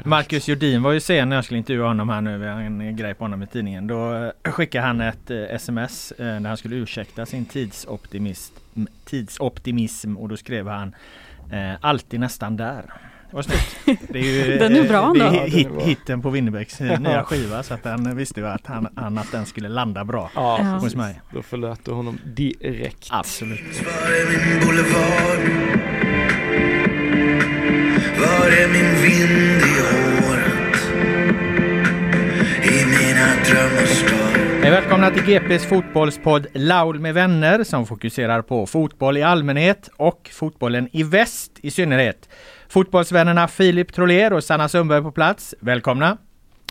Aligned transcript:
Marcus 0.00 0.48
Jordin 0.48 0.82
var 0.82 0.92
ju 0.92 1.00
sen 1.00 1.28
när 1.28 1.36
jag 1.36 1.44
skulle 1.44 1.58
intervjua 1.58 1.86
honom 1.88 2.08
här 2.08 2.20
nu, 2.20 2.38
vi 2.38 2.46
har 2.46 2.60
en 2.60 2.96
grej 2.96 3.14
på 3.14 3.24
honom 3.24 3.42
i 3.42 3.46
tidningen. 3.46 3.86
Då 3.86 4.14
eh, 4.44 4.52
skickade 4.52 4.86
han 4.86 5.00
ett 5.00 5.30
eh, 5.30 5.36
sms 5.42 6.12
eh, 6.12 6.26
där 6.26 6.48
han 6.48 6.56
skulle 6.56 6.76
ursäkta 6.76 7.26
sin 7.26 7.44
tidsoptimism, 7.44 8.54
tidsoptimism 9.04 10.16
och 10.16 10.28
då 10.28 10.36
skrev 10.36 10.68
han 10.68 10.94
alltid 11.80 12.20
nästan 12.20 12.56
där. 12.56 12.84
Var 13.30 13.42
snyggt. 13.42 14.00
Det 14.08 14.18
är 14.18 14.22
ju, 14.46 14.58
Den 14.58 14.76
är 14.76 14.88
bra 14.88 15.12
det 15.14 15.20
är 15.24 15.26
ändå. 15.26 15.40
hit, 15.44 15.68
hitten 15.82 16.22
på 16.22 16.30
Winnerbäcks 16.30 16.80
nya 16.80 17.24
skiva 17.24 17.62
så 17.62 17.74
att 17.74 17.84
han 17.84 18.16
visste 18.16 18.40
ju 18.40 18.46
att, 18.46 18.66
han, 18.66 18.88
han, 18.96 19.18
att 19.18 19.32
den 19.32 19.46
skulle 19.46 19.68
landa 19.68 20.04
bra 20.04 20.30
Ja, 20.34 20.58
Ja. 20.58 20.64
hos 20.64 20.94
mig. 20.94 21.20
då 21.32 21.42
förlät 21.42 21.80
du 21.84 21.90
honom 21.92 22.18
direkt. 22.24 23.08
Absolut. 23.10 23.82
Var 28.20 28.46
är 28.46 28.68
min 28.68 29.02
vind 29.02 29.62
i 29.62 29.80
håret? 29.80 30.76
I 32.64 32.86
mina 32.86 33.26
drömmars 33.44 34.02
dag. 34.02 34.70
Välkomna 34.70 35.10
till 35.10 35.22
GPs 35.22 35.66
fotbollspodd 35.66 36.46
Laul 36.54 37.00
med 37.00 37.14
vänner 37.14 37.64
som 37.64 37.86
fokuserar 37.86 38.42
på 38.42 38.66
fotboll 38.66 39.16
i 39.16 39.22
allmänhet 39.22 39.90
och 39.96 40.30
fotbollen 40.32 40.88
i 40.92 41.02
väst 41.02 41.52
i 41.62 41.70
synnerhet. 41.70 42.28
Fotbollsvännerna 42.68 43.48
Filip 43.48 43.92
Troler 43.92 44.32
och 44.32 44.44
Sanna 44.44 44.68
Sundberg 44.68 45.02
på 45.02 45.12
plats. 45.12 45.54
Välkomna! 45.60 46.16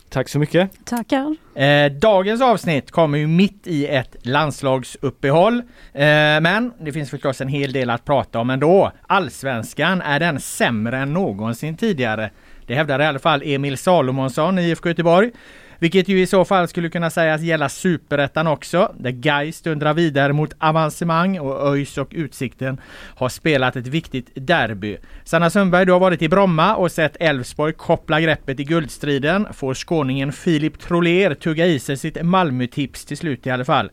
Tack 0.09 0.29
så 0.29 0.39
mycket. 0.39 0.85
Tackar. 0.85 1.35
Eh, 1.55 1.91
dagens 1.91 2.41
avsnitt 2.41 2.91
kommer 2.91 3.17
ju 3.17 3.27
mitt 3.27 3.67
i 3.67 3.87
ett 3.87 4.15
landslagsuppehåll. 4.21 5.57
Eh, 5.93 6.01
men 6.41 6.73
det 6.79 6.91
finns 6.91 7.09
förstås 7.09 7.41
en 7.41 7.47
hel 7.47 7.73
del 7.73 7.89
att 7.89 8.05
prata 8.05 8.39
om 8.39 8.49
ändå. 8.49 8.91
Allsvenskan, 9.07 10.01
är 10.01 10.19
den 10.19 10.39
sämre 10.39 10.97
än 10.97 11.13
någonsin 11.13 11.77
tidigare? 11.77 12.29
Det 12.67 12.75
hävdar 12.75 13.01
i 13.01 13.05
alla 13.05 13.19
fall 13.19 13.41
Emil 13.45 13.77
Salomonsson 13.77 14.59
i 14.59 14.69
IFK 14.69 14.89
Göteborg. 14.89 15.31
Vilket 15.79 16.07
ju 16.07 16.21
i 16.21 16.27
så 16.27 16.45
fall 16.45 16.67
skulle 16.67 16.89
kunna 16.89 17.09
sägas 17.09 17.41
gälla 17.41 17.69
superettan 17.69 18.47
också. 18.47 18.95
Där 18.97 19.11
Gais 19.11 19.61
dundrar 19.61 19.93
vidare 19.93 20.33
mot 20.33 20.53
avancemang 20.59 21.39
och 21.39 21.73
ÖIS 21.73 21.97
och 21.97 22.09
Utsikten 22.11 22.81
har 23.15 23.29
spelat 23.29 23.75
ett 23.75 23.87
viktigt 23.87 24.29
derby. 24.33 24.97
Sanna 25.23 25.49
Sundberg, 25.49 25.85
du 25.85 25.91
har 25.91 25.99
varit 25.99 26.21
i 26.21 26.29
Bromma 26.29 26.75
och 26.75 26.91
sett 26.91 27.17
Elfsborg 27.19 27.73
koppla 27.73 28.21
greppet 28.21 28.59
i 28.59 28.63
guldstriden. 28.63 29.47
Får 29.53 29.73
skåningen 29.73 30.31
Filip 30.31 30.79
Troler 30.79 31.33
tugga 31.33 31.65
i 31.65 31.79
sig 31.79 31.97
sitt 31.97 32.23
Malmö-tips 32.23 33.05
till 33.05 33.17
slut 33.17 33.47
i 33.47 33.49
alla 33.49 33.65
fall. 33.65 33.89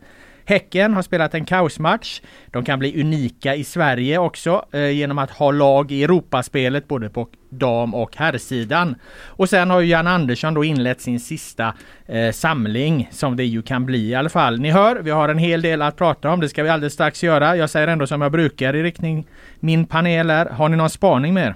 Häcken 0.49 0.93
har 0.93 1.01
spelat 1.01 1.33
en 1.33 1.45
kaosmatch. 1.45 2.21
De 2.51 2.65
kan 2.65 2.79
bli 2.79 3.01
unika 3.01 3.55
i 3.55 3.63
Sverige 3.63 4.17
också 4.17 4.65
eh, 4.71 4.89
genom 4.89 5.17
att 5.17 5.31
ha 5.31 5.51
lag 5.51 5.91
i 5.91 6.03
Europaspelet 6.03 6.87
både 6.87 7.09
på 7.09 7.27
dam 7.49 7.95
och 7.95 8.17
herrsidan. 8.17 8.95
Och 9.25 9.49
sen 9.49 9.69
har 9.69 9.81
ju 9.81 9.87
Jan 9.87 10.07
Andersson 10.07 10.53
då 10.53 10.63
inlett 10.63 11.01
sin 11.01 11.19
sista 11.19 11.73
eh, 12.05 12.31
samling 12.31 13.09
som 13.11 13.35
det 13.35 13.45
ju 13.45 13.61
kan 13.61 13.85
bli 13.85 14.09
i 14.09 14.15
alla 14.15 14.29
fall. 14.29 14.59
Ni 14.59 14.71
hör, 14.71 14.95
vi 14.95 15.11
har 15.11 15.29
en 15.29 15.37
hel 15.37 15.61
del 15.61 15.81
att 15.81 15.95
prata 15.95 16.29
om. 16.29 16.39
Det 16.39 16.49
ska 16.49 16.63
vi 16.63 16.69
alldeles 16.69 16.93
strax 16.93 17.23
göra. 17.23 17.55
Jag 17.55 17.69
säger 17.69 17.87
ändå 17.87 18.07
som 18.07 18.21
jag 18.21 18.31
brukar 18.31 18.75
i 18.75 18.83
riktning 18.83 19.27
min 19.59 19.85
panel 19.85 20.29
är. 20.29 20.45
Har 20.45 20.69
ni 20.69 20.77
någon 20.77 20.89
spaning 20.89 21.33
med 21.33 21.47
er? 21.47 21.55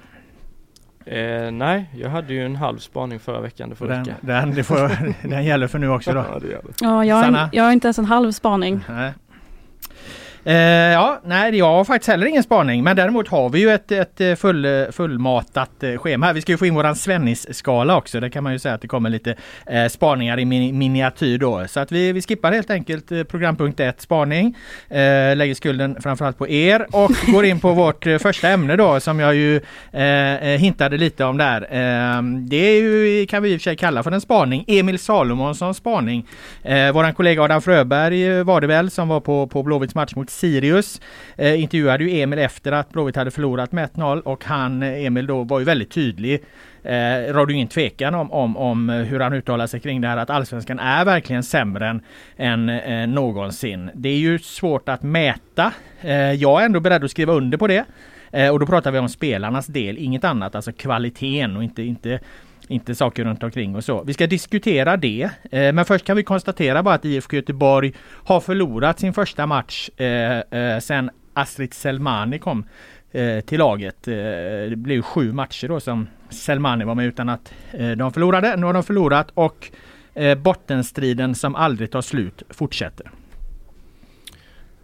Eh, 1.05 1.51
nej, 1.51 1.89
jag 1.95 2.09
hade 2.09 2.33
ju 2.33 2.45
en 2.45 2.55
halv 2.55 2.77
spaning 2.77 3.19
förra 3.19 3.41
veckan, 3.41 3.69
det 3.69 3.75
får 3.75 3.87
Den, 3.87 4.07
den, 4.21 4.55
det 4.55 4.63
får, 4.63 4.91
den 5.27 5.45
gäller 5.45 5.67
för 5.67 5.79
nu 5.79 5.89
också 5.89 6.13
då. 6.13 6.25
Ja, 6.33 6.39
det 6.39 6.47
gör 6.47 6.61
det. 6.61 6.73
Ja, 6.81 7.05
jag, 7.05 7.15
har, 7.15 7.49
jag 7.51 7.63
har 7.63 7.71
inte 7.71 7.87
ens 7.87 7.99
en 7.99 8.05
halv 8.05 8.31
spaning. 8.31 8.85
Nej. 8.89 9.13
Eh, 10.43 10.55
ja, 10.55 11.21
nej, 11.23 11.57
jag 11.57 11.65
har 11.65 11.83
faktiskt 11.85 12.09
heller 12.09 12.27
ingen 12.27 12.43
spaning. 12.43 12.83
Men 12.83 12.95
däremot 12.95 13.27
har 13.27 13.49
vi 13.49 13.59
ju 13.59 13.69
ett, 13.69 13.91
ett 13.91 14.21
eh, 14.21 14.35
full, 14.35 14.65
eh, 14.65 14.91
fullmatat 14.91 15.83
eh, 15.83 15.97
schema 15.97 16.25
här. 16.25 16.33
Vi 16.33 16.41
ska 16.41 16.51
ju 16.51 16.57
få 16.57 16.65
in 16.65 16.75
våran 16.75 16.95
Svennis-skala 16.95 17.97
också. 17.97 18.19
Där 18.19 18.29
kan 18.29 18.43
man 18.43 18.53
ju 18.53 18.59
säga 18.59 18.75
att 18.75 18.81
det 18.81 18.87
kommer 18.87 19.09
lite 19.09 19.35
eh, 19.65 19.87
spaningar 19.87 20.39
i 20.39 20.45
min, 20.45 20.77
miniatyr 20.77 21.37
då. 21.37 21.67
Så 21.67 21.79
att 21.79 21.91
vi, 21.91 22.11
vi 22.11 22.21
skippar 22.21 22.51
helt 22.51 22.69
enkelt 22.69 23.27
programpunkt 23.27 23.79
1 23.79 24.01
spaning. 24.01 24.57
Eh, 24.89 25.35
lägger 25.35 25.53
skulden 25.53 26.01
framförallt 26.01 26.37
på 26.37 26.49
er 26.49 26.87
och 26.91 27.11
går 27.27 27.45
in 27.45 27.59
på 27.59 27.71
vårt 27.73 28.03
första 28.03 28.49
ämne 28.49 28.75
då 28.75 28.99
som 28.99 29.19
jag 29.19 29.35
ju 29.35 29.61
eh, 29.91 30.59
hintade 30.59 30.97
lite 30.97 31.25
om 31.25 31.37
där. 31.37 31.61
Eh, 31.61 32.21
det 32.23 32.57
är 32.57 32.81
ju, 32.81 33.25
kan 33.25 33.43
vi 33.43 33.53
i 33.53 33.57
och 33.57 33.59
för 33.59 33.63
sig 33.63 33.77
kalla 33.77 34.03
för 34.03 34.11
en 34.11 34.21
spaning. 34.21 34.65
Emil 34.67 34.99
Salomonssons 34.99 35.77
spaning. 35.77 36.27
Eh, 36.63 36.91
våran 36.91 37.13
kollega 37.13 37.41
Adam 37.41 37.61
Fröberg 37.61 38.43
var 38.43 38.61
det 38.61 38.67
väl 38.67 38.91
som 38.91 39.07
var 39.07 39.19
på, 39.19 39.47
på 39.47 39.63
Blåvitts 39.63 39.95
match 39.95 40.15
mot 40.15 40.30
Sirius. 40.31 41.01
Eh, 41.35 41.61
intervjuade 41.61 42.03
ju 42.03 42.21
Emil 42.21 42.39
efter 42.39 42.71
att 42.71 42.89
Blåvitt 42.89 43.15
hade 43.15 43.31
förlorat 43.31 43.71
med 43.71 43.89
1-0 43.89 44.21
och 44.21 44.45
han, 44.45 44.83
eh, 44.83 45.05
Emil 45.05 45.27
då, 45.27 45.43
var 45.43 45.59
ju 45.59 45.65
väldigt 45.65 45.91
tydlig. 45.91 46.43
Eh, 46.83 47.33
rådde 47.33 47.51
ju 47.51 47.55
ingen 47.55 47.67
tvekan 47.67 48.15
om, 48.15 48.31
om, 48.31 48.57
om 48.57 48.89
eh, 48.89 48.95
hur 48.95 49.19
han 49.19 49.33
uttalar 49.33 49.67
sig 49.67 49.79
kring 49.79 50.01
det 50.01 50.07
här 50.07 50.17
att 50.17 50.29
allsvenskan 50.29 50.79
är 50.79 51.05
verkligen 51.05 51.43
sämre 51.43 51.89
än, 51.89 52.01
än 52.37 52.69
eh, 52.69 53.07
någonsin. 53.07 53.89
Det 53.93 54.09
är 54.09 54.17
ju 54.17 54.39
svårt 54.39 54.89
att 54.89 55.03
mäta. 55.03 55.73
Eh, 56.01 56.31
jag 56.31 56.61
är 56.61 56.65
ändå 56.65 56.79
beredd 56.79 57.03
att 57.03 57.11
skriva 57.11 57.33
under 57.33 57.57
på 57.57 57.67
det. 57.67 57.85
Eh, 58.31 58.49
och 58.49 58.59
då 58.59 58.65
pratar 58.65 58.91
vi 58.91 58.99
om 58.99 59.09
spelarnas 59.09 59.67
del, 59.67 59.97
inget 59.97 60.23
annat, 60.23 60.55
alltså 60.55 60.71
kvaliteten 60.71 61.57
och 61.57 61.63
inte, 61.63 61.83
inte 61.83 62.19
inte 62.71 62.95
saker 62.95 63.23
runt 63.23 63.43
omkring 63.43 63.75
och 63.75 63.83
så. 63.83 64.03
Vi 64.03 64.13
ska 64.13 64.27
diskutera 64.27 64.97
det. 64.97 65.29
Eh, 65.51 65.73
men 65.73 65.85
först 65.85 66.05
kan 66.05 66.17
vi 66.17 66.23
konstatera 66.23 66.83
bara 66.83 66.95
att 66.95 67.05
IFK 67.05 67.35
Göteborg 67.35 67.93
har 68.25 68.39
förlorat 68.39 68.99
sin 68.99 69.13
första 69.13 69.45
match 69.45 69.89
eh, 69.97 70.39
eh, 70.39 70.79
sen 70.79 71.09
Astrid 71.33 71.73
Selmani 71.73 72.39
kom 72.39 72.65
eh, 73.11 73.39
till 73.39 73.59
laget. 73.59 74.07
Eh, 74.07 74.13
det 74.69 74.77
blev 74.77 75.01
sju 75.01 75.33
matcher 75.33 75.67
då 75.67 75.79
som 75.79 76.07
Selmani 76.29 76.85
var 76.85 76.95
med 76.95 77.05
utan 77.05 77.29
att 77.29 77.53
eh, 77.71 77.91
de 77.91 78.13
förlorade. 78.13 78.55
Nu 78.55 78.65
har 78.65 78.73
de 78.73 78.83
förlorat 78.83 79.31
och 79.33 79.71
eh, 80.13 80.37
bottenstriden 80.37 81.35
som 81.35 81.55
aldrig 81.55 81.91
tar 81.91 82.01
slut 82.01 82.43
fortsätter. 82.49 83.11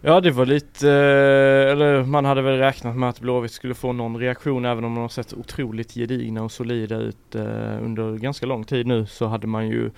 Ja 0.00 0.20
det 0.20 0.30
var 0.30 0.46
lite, 0.46 0.88
eh, 0.88 1.72
eller 1.72 2.04
man 2.04 2.24
hade 2.24 2.42
väl 2.42 2.58
räknat 2.58 2.96
med 2.96 3.08
att 3.08 3.20
Blåvitt 3.20 3.52
skulle 3.52 3.74
få 3.74 3.92
någon 3.92 4.16
reaktion 4.16 4.64
även 4.64 4.84
om 4.84 4.94
de 4.94 5.00
har 5.00 5.08
sett 5.08 5.32
otroligt 5.32 5.94
gedigna 5.94 6.42
och 6.42 6.52
solida 6.52 6.96
ut 6.96 7.34
eh, 7.34 7.84
under 7.84 8.16
ganska 8.16 8.46
lång 8.46 8.64
tid 8.64 8.86
nu 8.86 9.06
så 9.06 9.26
hade 9.26 9.46
man 9.46 9.68
ju 9.68 9.90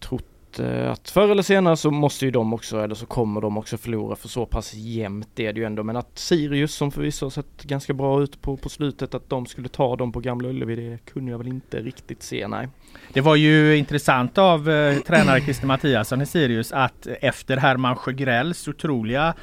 trott 0.00 0.33
att, 0.54 0.58
eh, 0.58 0.90
att 0.90 1.10
förr 1.10 1.30
eller 1.30 1.42
senare 1.42 1.76
så 1.76 1.90
måste 1.90 2.24
ju 2.24 2.30
de 2.30 2.52
också, 2.52 2.80
eller 2.80 2.94
så 2.94 3.06
kommer 3.06 3.40
de 3.40 3.58
också 3.58 3.76
förlora 3.76 4.16
för 4.16 4.28
så 4.28 4.46
pass 4.46 4.74
jämnt 4.74 5.40
är 5.40 5.52
det 5.52 5.60
ju 5.60 5.66
ändå. 5.66 5.82
Men 5.82 5.96
att 5.96 6.18
Sirius 6.18 6.74
som 6.74 6.92
förvisso 6.92 7.26
har 7.26 7.30
sett 7.30 7.62
ganska 7.62 7.92
bra 7.92 8.22
ut 8.22 8.42
på, 8.42 8.56
på 8.56 8.68
slutet, 8.68 9.14
att 9.14 9.30
de 9.30 9.46
skulle 9.46 9.68
ta 9.68 9.96
dem 9.96 10.12
på 10.12 10.20
Gamla 10.20 10.48
Ullevi, 10.48 10.76
det 10.76 10.98
kunde 11.12 11.30
jag 11.30 11.38
väl 11.38 11.48
inte 11.48 11.80
riktigt 11.80 12.22
se, 12.22 12.48
nej. 12.48 12.68
Det 13.12 13.20
var 13.20 13.36
ju 13.36 13.76
intressant 13.76 14.38
av 14.38 14.70
eh, 14.70 14.98
tränare 14.98 15.40
Christer 15.40 15.66
Mattiasson 15.66 16.22
i 16.22 16.26
Sirius 16.26 16.72
att 16.72 17.06
efter 17.06 17.56
Herman 17.56 17.96
Sjögrells 17.96 18.68
otroliga 18.68 19.34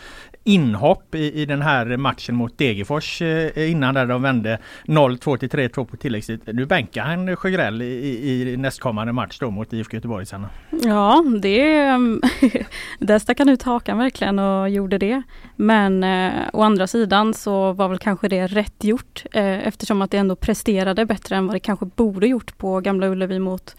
inhopp 0.44 1.16
i, 1.16 1.42
i 1.42 1.46
den 1.46 1.62
här 1.62 1.98
matchen 1.98 2.36
mot 2.36 2.58
Degerfors 2.58 3.22
eh, 3.22 3.72
innan 3.72 3.94
där 3.94 4.06
de 4.06 4.22
vände 4.22 4.60
0-2 4.86 5.38
till 5.38 5.50
3-2 5.50 5.86
på 5.86 5.98
tilläggstid. 5.98 6.42
Nu 6.46 6.66
bänkar 6.66 7.04
han 7.04 7.36
Sjögrell 7.36 7.82
i, 7.82 7.86
i, 7.86 8.54
i 8.54 8.58
nästkommande 8.58 9.14
match 9.14 9.38
då 9.40 9.52
mot 9.52 9.74
IFK 9.74 9.96
Göteborg 9.96 10.26
sen. 10.26 10.46
Ja, 10.84 11.24
det 11.42 11.78
mm, 11.78 12.22
där 13.00 13.20
stack 13.20 13.40
han 13.40 13.50
ut 13.50 13.64
hakan 13.64 13.98
verkligen 13.98 14.40
och 14.40 14.70
gjorde 14.70 14.98
det. 14.98 15.22
Men 15.56 16.04
eh, 16.04 16.32
å 16.54 16.62
andra 16.62 16.88
sidan 16.88 17.34
så 17.34 17.74
var 17.74 17.88
väl 17.88 17.98
kanske 17.98 18.28
det 18.28 18.48
rätt 18.48 18.84
gjort 18.84 19.24
eh, 19.32 19.68
eftersom 19.68 20.02
att 20.02 20.12
det 20.12 20.18
ändå 20.18 20.36
presterade 20.36 21.06
bättre 21.06 21.36
än 21.36 21.48
vad 21.48 21.56
det 21.56 21.60
kanske 21.60 21.86
borde 21.86 22.28
gjort 22.28 22.58
på 22.58 22.80
Gamla 22.80 23.08
Ullevi 23.08 23.40
mot 23.40 23.76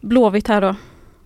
Blåvitt 0.00 0.48
här 0.48 0.60
då. 0.60 0.74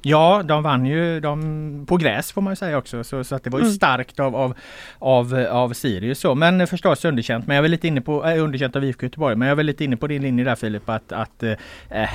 Ja, 0.09 0.43
de 0.45 0.63
vann 0.63 0.87
ju 0.87 1.21
de, 1.21 1.85
på 1.89 1.97
gräs 1.97 2.33
får 2.33 2.43
man 2.43 2.53
ju 2.53 2.57
säga 2.57 2.79
också. 2.79 3.05
Så, 3.05 3.25
så 3.25 3.35
att 3.35 3.45
det 3.45 3.51
var 3.51 3.59
ju 3.59 3.65
Mm. 3.65 3.75
starkt 3.75 4.21
av, 4.21 4.37
av, 4.37 4.55
av, 4.99 5.35
av 5.51 5.73
Sirius. 5.73 6.19
Så. 6.21 6.35
Men 6.35 6.67
förstås 6.67 7.05
underkänt. 7.05 7.47
Men 7.47 7.57
jag 7.57 7.65
är 7.65 7.69
lite 7.69 7.89
inne 7.89 8.01
på, 8.01 8.25
äh, 8.25 8.43
underkänt 8.45 8.77
av 8.77 8.85
IFK 8.85 9.07
Göteborg. 9.07 9.37
Men 9.37 9.49
jag 9.49 9.59
är 9.59 9.63
lite 9.63 9.85
inne 9.85 9.97
på 9.97 10.07
din 10.07 10.23
linje 10.23 10.45
där 10.45 10.55
Filip. 10.55 10.89
Att, 10.89 11.13
att 11.13 11.43
eh, 11.43 12.09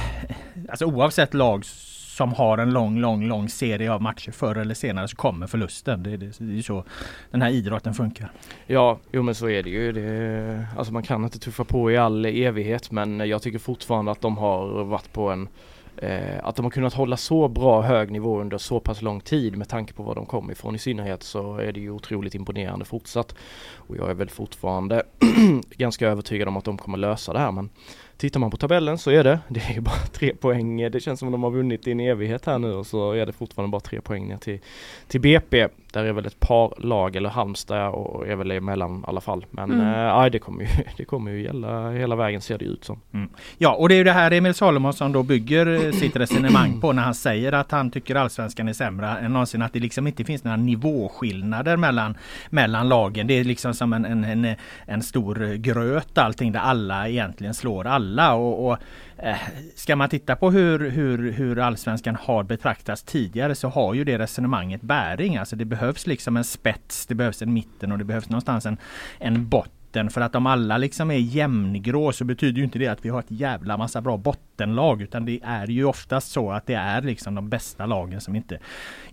alltså 0.69 0.85
oavsett 0.85 1.33
lag 1.33 1.65
som 2.17 2.33
har 2.33 2.57
en 2.57 2.71
lång, 2.73 2.99
lång, 2.99 3.27
lång 3.27 3.49
serie 3.49 3.91
av 3.91 4.01
matcher 4.01 4.31
förr 4.31 4.55
eller 4.55 4.73
senare 4.75 5.07
så 5.07 5.15
kommer 5.15 5.47
förlusten. 5.47 6.03
Det, 6.03 6.17
det, 6.17 6.39
det 6.39 6.57
är 6.57 6.61
så 6.61 6.83
den 7.31 7.41
här 7.41 7.49
idrotten 7.49 7.93
funkar. 7.93 8.31
Ja, 8.67 8.99
jo 9.11 9.23
men 9.23 9.35
så 9.35 9.49
är 9.49 9.63
det 9.63 9.69
ju. 9.69 9.91
Det, 9.91 10.65
alltså 10.77 10.93
man 10.93 11.03
kan 11.03 11.23
inte 11.23 11.39
tuffa 11.39 11.63
på 11.63 11.91
i 11.91 11.97
all 11.97 12.25
evighet 12.25 12.91
men 12.91 13.19
jag 13.29 13.41
tycker 13.41 13.59
fortfarande 13.59 14.11
att 14.11 14.21
de 14.21 14.37
har 14.37 14.83
varit 14.83 15.13
på 15.13 15.29
en 15.29 15.47
eh, 16.01 16.39
att 16.43 16.55
de 16.55 16.65
har 16.65 16.69
kunnat 16.69 16.93
hålla 16.93 17.17
så 17.17 17.47
bra 17.47 17.81
hög 17.81 18.11
nivå 18.11 18.41
under 18.41 18.57
så 18.57 18.79
pass 18.79 19.01
lång 19.01 19.21
tid 19.21 19.57
med 19.57 19.69
tanke 19.69 19.93
på 19.93 20.03
var 20.03 20.15
de 20.15 20.25
kom 20.25 20.51
ifrån 20.51 20.75
i 20.75 20.79
synnerhet 20.79 21.23
så 21.23 21.57
är 21.57 21.71
det 21.71 21.79
ju 21.79 21.91
otroligt 21.91 22.35
imponerande 22.35 22.85
fortsatt. 22.85 23.35
Och 23.75 23.97
jag 23.97 24.09
är 24.09 24.13
väl 24.13 24.29
fortfarande 24.29 25.03
ganska 25.69 26.07
övertygad 26.07 26.47
om 26.47 26.57
att 26.57 26.65
de 26.65 26.77
kommer 26.77 26.97
lösa 26.97 27.33
det 27.33 27.39
här 27.39 27.51
men 27.51 27.69
Tittar 28.21 28.39
man 28.39 28.51
på 28.51 28.57
tabellen 28.57 28.97
så 28.97 29.11
är 29.11 29.23
det, 29.23 29.39
det 29.47 29.59
är 29.59 29.73
ju 29.73 29.81
bara 29.81 29.95
tre 30.11 30.35
poäng, 30.35 30.91
det 30.91 30.99
känns 30.99 31.19
som 31.19 31.31
de 31.31 31.43
har 31.43 31.51
vunnit 31.51 31.87
i 31.87 31.91
en 31.91 31.99
evighet 31.99 32.45
här 32.45 32.59
nu 32.59 32.73
och 32.73 32.87
så 32.87 33.11
är 33.11 33.25
det 33.25 33.33
fortfarande 33.33 33.71
bara 33.71 33.81
tre 33.81 34.01
poäng 34.01 34.27
ner 34.27 34.37
till, 34.37 34.59
till 35.07 35.21
BP. 35.21 35.67
Där 35.93 36.03
är 36.03 36.13
väl 36.13 36.25
ett 36.25 36.39
par 36.39 36.73
lag, 36.77 37.15
eller 37.15 37.29
Halmstad 37.29 37.89
och 37.89 38.27
är 38.27 38.35
väl 38.35 38.51
emellan 38.51 38.99
i 38.99 39.03
alla 39.07 39.21
fall. 39.21 39.45
Men 39.49 39.71
Mm. 39.71 39.87
mm. 39.87 40.25
äh, 40.25 40.25
det, 40.25 40.39
kommer 40.39 40.61
ju, 40.61 40.67
det 40.97 41.05
kommer 41.05 41.31
ju 41.31 41.41
gälla 41.43 41.91
hela 41.91 42.15
vägen 42.15 42.41
ser 42.41 42.57
det 42.57 42.65
ut 42.65 42.83
som. 42.83 42.99
Ja, 43.57 43.75
och 43.75 43.89
det 43.89 43.95
är 43.95 43.97
ju 43.97 44.03
det 44.03 44.11
här 44.11 44.31
Emil 44.31 44.53
Salomonsson 44.53 45.11
då 45.11 45.23
bygger 45.23 45.85
eh, 45.85 45.91
sitt 45.91 46.15
resonemang 46.15 46.81
på 46.81 46.93
när 46.93 47.03
han 47.03 47.15
säger 47.15 47.51
att 47.51 47.71
han 47.71 47.91
tycker 47.91 48.15
allsvenskan 48.15 48.67
är 48.67 48.73
sämre 48.73 49.07
än 49.07 49.33
någonsin. 49.33 49.61
Att 49.61 49.73
det 49.73 49.79
liksom 49.79 50.07
inte 50.07 50.23
finns 50.23 50.43
några 50.43 50.57
nivåskillnader 50.57 51.77
mellan, 51.77 52.17
mellan 52.49 52.89
lagen. 52.89 53.27
Det 53.27 53.33
är 53.33 53.43
liksom 53.43 53.73
som 53.73 53.93
en, 53.93 54.05
en, 54.05 54.23
en, 54.23 54.55
en 54.85 55.01
stor 55.01 55.55
gröt 55.55 56.17
allting 56.17 56.51
där 56.51 56.59
alla 56.59 57.09
egentligen 57.09 57.53
slår 57.53 57.87
alla. 57.87 58.10
Och, 58.19 58.67
och 58.67 58.77
eh, 59.17 59.37
Ska 59.75 59.95
man 59.95 60.09
titta 60.09 60.35
på 60.35 60.51
hur, 60.51 60.89
hur, 60.89 61.31
hur 61.31 61.59
allsvenskan 61.59 62.15
har 62.15 62.43
betraktats 62.43 63.03
tidigare 63.03 63.55
så 63.55 63.67
har 63.67 63.93
ju 63.93 64.03
det 64.03 64.17
resonemanget 64.17 64.81
bäring. 64.81 65.37
Alltså 65.37 65.55
det 65.55 65.65
behövs 65.65 66.07
liksom 66.07 66.37
en 66.37 66.43
spets, 66.43 67.05
det 67.05 67.15
behövs 67.15 67.41
en 67.41 67.53
mitten 67.53 67.91
och 67.91 67.97
det 67.97 68.03
behövs 68.03 68.29
någonstans 68.29 68.65
en, 68.65 68.77
en 69.19 69.49
botten. 69.49 70.09
För 70.09 70.21
att 70.21 70.35
om 70.35 70.45
alla 70.45 70.77
liksom 70.77 71.11
är 71.11 71.17
jämngrå 71.17 72.11
så 72.11 72.25
betyder 72.25 72.57
ju 72.57 72.63
inte 72.63 72.79
det 72.79 72.87
att 72.87 73.05
vi 73.05 73.09
har 73.09 73.19
ett 73.19 73.31
jävla 73.31 73.77
massa 73.77 74.01
bra 74.01 74.17
bottenlag. 74.17 75.01
Utan 75.01 75.25
det 75.25 75.39
är 75.43 75.67
ju 75.67 75.85
oftast 75.85 76.31
så 76.31 76.51
att 76.51 76.65
det 76.65 76.73
är 76.73 77.01
liksom 77.01 77.35
de 77.35 77.49
bästa 77.49 77.85
lagen 77.85 78.21
som 78.21 78.35
inte, 78.35 78.59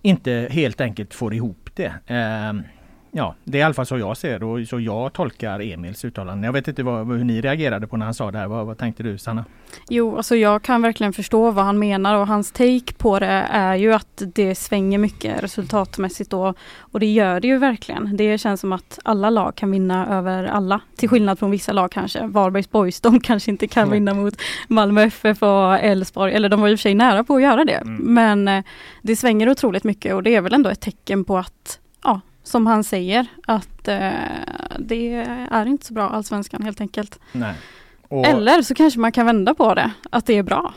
inte 0.03 0.49
helt 0.51 0.81
enkelt 0.81 1.15
får 1.15 1.35
ihop 1.35 1.71
det. 1.75 1.93
Eh, 2.07 2.53
Ja, 3.19 3.35
det 3.45 3.59
är 3.59 3.61
i 3.61 3.63
alla 3.63 3.75
fall 3.75 3.87
så 3.87 3.99
jag 3.99 4.17
ser 4.17 4.43
och 4.43 4.69
så 4.69 4.81
jag 4.81 5.13
tolkar 5.13 5.61
Emils 5.61 6.05
uttalande. 6.05 6.47
Jag 6.47 6.53
vet 6.53 6.69
inte 6.69 6.83
vad, 6.83 7.07
hur 7.07 7.25
ni 7.25 7.41
reagerade 7.41 7.87
på 7.87 7.97
när 7.97 8.05
han 8.05 8.15
sa 8.15 8.31
det 8.31 8.39
här. 8.39 8.47
Vad, 8.47 8.67
vad 8.67 8.79
tänkte 8.79 9.03
du 9.03 9.19
Sanna? 9.19 9.45
Jo, 9.89 10.17
alltså 10.17 10.37
jag 10.37 10.63
kan 10.63 10.83
verkligen 10.83 11.13
förstå 11.13 11.51
vad 11.51 11.65
han 11.65 11.79
menar 11.79 12.15
och 12.15 12.27
hans 12.27 12.53
take 12.53 12.93
på 12.99 13.19
det 13.19 13.27
är 13.51 13.75
ju 13.75 13.93
att 13.93 14.23
det 14.35 14.55
svänger 14.55 14.99
mycket 14.99 15.43
resultatmässigt 15.43 16.31
då. 16.31 16.55
Och 16.79 17.01
det 17.01 17.07
gör 17.07 17.41
det 17.41 17.49
ju 17.49 17.59
verkligen. 17.59 18.17
Det 18.17 18.39
känns 18.39 18.61
som 18.61 18.73
att 18.73 18.99
alla 19.05 19.31
lag 19.31 19.55
kan 19.55 19.71
vinna 19.71 20.19
över 20.19 20.45
alla. 20.45 20.81
Till 20.97 21.09
skillnad 21.09 21.39
från 21.39 21.51
vissa 21.51 21.73
lag 21.73 21.91
kanske. 21.93 22.27
Varbergs 22.27 22.71
Boys, 22.71 23.01
de 23.11 23.21
kanske 23.21 23.51
inte 23.51 23.67
kan 23.67 23.83
Mm. 23.83 23.93
vinna 23.93 24.15
mot 24.15 24.35
Malmö 24.69 25.03
FF 25.03 25.43
och 25.43 25.75
Elfsborg. 25.79 26.33
Eller 26.35 26.49
de 26.49 26.61
var 26.61 26.69
i 26.69 26.75
och 26.75 26.79
för 26.79 26.83
sig 26.83 26.95
nära 26.95 27.25
på 27.25 27.35
att 27.37 27.43
göra 27.43 27.65
det. 27.65 27.73
Mm. 27.73 28.15
Men 28.15 28.49
eh, 28.49 28.65
det 29.03 29.17
svänger 29.17 29.49
otroligt 29.49 29.85
mycket 29.85 30.15
och 30.15 30.23
det 30.23 30.35
är 30.35 30.41
väl 30.41 30.55
ändå 30.55 30.71
ett 30.71 30.81
tecken 30.81 31.25
på 31.25 31.39
att, 31.39 31.79
som 32.49 32.67
han 32.67 32.85
säger, 32.85 33.27
att 33.47 33.89
eh, 33.89 34.11
det 34.79 35.15
är 35.51 35.67
inte 35.67 35.87
så 35.87 35.95
bra 35.95 36.09
allsvenskan 36.09 36.63
helt 36.63 36.81
enkelt. 36.81 37.21
Och, 38.09 38.27
Eller 38.27 38.63
så 38.63 38.75
kanske 38.75 39.01
man 39.01 39.13
kan 39.13 39.27
vända 39.27 39.55
på 39.55 39.75
det, 39.75 39.91
att 40.11 40.27
det 40.27 40.35
är 40.39 40.43
bra. 40.43 40.75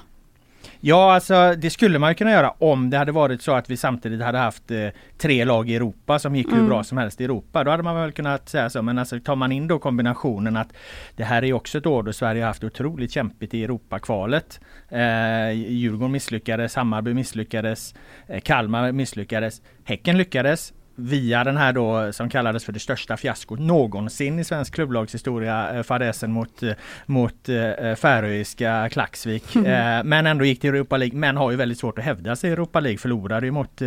Ja, 0.84 1.14
alltså 1.14 1.56
det 1.58 1.70
skulle 1.70 2.00
man 2.00 2.16
kunna 2.16 2.32
göra 2.32 2.50
om 2.50 2.90
det 2.90 2.98
hade 2.98 3.12
varit 3.12 3.42
så 3.42 3.52
att 3.52 3.70
vi 3.70 3.78
samtidigt 3.78 4.22
hade 4.22 4.38
haft 4.38 4.72
eh, 4.72 4.88
tre 5.18 5.46
lag 5.46 5.70
i 5.70 5.76
Europa 5.76 6.20
som 6.20 6.36
gick 6.36 6.48
hur 6.48 6.54
Mm. 6.54 6.68
bra 6.68 6.84
som 6.84 6.98
helst 6.98 7.22
i 7.22 7.24
Europa. 7.24 7.64
Då 7.64 7.72
hade 7.72 7.84
man 7.84 7.96
väl 7.96 8.12
kunnat 8.12 8.50
säga 8.50 8.70
så. 8.70 8.82
Men 8.82 8.98
alltså 8.98 9.20
tar 9.20 9.36
man 9.36 9.52
in 9.52 9.68
då 9.68 9.80
kombinationen 9.80 10.58
att 10.58 10.74
det 11.16 11.24
här 11.24 11.42
är 11.42 11.46
ju 11.46 11.54
också 11.54 11.78
ett 11.78 11.86
år 11.86 12.04
då 12.04 12.14
Sverige 12.14 12.42
har 12.42 12.48
haft 12.48 12.64
otroligt 12.64 13.12
kämpigt 13.12 13.54
i 13.54 13.64
Europakvalet. 13.64 14.60
Eh, 14.90 15.52
Djurgården 15.52 16.12
misslyckades, 16.12 16.76
Hammarby 16.76 17.14
misslyckades, 17.14 17.94
eh, 18.28 18.42
Kalmar 18.42 18.92
misslyckades, 18.92 19.62
Häcken 19.84 20.18
lyckades. 20.18 20.74
Via 20.96 21.44
den 21.44 21.58
här 21.58 21.74
då 21.74 22.14
som 22.14 22.30
kallades 22.30 22.66
för 22.66 22.72
det 22.72 22.80
största 22.80 23.18
fiaskot 23.18 23.60
någonsin 23.60 24.40
i 24.40 24.44
svensk 24.44 24.74
klubblagshistoria, 24.74 25.76
eh, 25.76 25.84
fadäsen 25.84 26.32
mot, 26.32 26.64
eh, 26.64 26.72
mot 27.06 27.50
eh, 27.50 27.96
färöiska 27.96 28.90
Klaxvik. 28.92 29.56
Eh, 29.56 30.04
men 30.04 30.28
ändå 30.28 30.46
gick 30.46 30.62
till 30.62 30.70
Europa 30.70 30.98
League, 30.98 31.18
men 31.18 31.38
har 31.38 31.52
ju 31.52 31.58
väldigt 31.58 31.80
svårt 31.80 31.98
att 31.98 32.06
hävda 32.06 32.36
sig 32.36 32.50
i 32.50 32.54
Europa 32.54 32.80
League. 32.80 32.98
Förlorade 32.98 33.46
ju 33.46 33.52
mot, 33.52 33.82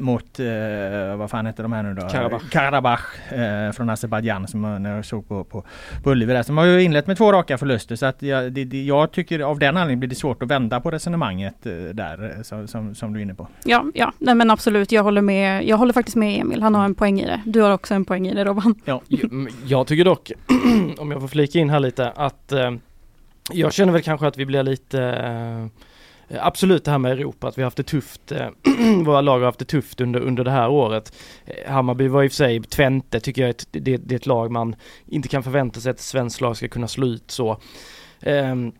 mot 0.00 0.38
vad 1.16 1.30
fan 1.30 1.46
heter 1.46 1.62
de 1.62 1.72
här 1.72 1.82
nu 1.82 1.94
då? 1.94 2.08
Karabach. 2.08 2.50
Karabach 2.50 3.00
från 3.74 3.90
Azerbajdzjan 3.90 4.48
som 4.48 4.82
när 4.82 4.96
jag 4.96 5.04
såg 5.04 5.28
på, 5.28 5.44
på, 5.44 5.64
på 6.02 6.10
Ullevi 6.10 6.32
där. 6.32 6.42
Som 6.42 6.58
har 6.58 6.64
ju 6.64 6.82
inlett 6.82 7.06
med 7.06 7.16
två 7.16 7.32
raka 7.32 7.58
förluster 7.58 7.96
så 7.96 8.06
att 8.06 8.22
jag, 8.22 8.52
det, 8.52 8.64
det, 8.64 8.82
jag 8.82 9.12
tycker 9.12 9.40
av 9.40 9.58
den 9.58 9.76
anledningen 9.76 10.00
blir 10.00 10.08
det 10.08 10.14
svårt 10.14 10.42
att 10.42 10.48
vända 10.50 10.80
på 10.80 10.90
resonemanget 10.90 11.54
där 11.92 12.42
som, 12.42 12.68
som, 12.68 12.94
som 12.94 13.12
du 13.12 13.18
är 13.18 13.22
inne 13.22 13.34
på. 13.34 13.48
Ja, 13.64 13.84
ja, 13.94 14.12
nej 14.18 14.34
men 14.34 14.50
absolut. 14.50 14.92
Jag 14.92 15.02
håller 15.02 15.22
med. 15.22 15.64
Jag 15.64 15.76
håller 15.76 15.92
faktiskt 15.92 16.16
med 16.20 16.40
Emil. 16.40 16.62
Han 16.62 16.74
har 16.74 16.84
en 16.84 16.94
poäng 16.94 17.20
i 17.20 17.26
det. 17.26 17.42
Du 17.46 17.60
har 17.60 17.70
också 17.70 17.94
en 17.94 18.04
poäng 18.04 18.28
i 18.28 18.34
det 18.34 18.44
Robban. 18.44 18.74
Ja. 18.84 19.02
Jag 19.66 19.86
tycker 19.86 20.04
dock, 20.04 20.32
om 20.98 21.10
jag 21.10 21.20
får 21.20 21.28
flika 21.28 21.58
in 21.58 21.70
här 21.70 21.80
lite, 21.80 22.10
att 22.10 22.52
eh, 22.52 22.70
jag 23.52 23.72
känner 23.72 23.92
väl 23.92 24.02
kanske 24.02 24.26
att 24.26 24.36
vi 24.36 24.46
blir 24.46 24.62
lite 24.62 25.02
eh, 25.02 25.66
Absolut 26.38 26.84
det 26.84 26.90
här 26.90 26.98
med 26.98 27.12
Europa, 27.12 27.48
att 27.48 27.58
vi 27.58 27.62
har 27.62 27.66
haft 27.66 27.76
det 27.76 27.82
tufft, 27.82 28.32
eh, 28.32 28.48
våra 29.04 29.20
lag 29.20 29.38
har 29.38 29.46
haft 29.46 29.58
det 29.58 29.64
tufft 29.64 30.00
under, 30.00 30.20
under 30.20 30.44
det 30.44 30.50
här 30.50 30.68
året. 30.68 31.12
Eh, 31.44 31.72
Hammarby 31.72 32.08
var 32.08 32.22
i 32.22 32.26
och 32.26 32.30
för 32.30 32.36
sig, 32.36 32.62
Twente 32.62 33.20
tycker 33.20 33.42
jag 33.42 33.46
är 33.46 33.50
ett, 33.50 33.66
det, 33.70 33.96
det 33.96 34.14
är 34.14 34.16
ett 34.16 34.26
lag 34.26 34.50
man 34.50 34.76
inte 35.06 35.28
kan 35.28 35.42
förvänta 35.42 35.80
sig 35.80 35.90
att 35.90 35.96
ett 35.96 36.02
svenskt 36.02 36.40
lag 36.40 36.56
ska 36.56 36.68
kunna 36.68 36.88
slå 36.88 37.06
ut 37.06 37.30
så. 37.30 37.60
Ehm, 38.20 38.72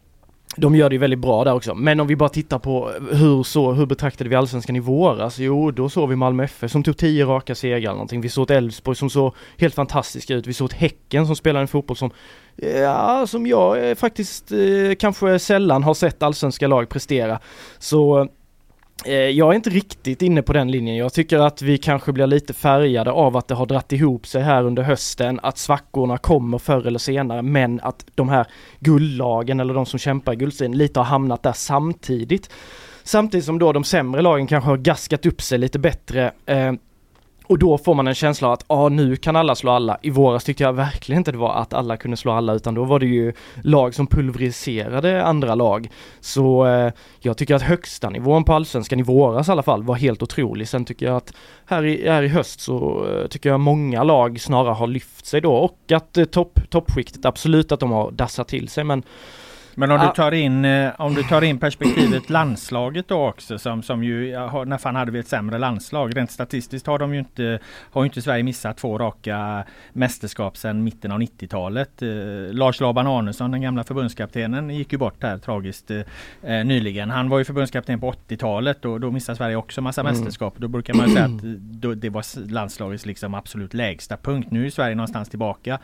de 0.56 0.76
gör 0.76 0.88
det 0.88 0.94
ju 0.94 0.98
väldigt 0.98 1.18
bra 1.18 1.44
där 1.44 1.54
också. 1.54 1.74
Men 1.74 2.00
om 2.00 2.06
vi 2.06 2.16
bara 2.16 2.28
tittar 2.28 2.58
på 2.58 2.90
hur 3.12 3.42
så, 3.42 3.72
hur 3.72 3.86
betraktade 3.86 4.30
vi 4.30 4.36
allsvenskan 4.36 4.76
i 4.76 4.80
våras? 4.80 5.20
Alltså, 5.20 5.42
jo, 5.42 5.70
då 5.70 5.88
såg 5.88 6.08
vi 6.08 6.16
Malmö 6.16 6.44
FF 6.44 6.70
som 6.70 6.82
tog 6.82 6.96
tio 6.96 7.24
raka 7.24 7.54
segrar 7.54 7.76
eller 7.76 7.90
någonting. 7.90 8.20
Vi 8.20 8.28
såg 8.28 8.50
ett 8.50 8.56
Elfsborg 8.56 8.96
som 8.96 9.10
såg 9.10 9.34
helt 9.58 9.74
fantastiska 9.74 10.34
ut. 10.34 10.46
Vi 10.46 10.52
såg 10.52 10.70
ett 10.70 10.76
Häcken 10.76 11.26
som 11.26 11.36
spelar 11.36 11.60
en 11.60 11.68
fotboll 11.68 11.96
som, 11.96 12.10
ja, 12.56 13.26
som 13.26 13.46
jag 13.46 13.90
eh, 13.90 13.94
faktiskt 13.94 14.52
eh, 14.52 14.94
kanske 14.98 15.38
sällan 15.38 15.82
har 15.82 15.94
sett 15.94 16.22
allsvenska 16.22 16.68
lag 16.68 16.88
prestera. 16.88 17.38
Så 17.78 18.28
Eh, 19.04 19.14
jag 19.14 19.50
är 19.50 19.54
inte 19.54 19.70
riktigt 19.70 20.22
inne 20.22 20.42
på 20.42 20.52
den 20.52 20.70
linjen. 20.70 20.96
Jag 20.96 21.12
tycker 21.12 21.38
att 21.38 21.62
vi 21.62 21.78
kanske 21.78 22.12
blir 22.12 22.26
lite 22.26 22.52
färgade 22.52 23.10
av 23.10 23.36
att 23.36 23.48
det 23.48 23.54
har 23.54 23.66
dratt 23.66 23.92
ihop 23.92 24.26
sig 24.26 24.42
här 24.42 24.64
under 24.64 24.82
hösten, 24.82 25.40
att 25.42 25.58
svackorna 25.58 26.18
kommer 26.18 26.58
förr 26.58 26.86
eller 26.86 26.98
senare, 26.98 27.42
men 27.42 27.80
att 27.80 28.06
de 28.14 28.28
här 28.28 28.46
guldlagen 28.80 29.60
eller 29.60 29.74
de 29.74 29.86
som 29.86 29.98
kämpar 29.98 30.32
i 30.32 30.36
guldstriden 30.36 30.78
lite 30.78 31.00
har 31.00 31.04
hamnat 31.04 31.42
där 31.42 31.52
samtidigt. 31.52 32.50
Samtidigt 33.02 33.46
som 33.46 33.58
då 33.58 33.72
de 33.72 33.84
sämre 33.84 34.22
lagen 34.22 34.46
kanske 34.46 34.70
har 34.70 34.76
gaskat 34.76 35.26
upp 35.26 35.42
sig 35.42 35.58
lite 35.58 35.78
bättre. 35.78 36.32
Eh, 36.46 36.72
och 37.50 37.58
då 37.58 37.78
får 37.78 37.94
man 37.94 38.08
en 38.08 38.14
känsla 38.14 38.48
av 38.48 38.52
att 38.54 38.64
ah, 38.66 38.88
nu 38.88 39.16
kan 39.16 39.36
alla 39.36 39.54
slå 39.54 39.70
alla. 39.70 39.98
I 40.02 40.10
våras 40.10 40.44
tyckte 40.44 40.62
jag 40.62 40.72
verkligen 40.72 41.20
inte 41.20 41.32
det 41.32 41.38
var 41.38 41.54
att 41.54 41.72
alla 41.72 41.96
kunde 41.96 42.16
slå 42.16 42.32
alla 42.32 42.52
utan 42.54 42.74
då 42.74 42.84
var 42.84 42.98
det 42.98 43.06
ju 43.06 43.32
lag 43.62 43.94
som 43.94 44.06
pulveriserade 44.06 45.24
andra 45.24 45.54
lag. 45.54 45.90
Så 46.20 46.66
eh, 46.66 46.92
jag 47.18 47.36
tycker 47.36 47.54
att 47.54 47.62
högsta 47.62 48.10
nivån 48.10 48.44
på 48.44 48.52
allsvenskan 48.52 49.00
i 49.00 49.02
våras 49.02 49.48
i 49.48 49.50
alla 49.50 49.62
fall 49.62 49.82
var 49.82 49.94
helt 49.94 50.22
otrolig. 50.22 50.68
Sen 50.68 50.84
tycker 50.84 51.06
jag 51.06 51.16
att 51.16 51.32
här 51.66 51.84
i, 51.84 52.08
här 52.08 52.22
i 52.22 52.28
höst 52.28 52.60
så 52.60 53.06
eh, 53.06 53.26
tycker 53.26 53.50
jag 53.50 53.60
många 53.60 54.02
lag 54.02 54.40
snarare 54.40 54.74
har 54.74 54.86
lyft 54.86 55.26
sig 55.26 55.40
då 55.40 55.54
och 55.54 55.92
att 55.92 56.16
eh, 56.16 56.24
topp, 56.24 56.60
toppskiktet 56.68 57.24
absolut 57.24 57.72
att 57.72 57.80
de 57.80 57.90
har 57.90 58.10
dassat 58.10 58.48
till 58.48 58.68
sig 58.68 58.84
men 58.84 59.02
men 59.74 59.90
om 59.90 60.00
du 60.00 60.12
tar 60.16 60.32
in, 60.32 60.64
eh, 60.64 60.90
om 60.98 61.14
du 61.14 61.22
tar 61.22 61.42
in 61.42 61.58
perspektivet 61.58 62.30
landslaget 62.30 63.08
då 63.08 63.28
också 63.28 63.58
som, 63.58 63.82
som 63.82 64.04
ju, 64.04 64.34
fan 64.80 64.96
hade 64.96 65.10
vi 65.12 65.18
ett 65.18 65.28
sämre 65.28 65.58
landslag? 65.58 66.16
Rent 66.16 66.30
statistiskt 66.30 66.86
har 66.86 66.98
de 66.98 67.12
ju 67.12 67.18
inte, 67.18 67.58
har 67.90 68.02
ju 68.02 68.06
inte 68.06 68.22
Sverige 68.22 68.42
missat 68.42 68.76
två 68.76 68.98
raka 68.98 69.64
mästerskap 69.92 70.56
sedan 70.56 70.84
mitten 70.84 71.12
av 71.12 71.20
90-talet. 71.20 72.02
Eh, 72.02 72.08
Lars 72.52 72.80
Laban 72.80 73.06
Arnesson, 73.06 73.50
den 73.50 73.60
gamla 73.62 73.84
förbundskaptenen, 73.84 74.70
gick 74.70 74.92
ju 74.92 74.98
bort 74.98 75.22
här 75.22 75.38
tragiskt 75.38 75.90
eh, 75.90 76.04
nyligen. 76.64 77.10
Han 77.10 77.28
var 77.28 77.38
ju 77.38 77.44
förbundskapten 77.44 78.00
på 78.00 78.12
80-talet 78.12 78.84
och 78.84 79.00
då 79.00 79.10
missade 79.10 79.36
Sverige 79.36 79.56
också 79.56 79.80
massa 79.80 80.00
Mm. 80.00 80.12
mästerskap. 80.12 80.54
Då 80.56 80.68
brukar 80.68 80.94
man 80.94 81.10
säga 81.10 81.24
att 81.24 81.42
då, 81.60 81.94
det 81.94 82.08
var 82.08 82.48
landslagets 82.50 83.06
liksom 83.06 83.34
absolut 83.34 83.74
lägsta 83.74 84.16
punkt. 84.16 84.48
Nu 84.50 84.66
är 84.66 84.70
Sverige 84.70 84.94
någonstans 84.94 85.28
tillbaka 85.28 85.78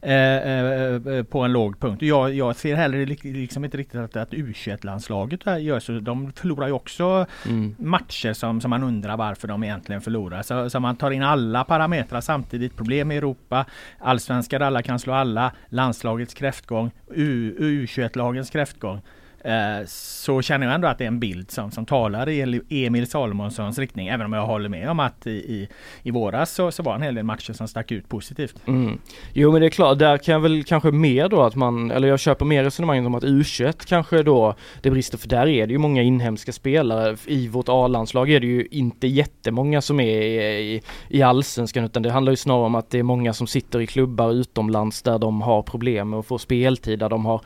eh, 0.00 1.22
på 1.22 1.40
en 1.40 1.52
låg 1.52 1.80
punkt. 1.80 2.02
Jag, 2.02 2.34
jag 2.34 2.56
ser 2.56 2.74
heller 2.74 3.06
li- 3.24 3.32
liksom 3.32 3.64
inte 3.64 3.76
riktigt 3.76 4.00
att, 4.00 4.16
att 4.16 4.32
U21-landslaget 4.32 5.40
här 5.44 5.58
gör 5.58 5.80
så. 5.80 5.92
De 5.92 6.32
förlorar 6.32 6.66
ju 6.66 6.72
också 6.72 7.26
mm. 7.46 7.74
matcher 7.78 8.32
som, 8.32 8.60
som 8.60 8.70
man 8.70 8.82
undrar 8.82 9.16
varför 9.16 9.48
de 9.48 9.64
egentligen 9.64 10.00
förlorar. 10.00 10.42
Så, 10.42 10.70
så 10.70 10.80
man 10.80 10.96
tar 10.96 11.10
in 11.10 11.22
alla 11.22 11.64
parametrar 11.64 12.20
samtidigt. 12.20 12.76
Problem 12.76 13.12
i 13.12 13.16
Europa, 13.16 13.66
allsvenska 13.98 14.58
där 14.58 14.66
alla 14.66 14.82
kan 14.82 14.98
slå 14.98 15.12
alla, 15.12 15.52
landslagets 15.68 16.34
kräftgång, 16.34 16.90
U- 17.14 17.56
U21-lagens 17.58 18.50
kräftgång. 18.50 19.00
Eh, 19.44 19.86
så 19.86 20.42
känner 20.42 20.66
jag 20.66 20.74
ändå 20.74 20.88
att 20.88 20.98
det 20.98 21.04
är 21.04 21.08
en 21.08 21.20
bild 21.20 21.50
som, 21.50 21.70
som 21.70 21.86
talar 21.86 22.28
i 22.28 22.86
Emil 22.86 23.06
Salomonssons 23.06 23.78
riktning. 23.78 24.08
Även 24.08 24.26
om 24.26 24.32
jag 24.32 24.46
håller 24.46 24.68
med 24.68 24.90
om 24.90 25.00
att 25.00 25.26
i, 25.26 25.30
i, 25.30 25.68
i 26.02 26.10
våras 26.10 26.50
så, 26.50 26.70
så 26.70 26.82
var 26.82 26.94
en 26.94 27.02
hel 27.02 27.14
del 27.14 27.24
matcher 27.24 27.52
som 27.52 27.68
stack 27.68 27.92
ut 27.92 28.08
positivt. 28.08 28.56
Mm. 28.66 28.98
Jo 29.32 29.52
men 29.52 29.60
det 29.60 29.66
är 29.66 29.70
klart, 29.70 29.98
där 29.98 30.18
kan 30.18 30.32
jag 30.32 30.40
väl 30.40 30.64
kanske 30.64 30.90
mer 30.90 31.28
då 31.28 31.42
att 31.42 31.54
man, 31.54 31.90
eller 31.90 32.08
jag 32.08 32.20
köper 32.20 32.44
mer 32.44 32.64
resonemanget 32.64 33.06
om 33.06 33.14
att 33.14 33.24
U21 33.24 33.86
kanske 33.86 34.22
då 34.22 34.54
det 34.82 34.90
brister 34.90 35.18
för 35.18 35.28
där 35.28 35.46
är 35.46 35.66
det 35.66 35.72
ju 35.72 35.78
många 35.78 36.02
inhemska 36.02 36.52
spelare. 36.52 37.16
I 37.26 37.48
vårt 37.48 37.68
A-landslag 37.68 38.30
är 38.30 38.40
det 38.40 38.46
ju 38.46 38.66
inte 38.70 39.06
jättemånga 39.06 39.80
som 39.80 40.00
är 40.00 40.22
i, 40.22 40.82
i 41.08 41.22
allsvenskan 41.22 41.84
utan 41.84 42.02
det 42.02 42.10
handlar 42.10 42.32
ju 42.32 42.36
snarare 42.36 42.66
om 42.66 42.74
att 42.74 42.90
det 42.90 42.98
är 42.98 43.02
många 43.02 43.32
som 43.32 43.46
sitter 43.46 43.80
i 43.80 43.86
klubbar 43.86 44.32
utomlands 44.32 45.02
där 45.02 45.18
de 45.18 45.42
har 45.42 45.62
problem 45.62 46.10
med 46.10 46.18
att 46.18 46.26
få 46.26 46.38
speltid, 46.38 46.98
där 46.98 47.08
de 47.08 47.26
har 47.26 47.40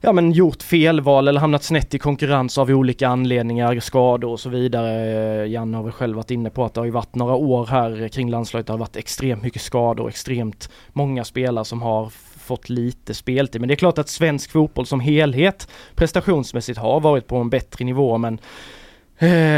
ja 0.00 0.12
men 0.12 0.32
gjort 0.32 0.62
felval 0.62 1.28
eller 1.28 1.40
hamnat 1.40 1.62
snett 1.62 1.94
i 1.94 1.98
konkurrens 1.98 2.58
av 2.58 2.70
olika 2.70 3.08
anledningar, 3.08 3.80
skador 3.80 4.30
och 4.30 4.40
så 4.40 4.48
vidare. 4.48 5.42
Eh, 5.42 5.50
Janne 5.50 5.76
har 5.76 5.84
väl 5.84 5.92
själv 5.92 6.16
varit 6.16 6.30
inne 6.30 6.50
på 6.50 6.64
att 6.64 6.74
det 6.74 6.80
har 6.80 6.86
ju 6.86 6.90
varit 6.90 7.14
några 7.14 7.34
år 7.34 7.66
här 7.66 8.08
kring 8.08 8.30
landslaget, 8.30 8.66
det 8.66 8.72
har 8.72 8.78
varit 8.78 8.96
extremt 8.96 9.42
mycket 9.42 9.62
skador, 9.62 10.08
extremt 10.08 10.70
många 10.92 11.24
spelare 11.24 11.64
som 11.64 11.82
har 11.82 12.12
fått 12.38 12.68
lite 12.68 13.14
speltid. 13.14 13.60
Men 13.60 13.68
det 13.68 13.74
är 13.74 13.76
klart 13.76 13.98
att 13.98 14.08
svensk 14.08 14.50
fotboll 14.50 14.86
som 14.86 15.00
helhet 15.00 15.68
prestationsmässigt 15.94 16.78
har 16.78 17.00
varit 17.00 17.26
på 17.26 17.36
en 17.36 17.50
bättre 17.50 17.84
nivå 17.84 18.18
men 18.18 18.40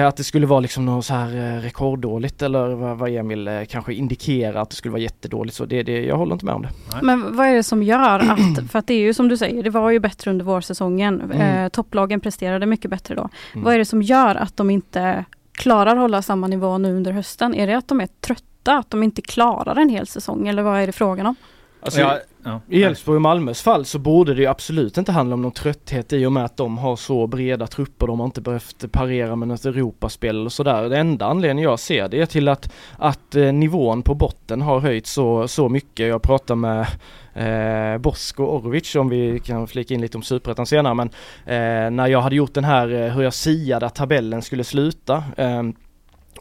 att 0.09 0.17
det 0.17 0.25
skulle 0.25 0.47
vara 0.47 0.61
liksom 0.61 0.87
något 0.87 1.05
så 1.05 1.15
här 1.15 1.57
eh, 1.57 1.61
rekorddåligt 1.61 2.43
eller 2.43 2.95
vad, 2.95 3.11
Emil 3.11 3.49
eh, 3.49 3.65
kanske 3.65 3.95
indikerar 3.95 4.63
att 4.63 4.71
det 4.71 4.77
skulle 4.77 4.93
vara 4.93 5.03
jättedåligt 5.03 5.57
så 5.57 5.65
det, 5.65 5.83
det, 5.83 6.05
jag 6.05 6.17
håller 6.17 6.33
inte 6.33 6.45
med 6.45 6.55
om 6.55 6.63
det. 6.63 6.71
Men 7.03 7.37
vad 7.37 7.47
är 7.47 7.55
det 7.55 7.63
som 7.63 7.83
gör 7.83 8.19
att, 8.19 8.71
för 8.71 8.79
att 8.79 8.87
det 8.87 8.95
är 8.95 9.01
ju 9.01 9.15
som 9.15 9.29
du 9.29 9.37
säger, 9.37 9.63
det 9.63 9.71
var 9.71 9.91
ju 9.91 9.99
bättre 9.99 10.31
under 10.31 10.45
vårsäsongen. 10.45 11.21
Mm. 11.21 11.65
Eh, 11.65 11.69
topplagen 11.69 12.21
presterade 12.21 12.67
mycket 12.67 12.91
bättre 12.91 13.15
då. 13.15 13.29
Mm. 13.53 13.65
Vad 13.65 13.75
är 13.75 13.79
det 13.79 13.85
som 13.85 14.03
gör 14.03 14.35
att 14.35 14.57
de 14.57 14.71
inte 14.71 15.25
klarar 15.53 15.97
hålla 15.97 16.23
samma 16.23 16.47
nivå 16.47 16.79
nu 16.79 16.97
under 16.97 17.13
hösten? 17.13 17.55
Är 17.55 17.67
det 17.67 17.77
att 17.77 17.89
de 17.89 18.01
är 18.01 18.09
trötta, 18.21 18.79
att 18.79 18.91
de 18.91 19.03
inte 19.03 19.23
klarar 19.23 19.77
en 19.77 19.89
hel 19.89 20.07
säsong 20.07 20.49
eller 20.49 20.63
vad 20.63 20.81
är 20.81 20.87
det 20.87 20.93
frågan 20.93 21.27
om? 21.27 21.35
Alltså, 21.83 22.01
Ja, 22.01 22.19
ja. 22.45 22.61
I 22.69 22.83
Elfsborg 22.83 23.17
och 23.17 23.23
Malmös 23.23 23.63
fall 23.63 23.85
så 23.85 23.99
borde 23.99 24.35
det 24.35 24.41
ju 24.41 24.47
absolut 24.47 24.99
inte 24.99 25.13
handla 25.13 25.35
om 25.35 25.43
någon 25.43 25.53
trötthet 25.53 26.13
i 26.13 26.27
och 26.27 26.33
med 26.33 26.45
att 26.45 26.57
de 26.57 26.79
har 26.79 26.97
så 26.97 27.27
breda 27.27 27.67
trupper. 27.67 28.07
De 28.07 28.21
har 28.21 28.27
inte 28.27 28.41
behövt 28.41 28.93
parera 28.93 29.37
med 29.37 29.49
något 29.49 29.65
Europaspel 29.65 30.47
och 30.47 30.53
sådär. 30.53 30.89
Det 30.89 30.99
enda 30.99 31.27
anledningen 31.27 31.71
jag 31.71 31.79
ser 31.79 32.09
det 32.09 32.21
är 32.21 32.27
till 32.27 32.49
att, 32.49 32.73
att 32.99 33.35
eh, 33.35 33.53
nivån 33.53 34.03
på 34.03 34.15
botten 34.15 34.63
har 34.63 34.81
höjts 34.81 35.13
så, 35.13 35.49
så 35.49 35.69
mycket. 35.69 36.07
Jag 36.07 36.23
pratar 36.23 36.55
med 36.55 36.87
eh, 37.35 37.99
Bosko 37.99 38.45
Orovic 38.45 38.95
om 38.95 39.09
vi 39.09 39.41
kan 39.41 39.67
flika 39.67 39.95
in 39.95 40.01
lite 40.01 40.17
om 40.17 40.23
Superettan 40.23 40.67
senare 40.67 40.95
men 40.95 41.11
eh, 41.47 41.91
när 41.91 42.07
jag 42.07 42.21
hade 42.21 42.37
gjort 42.37 42.55
den 42.55 42.65
här 42.65 42.93
eh, 42.93 43.15
hur 43.15 43.23
jag 43.23 43.35
siade 43.35 43.87
att 43.87 43.95
tabellen 43.95 44.43
skulle 44.43 44.65
sluta 44.65 45.25
eh, 45.37 45.63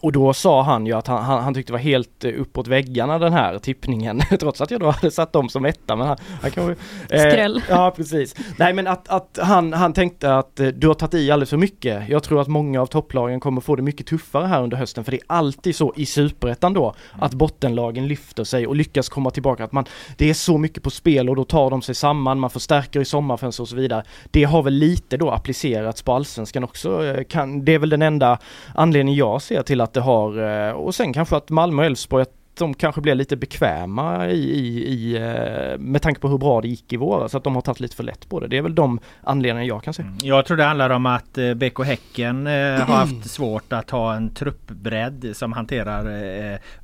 och 0.02 0.12
då 0.12 0.34
sa 0.34 0.62
han 0.62 0.86
ju 0.86 0.94
att 0.94 1.08
han, 1.08 1.24
han, 1.24 1.44
han 1.44 1.54
tyckte 1.54 1.72
det 1.72 1.78
var 1.78 1.84
helt 1.84 2.24
eh, 2.24 2.32
uppåt 2.42 2.68
väggarna 2.68 3.20
den 3.20 3.34
här 3.34 3.58
tippningen 3.60 4.22
trots 4.40 4.62
att 4.62 4.72
jag 4.72 4.80
då 4.80 4.92
hade 4.92 5.12
satt 5.12 5.34
dem 5.34 5.50
som 5.50 5.66
etta 5.66 5.96
men 5.96 6.08
han, 6.08 6.18
han 6.42 6.52
kanske, 6.52 6.76
Skräll. 7.08 7.62
Ja 7.70 7.94
precis. 7.96 8.36
Nej 8.58 8.74
men 8.74 8.88
att, 8.88 9.08
att 9.10 9.40
han, 9.42 9.74
han 9.74 9.94
tänkte 9.94 10.36
att 10.36 10.60
eh, 10.60 10.68
du 10.68 10.88
har 10.88 10.94
tagit 10.94 11.14
i 11.14 11.32
alldeles 11.32 11.50
för 11.50 11.58
mycket. 11.58 12.10
Jag 12.10 12.24
tror 12.24 12.42
att 12.42 12.48
många 12.48 12.82
av 12.82 12.86
topplagen 12.86 13.40
kommer 13.40 13.62
få 13.62 13.76
det 13.76 13.82
mycket 13.82 14.08
tuffare 14.08 14.48
här 14.48 14.64
under 14.64 14.78
hösten 14.78 15.04
för 15.04 15.12
det 15.12 15.18
är 15.18 15.24
alltid 15.28 15.76
så 15.76 15.94
i 15.96 16.06
superettan 16.06 16.74
då 16.74 16.94
att 17.20 17.34
bottenlagen 17.34 18.08
lyfter 18.08 18.44
sig 18.44 18.68
och 18.68 18.76
lyckas 18.76 19.10
komma 19.10 19.30
tillbaka. 19.32 19.64
Att 19.64 19.72
man, 19.72 19.86
det 20.18 20.30
är 20.30 20.34
så 20.34 20.58
mycket 20.58 20.84
på 20.84 20.90
spel 20.90 21.30
och 21.30 21.36
då 21.36 21.44
tar 21.44 21.70
de 21.70 21.82
sig 21.82 21.96
samman, 21.96 22.40
man 22.40 22.50
förstärker 22.50 23.00
i 23.00 23.06
sommarfönster 23.06 23.64
och 23.64 23.70
så 23.70 23.76
vidare. 23.76 24.04
Det 24.32 24.44
har 24.44 24.64
väl 24.64 24.74
lite 24.74 25.18
då 25.18 25.32
applicerats 25.32 26.02
på 26.02 26.14
allsvenskan 26.14 26.64
också. 26.64 27.06
eh, 27.06 27.24
Kan, 27.24 27.66
det 27.66 27.74
är 27.74 27.80
väl 27.80 27.90
den 27.90 28.02
enda 28.02 28.38
anledningen 28.76 29.18
jag 29.18 29.42
ser 29.42 29.64
till 29.64 29.82
att 29.82 29.91
det 29.94 30.00
har 30.02 30.38
eh, 30.68 30.72
och 30.74 30.96
sen 30.96 31.14
kanske 31.14 31.36
att 31.36 31.50
Malmö 31.50 31.82
och 31.82 31.86
Elfsborg 31.86 32.22
att 32.22 32.41
de 32.54 32.74
kanske 32.74 33.02
blir 33.02 33.16
lite 33.16 33.36
bekväma 33.36 34.30
i, 34.30 34.38
i, 34.38 34.94
i, 34.94 35.16
eh, 35.16 35.78
med 35.80 36.02
tanke 36.02 36.20
på 36.20 36.28
hur 36.28 36.38
bra 36.38 36.62
det 36.62 36.68
gick 36.68 36.94
i 36.94 36.98
våras, 36.98 37.32
så 37.32 37.38
att 37.38 37.44
de 37.44 37.56
har 37.56 37.62
tagit 37.62 37.80
lite 37.80 37.96
för 37.96 38.04
lätt 38.04 38.30
på 38.30 38.40
det. 38.40 38.48
Det 38.48 38.58
är 38.58 38.62
väl 38.62 38.76
de 38.76 39.00
anledningar 39.24 39.68
jag 39.68 39.84
kan 39.84 39.94
se. 39.94 40.04
Jag 40.22 40.46
tror 40.46 40.58
det 40.58 40.64
handlar 40.64 40.90
om 40.90 41.06
att 41.06 41.38
eh, 41.38 41.54
BK 41.54 41.84
Häcken 41.86 42.48
eh, 42.48 42.54
har 42.54 42.96
haft 42.96 43.26
svårt 43.30 43.74
att 43.74 43.90
ha 43.90 44.16
en 44.16 44.34
truppbredd 44.34 45.32
som 45.34 45.54
hanterar 45.54 46.06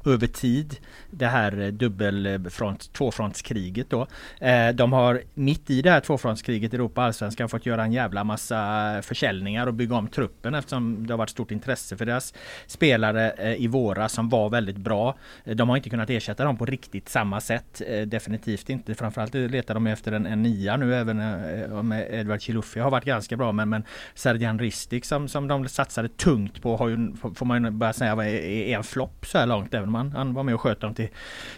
över 0.05 0.27
tid 0.27 0.75
det 1.11 1.25
här 1.25 1.71
dubbelfront, 1.71 2.93
tvåfrontskriget 2.93 3.89
då. 3.89 4.07
De 4.73 4.93
har 4.93 5.21
mitt 5.33 5.69
i 5.69 5.81
det 5.81 5.91
här 5.91 5.99
tvåfrontskriget 5.99 6.73
i 6.73 6.75
Europa 6.75 7.01
Allsvenskan 7.01 7.49
fått 7.49 7.65
göra 7.65 7.83
en 7.83 7.91
jävla 7.91 8.23
massa 8.23 9.01
försäljningar 9.01 9.67
och 9.67 9.73
bygga 9.73 9.95
om 9.95 10.07
truppen 10.07 10.55
eftersom 10.55 11.07
det 11.07 11.13
har 11.13 11.17
varit 11.17 11.29
stort 11.29 11.51
intresse 11.51 11.97
för 11.97 12.05
deras 12.05 12.33
spelare 12.67 13.55
i 13.57 13.67
våras 13.67 14.13
som 14.13 14.29
var 14.29 14.49
väldigt 14.49 14.77
bra. 14.77 15.15
Eh, 15.45 15.55
De 15.67 15.69
har 15.69 15.77
inte 15.77 15.89
kunnat 15.89 16.09
ersätta 16.09 16.43
dem 16.43 16.57
på 16.57 16.65
riktigt 16.65 17.09
samma 17.09 17.41
sätt. 17.41 17.81
Eh, 17.87 18.01
Definitivt 18.01 18.69
inte. 18.69 18.95
Framförallt 18.95 19.33
letar 19.33 19.73
de 19.73 19.87
efter 19.87 20.11
en, 20.11 20.25
en 20.25 20.41
nia 20.41 20.77
nu 20.77 20.95
även 20.95 21.19
eh, 21.19 21.79
om 21.79 21.91
Edward 21.91 22.41
Chilufya 22.41 22.83
har 22.83 22.91
varit 22.91 23.05
ganska 23.05 23.37
bra 23.37 23.51
men, 23.51 23.69
men 23.69 23.83
Serjan 24.13 24.59
Ristic 24.59 25.05
som, 25.05 25.27
som 25.27 25.47
de 25.47 25.67
satsade 25.67 26.09
tungt 26.09 26.61
på 26.61 26.77
har 26.77 26.87
ju, 26.87 27.13
får 27.35 27.45
man 27.45 27.63
ju 27.63 27.71
börja 27.71 27.93
säga, 27.93 28.11
är, 28.11 28.75
en 28.77 28.83
flopp 28.83 29.25
så 29.25 29.37
här 29.37 29.45
långt 29.45 29.73
även 29.73 29.87
om 29.87 29.95
han, 29.95 30.11
han 30.11 30.33
var 30.33 30.43
med 30.43 30.55
och 30.55 30.61
sköt 30.61 30.79
dem 30.79 30.93
till, 30.93 31.07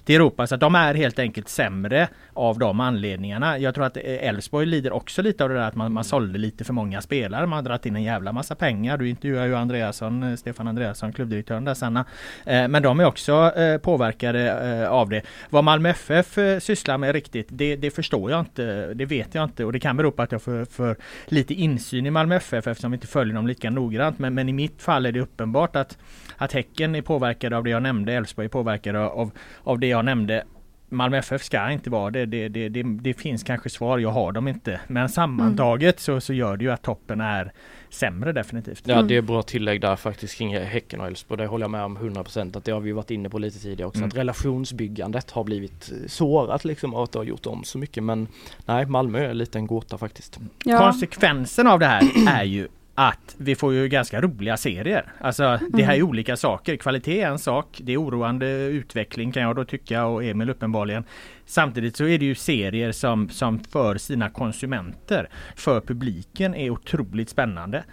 till 0.03 0.15
Europa. 0.15 0.47
Så 0.47 0.55
att 0.55 0.61
de 0.61 0.75
är 0.75 0.93
helt 0.93 1.19
enkelt 1.19 1.49
sämre 1.49 2.07
av 2.33 2.59
de 2.59 2.79
anledningarna. 2.79 3.57
Jag 3.57 3.75
tror 3.75 3.85
att 3.85 3.97
eh, 3.97 4.03
Elfsborg 4.03 4.65
lider 4.65 4.93
också 4.93 5.21
lite 5.21 5.43
av 5.43 5.49
det 5.49 5.55
där 5.55 5.67
att 5.67 5.75
man, 5.75 5.93
man 5.93 6.03
sålde 6.03 6.39
lite 6.39 6.63
för 6.63 6.73
många 6.73 7.01
spelare. 7.01 7.45
Man 7.45 7.57
har 7.57 7.63
dragit 7.63 7.85
in 7.85 7.95
en 7.95 8.03
jävla 8.03 8.31
massa 8.31 8.55
pengar. 8.55 8.97
Du 8.97 9.09
intervjuar 9.09 9.45
ju 9.45 9.55
Andreasson, 9.55 10.23
eh, 10.23 10.35
Stefan 10.35 10.67
Andreasson, 10.67 11.13
klubbdirektören 11.13 11.65
där 11.65 11.73
Sanna. 11.73 12.05
Eh, 12.45 12.67
Men 12.67 12.83
de 12.83 12.99
är 12.99 13.05
också 13.05 13.53
eh, 13.55 13.77
påverkade 13.89 14.41
eh, 14.49 14.89
av 14.89 15.09
det. 15.09 15.21
Vad 15.49 15.63
Malmö 15.63 15.89
FF 15.89 16.37
eh, 16.37 16.59
sysslar 16.59 16.97
med 16.97 17.13
riktigt, 17.13 17.47
det, 17.49 17.75
det 17.75 17.91
förstår 17.91 18.31
jag 18.31 18.39
inte. 18.39 18.93
Det 18.93 19.05
vet 19.05 19.35
jag 19.35 19.43
inte 19.43 19.65
och 19.65 19.73
det 19.73 19.79
kan 19.79 19.97
bero 19.97 20.11
på 20.11 20.21
att 20.21 20.31
jag 20.31 20.41
får 20.41 20.65
för 20.65 20.95
lite 21.25 21.53
insyn 21.53 22.05
i 22.05 22.11
Malmö 22.11 22.35
FF 22.35 22.67
eftersom 22.67 22.91
vi 22.91 22.95
inte 22.95 23.07
följer 23.07 23.35
dem 23.35 23.47
lika 23.47 23.69
noggrant. 23.69 24.19
Men, 24.19 24.33
men 24.33 24.49
i 24.49 24.53
mitt 24.53 24.81
fall 24.81 25.05
är 25.05 25.11
det 25.11 25.19
uppenbart 25.19 25.75
att, 25.75 25.97
att 26.37 26.53
Häcken 26.53 26.95
är 26.95 27.01
påverkade 27.01 27.57
av 27.57 27.63
det 27.63 27.69
jag 27.69 27.83
nämnde, 27.83 28.13
Elfsborg 28.13 28.45
är 28.45 28.49
påverkade 28.49 28.99
av, 28.99 29.31
av 29.63 29.79
det 29.79 29.87
jag 29.87 30.05
nämnde. 30.05 30.43
Malmö 30.89 31.17
FF 31.17 31.43
ska 31.43 31.71
inte 31.71 31.89
vara 31.89 32.11
det. 32.11 32.25
Det, 32.25 32.49
det, 32.49 32.69
det. 32.69 32.83
det 32.83 33.13
finns 33.13 33.43
kanske 33.43 33.69
svar, 33.69 33.97
jag 33.97 34.11
har 34.11 34.31
dem 34.31 34.47
inte. 34.47 34.79
Men 34.87 35.09
sammantaget 35.09 35.99
så, 35.99 36.21
så 36.21 36.33
gör 36.33 36.57
det 36.57 36.63
ju 36.63 36.71
att 36.71 36.81
toppen 36.81 37.21
är 37.21 37.51
sämre 37.89 38.31
definitivt. 38.31 38.83
Ja 38.85 39.01
det 39.01 39.15
är 39.15 39.21
bra 39.21 39.41
tillägg 39.41 39.81
där 39.81 39.95
faktiskt 39.95 40.37
kring 40.37 40.57
Häcken 40.57 41.01
och 41.01 41.07
Elfsborg. 41.07 41.41
Det 41.41 41.47
håller 41.47 41.63
jag 41.63 41.71
med 41.71 41.83
om 41.83 41.97
100% 41.97 42.57
att 42.57 42.65
det 42.65 42.71
har 42.71 42.79
vi 42.79 42.91
varit 42.91 43.11
inne 43.11 43.29
på 43.29 43.39
lite 43.39 43.59
tidigare 43.59 43.87
också. 43.87 43.97
Mm. 43.97 44.07
Att 44.07 44.15
relationsbyggandet 44.15 45.31
har 45.31 45.43
blivit 45.43 45.91
eh, 45.91 46.07
sårat 46.07 46.65
liksom 46.65 46.93
och 46.93 47.03
att 47.03 47.11
det 47.11 47.19
har 47.19 47.23
gjort 47.23 47.45
om 47.45 47.63
så 47.63 47.77
mycket. 47.77 48.03
Men 48.03 48.27
nej, 48.65 48.85
Malmö 48.85 49.29
är 49.29 49.33
lite 49.33 49.57
en 49.57 49.67
gåta 49.67 49.97
faktiskt. 49.97 50.39
Ja. 50.65 50.79
Konsekvensen 50.79 51.67
av 51.67 51.79
det 51.79 51.85
här 51.85 52.03
är 52.29 52.43
ju 52.43 52.67
att 52.95 53.35
vi 53.37 53.55
får 53.55 53.73
ju 53.73 53.87
ganska 53.87 54.21
roliga 54.21 54.57
serier. 54.57 55.11
Alltså 55.21 55.59
det 55.69 55.83
här 55.83 55.95
är 55.95 56.03
olika 56.03 56.37
saker. 56.37 56.75
Kvalitet 56.75 57.21
är 57.21 57.27
en 57.27 57.39
sak. 57.39 57.79
Det 57.83 57.93
är 57.93 58.01
oroande 58.01 58.47
utveckling 58.47 59.31
kan 59.31 59.43
jag 59.43 59.55
då 59.55 59.65
tycka 59.65 60.05
och 60.05 60.23
Emil 60.23 60.49
uppenbarligen. 60.49 61.03
Samtidigt 61.49 61.95
så 61.95 62.05
är 62.05 62.17
det 62.17 62.25
ju 62.25 62.35
serier 62.35 62.91
som, 62.91 63.29
som 63.29 63.59
för 63.59 63.97
sina 63.97 64.29
konsumenter, 64.29 65.29
för 65.55 65.81
publiken 65.81 66.55
är 66.55 66.69
otroligt 66.69 67.29
spännande. 67.29 67.83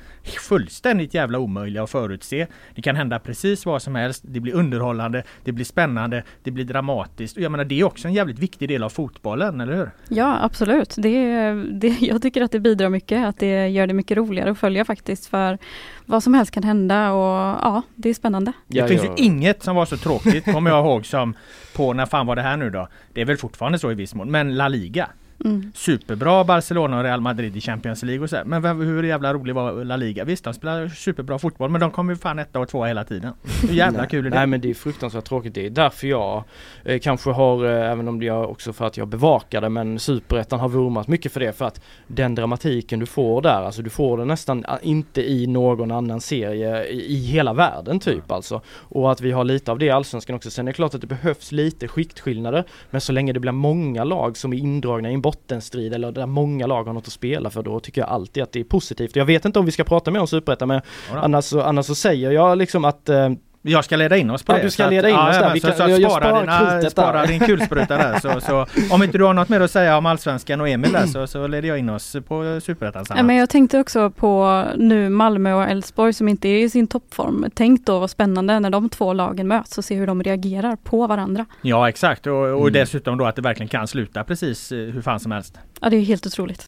Fullständigt 0.48 1.14
jävla 1.14 1.38
omöjliga 1.38 1.82
att 1.82 1.90
förutse. 1.90 2.46
Det 2.74 2.82
kan 2.82 2.96
hända 2.96 3.18
precis 3.18 3.66
vad 3.66 3.82
som 3.82 3.94
helst. 3.94 4.22
Det 4.26 4.40
blir 4.40 4.54
underhållande, 4.54 5.22
det 5.44 5.52
blir 5.52 5.64
spännande, 5.64 6.24
det 6.42 6.50
blir 6.50 6.64
dramatiskt. 6.64 7.36
Och 7.36 7.42
jag 7.42 7.52
menar 7.52 7.64
det 7.64 7.80
är 7.80 7.84
också 7.84 8.08
en 8.08 8.14
jävligt 8.14 8.38
viktig 8.38 8.68
del 8.68 8.82
av 8.82 8.88
fotbollen, 8.88 9.60
eller 9.60 9.76
hur? 9.76 9.90
Ja, 10.08 10.38
absolut. 10.42 10.94
Det, 10.98 11.52
det, 11.72 11.96
jag 12.00 12.22
tycker 12.22 12.42
att 12.42 12.52
det 12.52 12.60
bidrar 12.60 12.88
mycket, 12.88 13.26
att 13.26 13.38
det 13.38 13.68
gör 13.68 13.86
det 13.86 13.94
mycket 13.94 14.16
roligare 14.16 14.50
att 14.50 14.58
följa 14.58 14.84
faktiskt. 14.84 15.26
För 15.26 15.58
vad 16.06 16.22
som 16.22 16.34
helst 16.34 16.52
kan 16.52 16.62
hända 16.62 17.12
och 17.12 17.58
ja, 17.62 17.82
det 17.94 18.08
är 18.08 18.14
spännande. 18.14 18.52
Det 18.66 18.78
Ja, 18.78 18.88
finns 18.88 19.02
ja. 19.04 19.14
ju 19.16 19.24
inget 19.24 19.62
som 19.62 19.76
var 19.76 19.86
så 19.86 19.96
tråkigt, 19.96 20.44
kommer 20.44 20.70
jag 20.70 20.84
ihåg, 20.86 21.06
som 21.06 21.34
på, 21.76 21.92
när 21.92 22.06
fan 22.06 22.26
var 22.26 22.36
det 22.36 22.42
här 22.42 22.56
nu 22.56 22.70
då? 22.70 22.88
Det 23.12 23.20
är 23.20 23.24
väl 23.24 23.36
fortfarande 23.36 23.78
så 23.78 23.90
i 23.90 23.94
viss 23.94 24.14
mån, 24.14 24.30
men 24.30 24.56
La 24.56 24.68
Liga. 24.68 25.08
Mm. 25.44 25.72
Superbra 25.74 26.44
Barcelona 26.44 26.98
och 26.98 27.02
Real 27.04 27.20
Madrid 27.20 27.56
i 27.56 27.60
Champions 27.60 28.02
League 28.02 28.22
och 28.22 28.30
så 28.30 28.36
här. 28.36 28.44
Men 28.44 28.80
hur 28.80 29.02
jävla 29.02 29.34
rolig 29.34 29.54
var 29.54 29.84
La 29.84 29.96
Liga? 29.96 30.24
Visst, 30.24 30.44
de 30.44 30.54
spelar 30.54 30.88
superbra 30.88 31.38
fotboll, 31.38 31.70
men 31.70 31.80
de 31.80 31.90
kommer 31.90 32.12
ju 32.12 32.18
fan 32.18 32.38
etta 32.38 32.60
och 32.60 32.68
tvåa 32.68 32.86
hela 32.86 33.04
tiden. 33.04 33.32
Hur 33.68 33.74
jävla 33.74 33.98
Nej. 33.98 34.08
kul 34.10 34.26
är 34.26 34.30
det? 34.30 34.36
Nej 34.36 34.46
men 34.46 34.60
det 34.60 34.70
är 34.70 34.74
fruktansvärt 34.74 35.24
tråkigt. 35.24 35.54
Det 35.54 35.66
är 35.66 35.70
därför 35.70 36.06
jag 36.06 36.44
eh, 36.84 36.98
kanske 37.00 37.30
har, 37.30 37.64
eh, 37.64 37.90
även 37.92 38.08
om 38.08 38.20
det 38.20 38.26
är 38.26 38.46
också 38.46 38.72
för 38.72 38.84
att 38.84 38.96
jag 38.96 39.08
bevakar 39.08 39.60
det, 39.60 39.68
men 39.68 39.98
Superettan 39.98 40.60
har 40.60 40.68
vurmat 40.68 41.08
mycket 41.08 41.32
för 41.32 41.40
det 41.40 41.52
för 41.52 41.64
att 41.64 41.80
den 42.06 42.34
dramatiken 42.34 43.00
du 43.00 43.06
får 43.06 43.42
där, 43.42 43.62
alltså 43.62 43.82
du 43.82 43.90
får 43.90 44.18
den 44.18 44.28
nästan 44.28 44.64
eh, 44.64 44.74
inte 44.82 45.30
i 45.30 45.46
någon 45.46 45.90
annan 45.90 46.20
serie 46.20 46.84
i, 46.86 47.12
i 47.12 47.26
hela 47.26 47.52
världen 47.52 48.00
typ 48.00 48.30
alltså. 48.30 48.60
Och 48.68 49.12
att 49.12 49.20
vi 49.20 49.32
har 49.32 49.44
lite 49.44 49.72
av 49.72 49.78
det 49.78 49.86
i 49.86 49.90
Allsvenskan 49.90 50.36
också. 50.36 50.50
Sen 50.50 50.68
är 50.68 50.72
det 50.72 50.76
klart 50.76 50.94
att 50.94 51.00
det 51.00 51.06
behövs 51.06 51.52
lite 51.52 51.88
skiktskillnader, 51.88 52.64
men 52.90 53.00
så 53.00 53.12
länge 53.12 53.32
det 53.32 53.40
blir 53.40 53.52
många 53.52 54.04
lag 54.04 54.36
som 54.36 54.52
är 54.52 54.56
indragna 54.56 55.10
i 55.10 55.14
en 55.14 55.20
bottenstrid 55.26 55.94
eller 55.94 56.12
där 56.12 56.26
många 56.26 56.66
lag 56.66 56.84
har 56.84 56.92
något 56.92 57.06
att 57.06 57.12
spela 57.12 57.50
för, 57.50 57.62
då 57.62 57.80
tycker 57.80 58.00
jag 58.00 58.10
alltid 58.10 58.42
att 58.42 58.52
det 58.52 58.60
är 58.60 58.64
positivt. 58.64 59.16
Jag 59.16 59.24
vet 59.24 59.44
inte 59.44 59.58
om 59.58 59.66
vi 59.66 59.72
ska 59.72 59.84
prata 59.84 60.10
mer 60.10 60.20
om 60.20 60.26
Superettan, 60.26 60.68
men 60.68 60.80
annars 61.12 61.44
så, 61.44 61.60
annars 61.60 61.86
så 61.86 61.94
säger 61.94 62.30
jag 62.30 62.58
liksom 62.58 62.84
att 62.84 63.08
eh, 63.08 63.30
Jag 63.68 63.84
ska 63.84 63.96
leda 63.96 64.16
in 64.16 64.30
oss 64.30 64.42
på 64.42 64.52
Ja, 64.52 64.56
det. 64.56 64.62
du 64.62 64.70
ska 64.70 64.84
så 64.84 64.90
leda 64.90 65.08
in 65.08 65.16
oss 65.16 65.36
där. 65.38 65.52
Vi 65.54 65.60
så, 65.60 65.66
kan- 65.68 65.76
så 65.76 65.82
att 65.82 65.90
jag- 65.90 66.00
jag 66.00 66.10
spara, 66.10 66.24
sparar 66.24 66.40
dina, 66.40 66.80
där. 66.80 66.88
spara 66.90 67.26
din 67.26 67.40
kulspruta 67.40 67.96
där. 67.96 68.18
Så, 68.20 68.40
så, 68.40 68.66
om 68.90 69.02
inte 69.02 69.18
du 69.18 69.24
har 69.24 69.34
något 69.34 69.48
mer 69.48 69.60
att 69.60 69.70
säga 69.70 69.96
om 69.98 70.06
Allsvenskan 70.06 70.60
och 70.60 70.68
Emil 70.68 70.92
där 70.92 71.06
så, 71.06 71.26
så 71.26 71.46
leder 71.46 71.68
jag 71.68 71.78
in 71.78 71.88
oss 71.90 72.16
på 72.28 72.60
Superettan 72.62 73.04
Ja, 73.16 73.22
men 73.22 73.36
jag 73.36 73.50
tänkte 73.50 73.80
också 73.80 74.10
på 74.10 74.64
nu 74.76 75.08
Malmö 75.08 75.52
och 75.52 75.62
Elfsborg 75.64 76.12
som 76.12 76.28
inte 76.28 76.48
är 76.48 76.58
i 76.64 76.70
sin 76.70 76.86
toppform. 76.86 77.44
Tänk 77.54 77.86
då 77.86 77.98
vad 77.98 78.10
spännande 78.10 78.60
när 78.60 78.70
de 78.70 78.88
två 78.88 79.12
lagen 79.12 79.48
möts 79.48 79.78
och 79.78 79.84
se 79.84 79.94
hur 79.94 80.06
de 80.06 80.22
reagerar 80.22 80.76
på 80.76 81.06
varandra. 81.06 81.46
Ja 81.62 81.88
exakt 81.88 82.26
och, 82.26 82.32
och 82.36 82.60
Mm. 82.60 82.72
dessutom 82.72 83.18
då 83.18 83.24
att 83.24 83.36
det 83.36 83.42
verkligen 83.42 83.68
kan 83.68 83.86
sluta 83.86 84.24
precis 84.24 84.72
eh, 84.72 84.78
hur 84.78 85.02
fan 85.02 85.20
som 85.20 85.32
helst. 85.32 85.58
Ja, 85.80 85.90
det 85.90 85.96
är 85.96 86.00
helt 86.00 86.26
otroligt. 86.26 86.66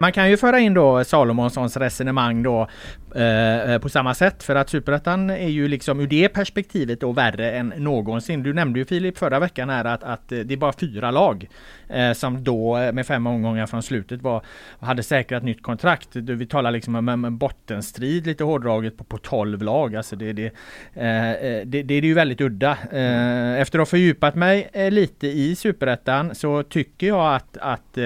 Man 0.00 0.12
kan 0.12 0.30
ju 0.30 0.36
föra 0.36 0.60
in 0.60 0.74
då 0.74 1.04
Salomonssons 1.04 1.76
resonemang 1.76 2.42
då 2.42 2.68
Eh, 3.14 3.72
eh, 3.72 3.78
på 3.78 3.88
samma 3.88 4.14
sätt 4.14 4.42
för 4.42 4.54
att 4.54 4.70
Superettan 4.70 5.30
är 5.30 5.48
ju 5.48 5.68
liksom 5.68 6.00
ur 6.00 6.06
det 6.06 6.28
perspektivet 6.28 7.00
då 7.00 7.12
värre 7.12 7.50
än 7.50 7.72
någonsin. 7.76 8.42
Du 8.42 8.52
nämnde 8.52 8.78
ju 8.78 8.84
Filip 8.84 9.18
förra 9.18 9.38
veckan 9.38 9.70
här 9.70 9.84
att, 9.84 10.02
att 10.02 10.32
eh, 10.32 10.38
det 10.38 10.54
är 10.54 10.58
bara 10.58 10.72
fyra 10.72 11.10
lag 11.10 11.48
eh, 11.88 12.12
som 12.12 12.44
då 12.44 12.78
eh, 12.78 12.92
med 12.92 13.06
fem 13.06 13.26
omgångar 13.26 13.66
från 13.66 13.82
slutet 13.82 14.22
var 14.22 14.42
hade 14.80 15.02
säkrat 15.02 15.42
nytt 15.42 15.62
kontrakt. 15.62 16.08
Du, 16.12 16.34
Vi 16.34 16.46
talar 16.46 16.70
liksom 16.70 16.94
om 16.94 17.08
en 17.08 17.38
bottenstrid 17.38 18.26
lite 18.26 18.44
hårdraget 18.44 18.98
på, 18.98 19.04
på 19.04 19.18
12 19.18 19.62
lag. 19.62 19.96
Alltså 19.96 20.16
det, 20.16 20.32
det, 20.32 20.46
eh, 20.94 21.66
det, 21.66 21.82
det 21.82 21.94
är 21.94 22.02
ju 22.02 22.14
väldigt 22.14 22.40
udda. 22.40 22.78
Eh, 22.92 23.60
efter 23.60 23.78
att 23.78 23.80
ha 23.80 23.86
fördjupat 23.86 24.34
mig 24.34 24.70
lite 24.90 25.26
i 25.26 25.56
Superettan 25.56 26.34
så 26.34 26.62
tycker 26.62 27.06
jag 27.06 27.34
att, 27.34 27.56
att 27.60 27.98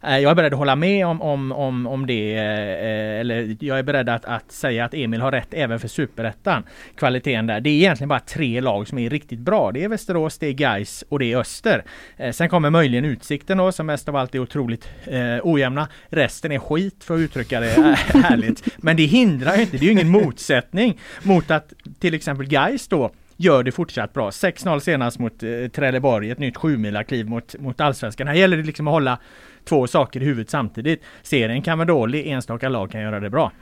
jag 0.00 0.22
är 0.22 0.34
beredd 0.34 0.52
att 0.52 0.58
hålla 0.58 0.76
med 0.76 1.06
om, 1.06 1.22
om, 1.22 1.52
om, 1.52 1.86
om 1.86 2.06
det. 2.06 2.34
Eller 2.34 3.56
jag 3.60 3.78
är 3.78 3.82
beredd 3.82 4.08
att, 4.08 4.24
att 4.24 4.49
säga 4.52 4.84
att 4.84 4.94
Emil 4.94 5.20
har 5.20 5.32
rätt 5.32 5.54
även 5.54 5.80
för 5.80 5.88
Superettan. 5.88 6.62
Kvaliteten 6.96 7.46
där. 7.46 7.60
Det 7.60 7.70
är 7.70 7.74
egentligen 7.74 8.08
bara 8.08 8.20
tre 8.20 8.60
lag 8.60 8.88
som 8.88 8.98
är 8.98 9.10
riktigt 9.10 9.38
bra. 9.38 9.72
Det 9.72 9.84
är 9.84 9.88
Västerås, 9.88 10.38
det 10.38 10.46
är 10.46 10.52
Gais 10.52 11.04
och 11.08 11.18
det 11.18 11.32
är 11.32 11.36
Öster. 11.36 11.84
Eh, 12.16 12.32
Sen 12.32 12.48
kommer 12.48 12.70
möjligen 12.70 13.04
Utsikten 13.04 13.58
då 13.58 13.72
som 13.72 13.86
mest 13.86 14.08
av 14.08 14.16
allt 14.16 14.34
är 14.34 14.38
otroligt 14.38 14.88
eh, 15.06 15.38
ojämna. 15.42 15.88
Resten 16.08 16.52
är 16.52 16.58
skit 16.58 17.04
för 17.04 17.14
att 17.14 17.20
uttrycka 17.20 17.60
det 17.60 17.96
härligt. 18.14 18.68
Men 18.76 18.96
det 18.96 19.04
hindrar 19.04 19.56
ju 19.56 19.62
inte, 19.62 19.76
det 19.76 19.84
är 19.84 19.86
ju 19.86 19.92
ingen 19.92 20.08
motsättning 20.08 21.00
mot 21.22 21.50
att 21.50 21.72
till 21.98 22.14
exempel 22.14 22.46
Gais 22.46 22.88
då 22.88 23.10
gör 23.36 23.62
det 23.62 23.72
fortsatt 23.72 24.12
bra. 24.12 24.30
6-0 24.30 24.80
senast 24.80 25.18
mot 25.18 25.42
eh, 25.42 25.68
Trelleborg, 25.72 26.30
ett 26.30 26.38
nytt 26.38 26.56
kliv 27.06 27.28
mot, 27.28 27.58
mot 27.58 27.80
Allsvenskan. 27.80 28.28
Här 28.28 28.34
gäller 28.34 28.56
det 28.56 28.62
liksom 28.62 28.88
att 28.88 28.92
hålla 28.92 29.18
två 29.64 29.86
saker 29.86 30.22
i 30.22 30.24
huvudet 30.24 30.50
samtidigt. 30.50 31.02
Serien 31.22 31.62
kan 31.62 31.78
vara 31.78 31.86
dålig, 31.86 32.26
enstaka 32.26 32.68
lag 32.68 32.90
kan 32.90 33.00
göra 33.00 33.20
det 33.20 33.30
bra. 33.30 33.52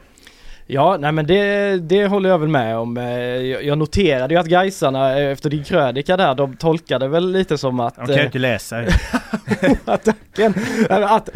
Ja, 0.71 0.97
nej 1.01 1.13
men 1.13 1.27
det, 1.27 1.77
det 1.77 2.07
håller 2.07 2.31
jag 2.31 2.39
väl 2.39 2.49
med 2.49 2.77
om. 2.77 2.97
Eh, 2.97 3.05
Jag 3.67 3.79
noterade 3.79 4.35
ju 4.35 4.41
att 4.41 4.47
Gaisarna 4.47 5.19
eh, 5.21 5.33
efter 5.33 5.51
din 5.51 5.65
krönika 5.65 6.17
där, 6.17 6.35
de 6.35 6.57
tolkade 6.57 7.09
väl 7.09 7.33
lite 7.33 7.59
som 7.59 7.81
att... 7.81 7.97
De 7.97 8.07
kan 8.07 8.15
ju 8.15 8.21
eh, 8.21 8.27
inte 8.27 8.39
läsa. 8.39 8.77
attacken, 9.85 10.55
att, 10.89 11.29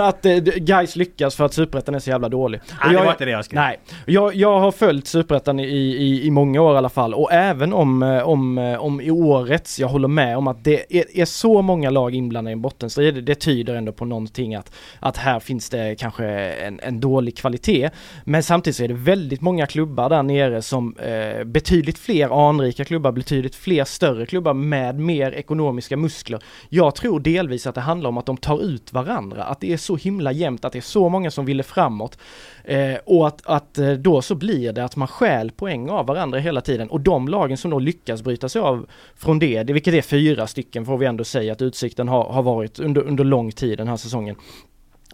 att 0.00 0.26
eh, 0.26 0.36
Gais 0.36 0.96
lyckas 0.96 1.36
för 1.36 1.44
att 1.44 1.54
Superettan 1.54 1.94
är 1.94 1.98
så 1.98 2.10
jävla 2.10 2.28
dålig. 2.28 2.60
Nej, 2.68 2.88
det 2.88 2.94
jag- 2.94 3.04
var 3.04 3.10
inte 3.12 3.24
det 3.24 3.30
jag 3.30 3.44
skrev. 3.44 3.60
Nej, 3.60 3.78
jag, 4.06 4.34
jag 4.34 4.60
har 4.60 4.72
följt 4.72 5.06
Superettan 5.06 5.60
i, 5.60 5.64
i, 5.66 6.26
i 6.26 6.30
många 6.30 6.60
år 6.62 6.74
i 6.74 6.78
alla 6.78 6.88
fall 6.88 7.14
och 7.14 7.32
även 7.32 7.72
om, 7.72 8.02
om, 8.24 8.58
om 8.80 9.00
i 9.00 9.10
årets, 9.10 9.78
jag 9.80 9.88
håller 9.88 10.08
med 10.08 10.36
om 10.38 10.46
att 10.46 10.64
det 10.64 10.98
är, 10.98 11.20
är 11.20 11.24
så 11.24 11.62
många 11.62 11.90
lag 11.90 12.14
inblandade 12.14 12.50
i 12.50 12.52
en 12.52 12.62
bottenstrid, 12.62 13.14
det, 13.14 13.20
det 13.20 13.34
tyder 13.34 13.74
ändå 13.74 13.92
på 13.92 14.04
någonting 14.04 14.54
att, 14.54 14.72
att 15.00 15.16
här 15.16 15.40
finns 15.40 15.70
det 15.70 15.96
kanske 15.98 16.26
en, 16.26 16.80
en 16.82 17.00
dålig 17.00 17.36
kvalitet. 17.36 17.90
Men 18.24 18.42
samtidigt 18.42 18.75
så 18.76 18.84
är 18.84 18.88
det 18.88 18.94
väldigt 18.94 19.40
många 19.40 19.66
klubbar 19.66 20.08
där 20.08 20.22
nere 20.22 20.62
som 20.62 20.96
eh, 20.96 21.44
betydligt 21.44 21.98
fler 21.98 22.48
anrika 22.48 22.84
klubbar, 22.84 23.12
betydligt 23.12 23.54
fler 23.54 23.84
större 23.84 24.26
klubbar 24.26 24.54
med 24.54 24.98
mer 24.98 25.32
ekonomiska 25.32 25.96
muskler. 25.96 26.42
Jag 26.68 26.94
tror 26.94 27.20
delvis 27.20 27.66
att 27.66 27.74
det 27.74 27.80
handlar 27.80 28.08
om 28.08 28.18
att 28.18 28.26
de 28.26 28.36
tar 28.36 28.62
ut 28.62 28.92
varandra, 28.92 29.44
att 29.44 29.60
det 29.60 29.72
är 29.72 29.76
så 29.76 29.96
himla 29.96 30.32
jämnt, 30.32 30.64
att 30.64 30.72
det 30.72 30.78
är 30.78 30.80
så 30.80 31.08
många 31.08 31.30
som 31.30 31.44
ville 31.44 31.62
framåt. 31.62 32.18
Eh, 32.64 32.94
och 33.04 33.26
att, 33.26 33.46
att 33.46 33.78
eh, 33.78 33.90
då 33.90 34.22
så 34.22 34.34
blir 34.34 34.72
det 34.72 34.84
att 34.84 34.96
man 34.96 35.08
stjäl 35.08 35.50
poäng 35.50 35.90
av 35.90 36.06
varandra 36.06 36.38
hela 36.38 36.60
tiden 36.60 36.88
och 36.90 37.00
de 37.00 37.28
lagen 37.28 37.56
som 37.56 37.70
då 37.70 37.78
lyckas 37.78 38.22
bryta 38.22 38.48
sig 38.48 38.60
av 38.60 38.86
från 39.16 39.38
det, 39.38 39.62
det 39.62 39.72
vilket 39.72 39.94
är 39.94 40.02
fyra 40.02 40.46
stycken 40.46 40.86
får 40.86 40.98
vi 40.98 41.06
ändå 41.06 41.24
säga 41.24 41.52
att 41.52 41.62
Utsikten 41.62 42.08
har, 42.08 42.24
har 42.24 42.42
varit 42.42 42.78
under, 42.78 43.02
under 43.02 43.24
lång 43.24 43.52
tid 43.52 43.78
den 43.78 43.88
här 43.88 43.96
säsongen. 43.96 44.36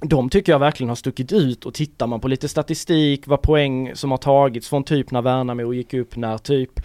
De 0.04 0.30
tycker 0.30 0.52
jag 0.52 0.58
verkligen 0.58 0.88
har 0.88 0.96
stuckit 0.96 1.32
ut 1.32 1.66
och 1.66 1.74
tittar 1.74 2.06
man 2.06 2.20
på 2.20 2.28
lite 2.28 2.48
statistik, 2.48 3.26
vad 3.26 3.42
poäng 3.42 3.90
som 3.94 4.10
har 4.10 4.18
tagits 4.18 4.68
från 4.68 4.84
typ 4.84 5.10
när 5.10 5.22
Värnamo 5.22 5.72
gick 5.72 5.94
upp, 5.94 6.16
när 6.16 6.38
typ 6.38 6.80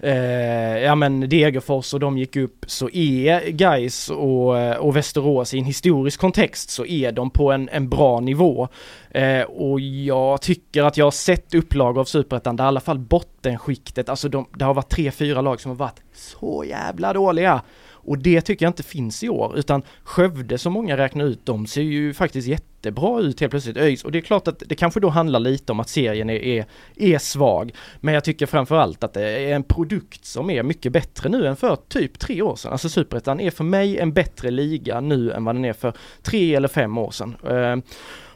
eh, 0.00 0.78
ja 0.78 0.94
men 0.94 1.20
Degerfors 1.28 1.94
och 1.94 2.00
de 2.00 2.18
gick 2.18 2.36
upp 2.36 2.64
så 2.66 2.90
är 2.92 3.50
Gais 3.50 4.10
och, 4.10 4.58
eh, 4.58 4.76
och 4.76 4.96
Västerås 4.96 5.54
i 5.54 5.58
en 5.58 5.64
historisk 5.64 6.20
kontext 6.20 6.70
så 6.70 6.84
är 6.84 7.12
de 7.12 7.30
på 7.30 7.52
en, 7.52 7.68
en 7.68 7.88
bra 7.88 8.20
nivå. 8.20 8.68
Eh, 9.10 9.42
och 9.42 9.80
jag 9.80 10.42
tycker 10.42 10.82
att 10.82 10.96
jag 10.96 11.06
har 11.06 11.10
sett 11.10 11.54
upplag 11.54 11.98
av 11.98 12.04
Superettan 12.04 12.56
där 12.56 12.64
i 12.64 12.66
alla 12.66 12.80
fall 12.80 12.98
bottenskiktet, 12.98 14.08
alltså 14.08 14.28
de, 14.28 14.46
det 14.54 14.64
har 14.64 14.74
varit 14.74 14.90
tre, 14.90 15.10
fyra 15.10 15.40
lag 15.40 15.60
som 15.60 15.70
har 15.70 15.76
varit 15.76 16.02
så 16.14 16.64
jävla 16.64 17.12
dåliga. 17.12 17.62
Och 18.04 18.18
det 18.18 18.40
tycker 18.40 18.64
jag 18.64 18.70
inte 18.70 18.82
finns 18.82 19.22
i 19.22 19.28
år, 19.28 19.58
utan 19.58 19.82
Skövde 20.02 20.58
som 20.58 20.72
många 20.72 20.96
räknar 20.96 21.24
ut, 21.24 21.46
de 21.46 21.66
ser 21.66 21.82
ju 21.82 22.14
faktiskt 22.14 22.48
jättebra 22.48 23.20
ut 23.20 23.40
helt 23.40 23.50
plötsligt. 23.50 23.76
ÖIS, 23.76 24.04
och 24.04 24.12
det 24.12 24.18
är 24.18 24.22
klart 24.22 24.48
att 24.48 24.62
det 24.66 24.74
kanske 24.74 25.00
då 25.00 25.08
handlar 25.08 25.40
lite 25.40 25.72
om 25.72 25.80
att 25.80 25.88
serien 25.88 26.30
är, 26.30 26.34
är, 26.34 26.64
är 26.96 27.18
svag. 27.18 27.72
Men 28.00 28.14
jag 28.14 28.24
tycker 28.24 28.46
framförallt 28.46 29.04
att 29.04 29.14
det 29.14 29.28
är 29.28 29.54
en 29.54 29.62
produkt 29.62 30.24
som 30.24 30.50
är 30.50 30.62
mycket 30.62 30.92
bättre 30.92 31.28
nu 31.28 31.46
än 31.46 31.56
för 31.56 31.76
typ 31.88 32.18
tre 32.18 32.42
år 32.42 32.56
sedan. 32.56 32.72
Alltså 32.72 32.88
Superettan 32.88 33.40
är 33.40 33.50
för 33.50 33.64
mig 33.64 33.98
en 33.98 34.12
bättre 34.12 34.50
liga 34.50 35.00
nu 35.00 35.32
än 35.32 35.44
vad 35.44 35.54
den 35.54 35.64
är 35.64 35.72
för 35.72 35.92
tre 36.22 36.54
eller 36.54 36.68
fem 36.68 36.98
år 36.98 37.10
sedan. 37.10 37.36
Uh, 37.50 37.76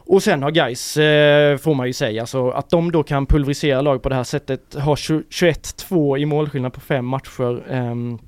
och 0.09 0.23
sen 0.23 0.43
har 0.43 0.51
Gais 0.51 0.97
eh, 0.97 1.57
får 1.57 1.75
man 1.75 1.87
ju 1.87 1.93
säga, 1.93 2.25
så 2.25 2.51
att 2.51 2.69
de 2.69 2.91
då 2.91 3.03
kan 3.03 3.25
pulverisera 3.25 3.81
lag 3.81 4.01
på 4.01 4.09
det 4.09 4.15
här 4.15 4.23
sättet, 4.23 4.75
har 4.75 4.95
21-2 4.95 6.17
i 6.17 6.25
målskillnad 6.25 6.73
på 6.73 6.79
fem 6.79 7.05
matcher. 7.05 7.63
ehm, 7.71 8.19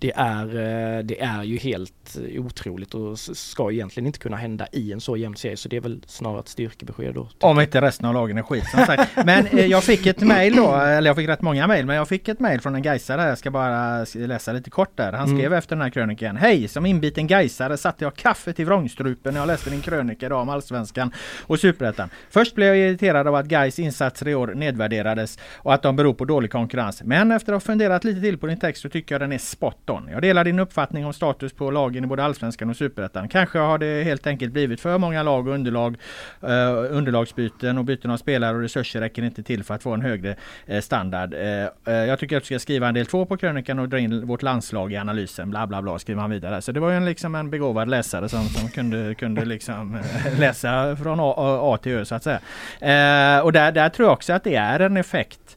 det 0.00 0.12
är, 0.16 0.46
eh, 0.46 1.04
det 1.04 1.20
är 1.20 1.42
ju 1.42 1.58
helt 1.58 1.99
otroligt 2.16 2.94
och 2.94 3.18
ska 3.18 3.72
egentligen 3.72 4.06
inte 4.06 4.18
kunna 4.18 4.36
hända 4.36 4.66
i 4.72 4.92
en 4.92 5.00
så 5.00 5.16
jämn 5.16 5.36
serie 5.36 5.56
så 5.56 5.68
det 5.68 5.76
är 5.76 5.80
väl 5.80 6.02
snarare 6.06 6.40
ett 6.40 6.48
styrkebesked 6.48 7.14
då. 7.14 7.28
Om 7.40 7.60
inte 7.60 7.80
resten 7.80 8.06
av 8.06 8.14
lagen 8.14 8.38
är 8.38 8.42
skit 8.42 8.64
som 8.70 8.86
sagt. 8.86 9.10
Men 9.24 9.46
eh, 9.46 9.66
jag 9.66 9.84
fick 9.84 10.06
ett 10.06 10.20
mail 10.20 10.56
då, 10.56 10.74
eller 10.74 11.10
jag 11.10 11.16
fick 11.16 11.28
rätt 11.28 11.42
många 11.42 11.66
mail, 11.66 11.86
men 11.86 11.96
jag 11.96 12.08
fick 12.08 12.28
ett 12.28 12.40
mail 12.40 12.60
från 12.60 12.74
en 12.74 12.82
Gaisare. 12.82 13.28
Jag 13.28 13.38
ska 13.38 13.50
bara 13.50 14.04
läsa 14.14 14.52
lite 14.52 14.70
kort 14.70 14.96
där. 14.96 15.12
Han 15.12 15.28
skrev 15.28 15.54
efter 15.54 15.76
den 15.76 15.82
här 15.82 15.90
krönikan. 15.90 16.36
Hej! 16.36 16.68
Som 16.68 16.86
inbiten 16.86 17.26
Gaisare 17.26 17.76
satte 17.76 18.04
jag 18.04 18.14
kaffe 18.14 18.52
till 18.52 18.66
vrångstrupen 18.66 19.34
när 19.34 19.40
jag 19.40 19.46
läste 19.46 19.70
din 19.70 19.80
krönika 19.80 20.26
idag 20.26 20.40
om 20.40 20.48
Allsvenskan 20.48 21.12
och 21.42 21.60
Superettan. 21.60 22.10
Först 22.30 22.54
blev 22.54 22.68
jag 22.68 22.78
irriterad 22.78 23.26
av 23.26 23.34
att 23.34 23.46
Gais 23.46 23.78
insatser 23.78 24.28
i 24.28 24.34
år 24.34 24.46
nedvärderades 24.54 25.38
och 25.56 25.74
att 25.74 25.82
de 25.82 25.96
beror 25.96 26.14
på 26.14 26.24
dålig 26.24 26.50
konkurrens. 26.50 27.02
Men 27.04 27.32
efter 27.32 27.52
att 27.52 27.62
ha 27.62 27.66
funderat 27.66 28.04
lite 28.04 28.20
till 28.20 28.38
på 28.38 28.46
din 28.46 28.58
text 28.58 28.82
så 28.82 28.88
tycker 28.88 29.14
jag 29.14 29.20
den 29.20 29.32
är 29.32 29.38
spot 29.38 29.90
on. 29.90 30.08
Jag 30.12 30.22
delar 30.22 30.44
din 30.44 30.58
uppfattning 30.58 31.06
om 31.06 31.12
status 31.12 31.52
på 31.52 31.70
lagen 32.00 32.04
i 32.04 32.08
både 32.08 32.24
Allsvenskan 32.24 32.70
och 32.70 32.76
Superettan. 32.76 33.28
Kanske 33.28 33.58
har 33.58 33.78
det 33.78 34.04
helt 34.04 34.26
enkelt 34.26 34.52
blivit 34.52 34.80
för 34.80 34.98
många 34.98 35.22
lag 35.22 35.48
och 35.48 35.54
underlag, 35.54 35.96
eh, 36.42 36.96
underlagsbyten 36.96 37.78
och 37.78 37.84
byten 37.84 38.10
av 38.10 38.16
spelare 38.16 38.56
och 38.56 38.62
resurser 38.62 39.00
räcker 39.00 39.22
inte 39.22 39.42
till 39.42 39.64
för 39.64 39.74
att 39.74 39.82
få 39.82 39.94
en 39.94 40.02
högre 40.02 40.36
eh, 40.66 40.80
standard. 40.80 41.34
Eh, 41.34 41.68
eh, 41.86 42.04
jag 42.08 42.18
tycker 42.18 42.36
att 42.36 42.42
du 42.42 42.46
ska 42.46 42.58
skriva 42.58 42.88
en 42.88 42.94
del 42.94 43.06
två 43.06 43.26
på 43.26 43.36
krönikan 43.36 43.78
och 43.78 43.88
dra 43.88 43.98
in 43.98 44.26
vårt 44.26 44.42
landslag 44.42 44.92
i 44.92 44.96
analysen. 44.96 45.50
Bla 45.50 45.66
bla 45.66 45.82
bla 45.82 45.98
skriver 45.98 46.20
han 46.20 46.30
vidare. 46.30 46.62
Så 46.62 46.72
det 46.72 46.80
var 46.80 46.90
ju 46.90 46.96
en, 46.96 47.04
liksom 47.04 47.34
en 47.34 47.50
begåvad 47.50 47.88
läsare 47.88 48.28
som, 48.28 48.44
som 48.44 48.68
kunde, 48.68 49.14
kunde 49.14 49.44
liksom 49.44 49.94
eh, 49.94 50.38
läsa 50.38 50.96
från 50.96 51.20
A, 51.20 51.34
A 51.36 51.78
till 51.82 51.92
Ö 51.92 52.04
så 52.04 52.14
att 52.14 52.22
säga. 52.22 52.40
Eh, 52.80 53.44
och 53.44 53.52
där, 53.52 53.72
där 53.72 53.88
tror 53.88 54.06
jag 54.06 54.12
också 54.12 54.32
att 54.32 54.44
det 54.44 54.54
är 54.54 54.80
en 54.80 54.96
effekt 54.96 55.56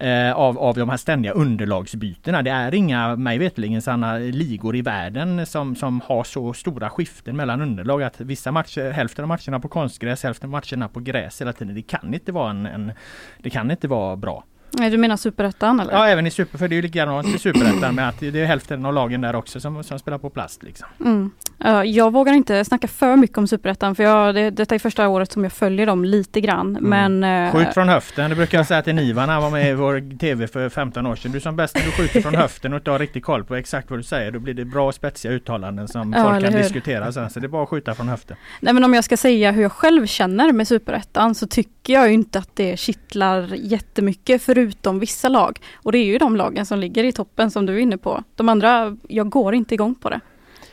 eh, 0.00 0.32
av, 0.32 0.58
av 0.58 0.74
de 0.74 0.88
här 0.88 0.96
ständiga 0.96 1.32
underlagsbytena. 1.32 2.42
Det 2.42 2.50
är 2.50 2.74
inga, 2.74 3.16
mig 3.16 3.38
veterligen, 3.38 3.82
sådana 3.82 4.18
ligor 4.18 4.76
i 4.76 4.82
världen 4.82 5.46
som, 5.46 5.76
som 5.76 6.00
har 6.00 6.24
så 6.24 6.52
stora 6.52 6.90
skiften 6.90 7.36
mellan 7.36 7.60
underlag 7.60 8.02
att 8.02 8.20
vissa 8.20 8.52
matcher, 8.52 8.90
hälften 8.90 9.24
av 9.24 9.28
matcherna 9.28 9.60
på 9.60 9.68
konstgräs, 9.68 10.22
hälften 10.22 10.46
av 10.46 10.50
matcherna 10.50 10.88
på 10.88 11.00
gräs 11.00 11.40
hela 11.40 11.52
tiden. 11.52 11.74
Det 11.74 11.82
kan 11.82 12.14
inte 12.14 12.32
vara 12.32 12.50
en, 12.50 12.66
en 12.66 12.92
det 13.38 13.50
kan 13.50 13.70
inte 13.70 13.88
vara 13.88 14.16
bra. 14.16 14.44
Nej, 14.78 14.90
Du 14.90 14.96
menar 14.98 15.16
superettan 15.16 15.80
eller? 15.80 15.92
Ja 15.92 16.06
även 16.08 16.26
i 16.26 16.30
super, 16.30 16.58
för 16.58 16.68
det 16.68 16.74
är 16.74 16.76
ju 16.76 16.82
likadant 16.82 17.28
i 17.34 17.38
superettan 17.38 17.94
med 17.94 18.08
att 18.08 18.20
det 18.20 18.40
är 18.40 18.46
hälften 18.46 18.86
av 18.86 18.94
lagen 18.94 19.20
där 19.20 19.34
också 19.36 19.60
som, 19.60 19.84
som 19.84 19.98
spelar 19.98 20.18
på 20.18 20.30
plast. 20.30 20.62
Liksom. 20.62 20.88
Mm. 21.04 21.30
Ja, 21.58 21.84
jag 21.84 22.12
vågar 22.12 22.32
inte 22.32 22.64
snacka 22.64 22.88
för 22.88 23.16
mycket 23.16 23.38
om 23.38 23.46
superettan 23.46 23.94
för 23.94 24.02
jag, 24.02 24.34
det, 24.34 24.50
detta 24.50 24.74
är 24.74 24.78
första 24.78 25.08
året 25.08 25.32
som 25.32 25.42
jag 25.42 25.52
följer 25.52 25.86
dem 25.86 26.04
lite 26.04 26.40
grann. 26.40 26.78
Men 26.80 27.24
eh, 27.24 27.52
Skjut 27.52 27.74
från 27.74 27.88
höften, 27.88 28.30
det 28.30 28.36
brukar 28.36 28.58
jag 28.58 28.66
säga 28.66 28.82
till 28.82 28.94
Niva 28.94 29.26
när 29.26 29.32
han 29.32 29.42
var 29.42 29.50
med 29.50 29.70
i 29.70 29.74
vår 29.74 30.18
TV 30.18 30.46
för 30.46 30.68
15 30.68 31.06
år 31.06 31.16
sedan. 31.16 31.32
Du 31.32 31.40
som 31.40 31.56
bäst 31.56 31.74
när 31.74 31.82
du 31.84 31.90
skjuter 31.90 32.20
från 32.20 32.34
höften 32.42 32.72
och 32.72 32.76
inte 32.78 32.90
har 32.90 32.98
riktigt 32.98 33.24
koll 33.24 33.44
på 33.44 33.54
exakt 33.54 33.90
vad 33.90 33.98
du 33.98 34.02
säger. 34.02 34.30
Då 34.30 34.38
blir 34.38 34.54
det 34.54 34.64
bra 34.64 34.86
och 34.88 34.94
spetsiga 34.94 35.32
uttalanden 35.32 35.88
som 35.88 36.12
Ja, 36.16 36.22
folk 36.30 36.44
kan 36.44 36.52
hur? 36.54 36.62
diskutera 36.62 37.12
sen. 37.12 37.30
Så 37.30 37.40
det 37.40 37.46
är 37.46 37.48
bara 37.48 37.62
att 37.62 37.68
skjuta 37.68 37.94
från 37.94 38.08
höften. 38.08 38.36
nej, 38.60 38.74
men 38.74 38.84
om 38.84 38.94
jag 38.94 39.04
ska 39.04 39.16
säga 39.16 39.50
hur 39.50 39.62
jag 39.62 39.72
själv 39.72 40.06
känner 40.06 40.52
med 40.52 40.68
superettan 40.68 41.34
så 41.34 41.46
tycker 41.46 41.92
jag 41.92 42.12
inte 42.12 42.38
att 42.38 42.50
det 42.54 42.78
kittlar 42.78 43.48
jättemycket 43.54 44.42
förutom 44.62 44.98
vissa 44.98 45.28
lag. 45.28 45.60
Och 45.74 45.92
det 45.92 45.98
är 45.98 46.04
ju 46.04 46.18
de 46.18 46.36
lagen 46.36 46.66
som 46.66 46.78
ligger 46.78 47.04
i 47.04 47.12
toppen 47.12 47.50
som 47.50 47.66
du 47.66 47.74
är 47.74 47.78
inne 47.78 47.98
på. 47.98 48.24
De 48.36 48.48
andra, 48.48 48.96
jag 49.08 49.30
går 49.30 49.54
inte 49.54 49.74
igång 49.74 49.94
på 49.94 50.10
det. 50.10 50.20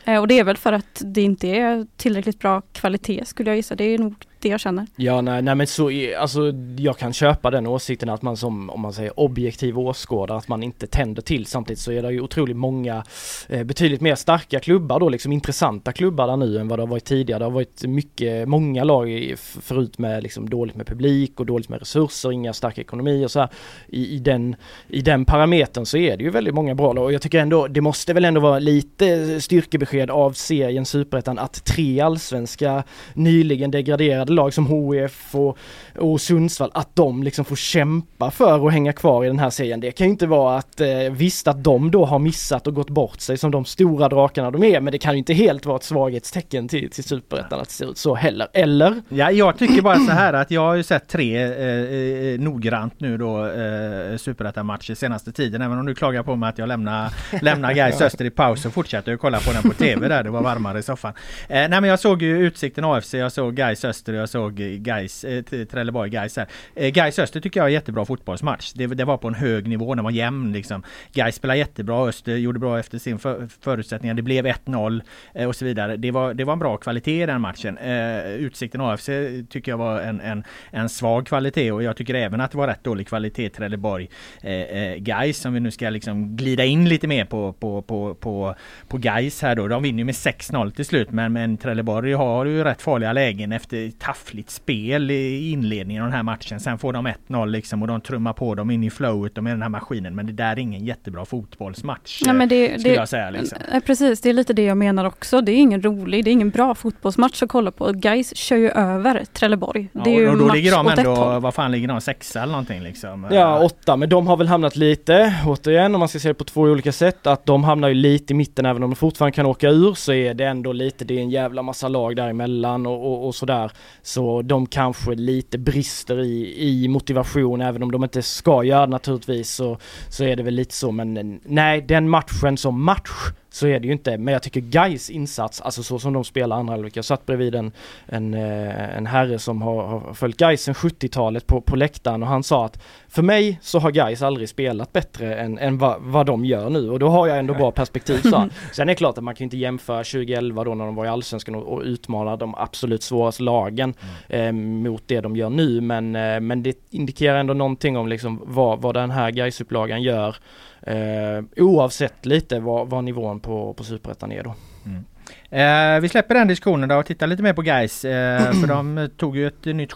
Eh, 0.04 0.20
och 0.20 0.28
det 0.28 0.38
är 0.38 0.44
väl 0.44 0.56
för 0.56 0.72
att 0.72 1.02
det 1.04 1.22
inte 1.22 1.48
är 1.48 1.86
tillräckligt 1.96 2.38
bra 2.38 2.60
kvalitet 2.72 3.24
skulle 3.24 3.50
jag 3.50 3.56
gissa. 3.56 3.74
Det 3.74 3.84
är 3.84 3.98
nog 3.98 4.14
det 4.42 4.48
jag 4.48 4.60
känner. 4.60 4.86
Ja 4.96 5.20
nej, 5.20 5.42
nej 5.42 5.54
men 5.54 5.66
så, 5.66 5.90
alltså 6.18 6.40
jag 6.78 6.98
kan 6.98 7.12
köpa 7.12 7.50
den 7.50 7.66
åsikten 7.66 8.08
att 8.08 8.22
man 8.22 8.36
som, 8.36 8.70
om 8.70 8.80
man 8.80 8.92
säger 8.92 9.20
objektiv 9.20 9.78
åskådare, 9.78 10.38
att 10.38 10.48
man 10.48 10.62
inte 10.62 10.86
tänder 10.86 11.22
till. 11.22 11.46
Samtidigt 11.46 11.78
så 11.80 11.92
är 11.92 12.02
det 12.02 12.12
ju 12.12 12.20
otroligt 12.20 12.56
många 12.56 13.04
eh, 13.48 13.64
betydligt 13.64 14.00
mer 14.00 14.14
starka 14.14 14.60
klubbar 14.60 15.00
då, 15.00 15.08
liksom 15.08 15.32
intressanta 15.32 15.92
klubbar 15.92 16.26
där 16.26 16.36
nu 16.36 16.58
än 16.58 16.68
vad 16.68 16.78
det 16.78 16.82
har 16.82 16.86
varit 16.88 17.04
tidigare. 17.04 17.38
Det 17.38 17.44
har 17.44 17.52
varit 17.52 17.84
mycket, 17.84 18.48
många 18.48 18.84
lag 18.84 19.10
i- 19.10 19.34
förut 19.62 19.98
med 19.98 20.22
liksom 20.22 20.50
dåligt 20.50 20.76
med 20.76 20.86
publik 20.86 21.40
och 21.40 21.46
dåligt 21.46 21.68
med 21.68 21.78
resurser, 21.78 22.32
inga 22.32 22.52
starka 22.52 22.80
ekonomi 22.80 23.24
och 23.26 23.30
så 23.30 23.40
här. 23.40 23.48
I, 23.88 24.14
i, 24.14 24.18
den, 24.18 24.56
I 24.88 25.00
den 25.00 25.24
parametern 25.24 25.86
så 25.86 25.96
är 25.96 26.16
det 26.16 26.24
ju 26.24 26.30
väldigt 26.30 26.54
många 26.54 26.74
bra 26.74 26.92
lag 26.92 27.04
och 27.04 27.12
jag 27.12 27.22
tycker 27.22 27.38
ändå, 27.38 27.66
det 27.66 27.80
måste 27.80 28.12
väl 28.12 28.24
ändå 28.24 28.40
vara 28.40 28.58
lite 28.58 29.40
styrkebesked 29.40 30.10
av 30.10 30.32
serien 30.32 30.86
Superettan 30.86 31.38
att 31.38 31.64
tre 31.64 32.00
allsvenska 32.00 32.84
nyligen 33.14 33.70
degraderade 33.70 34.29
lag 34.34 34.54
som 34.54 34.66
HIF 34.66 35.34
och, 35.34 35.58
och 35.98 36.20
Sundsvall, 36.20 36.70
att 36.74 36.96
de 36.96 37.22
liksom 37.22 37.44
får 37.44 37.56
kämpa 37.56 38.30
för 38.30 38.66
att 38.66 38.72
hänga 38.72 38.92
kvar 38.92 39.24
i 39.24 39.26
den 39.26 39.38
här 39.38 39.50
serien. 39.50 39.80
Det 39.80 39.92
kan 39.92 40.06
ju 40.06 40.10
inte 40.10 40.26
vara 40.26 40.56
att, 40.56 40.80
eh, 40.80 40.88
visst 41.10 41.48
att 41.48 41.64
de 41.64 41.90
då 41.90 42.04
har 42.04 42.18
missat 42.18 42.66
och 42.66 42.74
gått 42.74 42.90
bort 42.90 43.20
sig 43.20 43.36
som 43.36 43.50
de 43.50 43.64
stora 43.64 44.08
drakarna 44.08 44.50
de 44.50 44.64
är, 44.64 44.80
men 44.80 44.92
det 44.92 44.98
kan 44.98 45.12
ju 45.12 45.18
inte 45.18 45.34
helt 45.34 45.66
vara 45.66 45.76
ett 45.76 45.84
svaghetstecken 45.84 46.68
till, 46.68 46.90
till 46.90 47.04
Superettan 47.04 47.60
att 47.60 47.68
det 47.68 47.74
ser 47.74 47.90
ut 47.90 47.98
så 47.98 48.14
heller. 48.14 48.48
Eller? 48.52 49.02
Ja, 49.08 49.30
jag 49.30 49.58
tycker 49.58 49.82
bara 49.82 49.96
så 49.96 50.12
här 50.12 50.32
att 50.32 50.50
jag 50.50 50.60
har 50.60 50.74
ju 50.74 50.82
sett 50.82 51.08
tre 51.08 51.42
eh, 51.42 52.32
eh, 52.32 52.40
noggrant 52.40 53.00
nu 53.00 53.16
då 53.16 53.46
eh, 53.46 54.16
Superettan-matcher 54.16 54.94
senaste 54.94 55.32
tiden. 55.32 55.62
Även 55.62 55.78
om 55.78 55.86
du 55.86 55.94
klagar 55.94 56.22
på 56.22 56.36
mig 56.36 56.48
att 56.48 56.58
jag 56.58 56.68
lämnar, 56.68 57.12
lämnar 57.42 57.72
Gais 57.72 58.00
Öster 58.02 58.24
i 58.24 58.30
paus 58.30 58.62
så 58.62 58.70
fortsätter 58.70 59.10
jag 59.10 59.20
kolla 59.20 59.38
på 59.38 59.52
den 59.52 59.62
på 59.62 59.74
TV 59.74 60.08
där. 60.08 60.22
Det 60.22 60.30
var 60.30 60.42
varmare 60.42 60.78
i 60.78 60.82
soffan. 60.82 61.12
Eh, 61.48 61.68
nej 61.68 61.68
men 61.68 61.84
jag 61.84 62.00
såg 62.00 62.22
ju 62.22 62.38
Utsikten 62.38 62.84
AFC, 62.84 63.14
jag 63.14 63.32
såg 63.32 63.54
Gais 63.54 63.84
Öster 63.84 64.14
och 64.14 64.19
jag 64.20 64.28
såg 64.28 64.54
Gais, 64.54 65.24
eh, 65.24 65.42
Trelleborg 65.42 66.10
Gais 66.10 66.36
här. 66.36 66.46
Eh, 66.74 66.90
Gais 66.90 67.18
Öster 67.18 67.40
tycker 67.40 67.60
jag 67.60 67.66
är 67.66 67.72
jättebra 67.72 68.04
fotbollsmatch. 68.04 68.72
Det, 68.72 68.86
det 68.86 69.04
var 69.04 69.16
på 69.16 69.28
en 69.28 69.34
hög 69.34 69.68
nivå, 69.68 69.94
den 69.94 70.04
var 70.04 70.10
jämn 70.10 70.52
liksom. 70.52 70.82
Gais 71.12 71.34
spelar 71.34 71.54
jättebra, 71.54 72.08
Öster 72.08 72.36
gjorde 72.36 72.58
bra 72.58 72.78
efter 72.78 72.98
sin 72.98 73.18
för, 73.18 73.48
förutsättningar. 73.60 74.14
Det 74.14 74.22
blev 74.22 74.46
1-0 74.46 75.02
eh, 75.34 75.48
och 75.48 75.56
så 75.56 75.64
vidare. 75.64 75.96
Det 75.96 76.10
var, 76.10 76.34
det 76.34 76.44
var 76.44 76.52
en 76.52 76.58
bra 76.58 76.76
kvalitet 76.76 77.22
i 77.22 77.26
den 77.26 77.40
matchen. 77.40 77.78
Eh, 77.78 78.26
Utsikten 78.30 78.80
AFC 78.80 79.08
tycker 79.50 79.72
jag 79.72 79.78
var 79.78 80.00
en, 80.00 80.20
en, 80.20 80.44
en 80.70 80.88
svag 80.88 81.26
kvalitet 81.26 81.72
och 81.72 81.82
jag 81.82 81.96
tycker 81.96 82.14
även 82.14 82.40
att 82.40 82.50
det 82.50 82.58
var 82.58 82.66
rätt 82.66 82.84
dålig 82.84 83.08
kvalitet 83.08 83.44
i 83.44 83.50
Trelleborg 83.50 84.10
eh, 84.42 84.52
eh 84.52 84.96
Gais 84.96 85.38
som 85.38 85.54
vi 85.54 85.60
nu 85.60 85.70
ska 85.70 85.90
liksom 85.90 86.36
glida 86.36 86.64
in 86.64 86.88
lite 86.88 87.06
mer 87.06 87.24
på, 87.24 87.52
på, 87.52 87.82
på, 87.82 88.14
på, 88.14 88.54
på 88.88 88.98
Gais 88.98 89.42
här 89.42 89.56
då. 89.56 89.68
De 89.68 89.82
vinner 89.82 89.98
ju 89.98 90.04
med 90.04 90.14
6-0 90.14 90.70
till 90.70 90.84
slut 90.84 91.10
men, 91.10 91.32
men 91.32 91.56
Trelleborg 91.56 92.12
har 92.12 92.44
ju 92.44 92.64
rätt 92.64 92.82
farliga 92.82 93.12
lägen 93.12 93.52
efter 93.52 93.90
taffligt 94.10 94.50
spel 94.50 95.10
i 95.10 95.50
inledningen 95.50 96.02
av 96.02 96.08
den 96.08 96.16
här 96.16 96.22
matchen. 96.22 96.60
Sen 96.60 96.78
får 96.78 96.92
de 96.92 97.08
1-0 97.08 97.46
liksom 97.46 97.82
och 97.82 97.88
de 97.88 98.00
trummar 98.00 98.32
på 98.32 98.54
dem 98.54 98.70
in 98.70 98.84
i 98.84 98.90
flowet 98.90 99.38
och 99.38 99.44
med 99.44 99.52
den 99.52 99.62
här 99.62 99.68
maskinen. 99.68 100.14
Men 100.14 100.26
det 100.26 100.32
där 100.32 100.52
är 100.52 100.58
ingen 100.58 100.84
jättebra 100.84 101.24
fotbollsmatch. 101.24 102.22
Ja, 102.24 102.32
men 102.32 102.48
det, 102.48 102.68
skulle 102.68 102.94
det, 102.94 102.94
jag 102.94 103.08
säga 103.08 103.30
liksom. 103.30 103.58
Nej, 103.72 103.80
precis, 103.80 104.20
det 104.20 104.28
är 104.28 104.32
lite 104.32 104.52
det 104.52 104.64
jag 104.64 104.76
menar 104.76 105.04
också. 105.04 105.40
Det 105.40 105.52
är 105.52 105.56
ingen 105.56 105.82
rolig, 105.82 106.24
det 106.24 106.30
är 106.30 106.32
ingen 106.32 106.50
bra 106.50 106.74
fotbollsmatch 106.74 107.42
att 107.42 107.48
kolla 107.48 107.70
på. 107.70 107.92
Guys 107.92 108.36
kör 108.36 108.56
ju 108.56 108.70
över 108.70 109.24
Trelleborg. 109.24 109.88
Ja, 109.92 110.00
det 110.04 110.10
är 110.10 110.20
ju 110.20 110.28
och 110.28 110.38
då 110.38 110.46
match 110.46 110.54
ligger 110.54 110.72
de 110.72 110.88
ändå, 110.88 111.38
vad 111.40 111.54
fan 111.54 111.72
ligger 111.72 111.88
de, 111.88 112.00
sexa 112.00 112.42
eller 112.42 112.52
någonting 112.52 112.82
liksom? 112.82 113.26
Ja, 113.30 113.62
åtta, 113.62 113.96
men 113.96 114.08
de 114.08 114.26
har 114.26 114.36
väl 114.36 114.48
hamnat 114.48 114.76
lite, 114.76 115.34
återigen 115.46 115.94
om 115.94 115.98
man 115.98 116.08
ska 116.08 116.18
se 116.18 116.28
det 116.28 116.34
på 116.34 116.44
två 116.44 116.60
olika 116.60 116.92
sätt, 116.92 117.26
att 117.26 117.46
de 117.46 117.64
hamnar 117.64 117.88
ju 117.88 117.94
lite 117.94 118.32
i 118.32 118.36
mitten 118.36 118.66
även 118.66 118.82
om 118.82 118.90
de 118.90 118.96
fortfarande 118.96 119.36
kan 119.36 119.46
åka 119.46 119.68
ur 119.68 119.94
så 119.94 120.12
är 120.12 120.34
det 120.34 120.44
ändå 120.44 120.72
lite, 120.72 121.04
det 121.04 121.14
är 121.14 121.20
en 121.20 121.30
jävla 121.30 121.62
massa 121.62 121.88
lag 121.88 122.16
däremellan 122.16 122.86
och, 122.86 123.12
och, 123.12 123.26
och 123.26 123.34
sådär. 123.34 123.70
Så 124.02 124.42
de 124.42 124.66
kanske 124.66 125.14
lite 125.14 125.58
brister 125.58 126.20
i, 126.20 126.68
i 126.68 126.88
motivation 126.88 127.60
även 127.60 127.82
om 127.82 127.92
de 127.92 128.04
inte 128.04 128.22
ska 128.22 128.64
göra 128.64 128.86
det 128.86 128.90
naturligtvis 128.92 129.50
så, 129.50 129.78
så 130.08 130.24
är 130.24 130.36
det 130.36 130.42
väl 130.42 130.54
lite 130.54 130.74
så. 130.74 130.92
Men 130.92 131.16
eh, 131.16 131.38
nej, 131.44 131.82
den 131.82 132.08
matchen 132.08 132.56
som 132.56 132.84
match 132.84 133.10
så 133.52 133.66
är 133.66 133.80
det 133.80 133.86
ju 133.86 133.92
inte, 133.92 134.18
men 134.18 134.32
jag 134.32 134.42
tycker 134.42 134.60
Gais 134.60 135.10
insats, 135.10 135.60
alltså 135.60 135.82
så 135.82 135.98
som 135.98 136.12
de 136.12 136.24
spelar 136.24 136.56
andra 136.56 136.72
halvlek. 136.72 136.96
Jag 136.96 137.04
satt 137.04 137.26
bredvid 137.26 137.54
en, 137.54 137.72
en, 138.06 138.34
eh, 138.34 138.96
en 138.96 139.06
herre 139.06 139.38
som 139.38 139.62
har, 139.62 139.86
har 139.86 140.14
följt 140.14 140.36
Gais 140.36 140.62
sen 140.62 140.74
70-talet 140.74 141.46
på, 141.46 141.60
på 141.60 141.76
läktaren. 141.76 142.22
Och 142.22 142.28
han 142.28 142.42
sa 142.42 142.66
att 142.66 142.82
för 143.08 143.22
mig 143.22 143.58
så 143.62 143.78
har 143.78 143.90
Gais 143.90 144.22
aldrig 144.22 144.48
spelat 144.48 144.92
bättre 144.92 145.34
än, 145.34 145.58
än 145.58 145.78
vad, 145.78 145.96
vad 146.00 146.26
de 146.26 146.44
gör 146.44 146.70
nu. 146.70 146.90
Och 146.90 146.98
då 146.98 147.08
har 147.08 147.26
jag 147.26 147.38
ändå 147.38 147.54
bra 147.54 147.70
perspektiv 147.70 148.20
han. 148.32 148.50
Sen 148.72 148.88
är 148.88 148.92
det 148.92 148.94
klart 148.94 149.18
att 149.18 149.24
man 149.24 149.34
kan 149.34 149.44
inte 149.44 149.56
jämföra 149.56 150.04
2011 150.04 150.64
då 150.64 150.74
när 150.74 150.84
de 150.84 150.94
var 150.94 151.04
i 151.04 151.08
Allsvenskan 151.08 151.54
och, 151.54 151.72
och 151.72 151.82
utmana 151.82 152.36
de 152.36 152.54
absolut 152.54 153.02
svåraste 153.02 153.42
lagen 153.42 153.94
eh, 154.28 154.52
mot 154.52 155.02
det 155.06 155.20
de 155.20 155.36
gör 155.36 155.50
nu. 155.50 155.80
Men, 155.80 156.16
eh, 156.16 156.40
men 156.40 156.62
det 156.62 156.76
indikerar 156.90 157.38
ändå 157.38 157.54
någonting 157.54 157.96
om 157.96 158.08
liksom 158.08 158.42
vad, 158.44 158.82
vad 158.82 158.94
den 158.94 159.10
här 159.10 159.30
Gais-upplagan 159.30 160.02
gör 160.02 160.36
Eh, 160.82 161.44
oavsett 161.56 162.26
lite 162.26 162.60
vad, 162.60 162.88
vad 162.88 163.04
nivån 163.04 163.40
på, 163.40 163.74
på 163.74 163.84
superettan 163.84 164.32
är 164.32 164.42
då. 164.42 164.54
Mm. 164.86 165.04
Eh, 165.52 166.00
vi 166.00 166.08
släpper 166.08 166.34
den 166.34 166.48
diskussionen 166.48 166.88
då 166.88 166.96
och 166.96 167.06
tittar 167.06 167.26
lite 167.26 167.42
mer 167.42 167.52
på 167.52 167.62
guys 167.62 168.04
eh, 168.04 168.52
För 168.52 168.66
de 168.74 169.08
tog 169.16 169.36
ju 169.36 169.46
ett 169.46 169.64
nytt 169.64 169.94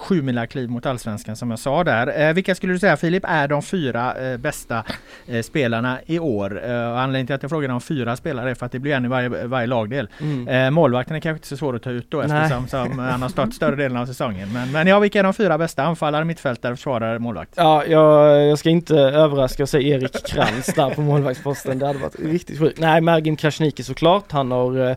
kliv 0.49 0.71
mot 0.71 0.87
Allsvenskan 0.87 1.37
som 1.37 1.51
jag 1.51 1.59
sa 1.59 1.85
där. 1.85 2.21
Eh, 2.21 2.33
vilka 2.33 2.55
skulle 2.55 2.73
du 2.73 2.79
säga 2.79 2.97
Filip 2.97 3.25
är 3.27 3.49
de 3.49 3.63
fyra 3.63 4.15
eh, 4.15 4.37
bästa 4.37 4.85
eh, 5.27 5.43
spelarna 5.43 5.99
i 6.07 6.19
år? 6.19 6.65
Eh, 6.65 6.99
anledningen 6.99 7.27
till 7.27 7.35
att 7.35 7.43
jag 7.43 7.51
frågar 7.51 7.69
om 7.69 7.81
fyra 7.81 8.17
spelare 8.17 8.51
är 8.51 8.55
för 8.55 8.67
att 8.67 8.73
det 8.73 8.79
blir 8.79 8.95
en 8.95 9.05
i 9.05 9.09
varje, 9.09 9.29
varje 9.29 9.67
lagdel. 9.67 10.09
Mm. 10.21 10.75
Målvakten 10.75 11.17
är 11.17 11.21
kanske 11.21 11.37
inte 11.37 11.49
så 11.49 11.57
svår 11.57 11.77
att 11.77 11.83
ta 11.83 11.91
ut 11.91 12.11
då 12.11 12.21
eftersom 12.21 12.69
som 12.69 12.99
han 13.11 13.23
har 13.23 13.29
stått 13.29 13.55
större 13.55 13.77
delen 13.77 13.97
av 13.97 14.07
säsongen. 14.07 14.53
Men, 14.53 14.73
men 14.73 14.87
ja, 14.87 14.99
vilka 14.99 15.19
är 15.19 15.23
de 15.23 15.35
fyra 15.35 15.59
bästa? 15.59 15.83
Anfallare, 15.83 16.25
mittfältare, 16.25 16.77
försvarare, 16.77 17.19
målvakt? 17.19 17.53
Ja, 17.57 17.85
jag, 17.87 18.43
jag 18.47 18.59
ska 18.59 18.71
inte 18.71 18.97
överraska 18.97 19.63
och 19.63 19.69
säga 19.69 19.97
Erik 19.97 20.27
Krantz 20.27 20.75
där 20.75 20.91
på 20.91 21.01
målvaktsposten. 21.01 21.79
Det 21.79 21.87
hade 21.87 21.99
varit 21.99 22.21
riktigt 22.21 22.59
sjukt. 22.59 22.81
Nej, 22.81 23.01
Mergim 23.01 23.37
Krasniqi 23.37 23.83
såklart. 23.83 24.33
Han 24.33 24.51
har 24.51 24.97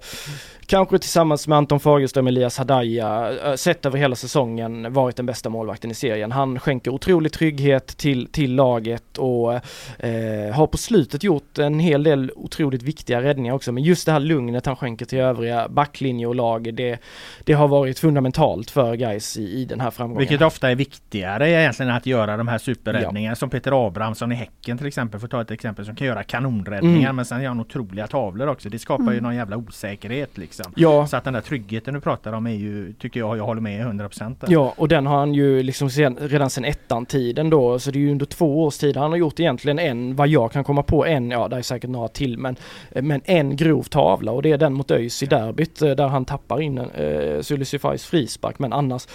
kanske 0.67 0.99
tillsammans 0.99 1.47
med 1.47 1.58
Anton 1.58 1.80
Fagerström, 1.80 2.27
Elias 2.27 2.58
Hadaya, 2.58 3.32
eh, 3.45 3.56
sett 3.56 3.86
över 3.86 3.97
hela 3.97 4.15
säsongen 4.15 4.93
varit 4.93 5.15
den 5.15 5.25
bästa 5.25 5.49
målvakten 5.49 5.91
i 5.91 5.93
serien. 5.93 6.32
Han 6.32 6.60
skänker 6.60 6.91
otrolig 6.91 7.32
trygghet 7.32 7.88
till, 7.88 8.27
till 8.27 8.56
laget 8.56 9.17
och 9.17 9.53
eh, 9.53 10.56
har 10.56 10.67
på 10.67 10.77
slutet 10.77 11.23
gjort 11.23 11.58
en 11.58 11.80
hel 11.80 12.03
del 12.03 12.32
otroligt 12.36 12.84
viktiga 12.84 13.21
räddningar 13.21 13.53
också. 13.53 13.71
Men 13.71 13.84
just 13.84 14.06
det 14.06 14.12
här 14.12 14.19
lugnet 14.19 14.65
han 14.65 14.75
skänker 14.75 15.06
till 15.06 15.19
övriga 15.19 15.69
backlinje 15.69 16.27
och 16.27 16.36
lag, 16.36 16.73
det, 16.73 16.99
det 17.43 17.53
har 17.53 17.67
varit 17.67 17.99
fundamentalt 17.99 18.71
för 18.71 18.95
guys 18.95 19.38
i, 19.38 19.41
i 19.41 19.65
den 19.65 19.80
här 19.80 19.91
framgången. 19.91 20.19
Vilket 20.19 20.41
ofta 20.41 20.71
är 20.71 20.75
viktigare 20.75 21.49
egentligen 21.49 21.91
att 21.91 22.06
göra 22.06 22.38
de 22.38 22.47
här 22.47 22.58
superräddningarna 22.58 23.36
som 23.36 23.49
Peter 23.49 23.88
Abrahamsson 23.88 24.32
i 24.32 24.36
Häcken 24.36 24.77
till 24.77 24.88
exempel, 24.88 25.19
för 25.19 25.27
att 25.27 25.32
ta 25.32 25.41
ett 25.41 25.51
exempel, 25.51 25.86
som 25.86 25.95
kan 25.95 26.08
göra 26.08 26.23
kanonräddningar 26.23 26.97
Mm. 26.97 27.15
men 27.15 27.25
sen 27.25 27.41
gör 27.41 27.47
han 27.47 27.60
otroliga 27.60 28.08
tavlor 28.08 28.47
också. 28.47 28.69
Det 28.69 28.80
skapar 28.80 29.13
ju 29.13 29.21
någon 29.21 29.36
jävla 29.36 29.58
osäkerhet 29.58 30.38
liksom. 30.38 30.57
Ja. 30.76 31.08
Så 31.08 31.17
att 31.17 31.24
den 31.24 31.34
där 31.34 31.41
tryggheten 31.41 31.93
du 31.93 32.02
pratar 32.02 32.34
om 32.34 32.48
är 32.48 32.52
ju, 32.52 32.93
tycker 32.93 33.20
jag, 33.20 33.38
jag 33.38 33.43
håller 33.43 33.62
med 33.62 33.88
100% 33.88 34.36
där. 34.39 34.52
Ja, 34.52 34.74
och 34.78 34.88
den 34.88 35.06
har 35.06 35.17
han 35.17 35.34
ju 35.34 35.63
liksom 35.63 35.89
sen, 35.89 36.17
redan 36.22 36.50
sedan 36.50 36.65
ettan-tiden 36.65 37.50
då, 37.50 37.80
så 37.80 37.91
det 37.91 38.00
är 38.00 38.02
ju 38.02 38.12
under 38.12 38.26
två 38.26 38.63
års 38.63 38.78
tid 38.78 38.98
han 38.98 39.12
har 39.12 39.17
gjort 39.17 39.39
egentligen 39.39 39.80
en, 39.80 40.15
vad 40.15 40.28
jag 40.28 40.52
kan 40.52 40.63
komma 40.63 40.84
på, 40.84 41.06
en, 41.06 41.32
ja 41.32 41.48
det 41.48 41.56
är 41.56 41.62
säkert 41.62 41.89
några 41.89 42.08
till, 42.08 42.38
men, 42.38 42.56
men 43.02 43.22
en 43.26 43.56
grov 43.56 43.84
tavla 43.84 44.32
och 44.32 44.41
det 44.41 44.52
är 44.52 44.58
den 44.58 44.74
mot 44.74 44.91
ÖIS 44.91 45.24
i 45.24 45.26
derbyt 45.26 45.82
eh, 45.82 45.89
där 45.89 46.08
han 46.08 46.26
tappar 46.26 46.62
in 46.62 46.78
en 46.78 46.89
eh, 46.89 47.98
frispark, 47.98 48.60
men 48.60 48.74
annars 48.74 49.08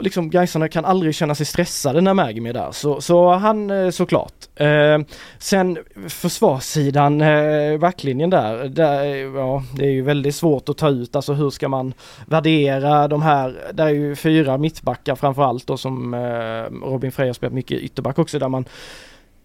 liksom 0.00 0.30
Gaisarna 0.30 0.68
kan 0.68 0.84
aldrig 0.84 1.14
känna 1.14 1.34
sig 1.34 1.46
stressade 1.46 2.00
när 2.00 2.14
Mägim 2.14 2.46
är 2.46 2.52
där, 2.52 2.72
så, 2.72 3.00
så 3.00 3.32
han 3.32 3.70
eh, 3.70 3.90
såklart. 3.90 4.34
Eh, 4.56 4.98
sen 5.38 5.78
försvarssidan, 6.08 7.20
eh, 7.20 7.78
backlinjen 7.78 8.30
där, 8.30 8.68
där, 8.68 9.04
ja 9.38 9.62
det 9.76 9.84
är 9.84 9.90
ju 9.90 10.02
väldigt 10.02 10.34
svårt 10.34 10.68
att 10.68 10.78
ta 10.78 10.88
ut, 10.88 11.16
alltså 11.16 11.32
hur 11.32 11.50
ska 11.50 11.68
man 11.68 11.94
värdera 12.26 13.08
de 13.08 13.22
här, 13.22 13.60
där 13.72 13.86
är 13.86 13.90
ju 13.90 14.16
fyra 14.16 14.58
mittbackar 14.58 15.14
framförallt 15.14 15.66
då 15.66 15.76
som 15.76 16.14
eh, 16.14 16.88
Robin 16.88 17.12
Frey 17.12 17.28
har 17.28 17.34
spelat 17.34 17.54
mycket 17.54 17.80
ytterback 17.80 18.18
också 18.18 18.38
där 18.38 18.48
man 18.48 18.64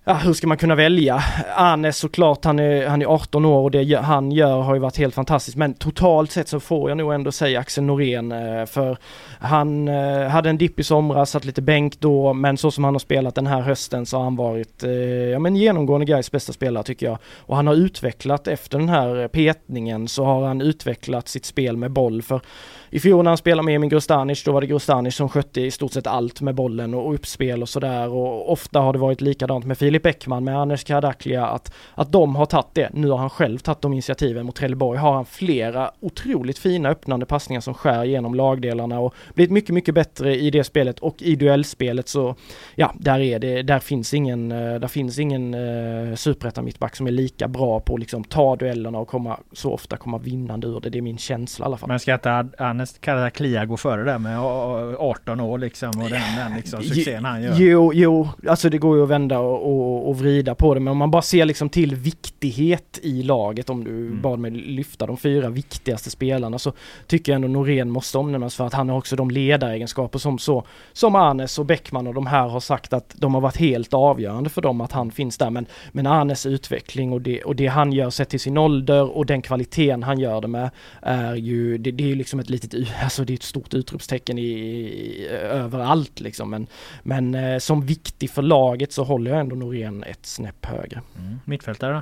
Ja, 0.09 0.13
hur 0.13 0.33
ska 0.33 0.47
man 0.47 0.57
kunna 0.57 0.75
välja? 0.75 1.23
Anes 1.55 1.97
såklart, 1.97 2.45
han 2.45 2.59
är, 2.59 2.87
han 2.87 3.01
är 3.01 3.05
18 3.05 3.45
år 3.45 3.63
och 3.63 3.71
det 3.71 3.95
han 3.95 4.31
gör 4.31 4.61
har 4.61 4.73
ju 4.73 4.79
varit 4.79 4.97
helt 4.97 5.15
fantastiskt. 5.15 5.57
Men 5.57 5.73
totalt 5.73 6.31
sett 6.31 6.47
så 6.47 6.59
får 6.59 6.89
jag 6.89 6.97
nog 6.97 7.13
ändå 7.13 7.31
säga 7.31 7.59
Axel 7.59 7.83
Norén 7.83 8.31
eh, 8.31 8.65
för 8.65 8.97
han 9.39 9.87
eh, 9.87 10.27
hade 10.27 10.49
en 10.49 10.57
dipp 10.57 10.79
i 10.79 10.83
somras, 10.83 11.29
satt 11.29 11.45
lite 11.45 11.61
bänk 11.61 11.99
då, 11.99 12.33
men 12.33 12.57
så 12.57 12.71
som 12.71 12.83
han 12.83 12.93
har 12.93 12.99
spelat 12.99 13.35
den 13.35 13.47
här 13.47 13.61
hösten 13.61 14.05
så 14.05 14.17
har 14.17 14.23
han 14.23 14.35
varit 14.35 14.83
eh, 14.83 14.91
ja, 14.91 15.39
men 15.39 15.55
genomgående 15.55 16.05
Gais 16.05 16.31
bästa 16.31 16.53
spelare 16.53 16.83
tycker 16.83 17.05
jag. 17.05 17.17
Och 17.37 17.55
han 17.55 17.67
har 17.67 17.75
utvecklat 17.75 18.47
efter 18.47 18.77
den 18.77 18.89
här 18.89 19.27
petningen 19.27 20.07
så 20.07 20.25
har 20.25 20.47
han 20.47 20.61
utvecklat 20.61 21.27
sitt 21.27 21.45
spel 21.45 21.77
med 21.77 21.91
boll 21.91 22.21
för 22.21 22.41
i 22.89 22.99
fjol 22.99 23.23
när 23.23 23.31
han 23.31 23.37
spelade 23.37 23.65
med 23.65 23.75
Emin 23.75 23.89
Grostanic, 23.89 24.43
då 24.43 24.51
var 24.51 24.61
det 24.61 24.67
Grostanic 24.67 25.15
som 25.15 25.29
skötte 25.29 25.61
i 25.61 25.71
stort 25.71 25.93
sett 25.93 26.07
allt 26.07 26.41
med 26.41 26.55
bollen 26.55 26.93
och 26.93 27.13
uppspel 27.13 27.61
och 27.61 27.69
sådär 27.69 28.09
och 28.09 28.51
ofta 28.51 28.79
har 28.79 28.93
det 28.93 28.99
varit 28.99 29.21
likadant 29.21 29.65
med 29.65 29.77
Filip 29.77 30.05
Ekman, 30.05 30.43
med 30.43 30.57
Anders 30.57 30.83
Kardaklia 30.83 31.47
att, 31.47 31.73
att 31.95 32.11
de 32.11 32.35
har 32.35 32.45
tagit 32.45 32.73
det. 32.73 32.89
Nu 32.93 33.09
har 33.09 33.17
han 33.17 33.29
själv 33.29 33.57
tagit 33.57 33.81
de 33.81 33.93
initiativen 33.93 34.45
mot 34.45 34.55
Trelleborg, 34.55 34.99
har 34.99 35.13
han 35.13 35.25
flera 35.25 35.91
otroligt 35.99 36.59
fina 36.59 36.89
öppnande 36.89 37.25
passningar 37.25 37.61
som 37.61 37.73
skär 37.73 38.03
genom 38.03 38.35
lagdelarna 38.35 38.99
och 38.99 39.13
blivit 39.33 39.51
mycket, 39.51 39.73
mycket 39.73 39.95
bättre 39.95 40.35
i 40.35 40.49
det 40.49 40.63
spelet 40.63 40.99
och 40.99 41.21
i 41.21 41.35
duellspelet 41.35 42.07
så 42.07 42.35
ja, 42.75 42.93
där 42.99 43.19
är 43.19 43.39
det, 43.39 43.61
där 43.61 43.79
finns 43.79 44.13
ingen, 44.13 44.51
eh, 44.51 44.79
där 44.79 44.87
finns 44.87 45.19
ingen 45.19 45.53
eh, 45.53 46.15
superettan 46.15 46.65
mittback 46.65 46.95
som 46.95 47.07
är 47.07 47.11
lika 47.11 47.47
bra 47.47 47.79
på 47.79 47.93
att 47.93 47.99
liksom 47.99 48.23
ta 48.23 48.55
duellerna 48.55 48.99
och 48.99 49.07
komma, 49.07 49.39
så 49.51 49.73
ofta 49.73 49.97
komma 49.97 50.17
vinnande 50.17 50.67
ur 50.67 50.79
det. 50.79 50.89
Det 50.89 50.97
är 50.97 51.01
min 51.01 51.17
känsla 51.17 51.65
i 51.65 51.67
alla 51.67 51.77
fall. 51.77 51.89
Men 51.89 51.99
ska 51.99 52.13
inte 52.13 52.29
Ad- 52.77 52.81
Anes 52.81 52.97
Karaklia 52.99 53.65
gå 53.65 53.77
före 53.77 54.03
där 54.03 54.17
med 54.19 54.39
a- 54.39 54.95
18 54.99 55.39
år 55.39 55.57
liksom 55.57 55.89
och 55.89 56.09
den, 56.09 56.21
den 56.37 56.55
liksom 56.55 56.83
succén 56.83 57.25
han 57.25 57.43
gör? 57.43 57.55
Jo, 57.57 57.91
jo, 57.93 58.29
alltså 58.47 58.69
det 58.69 58.77
går 58.77 58.97
ju 58.97 59.03
att 59.03 59.09
vända 59.09 59.39
och, 59.39 59.65
och, 59.65 60.09
och 60.09 60.17
vrida 60.19 60.55
på 60.55 60.73
det 60.73 60.79
men 60.79 60.91
om 60.91 60.97
man 60.97 61.11
bara 61.11 61.21
ser 61.21 61.45
liksom 61.45 61.69
till 61.69 61.95
viktighet 61.95 62.99
i 63.01 63.23
laget 63.23 63.69
om 63.69 63.83
du 63.83 63.97
Mm. 64.07 64.21
bad 64.21 64.39
mig 64.39 64.51
lyfta 64.51 65.05
de 65.05 65.17
fyra 65.17 65.49
viktigaste 65.49 66.09
spelarna 66.09 66.59
så 66.59 66.73
tycker 67.07 67.31
jag 67.31 67.35
ändå 67.35 67.47
Norén 67.47 67.89
måste 67.89 68.17
omnämnas 68.17 68.55
för 68.55 68.65
att 68.67 68.73
han 68.73 68.89
har 68.89 68.97
också 68.97 69.15
de 69.15 69.31
ledaregenskaper 69.31 70.19
som 70.19 70.39
så 70.39 70.63
som 70.93 71.15
Anes 71.15 71.59
och 71.59 71.65
Bäckman 71.65 72.07
och 72.07 72.13
de 72.13 72.27
här 72.27 72.47
har 72.47 72.59
sagt 72.59 72.93
att 72.93 73.15
de 73.17 73.33
har 73.33 73.41
varit 73.41 73.57
helt 73.57 73.93
avgörande 73.93 74.49
för 74.49 74.61
dem 74.61 74.81
att 74.81 74.91
han 74.91 75.11
finns 75.11 75.37
där 75.37 75.49
men, 75.49 75.65
men 75.91 76.07
Anes 76.07 76.45
utveckling 76.45 77.11
och 77.11 77.21
det, 77.21 77.43
och 77.43 77.55
det 77.55 77.67
han 77.67 77.93
gör 77.93 78.09
sett 78.09 78.29
till 78.29 78.39
sin 78.39 78.57
ålder 78.57 79.17
och 79.17 79.25
den 79.25 79.41
kvaliteten 79.41 80.03
han 80.03 80.19
gör 80.19 80.41
det 80.41 80.47
med 80.47 80.69
är 81.01 81.35
ju, 81.35 81.77
det, 81.77 81.91
det 81.91 82.03
är 82.03 82.07
ju 82.07 82.15
liksom 82.15 82.39
ett 82.39 82.49
litet, 82.49 82.66
u- 82.73 82.85
alltså 83.03 83.23
det 83.25 83.33
är 83.33 83.35
ett 83.35 83.43
stort 83.43 83.73
utropstecken 83.73 84.37
i, 84.37 84.41
i, 84.43 85.27
överallt 85.27 86.19
liksom 86.19 86.49
men, 86.49 86.67
men 87.03 87.35
eh, 87.35 87.59
som 87.59 87.85
viktig 87.85 88.29
för 88.29 88.41
laget 88.41 88.91
så 88.91 89.03
håller 89.03 89.31
jag 89.31 89.39
ändå 89.39 89.55
Norén 89.55 90.03
ett 90.03 90.25
snäpp 90.25 90.65
högre. 90.65 91.01
Mm. 91.19 91.39
Mittfältare 91.45 91.93
då? 91.93 92.01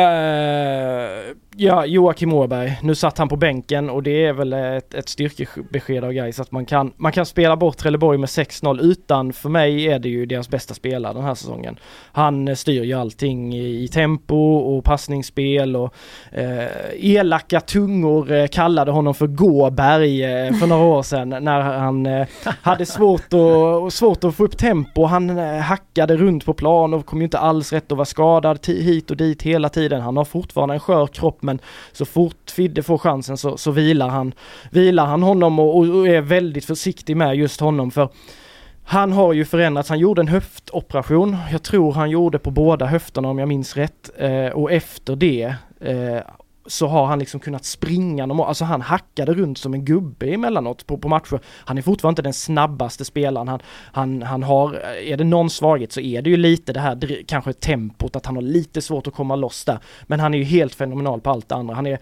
Eh, 0.00 1.34
ja, 1.56 1.86
Joakim 1.86 2.32
Åberg. 2.32 2.78
Nu 2.82 2.94
satt 2.94 3.18
han 3.18 3.28
på 3.28 3.36
bänken 3.36 3.90
och 3.90 4.02
det 4.02 4.24
är 4.26 4.32
väl 4.32 4.52
ett, 4.52 4.94
ett 4.94 5.08
styrkebesked 5.08 6.04
av 6.04 6.12
Gais 6.12 6.40
att 6.40 6.52
man 6.52 6.66
kan, 6.66 6.92
man 6.96 7.12
kan 7.12 7.26
spela 7.26 7.56
bort 7.56 7.76
Trelleborg 7.76 8.18
med 8.18 8.26
6-0 8.26 8.80
utan, 8.80 9.32
för 9.32 9.48
mig 9.48 9.88
är 9.88 9.98
det 9.98 10.08
ju 10.08 10.26
deras 10.26 10.48
bästa 10.48 10.74
spelare 10.74 11.12
den 11.12 11.22
här 11.22 11.34
säsongen. 11.34 11.76
Han 12.12 12.48
eh, 12.48 12.54
styr 12.54 12.82
ju 12.82 12.92
allting 12.92 13.54
i, 13.54 13.84
i 13.84 13.88
tempo 13.88 14.36
och 14.54 14.84
passningsspel 14.84 15.76
och 15.76 15.94
eh, 16.30 16.66
elaka 16.98 17.60
tungor 17.60 18.32
eh, 18.32 18.46
kallade 18.46 18.90
honom 18.90 19.14
för 19.14 19.26
Gåberg 19.26 20.24
eh, 20.24 20.54
för 20.54 20.66
några 20.66 20.84
år 20.84 21.02
sedan 21.02 21.28
när 21.28 21.60
han 21.60 22.06
eh, 22.06 22.26
hade 22.62 22.86
svårt, 22.86 23.32
och, 23.32 23.92
svårt 23.92 24.24
att 24.24 24.34
få 24.34 24.44
upp 24.44 24.58
tempo. 24.58 25.04
Han 25.04 25.38
eh, 25.38 25.58
hackade 25.58 26.16
runt 26.16 26.44
på 26.44 26.54
plan 26.54 26.94
och 26.94 27.06
kom 27.06 27.18
ju 27.18 27.24
inte 27.24 27.38
alls 27.38 27.72
rätt 27.72 27.92
och 27.92 27.98
var 27.98 28.04
skadad 28.04 28.66
hit 28.66 29.10
och 29.10 29.16
dit 29.16 29.42
hela 29.42 29.68
tiden. 29.68 30.00
Han 30.00 30.16
har 30.16 30.24
fortfarande 30.24 30.74
en 30.74 30.80
skör 30.80 31.06
kropp 31.06 31.41
men 31.42 31.58
så 31.92 32.04
fort 32.04 32.50
Fidde 32.50 32.82
får 32.82 32.98
chansen 32.98 33.36
så, 33.36 33.56
så 33.56 33.70
vilar, 33.70 34.08
han, 34.08 34.34
vilar 34.70 35.06
han 35.06 35.22
honom 35.22 35.58
och, 35.58 35.78
och 35.78 36.08
är 36.08 36.20
väldigt 36.20 36.64
försiktig 36.64 37.16
med 37.16 37.36
just 37.36 37.60
honom. 37.60 37.90
För 37.90 38.08
han 38.84 39.12
har 39.12 39.32
ju 39.32 39.44
förändrats, 39.44 39.88
han 39.88 39.98
gjorde 39.98 40.22
en 40.22 40.28
höftoperation, 40.28 41.36
jag 41.52 41.62
tror 41.62 41.92
han 41.92 42.10
gjorde 42.10 42.38
på 42.38 42.50
båda 42.50 42.86
höfterna 42.86 43.28
om 43.28 43.38
jag 43.38 43.48
minns 43.48 43.76
rätt. 43.76 44.10
Eh, 44.18 44.46
och 44.46 44.72
efter 44.72 45.16
det 45.16 45.54
eh, 45.80 46.18
så 46.66 46.86
har 46.86 47.06
han 47.06 47.18
liksom 47.18 47.40
kunnat 47.40 47.64
springa 47.64 48.26
normalt, 48.26 48.48
alltså 48.48 48.64
han 48.64 48.80
hackade 48.80 49.34
runt 49.34 49.58
som 49.58 49.74
en 49.74 49.84
gubbe 49.84 50.26
emellanåt 50.26 50.86
på, 50.86 50.98
på 50.98 51.08
matcher. 51.08 51.40
Han 51.44 51.78
är 51.78 51.82
fortfarande 51.82 52.12
inte 52.12 52.22
den 52.22 52.32
snabbaste 52.32 53.04
spelaren, 53.04 53.48
han, 53.48 53.60
han, 53.92 54.22
han 54.22 54.42
har, 54.42 54.74
är 54.96 55.16
det 55.16 55.24
någon 55.24 55.50
svaghet 55.50 55.92
så 55.92 56.00
är 56.00 56.22
det 56.22 56.30
ju 56.30 56.36
lite 56.36 56.72
det 56.72 56.80
här 56.80 57.22
kanske 57.26 57.52
tempot, 57.52 58.16
att 58.16 58.26
han 58.26 58.36
har 58.36 58.42
lite 58.42 58.82
svårt 58.82 59.06
att 59.06 59.14
komma 59.14 59.36
loss 59.36 59.64
där. 59.64 59.78
Men 60.02 60.20
han 60.20 60.34
är 60.34 60.38
ju 60.38 60.44
helt 60.44 60.74
fenomenal 60.74 61.20
på 61.20 61.30
allt 61.30 61.48
det 61.48 61.54
andra, 61.54 61.74
han 61.74 61.86
är 61.86 61.98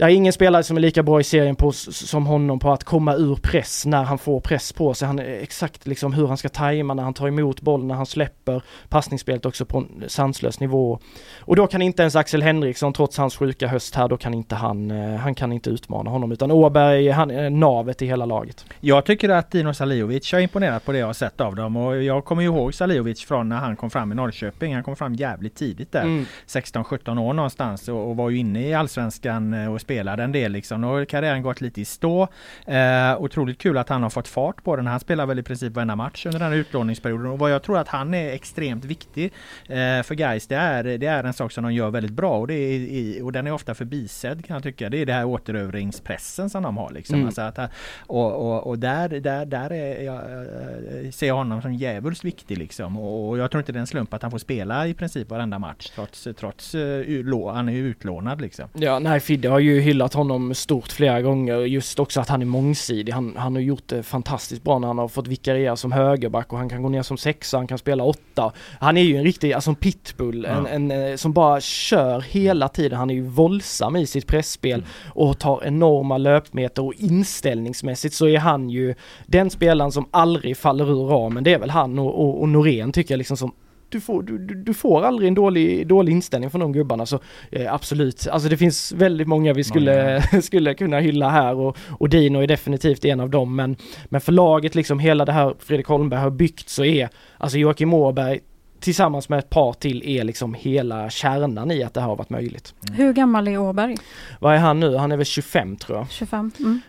det 0.00 0.06
är 0.06 0.10
ingen 0.10 0.32
spelare 0.32 0.62
som 0.62 0.76
är 0.76 0.80
lika 0.80 1.02
bra 1.02 1.20
i 1.20 1.24
serien 1.24 1.56
på, 1.56 1.72
som 1.72 2.26
honom 2.26 2.58
på 2.58 2.72
att 2.72 2.84
komma 2.84 3.14
ur 3.14 3.34
press 3.34 3.86
när 3.86 4.02
han 4.02 4.18
får 4.18 4.40
press 4.40 4.72
på 4.72 4.94
sig. 4.94 5.06
Han 5.06 5.18
exakt 5.18 5.86
liksom 5.86 6.12
hur 6.12 6.26
han 6.26 6.36
ska 6.36 6.48
tajma 6.48 6.94
när 6.94 7.02
han 7.02 7.14
tar 7.14 7.28
emot 7.28 7.60
bollen, 7.60 7.88
när 7.88 7.94
han 7.94 8.06
släpper 8.06 8.62
passningsspelet 8.88 9.46
också 9.46 9.64
på 9.64 9.78
en 9.78 10.04
sanslös 10.06 10.60
nivå. 10.60 10.98
Och 11.40 11.56
då 11.56 11.66
kan 11.66 11.82
inte 11.82 12.02
ens 12.02 12.16
Axel 12.16 12.42
Henriksson, 12.42 12.92
trots 12.92 13.18
hans 13.18 13.36
sjuka 13.36 13.66
höst 13.66 13.94
här, 13.94 14.08
då 14.08 14.16
kan 14.16 14.34
inte 14.34 14.54
han, 14.54 14.90
eh, 14.90 15.16
han 15.16 15.34
kan 15.34 15.52
inte 15.52 15.70
utmana 15.70 16.10
honom. 16.10 16.32
Utan 16.32 16.50
Åberg, 16.50 17.10
han 17.10 17.30
är 17.30 17.50
navet 17.50 18.02
i 18.02 18.06
hela 18.06 18.26
laget. 18.26 18.64
Jag 18.80 19.04
tycker 19.04 19.28
att 19.28 19.50
Dino 19.50 19.74
Saliovic 19.74 20.32
har 20.32 20.40
imponerat 20.40 20.84
på 20.84 20.92
det 20.92 20.98
jag 20.98 21.06
har 21.06 21.12
sett 21.12 21.40
av 21.40 21.54
dem 21.54 21.76
och 21.76 22.02
jag 22.02 22.24
kommer 22.24 22.42
ju 22.42 22.48
ihåg 22.48 22.74
Saliovic 22.74 23.24
från 23.24 23.48
när 23.48 23.56
han 23.56 23.76
kom 23.76 23.90
fram 23.90 24.12
i 24.12 24.14
Norrköping. 24.14 24.74
Han 24.74 24.82
kom 24.82 24.96
fram 24.96 25.14
jävligt 25.14 25.54
tidigt 25.54 25.92
där. 25.92 26.02
Mm. 26.02 26.26
16-17 26.46 27.18
år 27.20 27.32
någonstans 27.32 27.88
och, 27.88 28.10
och 28.10 28.16
var 28.16 28.30
ju 28.30 28.38
inne 28.38 28.68
i 28.68 28.74
Allsvenskan 28.74 29.54
eh, 29.54 29.72
och 29.72 29.89
spelade 29.90 30.22
en 30.22 30.32
del 30.32 30.52
liksom. 30.52 30.80
Nu 30.80 30.86
har 30.86 31.04
karriären 31.04 31.42
gått 31.42 31.60
lite 31.60 31.80
i 31.80 31.84
stå. 31.84 32.28
Eh, 32.66 33.20
otroligt 33.20 33.58
kul 33.58 33.78
att 33.78 33.88
han 33.88 34.02
har 34.02 34.10
fått 34.10 34.28
fart 34.28 34.64
på 34.64 34.76
den. 34.76 34.86
Han 34.86 35.00
spelar 35.00 35.26
väl 35.26 35.38
i 35.38 35.42
princip 35.42 35.72
varenda 35.72 35.96
match 35.96 36.26
under 36.26 36.38
den 36.38 36.48
här 36.48 36.58
utlåningsperioden 36.58 37.26
och 37.26 37.38
vad 37.38 37.50
jag 37.50 37.62
tror 37.62 37.78
att 37.78 37.88
han 37.88 38.14
är 38.14 38.32
extremt 38.32 38.84
viktig 38.84 39.32
eh, 39.68 40.02
för 40.02 40.14
guys 40.14 40.46
det 40.46 40.56
är, 40.56 40.84
det 40.84 41.06
är 41.06 41.24
en 41.24 41.32
sak 41.32 41.52
som 41.52 41.64
de 41.64 41.74
gör 41.74 41.90
väldigt 41.90 42.12
bra 42.12 42.38
och, 42.38 42.46
det 42.46 42.54
är, 42.54 42.78
i, 42.78 43.20
och 43.22 43.32
den 43.32 43.46
är 43.46 43.52
ofta 43.52 43.74
förbisedd 43.74 44.46
kan 44.46 44.54
jag 44.54 44.62
tycka. 44.62 44.88
Det 44.88 44.98
är 44.98 45.06
det 45.06 45.12
här 45.12 45.24
återövringspressen 45.24 46.50
som 46.50 46.62
de 46.62 46.76
har 46.76 46.90
liksom. 46.90 47.14
Mm. 47.14 47.26
Alltså 47.26 47.42
att, 47.42 47.58
och, 48.06 48.32
och, 48.32 48.66
och 48.66 48.78
där, 48.78 49.08
där, 49.08 49.46
där 49.46 49.72
är 49.72 50.04
jag, 50.04 50.16
eh, 50.16 51.10
ser 51.10 51.26
jag 51.26 51.34
honom 51.34 51.62
som 51.62 51.74
djävulskt 51.74 52.24
viktig 52.24 52.58
liksom. 52.58 52.98
Och, 52.98 53.28
och 53.28 53.38
jag 53.38 53.50
tror 53.50 53.60
inte 53.60 53.72
det 53.72 53.78
är 53.78 53.80
en 53.80 53.86
slump 53.86 54.14
att 54.14 54.22
han 54.22 54.30
får 54.30 54.38
spela 54.38 54.86
i 54.86 54.94
princip 54.94 55.30
varenda 55.30 55.58
match 55.58 55.90
trots, 55.94 56.28
trots 56.38 56.74
uh, 56.74 57.52
han 57.52 57.68
är 57.68 57.72
ju 57.72 57.88
utlånad 57.88 58.40
liksom. 58.40 58.68
Ja, 58.74 58.98
nej 58.98 59.20
Fidde 59.20 59.48
har 59.48 59.58
ju 59.58 59.69
hyllat 59.78 60.14
honom 60.14 60.54
stort 60.54 60.92
flera 60.92 61.22
gånger. 61.22 61.56
Just 61.58 61.98
också 61.98 62.20
att 62.20 62.28
han 62.28 62.42
är 62.42 62.46
mångsidig. 62.46 63.12
Han, 63.12 63.34
han 63.36 63.54
har 63.54 63.62
gjort 63.62 63.82
det 63.88 64.02
fantastiskt 64.02 64.62
bra 64.62 64.78
när 64.78 64.88
han 64.88 64.98
har 64.98 65.08
fått 65.08 65.26
vikariera 65.28 65.76
som 65.76 65.92
högerback 65.92 66.52
och 66.52 66.58
han 66.58 66.68
kan 66.68 66.82
gå 66.82 66.88
ner 66.88 67.02
som 67.02 67.16
sexa, 67.18 67.56
han 67.56 67.66
kan 67.66 67.78
spela 67.78 68.04
åtta. 68.04 68.52
Han 68.80 68.96
är 68.96 69.02
ju 69.02 69.16
en 69.16 69.24
riktig, 69.24 69.52
alltså 69.52 69.70
en 69.70 69.76
pitbull, 69.76 70.46
Ja. 70.48 70.68
en, 70.68 70.90
en, 70.90 71.10
eh, 71.10 71.16
som 71.16 71.32
bara 71.32 71.60
kör 71.60 72.20
hela 72.20 72.68
tiden. 72.68 72.98
Han 72.98 73.10
är 73.10 73.14
ju 73.14 73.22
våldsam 73.22 73.96
i 73.96 74.06
sitt 74.06 74.26
pressspel 74.26 74.84
och 75.14 75.38
tar 75.38 75.64
enorma 75.64 76.18
löpmeter 76.18 76.84
och 76.84 76.94
inställningsmässigt 76.94 78.14
så 78.14 78.28
är 78.28 78.38
han 78.38 78.70
ju 78.70 78.94
den 79.26 79.50
spelaren 79.50 79.92
som 79.92 80.08
aldrig 80.10 80.56
faller 80.56 80.90
ur 80.90 81.06
ramen. 81.08 81.44
Det 81.44 81.52
är 81.54 81.58
väl 81.58 81.70
han 81.70 81.98
och, 81.98 82.20
och, 82.20 82.40
och 82.40 82.48
Norén 82.48 82.92
tycker 82.92 83.14
jag 83.14 83.18
liksom 83.18 83.36
som 83.36 83.52
du 83.90 84.00
får, 84.00 84.22
du, 84.22 84.38
du- 84.38 84.74
får 84.74 85.02
aldrig 85.04 85.28
en 85.28 85.34
dålig, 85.34 85.86
dålig 85.86 86.12
inställning 86.12 86.50
från 86.50 86.60
de 86.60 86.72
gubbarna 86.72 87.06
så 87.06 87.20
eh, 87.52 87.74
absolut. 87.74 88.26
Alltså 88.28 88.48
det 88.48 88.56
finns 88.56 88.92
väldigt 88.92 89.28
många 89.28 89.52
vi 89.52 89.64
skulle, 89.64 90.22
skulle 90.42 90.74
kunna 90.74 90.98
hylla 91.00 91.28
här 91.28 91.54
och, 91.54 91.76
och 91.98 92.08
Dino 92.08 92.38
är 92.38 92.46
definitivt 92.46 93.04
en 93.04 93.20
av 93.20 93.30
dem 93.30 93.56
men, 93.56 93.76
men 94.04 94.20
för 94.20 94.32
laget 94.32 94.74
liksom 94.74 94.98
hela 94.98 95.24
det 95.24 95.32
här 95.32 95.54
Fredrik 95.58 95.86
Holmberg 95.86 96.20
har 96.20 96.30
byggt 96.30 96.68
så 96.68 96.84
är 96.84 97.08
alltså 97.38 97.58
Joakim 97.58 97.94
Åberg 97.94 98.40
tillsammans 98.80 99.28
med 99.28 99.38
ett 99.38 99.50
par 99.50 99.72
till 99.72 100.02
är 100.08 100.24
liksom 100.24 100.54
hela 100.54 101.10
kärnan 101.10 101.70
i 101.70 101.82
att 101.82 101.94
det 101.94 102.00
här 102.00 102.08
har 102.08 102.16
varit 102.16 102.30
möjligt. 102.30 102.74
Hur 102.92 103.12
gammal 103.12 103.48
är 103.48 103.58
Åberg? 103.58 103.96
Vad 104.40 104.54
är 104.54 104.58
han 104.58 104.80
nu? 104.80 104.96
Han 104.96 105.12
är 105.12 105.16
väl 105.16 105.26
25 105.26 105.76
tror 105.76 105.98
jag. 105.98 106.10
25? 106.10 106.50
Mm. 106.58 106.80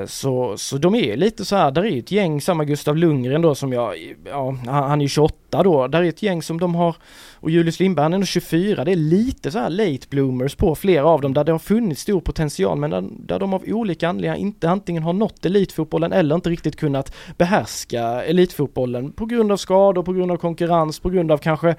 Eh, 0.00 0.06
så, 0.06 0.56
så 0.56 0.78
de 0.78 0.94
är 0.94 1.16
lite 1.16 1.44
så 1.44 1.56
här, 1.56 1.70
där 1.70 1.82
är 1.82 1.90
ju 1.90 1.98
ett 1.98 2.10
gäng, 2.10 2.40
samma 2.40 2.64
Gustav 2.64 2.96
Lundgren 2.96 3.42
då 3.42 3.54
som 3.54 3.72
jag, 3.72 4.14
ja 4.24 4.56
han, 4.66 4.84
han 4.84 5.00
är 5.00 5.04
ju 5.04 5.08
28 5.08 5.34
då, 5.52 5.86
där 5.86 6.02
är 6.02 6.08
ett 6.08 6.22
gäng 6.22 6.42
som 6.42 6.60
de 6.60 6.74
har, 6.74 6.96
och 7.34 7.50
Julius 7.50 7.80
Lindberg 7.80 8.02
han 8.02 8.12
är 8.12 8.18
nog 8.18 8.26
24, 8.26 8.84
det 8.84 8.92
är 8.92 8.96
lite 8.96 9.50
så 9.50 9.58
här 9.58 9.70
late 9.70 10.06
bloomers 10.10 10.54
på 10.54 10.74
flera 10.74 11.06
av 11.06 11.20
dem 11.20 11.34
där 11.34 11.44
det 11.44 11.52
har 11.52 11.58
funnits 11.58 12.02
stor 12.02 12.20
potential 12.20 12.78
men 12.78 12.90
där, 12.90 13.04
där 13.10 13.38
de 13.38 13.54
av 13.54 13.64
olika 13.66 14.08
anledningar 14.08 14.36
inte 14.36 14.70
antingen 14.70 15.02
har 15.02 15.12
nått 15.12 15.46
elitfotbollen 15.46 16.12
eller 16.12 16.34
inte 16.34 16.50
riktigt 16.50 16.76
kunnat 16.76 17.14
behärska 17.36 18.02
elitfotbollen. 18.02 19.12
På 19.12 19.26
grund 19.26 19.52
av 19.52 19.56
skador, 19.56 20.02
på 20.02 20.12
grund 20.12 20.32
av 20.32 20.36
konkurrens, 20.36 21.00
på 21.00 21.10
grund 21.10 21.32
av 21.32 21.38
kanske 21.38 21.74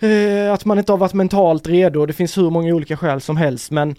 eh, 0.00 0.52
att 0.52 0.64
man 0.64 0.78
inte 0.78 0.92
har 0.92 0.98
varit 0.98 1.14
mentalt 1.14 1.68
redo, 1.68 2.06
det 2.06 2.12
finns 2.12 2.38
hur 2.38 2.50
många 2.50 2.74
olika 2.74 2.96
skäl 2.96 3.20
som 3.20 3.36
helst 3.36 3.70
men 3.70 3.94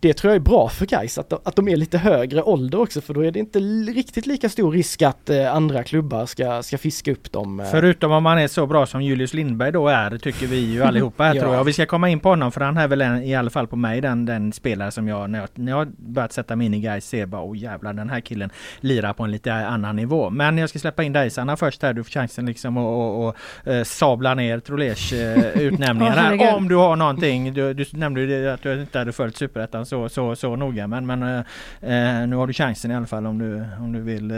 det 0.00 0.14
tror 0.14 0.30
jag 0.32 0.36
är 0.36 0.44
bra 0.44 0.68
för 0.68 0.86
guys 0.86 1.18
att, 1.18 1.30
de- 1.30 1.40
att 1.44 1.56
de 1.56 1.68
är 1.68 1.76
lite 1.76 1.98
högre 1.98 2.42
ålder 2.42 2.80
också 2.80 3.00
för 3.00 3.14
då 3.14 3.24
är 3.24 3.30
det 3.30 3.38
inte 3.38 3.58
riktigt 3.92 4.26
lika 4.26 4.48
stor 4.48 4.72
risk 4.72 5.02
att 5.02 5.30
eh, 5.30 5.54
andra 5.54 5.82
klubbar 5.82 6.26
ska, 6.26 6.62
ska 6.62 6.78
fiska 6.78 7.12
upp 7.12 7.32
dem. 7.32 7.60
eh. 7.60 7.66
Förutom 7.70 8.12
om 8.12 8.22
man 8.22 8.38
är 8.38 8.48
så 8.48 8.66
bra 8.66 8.86
som 8.86 9.02
Julius 9.02 9.34
Lindberg 9.34 9.72
då 9.72 9.88
är, 9.88 10.18
tycker 10.18 10.46
vi 10.46 10.56
ju 10.56 10.82
allihopa 10.82 11.24
här 11.24 11.34
Ja. 11.34 11.40
tror 11.42 11.52
jag. 11.54 11.60
Och 11.60 11.68
vi 11.68 11.72
ska 11.72 11.86
komma 11.86 12.08
in 12.08 12.20
på 12.20 12.28
honom 12.28 12.52
för 12.52 12.60
han 12.60 12.76
är 12.76 12.88
väl 12.88 13.00
en, 13.00 13.22
i 13.22 13.34
alla 13.34 13.50
fall 13.50 13.66
på 13.66 13.76
mig 13.76 14.00
den, 14.00 14.26
den 14.26 14.52
spelare 14.52 14.90
som 14.90 15.08
jag 15.08 15.30
när, 15.30 15.38
jag 15.38 15.48
när 15.54 15.72
jag 15.72 15.88
börjat 15.96 16.32
sätta 16.32 16.56
mig 16.56 16.66
in 16.66 16.74
i 16.74 16.80
guys 16.80 17.04
ser 17.08 17.26
bara 17.26 17.42
oh 17.44 17.58
jävlar 17.58 17.92
den 17.92 18.10
här 18.10 18.20
killen 18.20 18.50
lirar 18.80 19.12
på 19.12 19.22
en 19.24 19.30
lite 19.30 19.52
annan 19.52 19.96
nivå. 19.96 20.30
Men 20.30 20.58
jag 20.58 20.68
ska 20.68 20.78
släppa 20.78 21.02
in 21.02 21.12
dig 21.12 21.30
Sanna 21.30 21.56
först 21.56 21.82
här. 21.82 21.92
Du 21.92 22.04
får 22.04 22.10
chansen 22.10 22.46
liksom 22.46 22.76
att 22.76 22.82
och, 22.84 23.26
och, 23.28 23.36
eh, 23.72 23.82
sabla 23.84 24.34
ner 24.34 24.60
Trolers 24.60 25.12
eh, 25.12 25.60
utnämningar 25.60 26.12
här. 26.12 26.54
Om 26.56 26.68
du 26.68 26.74
har 26.76 26.96
någonting. 26.96 27.54
Du, 27.54 27.74
du 27.74 27.84
nämnde 27.92 28.20
ju 28.20 28.48
att 28.50 28.62
du 28.62 28.80
inte 28.80 28.98
hade 28.98 29.12
följt 29.12 29.36
Superettan 29.52 29.86
så, 29.86 30.08
så, 30.08 30.36
så 30.36 30.56
noga. 30.56 30.86
Men, 30.86 31.06
men 31.06 31.22
eh, 31.22 31.38
eh, 31.80 32.26
nu 32.26 32.36
har 32.36 32.46
du 32.46 32.52
chansen 32.52 32.90
i 32.90 32.94
alla 32.94 33.06
fall 33.06 33.26
om 33.26 33.38
du, 33.38 33.64
om 33.80 33.92
du 33.92 34.00
vill 34.00 34.30
eh, 34.30 34.36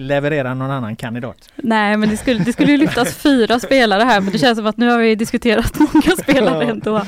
leverera 0.00 0.54
någon 0.54 0.70
annan 0.70 0.96
kandidat. 0.96 1.48
Nej 1.56 1.96
men 1.96 2.08
det 2.08 2.16
skulle, 2.16 2.44
det 2.44 2.52
skulle 2.52 2.72
ju 2.72 2.78
lyftas 2.78 3.14
fyra 3.22 3.60
spelare 3.60 4.02
här 4.02 4.20
men 4.20 4.32
det 4.32 4.38
känns 4.38 4.58
som 4.58 4.66
att 4.66 4.76
nu 4.76 4.90
har 4.90 4.98
vi 4.98 5.14
diskuterat 5.14 5.78
många 5.78 6.16
spelare 6.16 6.64
ändå. 6.64 7.02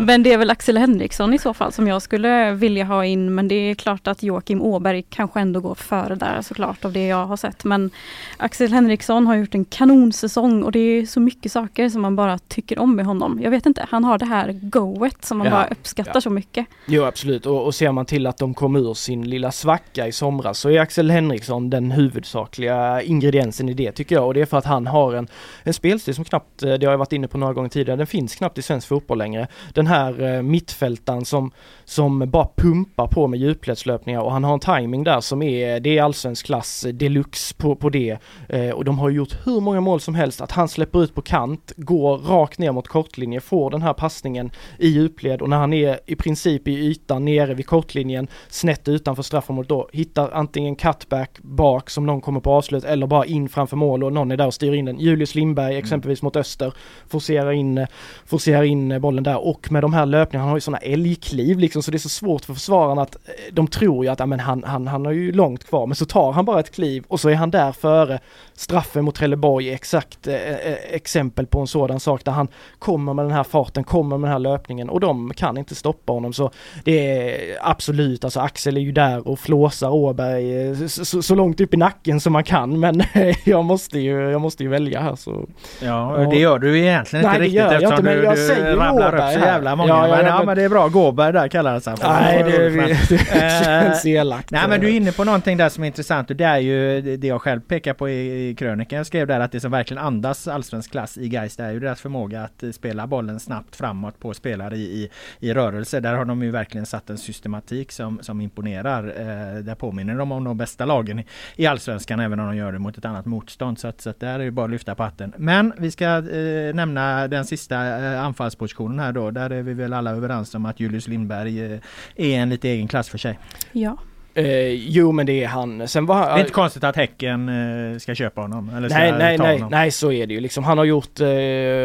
Men 0.00 0.22
det 0.22 0.32
är 0.32 0.38
väl 0.38 0.50
Axel 0.50 0.78
Henriksson 0.78 1.34
i 1.34 1.38
så 1.38 1.54
fall 1.54 1.72
som 1.72 1.88
jag 1.88 2.02
skulle 2.02 2.52
vilja 2.52 2.84
ha 2.84 3.04
in 3.04 3.34
men 3.34 3.48
det 3.48 3.54
är 3.54 3.74
klart 3.74 4.06
att 4.06 4.22
Joakim 4.22 4.62
Åberg 4.62 5.04
kanske 5.10 5.40
ändå 5.40 5.60
går 5.60 5.74
före 5.74 6.14
där 6.14 6.42
såklart 6.42 6.84
av 6.84 6.92
det 6.92 7.06
jag 7.06 7.26
har 7.26 7.36
sett. 7.36 7.64
Men 7.64 7.90
Axel 8.36 8.72
Henriksson 8.72 9.26
har 9.26 9.34
gjort 9.34 9.54
en 9.54 9.64
kanonsäsong 9.64 10.62
och 10.62 10.72
det 10.72 10.78
är 10.78 11.06
så 11.06 11.20
mycket 11.20 11.52
saker 11.52 11.88
som 11.88 12.02
man 12.02 12.16
bara 12.16 12.38
tycker 12.38 12.78
om 12.78 12.96
med 12.96 13.06
honom. 13.06 13.40
Jag 13.42 13.50
vet 13.50 13.66
inte, 13.66 13.86
han 13.90 14.04
har 14.04 14.18
det 14.18 14.26
här 14.26 14.52
goet 14.62 15.24
som 15.24 15.38
man 15.38 15.46
Ja, 15.46 15.50
bara 15.50 15.66
uppskattar 15.66 16.12
ja. 16.14 16.20
så 16.20 16.30
mycket. 16.30 16.66
Jo 16.94 17.04
absolut 17.04 17.46
och, 17.46 17.64
och 17.64 17.74
ser 17.74 17.92
man 17.92 18.06
till 18.06 18.26
att 18.26 18.38
de 18.38 18.54
kom 18.54 18.76
ur 18.76 18.94
sin 18.94 19.30
lilla 19.30 19.52
svacka 19.52 20.06
i 20.06 20.12
somras 20.12 20.58
så 20.58 20.70
är 20.70 20.80
Axel 20.80 21.10
Henriksson 21.10 21.70
den 21.70 21.90
huvudsakliga 21.90 23.02
ingrediensen 23.02 23.68
i 23.68 23.74
det 23.74 23.92
tycker 23.92 24.14
jag 24.14 24.26
och 24.26 24.34
det 24.34 24.40
är 24.40 24.46
för 24.46 24.58
att 24.58 24.64
han 24.64 24.86
har 24.86 25.14
en, 25.14 25.28
en 25.62 25.74
spelstil 25.74 26.14
som 26.14 26.24
knappt, 26.24 26.62
eh, 26.62 26.74
det 26.74 26.86
har 26.86 26.92
jag 26.92 26.98
varit 26.98 27.12
inne 27.12 27.28
på 27.28 27.38
några 27.38 27.52
gånger 27.52 27.68
tidigare, 27.68 27.96
den 27.96 28.06
finns 28.06 28.34
knappt 28.34 28.58
i 28.58 28.62
svensk 28.62 28.88
fotboll 28.88 29.18
längre. 29.18 29.46
Den 29.74 29.86
här 29.86 30.22
eh, 30.22 30.42
mittfältaren 30.42 31.24
som, 31.24 31.50
som 31.92 32.30
bara 32.30 32.48
pumpar 32.56 33.06
på 33.06 33.26
med 33.26 33.40
djupledslöpningar 33.40 34.20
och 34.20 34.32
han 34.32 34.44
har 34.44 34.54
en 34.54 34.60
timing 34.60 35.04
där 35.04 35.20
som 35.20 35.42
är, 35.42 35.80
det 35.80 35.98
är 35.98 36.02
allsvensk 36.02 36.46
klass 36.46 36.84
eh, 36.84 36.92
deluxe 36.92 37.54
på, 37.54 37.76
på 37.76 37.88
det. 37.88 38.18
Eh, 38.48 38.70
och 38.70 38.84
de 38.84 38.98
har 38.98 39.10
gjort 39.10 39.36
hur 39.44 39.60
många 39.60 39.80
mål 39.80 40.00
som 40.00 40.14
helst, 40.14 40.40
att 40.40 40.52
han 40.52 40.68
släpper 40.68 41.02
ut 41.02 41.14
på 41.14 41.22
kant, 41.22 41.72
går 41.76 42.18
rakt 42.18 42.58
ner 42.58 42.72
mot 42.72 42.88
kortlinje, 42.88 43.40
får 43.40 43.70
den 43.70 43.82
här 43.82 43.92
passningen 43.92 44.50
i 44.78 44.88
djupled 44.88 45.42
och 45.42 45.50
när 45.50 45.56
han 45.56 45.72
är 45.72 46.00
i 46.06 46.16
princip 46.16 46.68
i 46.68 46.72
ytan 46.72 47.24
nere 47.24 47.54
vid 47.54 47.66
kortlinjen 47.66 48.28
snett 48.48 48.88
utanför 48.88 49.22
straffområdet 49.22 49.68
då 49.68 49.88
hittar 49.92 50.30
antingen 50.30 50.76
cutback 50.76 51.38
bak 51.42 51.90
som 51.90 52.06
någon 52.06 52.20
kommer 52.20 52.40
på 52.40 52.52
avslut 52.52 52.84
eller 52.84 53.06
bara 53.06 53.26
in 53.26 53.48
framför 53.48 53.76
mål 53.76 54.04
och 54.04 54.12
någon 54.12 54.30
är 54.30 54.36
där 54.36 54.46
och 54.46 54.54
styr 54.54 54.72
in 54.72 54.84
den. 54.84 54.98
Julius 54.98 55.34
Lindberg 55.34 55.76
exempelvis 55.76 56.22
mot 56.22 56.36
Öster 56.36 56.72
forcerar 57.08 57.52
in, 57.52 57.86
forcerar 58.26 58.62
in 58.62 59.00
bollen 59.00 59.24
där 59.24 59.46
och 59.46 59.72
med 59.72 59.82
de 59.82 59.92
här 59.92 60.06
löpningarna, 60.06 60.44
han 60.44 60.50
har 60.50 60.56
ju 60.56 60.60
sådana 60.60 60.78
älgkliv 60.78 61.58
liksom 61.58 61.81
så 61.82 61.90
det 61.90 61.96
är 61.96 61.98
så 61.98 62.08
svårt 62.08 62.44
för 62.44 62.54
försvararna 62.54 63.02
att 63.02 63.14
eh, 63.14 63.20
de 63.52 63.66
tror 63.66 64.04
ju 64.04 64.10
att 64.10 64.20
ja, 64.20 64.26
men 64.26 64.40
han, 64.40 64.64
han, 64.66 64.86
han 64.86 65.04
har 65.06 65.12
ju 65.12 65.32
långt 65.32 65.64
kvar 65.64 65.86
men 65.86 65.96
så 65.96 66.04
tar 66.04 66.32
han 66.32 66.44
bara 66.44 66.60
ett 66.60 66.74
kliv 66.74 67.04
och 67.08 67.20
så 67.20 67.28
är 67.28 67.34
han 67.34 67.50
där 67.50 67.72
före 67.72 68.18
straffen 68.54 69.04
mot 69.04 69.14
Trelleborg 69.14 69.68
är 69.70 69.74
exakt 69.74 70.26
eh, 70.26 70.34
eh, 70.34 70.74
exempel 70.90 71.46
på 71.46 71.60
en 71.60 71.66
sådan 71.66 72.00
sak 72.00 72.24
där 72.24 72.32
han 72.32 72.48
kommer 72.78 73.14
med 73.14 73.24
den 73.24 73.32
här 73.32 73.44
farten, 73.44 73.84
kommer 73.84 74.18
med 74.18 74.28
den 74.28 74.32
här 74.32 74.38
löpningen 74.38 74.88
och 74.90 75.00
de 75.00 75.32
kan 75.36 75.58
inte 75.58 75.74
stoppa 75.74 76.12
honom 76.12 76.32
så 76.32 76.50
det 76.84 77.10
är 77.18 77.58
absolut, 77.62 78.24
alltså 78.24 78.40
Axel 78.40 78.76
är 78.76 78.80
ju 78.80 78.92
där 78.92 79.28
och 79.28 79.38
flåsar 79.38 79.90
Åberg 79.90 80.68
eh, 80.68 80.86
så, 80.86 81.04
så, 81.04 81.22
så 81.22 81.34
långt 81.34 81.60
upp 81.60 81.74
i 81.74 81.76
nacken 81.76 82.20
som 82.20 82.32
man 82.32 82.44
kan 82.44 82.80
men 82.80 83.02
jag 83.44 83.64
måste 83.64 83.98
ju, 83.98 84.30
jag 84.30 84.40
måste 84.40 84.62
ju 84.62 84.68
välja 84.68 85.00
här 85.00 85.14
så. 85.16 85.44
Ja, 85.82 86.26
det 86.30 86.36
gör 86.38 86.58
du 86.58 86.78
egentligen 86.78 87.26
Nej, 87.26 87.34
inte 87.34 87.44
riktigt 87.44 87.60
jag 87.60 87.72
eftersom 87.72 87.92
inte, 87.92 88.02
men 88.02 88.16
du, 88.16 88.24
jag 88.24 88.36
du 88.36 88.46
säger 88.46 88.76
rabblar 88.76 89.08
upp 89.08 89.14
Åberg 89.14 89.34
så 89.34 89.40
här. 89.40 89.46
jävla 89.46 89.76
många. 89.76 89.88
Ja, 89.88 90.08
ja, 90.08 90.16
men, 90.16 90.24
ja, 90.24 90.30
ja, 90.30 90.36
men- 90.36 90.46
men 90.46 90.56
det 90.56 90.62
är 90.62 90.68
bra. 90.68 90.88
Gåberg 90.88 91.32
där 91.32 91.48
han 91.70 91.80
sig 91.80 91.96
för. 91.96 92.08
Nej 92.08 92.42
det, 92.42 92.68
det 93.08 93.32
Eh, 93.32 93.64
känns 93.64 94.06
elakt. 94.06 94.50
Nej 94.50 94.68
men 94.68 94.80
du 94.80 94.86
är 94.86 94.92
inne 94.92 95.12
på 95.12 95.24
någonting 95.24 95.56
där 95.56 95.68
som 95.68 95.84
är 95.84 95.86
intressant 95.86 96.30
och 96.30 96.36
det 96.36 96.44
är 96.44 96.58
ju 96.58 97.00
det 97.16 97.26
jag 97.26 97.42
själv 97.42 97.60
pekar 97.60 97.94
på 97.94 98.08
i, 98.08 98.48
i 98.48 98.54
krönikan. 98.54 98.96
Jag 98.96 99.06
skrev 99.06 99.26
där 99.26 99.40
att 99.40 99.52
det 99.52 99.60
som 99.60 99.70
verkligen 99.70 100.02
andas 100.02 100.48
allsvensk 100.48 100.90
klass 100.90 101.18
i 101.18 101.28
Gais 101.28 101.56
det 101.56 101.64
är 101.64 101.72
ju 101.72 101.80
deras 101.80 102.00
förmåga 102.00 102.42
att 102.42 102.62
eh, 102.62 102.70
spela 102.70 103.06
bollen 103.06 103.40
snabbt 103.40 103.76
framåt 103.76 104.20
på 104.20 104.34
spelare 104.34 104.76
i, 104.76 104.80
i, 104.80 105.10
i 105.38 105.54
rörelse. 105.54 106.00
Där 106.00 106.14
har 106.14 106.24
de 106.24 106.42
ju 106.42 106.50
verkligen 106.50 106.86
satt 106.86 107.10
en 107.10 107.18
systematik 107.18 107.92
som, 107.92 108.18
som 108.22 108.40
imponerar. 108.40 109.04
Eh, 109.04 109.62
där 109.62 109.74
påminner 109.74 110.14
de 110.14 110.32
om 110.32 110.44
de 110.44 110.56
bästa 110.56 110.84
lagen 110.84 111.18
i, 111.18 111.26
i 111.56 111.66
allsvenskan 111.66 112.20
även 112.20 112.40
om 112.40 112.46
de 112.46 112.56
gör 112.56 112.72
det 112.72 112.78
mot 112.78 112.98
ett 112.98 113.04
annat 113.04 113.26
motstånd. 113.26 113.78
Så 113.78 113.88
att, 113.88 114.00
så 114.00 114.10
att 114.10 114.20
där 114.20 114.40
är 114.40 114.44
det 114.44 114.50
bara 114.50 114.64
att 114.64 114.70
lyfta 114.70 114.94
på 114.94 115.02
hatten. 115.02 115.32
Men 115.36 115.72
vi 115.78 115.90
ska 115.90 116.04
eh, 116.04 116.74
nämna 116.74 117.28
den 117.28 117.44
sista 117.44 117.98
eh, 117.98 118.24
anfallspositionen 118.24 118.98
här 118.98 119.12
då. 119.12 119.30
Där 119.30 119.50
är 119.50 119.62
vi 119.62 119.74
väl 119.74 119.92
alla 119.92 120.10
överens 120.10 120.54
om 120.54 120.66
att 120.66 120.80
Julius 120.80 121.08
Lindberg 121.08 121.51
eh, 121.60 121.78
är 122.16 122.38
en 122.38 122.48
lite 122.50 122.68
egen 122.68 122.88
klass 122.88 123.08
för 123.08 123.18
sig. 123.18 123.38
Ja. 123.72 123.96
Eh, 124.34 124.68
jo 124.68 125.12
men 125.12 125.26
det 125.26 125.44
är 125.44 125.48
han. 125.48 125.88
Sen 125.88 126.06
var 126.06 126.26
Det 126.26 126.32
är 126.32 126.38
inte 126.38 126.52
konstigt 126.52 126.84
att 126.84 126.96
Häcken 126.96 127.48
eh, 127.92 127.98
ska 127.98 128.14
köpa 128.14 128.40
honom. 128.40 128.70
Eller 128.76 128.88
ska 128.88 128.98
Nej, 128.98 129.12
nej, 129.18 129.36
ta 129.38 129.44
nej, 129.44 129.52
honom. 129.56 129.70
nej 129.70 129.90
så 129.90 130.12
är 130.12 130.26
det 130.26 130.34
ju 130.34 130.40
liksom. 130.40 130.64
Han 130.64 130.78
har 130.78 130.84
gjort, 130.84 131.20
eh, 131.20 131.26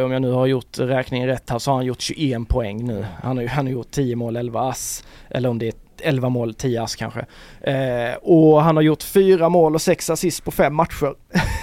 om 0.05 0.11
jag 0.11 0.21
nu 0.21 0.31
har 0.31 0.45
gjort 0.45 0.79
räkningen 0.79 1.27
rätt 1.27 1.49
här, 1.49 1.59
så 1.59 1.71
har 1.71 1.75
han 1.75 1.85
gjort 1.85 2.01
21 2.01 2.47
poäng 2.47 2.85
nu. 2.87 3.05
Han 3.23 3.37
har 3.37 3.43
ju 3.43 3.49
han 3.49 3.65
har 3.65 3.73
gjort 3.73 3.91
10 3.91 4.15
mål, 4.15 4.35
11 4.35 4.61
ass. 4.69 5.03
Eller 5.29 5.49
om 5.49 5.59
det 5.59 5.67
är 5.67 5.73
11 6.01 6.29
mål, 6.29 6.53
10 6.53 6.81
ass 6.81 6.95
kanske. 6.95 7.25
Eh, 7.61 8.15
och 8.21 8.61
han 8.63 8.75
har 8.75 8.83
gjort 8.83 9.03
4 9.03 9.49
mål 9.49 9.75
och 9.75 9.81
6 9.81 10.09
assist 10.09 10.43
på 10.43 10.51
5 10.51 10.75
matcher. 10.75 11.13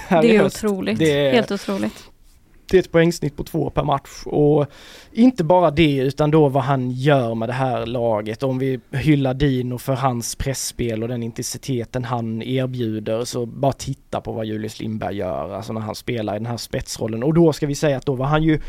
Det 0.21 0.35
är 0.35 0.45
otroligt. 0.45 0.99
Det 0.99 1.27
är- 1.27 1.33
Helt 1.33 1.51
otroligt 1.51 2.03
det 2.69 2.77
är 2.77 2.81
ett 2.81 2.91
poängsnitt 2.91 3.37
på 3.37 3.43
två 3.43 3.69
per 3.69 3.83
match 3.83 4.23
och 4.25 4.65
inte 5.11 5.43
bara 5.43 5.71
det 5.71 5.97
utan 5.97 6.31
då 6.31 6.49
vad 6.49 6.63
han 6.63 6.91
gör 6.91 7.35
med 7.35 7.49
det 7.49 7.53
här 7.53 7.85
laget. 7.85 8.43
Om 8.43 8.59
vi 8.59 8.79
hyllar 8.91 9.33
Dino 9.33 9.77
för 9.77 9.93
hans 9.93 10.35
pressspel 10.35 11.03
och 11.03 11.09
den 11.09 11.23
intensiteten 11.23 12.03
han 12.03 12.41
erbjuder 12.41 13.25
så 13.25 13.45
bara 13.45 13.73
titta 13.73 14.21
på 14.21 14.31
vad 14.31 14.45
Julius 14.45 14.79
Lindberg 14.79 15.15
gör, 15.15 15.53
alltså 15.53 15.73
när 15.73 15.81
han 15.81 15.95
spelar 15.95 16.35
i 16.35 16.39
den 16.39 16.45
här 16.45 16.57
spetsrollen. 16.57 17.23
Och 17.23 17.33
då 17.33 17.53
ska 17.53 17.67
vi 17.67 17.75
säga 17.75 17.97
att 17.97 18.05
då 18.05 18.15
var 18.15 18.25
han 18.25 18.43
ju 18.43 18.59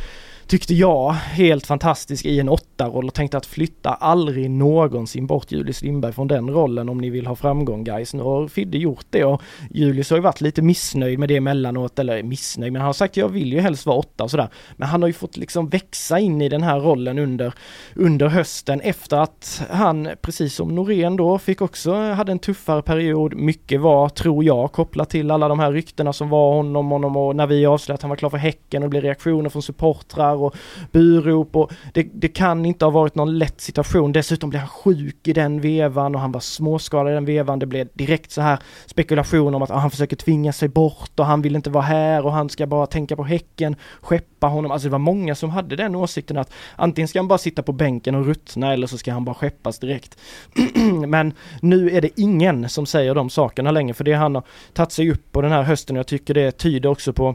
tyckte 0.47 0.75
jag, 0.75 1.13
helt 1.13 1.67
fantastisk 1.67 2.27
i 2.27 2.41
en 2.41 2.49
åtta-roll 2.49 3.07
och 3.07 3.15
tänkte 3.15 3.37
att 3.37 3.47
flytta 3.47 3.91
aldrig 3.91 4.51
någonsin 4.51 5.27
bort 5.27 5.53
Julius 5.53 5.83
Lindberg 5.83 6.13
från 6.13 6.29
den 6.29 6.51
rollen 6.51 6.89
om 6.89 6.99
ni 6.99 7.11
vill 7.11 7.27
ha 7.27 7.37
framgång 7.37 7.85
guys. 7.85 8.15
Nu 8.15 8.23
har 8.23 8.49
Fidde 8.49 8.79
gjort 8.79 9.07
det 9.11 9.25
och 9.25 9.43
Julius 9.71 10.11
har 10.11 10.17
ju 10.17 10.23
varit 10.23 10.41
lite 10.41 10.63
missnöjd 10.63 11.19
med 11.19 11.29
det 11.29 11.37
emellanåt, 11.37 11.99
eller 11.99 12.23
missnöjd, 12.23 12.73
men 12.73 12.81
han 12.81 12.87
har 12.87 12.93
sagt 12.93 13.17
jag 13.17 13.29
vill 13.29 13.53
ju 13.53 13.61
helst 13.61 13.87
vara 13.87 13.97
åtta 13.97 14.25
och 14.25 14.31
sådär. 14.31 14.49
Men 14.77 14.89
han 14.89 15.03
har 15.03 15.07
ju 15.07 15.13
fått 15.13 15.37
liksom 15.37 15.69
växa 15.69 16.19
in 16.19 16.43
i 16.43 16.49
den 16.49 16.63
här 16.63 16.81
rollen 16.81 17.19
under, 17.19 17.55
under 17.95 18.29
hösten 18.29 18.81
efter 18.81 19.17
att 19.17 19.63
han, 19.71 20.09
precis 20.23 20.55
som 20.55 20.75
Norén 20.75 21.17
då, 21.17 21.39
fick 21.39 21.61
också, 21.61 21.95
hade 21.95 22.33
en 22.33 22.39
tuffare 22.39 22.83
period. 22.83 23.35
Mycket 23.35 23.81
var, 23.81 24.09
tror 24.09 24.45
jag, 24.45 24.73
kopplat 24.73 25.11
till 25.11 25.31
alla 25.31 25.49
de 25.49 25.59
här 25.59 25.73
ryktena 25.73 26.13
som 26.13 26.29
var 26.29 26.55
honom, 26.55 26.91
honom 26.91 27.17
och 27.17 27.37
när 27.37 27.47
vi 27.47 27.67
avslöjade 27.67 27.95
att 27.95 28.03
han 28.03 28.09
var 28.09 28.17
klar 28.17 28.31
för 28.31 28.37
Häcken 28.37 28.83
och 28.83 28.87
det 28.87 28.91
blev 28.91 29.03
reaktioner 29.03 29.51
från 29.51 29.63
supportrar 29.63 30.36
och 30.43 30.57
burop 30.93 31.57
och 31.57 31.73
det, 31.93 32.09
det 32.15 32.29
kan 32.29 32.67
inte 32.67 32.85
ha 32.85 32.91
varit 32.91 33.15
någon 33.15 33.39
lätt 33.39 33.61
situation. 33.61 34.13
Dessutom 34.13 34.51
blev 34.51 34.61
han 34.61 34.69
sjuk 34.69 35.29
i 35.29 35.33
den 35.33 35.61
vevan 35.61 36.15
och 36.15 36.21
han 36.21 36.33
var 36.33 36.41
småskadad 36.41 37.13
i 37.13 37.15
den 37.15 37.25
vevan. 37.25 37.59
Det 37.59 37.67
blev 37.67 37.89
direkt 37.95 38.31
så 38.31 38.41
här 38.41 38.59
spekulation 38.87 39.55
om 39.55 39.63
att 39.63 39.71
ah, 39.71 39.79
han 39.79 39.91
försöker 39.91 40.17
tvinga 40.17 40.53
sig 40.53 40.69
bort 40.69 41.21
och 41.21 41.27
han 41.27 41.43
vill 41.43 41.57
inte 41.57 41.71
vara 41.71 41.85
här 41.85 42.25
och 42.25 42.33
han 42.33 42.49
ska 42.49 42.67
bara 42.67 42.87
tänka 42.87 43.17
på 43.17 43.25
Häcken, 43.25 43.77
skeppa 44.01 44.47
honom. 44.47 44.71
Alltså 44.71 44.89
det 44.89 44.93
var 44.93 44.99
många 44.99 45.35
som 45.35 45.51
hade 45.51 45.77
den 45.77 45.95
åsikten 45.95 46.39
att 46.39 46.53
antingen 46.77 47.09
ska 47.09 47.19
han 47.19 47.29
bara 47.29 47.39
sitta 47.39 47.63
på 47.63 47.73
bänken 47.73 48.15
och 48.15 48.27
ruttna 48.27 48.73
eller 48.73 48.87
så 48.87 48.99
ska 48.99 49.13
han 49.13 49.25
bara 49.25 49.35
skeppas 49.35 49.79
direkt. 49.79 50.19
Men 51.07 51.33
nu 51.61 51.91
är 51.91 52.01
det 52.01 52.21
ingen 52.21 52.69
som 52.69 52.87
säger 52.87 53.15
de 53.15 53.31
sakerna 53.31 53.71
längre 53.71 53.95
för 53.95 54.05
det 54.05 54.13
han 54.13 54.35
har 54.35 54.45
tagit 54.73 54.93
sig 54.93 55.11
upp 55.11 55.33
på 55.33 55.43
den 55.43 55.53
här 55.53 55.63
hösten. 55.63 55.97
Jag 55.97 56.07
tycker 56.07 56.35
det 56.35 56.51
tyder 56.51 56.89
också 56.89 57.13
på 57.13 57.35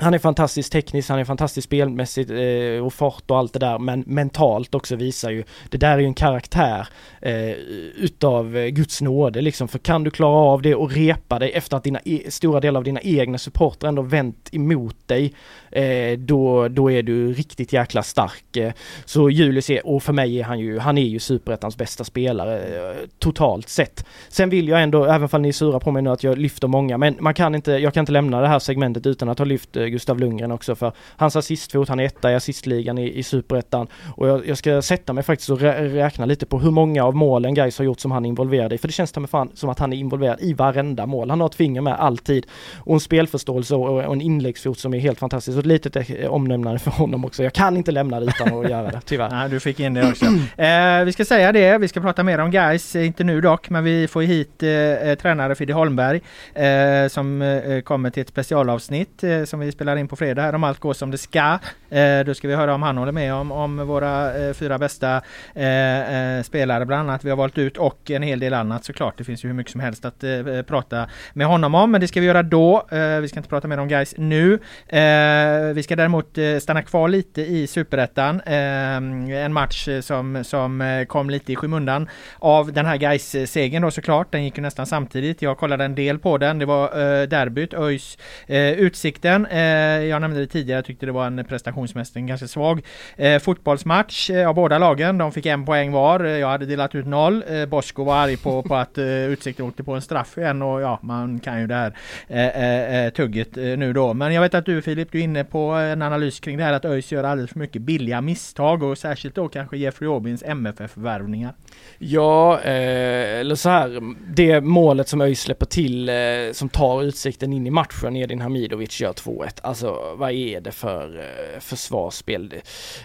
han 0.00 0.14
är 0.14 0.18
fantastiskt 0.18 0.72
teknisk, 0.72 1.08
han 1.08 1.18
är 1.18 1.24
fantastiskt 1.24 1.64
spelmässigt 1.64 2.30
eh, 2.30 2.86
och 2.86 2.94
fart 2.94 3.30
och 3.30 3.38
allt 3.38 3.52
det 3.52 3.58
där 3.58 3.78
men 3.78 4.04
mentalt 4.06 4.74
också 4.74 4.96
visar 4.96 5.30
ju, 5.30 5.44
det 5.70 5.78
där 5.78 5.92
är 5.92 5.98
ju 5.98 6.06
en 6.06 6.14
karaktär 6.14 6.88
eh, 7.22 7.50
utav 7.96 8.56
eh, 8.56 8.66
Guds 8.66 9.00
nåde 9.00 9.40
liksom 9.40 9.68
för 9.68 9.78
kan 9.78 10.04
du 10.04 10.10
klara 10.10 10.38
av 10.38 10.62
det 10.62 10.74
och 10.74 10.92
repa 10.92 11.38
dig 11.38 11.52
efter 11.52 11.76
att 11.76 11.84
dina 11.84 12.00
e 12.04 12.22
stora 12.28 12.60
delar 12.60 12.78
av 12.80 12.84
dina 12.84 13.00
egna 13.00 13.38
supportrar 13.38 13.88
ändå 13.88 14.02
vänt 14.02 14.48
emot 14.52 14.96
dig 15.08 15.34
eh, 15.70 16.18
då, 16.18 16.68
då 16.68 16.90
är 16.90 17.02
du 17.02 17.32
riktigt 17.32 17.72
jäkla 17.72 18.02
stark. 18.02 18.56
Eh, 18.56 18.72
så 19.04 19.30
Julius 19.30 19.70
är, 19.70 19.86
och 19.86 20.02
för 20.02 20.12
mig 20.12 20.40
är 20.40 20.44
han 20.44 20.58
ju, 20.58 20.78
han 20.78 20.98
är 20.98 21.02
ju 21.02 21.18
superettans 21.18 21.76
bästa 21.76 22.04
spelare 22.04 22.58
eh, 22.58 22.96
totalt 23.18 23.68
sett. 23.68 24.06
Sen 24.28 24.50
vill 24.50 24.68
jag 24.68 24.82
ändå, 24.82 25.04
även 25.04 25.28
om 25.32 25.42
ni 25.42 25.48
är 25.48 25.52
sura 25.52 25.80
på 25.80 25.90
mig 25.90 26.02
nu 26.02 26.10
att 26.10 26.24
jag 26.24 26.38
lyfter 26.38 26.68
många, 26.68 26.98
men 26.98 27.16
man 27.20 27.34
kan 27.34 27.54
inte, 27.54 27.72
jag 27.72 27.94
kan 27.94 28.02
inte 28.02 28.12
lämna 28.12 28.40
det 28.40 28.48
här 28.48 28.58
segmentet 28.58 29.06
utan 29.06 29.28
att 29.28 29.38
ha 29.38 29.44
lyft 29.44 29.76
eh, 29.76 29.84
Gustav 29.88 30.18
Lundgren 30.18 30.52
också 30.52 30.74
för 30.74 30.92
hans 31.16 31.36
assistfot, 31.36 31.88
han 31.88 32.00
är 32.00 32.04
etta 32.04 32.32
i 32.32 32.34
assistligan 32.34 32.98
i, 32.98 33.18
i 33.18 33.22
superettan 33.22 33.86
och 34.16 34.28
jag, 34.28 34.46
jag, 34.46 34.58
ska 34.58 34.82
sätta 34.82 35.12
mig 35.12 35.24
faktiskt 35.24 35.50
och 35.50 35.60
rä 35.60 35.88
räkna 35.88 36.26
lite 36.26 36.46
på 36.46 36.58
hur 36.58 36.70
många 36.70 37.04
av 37.04 37.16
målen 37.16 37.54
guys 37.54 37.78
har 37.78 37.84
gjort 37.84 38.00
som 38.00 38.10
han 38.10 38.24
är 38.24 38.28
involverad 38.28 38.72
i, 38.72 38.78
för 38.78 38.88
det 38.88 38.92
känns 38.92 39.12
ta 39.12 39.26
fan 39.26 39.50
som 39.54 39.70
att 39.70 39.78
han 39.78 39.92
är 39.92 39.96
involverad 39.96 40.40
i 40.40 40.54
varenda 40.54 41.06
mål. 41.06 41.30
Han 41.30 41.40
har 41.40 41.46
ett 41.46 41.54
finger 41.54 41.80
med 41.80 41.94
alltid 42.00 42.46
och 42.78 42.94
en 42.94 43.00
spelförståelse 43.00 43.74
och, 43.74 44.04
och 44.04 44.12
en 44.12 44.20
inläggsfot 44.20 44.78
som 44.78 44.94
är 44.94 44.98
helt 44.98 45.18
fantastisk. 45.18 45.54
Så 45.54 45.60
ett 45.60 45.66
litet 45.66 45.96
eh, 45.96 46.30
omnämnande 46.30 46.78
för 46.78 46.90
honom 46.90 47.24
också. 47.24 47.42
Jag 47.42 47.52
kan 47.52 47.76
inte 47.76 47.92
lämna 47.92 48.20
det 48.20 48.26
utan 48.26 48.58
att 48.58 48.70
göra 48.70 48.90
det, 48.90 49.00
tyvärr. 49.04 49.30
Nej, 49.30 49.48
du 49.48 49.60
fick 49.60 49.80
in 49.80 49.94
det 49.94 50.10
också. 50.10 50.24
Eh, 50.58 51.04
vi 51.04 51.12
ska 51.12 51.24
säga 51.24 51.52
det, 51.52 51.78
vi 51.78 51.88
ska 51.88 52.00
prata 52.00 52.22
mer 52.22 52.38
om 52.38 52.50
guys, 52.50 52.96
inte 52.96 53.24
nu 53.24 53.40
dock, 53.40 53.70
men 53.70 53.84
vi 53.84 54.08
får 54.08 54.22
hit 54.22 54.62
eh, 54.62 54.70
eh, 54.70 55.18
tränare 55.18 55.54
Fidde 55.54 55.72
Holmberg 55.72 56.20
eh, 56.54 57.08
som 57.08 57.42
eh, 57.42 57.80
kommer 57.80 58.10
till 58.10 58.20
ett 58.20 58.28
specialavsnitt 58.28 59.24
eh, 59.24 59.44
som 59.44 59.60
vi 59.60 59.72
spelar 59.78 59.96
in 59.96 60.08
på 60.08 60.16
fredag 60.16 60.42
här 60.42 60.54
om 60.54 60.64
allt 60.64 60.78
går 60.78 60.92
som 60.92 61.10
det 61.10 61.18
ska. 61.18 61.58
Eh, 61.90 62.24
då 62.26 62.34
ska 62.34 62.48
vi 62.48 62.54
höra 62.54 62.74
om 62.74 62.82
han 62.82 62.96
håller 62.96 63.12
med 63.12 63.34
om, 63.34 63.52
om 63.52 63.76
våra 63.86 64.38
eh, 64.38 64.52
fyra 64.52 64.78
bästa 64.78 65.22
eh, 65.54 66.36
eh 66.38 66.42
spelare 66.42 66.86
bland 66.86 67.10
annat 67.10 67.24
vi 67.24 67.30
har 67.30 67.36
valt 67.36 67.58
ut 67.58 67.76
och 67.76 68.10
en 68.10 68.22
hel 68.22 68.40
del 68.40 68.54
annat 68.54 68.84
såklart. 68.84 69.18
Det 69.18 69.24
finns 69.24 69.44
ju 69.44 69.48
hur 69.48 69.54
mycket 69.54 69.72
som 69.72 69.80
helst 69.80 70.04
att 70.04 70.24
eh, 70.24 70.30
eh 70.30 70.62
prata 70.62 71.08
med 71.32 71.46
honom 71.46 71.74
om 71.74 71.90
men 71.90 72.00
det 72.00 72.08
ska 72.08 72.20
vi 72.20 72.26
göra 72.26 72.42
då. 72.42 72.86
Eh, 72.90 73.20
vi 73.20 73.28
ska 73.28 73.38
inte 73.38 73.48
prata 73.48 73.68
mer 73.68 73.78
om 73.78 73.88
guys 73.88 74.14
nu. 74.16 74.52
Eh, 74.88 75.74
vi 75.74 75.82
ska 75.82 75.96
däremot 75.96 76.38
eh, 76.38 76.58
stanna 76.58 76.82
kvar 76.82 77.08
lite 77.08 77.42
i 77.42 77.66
Superettan. 77.66 78.40
en 78.40 79.52
match 79.52 79.88
som, 80.00 80.44
som 80.44 81.04
kom 81.08 81.30
lite 81.30 81.52
i 81.52 81.56
skymundan 81.56 82.08
av 82.38 82.72
den 82.72 82.86
här 82.86 82.96
guys 82.96 83.50
segern 83.50 83.82
då 83.82 83.90
såklart. 83.90 84.32
Den 84.32 84.44
gick 84.44 84.56
ju 84.56 84.62
nästan 84.62 84.86
samtidigt. 84.86 85.42
Jag 85.42 85.58
kollade 85.58 85.84
en 85.84 85.94
del 85.94 86.18
på 86.18 86.38
den. 86.38 86.58
Det 86.58 86.66
var 86.66 86.88
derbyt, 87.26 87.74
ÖIS 87.74 88.18
Utsikten. 88.48 89.46
Eh, 89.68 90.04
jag 90.04 90.20
nämnde 90.20 90.40
det 90.40 90.46
tidigare. 90.46 90.78
Jag 90.78 90.84
tyckte 90.84 91.06
det 91.06 91.12
var 91.12 91.26
en 91.26 91.44
prestationsmässigt 91.44 92.26
ganska 92.26 92.48
svag 92.48 92.82
eh, 93.16 93.38
fotbollsmatch 93.38 94.30
eh, 94.30 94.48
av 94.48 94.54
båda 94.54 94.78
lagen. 94.78 95.18
De 95.18 95.32
fick 95.32 95.46
en 95.46 95.66
poäng 95.66 95.92
var. 95.92 96.24
Jag 96.24 96.48
hade 96.48 96.66
delat 96.66 96.94
ut 96.94 97.06
noll. 97.06 97.44
Bosko 97.68 98.04
var 98.04 98.16
arg 98.16 98.36
på, 98.36 98.62
på 98.62 98.74
att 98.74 98.98
Utsikten 98.98 99.66
åkte 99.66 99.84
på 99.84 99.94
en 99.94 100.02
straff 100.02 100.38
igen 100.38 100.62
och 100.62 100.80
ja, 100.80 100.98
man 101.02 101.40
kan 101.40 101.60
ju 101.60 101.66
det 101.66 101.74
här 101.74 103.06
eh, 103.06 103.10
tugget 103.10 103.56
nu 103.56 103.92
då. 103.92 104.14
Men 104.14 104.34
jag 104.34 104.42
vet 104.42 104.54
att 104.54 104.66
du 104.66 104.82
Filip, 104.82 105.12
du 105.12 105.18
är 105.18 105.22
inne 105.22 105.44
på 105.44 105.60
en 105.60 106.02
analys 106.02 106.40
kring 106.40 106.58
det 106.58 106.64
här 106.64 106.72
att 106.72 106.84
ÖIS 106.84 107.12
gör 107.12 107.24
alldeles 107.24 107.50
för 107.50 107.58
mycket 107.58 107.82
billiga 107.82 108.20
misstag 108.20 108.82
och 108.82 108.98
särskilt 108.98 109.34
då 109.34 109.48
kanske 109.48 109.76
Jeffrey 109.76 110.10
Aubins 110.10 110.42
MFF-värvningar. 110.42 111.54
Ja, 111.98 112.58
eller 112.58 113.54
så 113.54 113.68
här, 113.68 114.00
det 114.34 114.60
målet 114.60 115.08
som 115.08 115.20
ÖIS 115.20 115.40
släpper 115.40 115.66
till 115.66 116.10
som 116.52 116.68
tar 116.68 117.02
Utsikten 117.02 117.52
in 117.52 117.66
i 117.66 117.70
matchen, 117.70 118.16
Edin 118.16 118.40
Hamidovic 118.40 119.00
gör 119.00 119.12
2-1. 119.12 119.47
Alltså 119.62 120.14
vad 120.16 120.30
är 120.30 120.60
det 120.60 120.72
för 120.72 121.18
eh, 121.18 121.60
försvarsspel? 121.60 122.54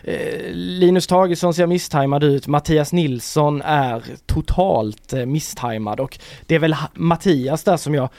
Eh, 0.03 0.51
Linus 0.51 1.07
Tagesson 1.07 1.53
ser 1.53 1.67
misstajmad 1.67 2.23
ut, 2.23 2.47
Mattias 2.47 2.93
Nilsson 2.93 3.61
är 3.61 4.03
totalt 4.25 5.13
eh, 5.13 5.25
misstajmad 5.25 5.99
och 5.99 6.19
det 6.45 6.55
är 6.55 6.59
väl 6.59 6.75
Mattias 6.93 7.63
där 7.63 7.77
som 7.77 7.95
jag 7.95 8.09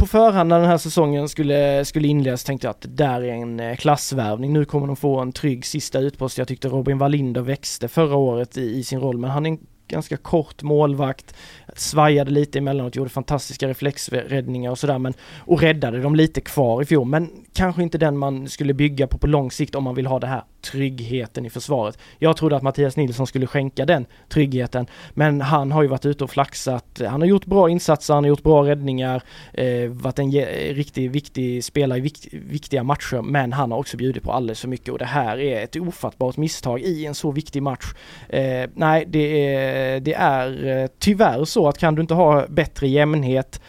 på 0.00 0.06
förhand 0.06 0.48
när 0.48 0.60
den 0.60 0.68
här 0.68 0.78
säsongen 0.78 1.28
skulle, 1.28 1.84
skulle 1.84 2.08
inledas 2.08 2.44
tänkte 2.44 2.66
jag 2.66 2.70
att 2.70 2.80
det 2.80 2.88
där 2.88 3.20
är 3.20 3.32
en 3.32 3.60
eh, 3.60 3.76
klassvärvning. 3.76 4.52
Nu 4.52 4.64
kommer 4.64 4.86
de 4.86 4.96
få 4.96 5.20
en 5.20 5.32
trygg 5.32 5.66
sista 5.66 5.98
utpost. 5.98 6.38
Jag 6.38 6.48
tyckte 6.48 6.68
Robin 6.68 6.98
Wallinder 6.98 7.40
växte 7.40 7.88
förra 7.88 8.16
året 8.16 8.56
i, 8.56 8.78
i 8.78 8.84
sin 8.84 9.00
roll 9.00 9.18
men 9.18 9.30
han 9.30 9.46
är 9.46 9.50
en 9.50 9.58
ganska 9.90 10.16
kort 10.16 10.62
målvakt, 10.62 11.34
svajade 11.76 12.30
lite 12.30 12.58
emellanåt, 12.58 12.96
gjorde 12.96 13.10
fantastiska 13.10 13.68
reflexräddningar 13.68 14.70
och 14.70 14.78
sådär 14.78 14.98
men 14.98 15.14
och 15.38 15.60
räddade 15.60 16.00
dem 16.00 16.16
lite 16.16 16.40
kvar 16.40 16.82
i 16.82 16.84
fjol. 16.84 17.06
Men 17.06 17.30
kanske 17.52 17.82
inte 17.82 17.98
den 17.98 18.18
man 18.18 18.48
skulle 18.48 18.74
bygga 18.74 19.06
på 19.06 19.18
på 19.18 19.26
lång 19.26 19.50
sikt 19.50 19.74
om 19.74 19.84
man 19.84 19.94
vill 19.94 20.06
ha 20.06 20.18
det 20.18 20.26
här 20.26 20.42
tryggheten 20.60 21.46
i 21.46 21.50
försvaret. 21.50 21.98
Jag 22.18 22.36
trodde 22.36 22.56
att 22.56 22.62
Mattias 22.62 22.96
Nilsson 22.96 23.26
skulle 23.26 23.46
skänka 23.46 23.86
den 23.86 24.06
tryggheten 24.28 24.86
men 25.14 25.40
han 25.40 25.72
har 25.72 25.82
ju 25.82 25.88
varit 25.88 26.06
ute 26.06 26.24
och 26.24 26.30
flaxat. 26.30 27.00
Han 27.08 27.20
har 27.20 27.28
gjort 27.28 27.46
bra 27.46 27.70
insatser, 27.70 28.14
han 28.14 28.24
har 28.24 28.28
gjort 28.28 28.42
bra 28.42 28.66
räddningar, 28.66 29.22
eh, 29.52 29.90
varit 29.90 30.18
en 30.18 30.32
riktigt 30.74 31.10
viktig 31.10 31.64
spelare 31.64 31.98
i 31.98 32.00
vikt, 32.00 32.26
viktiga 32.32 32.82
matcher 32.82 33.22
men 33.22 33.52
han 33.52 33.70
har 33.70 33.78
också 33.78 33.96
bjudit 33.96 34.22
på 34.22 34.32
alldeles 34.32 34.60
för 34.60 34.68
mycket 34.68 34.88
och 34.88 34.98
det 34.98 35.04
här 35.04 35.40
är 35.40 35.64
ett 35.64 35.76
ofattbart 35.76 36.36
misstag 36.36 36.80
i 36.80 37.06
en 37.06 37.14
så 37.14 37.30
viktig 37.30 37.62
match. 37.62 37.94
Eh, 38.28 38.70
nej, 38.74 39.04
det 39.08 39.54
är, 39.54 40.00
det 40.00 40.14
är 40.14 40.66
eh, 40.66 40.88
tyvärr 40.98 41.44
så 41.44 41.68
att 41.68 41.78
kan 41.78 41.94
du 41.94 42.00
inte 42.00 42.14
ha 42.14 42.46
bättre 42.48 42.88
jämnhet 42.88 43.60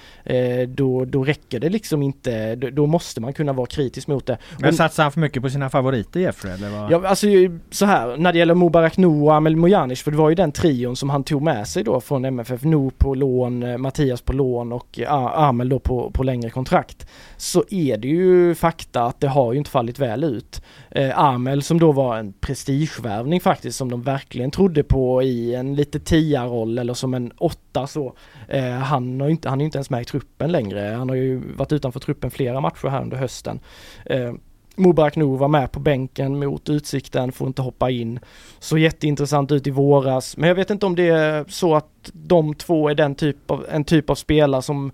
då, 0.68 1.06
då 1.06 1.24
räcker 1.24 1.60
det 1.60 1.70
liksom 1.70 2.02
inte, 2.02 2.56
då, 2.56 2.88
måste 2.88 3.22
man 3.22 3.34
kunna 3.34 3.54
vara 3.54 3.68
kritisk 3.68 4.08
mot 4.08 4.26
det. 4.26 4.38
Men 4.60 4.74
satsar 4.74 5.04
han 5.04 5.12
för 5.12 5.20
mycket 5.20 5.44
på 5.44 5.50
sina 5.50 5.70
favoriter 5.70 6.20
Jeffrey 6.20 6.54
eller 6.54 6.70
vad? 6.70 6.92
Ja 6.92 7.08
alltså 7.08 7.28
så 7.70 7.86
här, 7.86 8.18
när 8.18 8.34
det 8.34 8.40
gäller 8.40 8.56
Mubarak 8.56 8.98
No 8.98 9.26
och 9.26 9.36
Amel 9.36 9.56
Mojanic, 9.56 10.02
för 10.02 10.12
det 10.12 10.18
var 10.18 10.30
ju 10.30 10.36
den 10.36 10.52
trion 10.52 10.96
som 10.96 11.10
han 11.10 11.24
tog 11.24 11.42
med 11.42 11.68
sig 11.68 11.84
då 11.84 12.02
från 12.02 12.26
MFF, 12.26 12.64
No 12.64 12.92
på 12.98 13.16
lån, 13.16 13.64
eh, 13.64 13.78
Mattias 13.78 14.22
på 14.22 14.34
lån 14.34 14.72
och 14.72 15.00
Amel 15.08 15.70
då 15.70 15.80
på, 15.80 16.12
på 16.12 16.24
längre 16.24 16.50
kontrakt. 16.50 17.08
Så 17.38 17.64
är 17.70 17.98
det 17.98 18.08
ju 18.08 18.56
fakta 18.56 19.04
att 19.04 19.20
det 19.20 19.28
har 19.28 19.54
ju 19.54 19.58
inte 19.58 19.72
fallit 19.72 20.00
väl 20.00 20.24
ut. 20.24 20.62
Eh, 20.92 21.20
Amel 21.20 21.64
som 21.64 21.80
då 21.80 21.92
var 21.92 22.18
en 22.18 22.34
prestigevärvning 22.34 23.42
faktiskt 23.42 23.78
som 23.78 23.92
de 23.92 24.02
verkligen 24.02 24.52
trodde 24.52 24.84
på 24.84 25.24
i 25.24 25.56
en 25.56 25.76
lite 25.76 26.00
tia-roll 26.00 26.78
eller 26.78 26.94
som 26.94 27.14
en 27.14 27.32
åtta 27.38 27.88
så. 27.88 28.14
Eh, 28.48 28.72
han, 28.72 29.22
har 29.22 29.30
inte, 29.30 29.50
han 29.50 29.62
är 29.62 29.66
inte 29.66 29.78
ens 29.78 29.90
med 29.90 30.02
i 30.02 30.06
truppen 30.06 30.21
truppen 30.22 30.52
längre. 30.52 30.96
Han 30.98 31.10
har 31.10 31.16
ju 31.16 31.42
varit 31.56 31.72
utanför 31.72 32.00
truppen 32.00 32.32
flera 32.32 32.62
matcher 32.62 32.88
här 32.88 33.02
under 33.02 33.18
hösten. 33.18 33.60
Eh, 34.06 34.34
Mubarak 34.76 35.16
Nour 35.16 35.38
var 35.38 35.48
med 35.48 35.72
på 35.72 35.80
bänken 35.80 36.40
mot 36.40 36.70
Utsikten, 36.70 37.32
får 37.32 37.48
inte 37.48 37.62
hoppa 37.62 37.90
in. 37.90 38.20
Så 38.60 38.78
jätteintressant 38.78 39.52
ut 39.52 39.68
i 39.68 39.72
våras, 39.72 40.38
men 40.38 40.48
jag 40.48 40.56
vet 40.56 40.70
inte 40.70 40.86
om 40.86 40.96
det 40.96 41.10
är 41.10 41.46
så 41.48 41.76
att 41.76 42.12
de 42.14 42.56
två 42.56 42.90
är 42.90 42.96
den 42.96 43.16
typ 43.16 43.52
av, 43.52 43.66
en 43.72 43.84
typ 43.84 44.10
av 44.10 44.16
spelare 44.16 44.62
som 44.62 44.92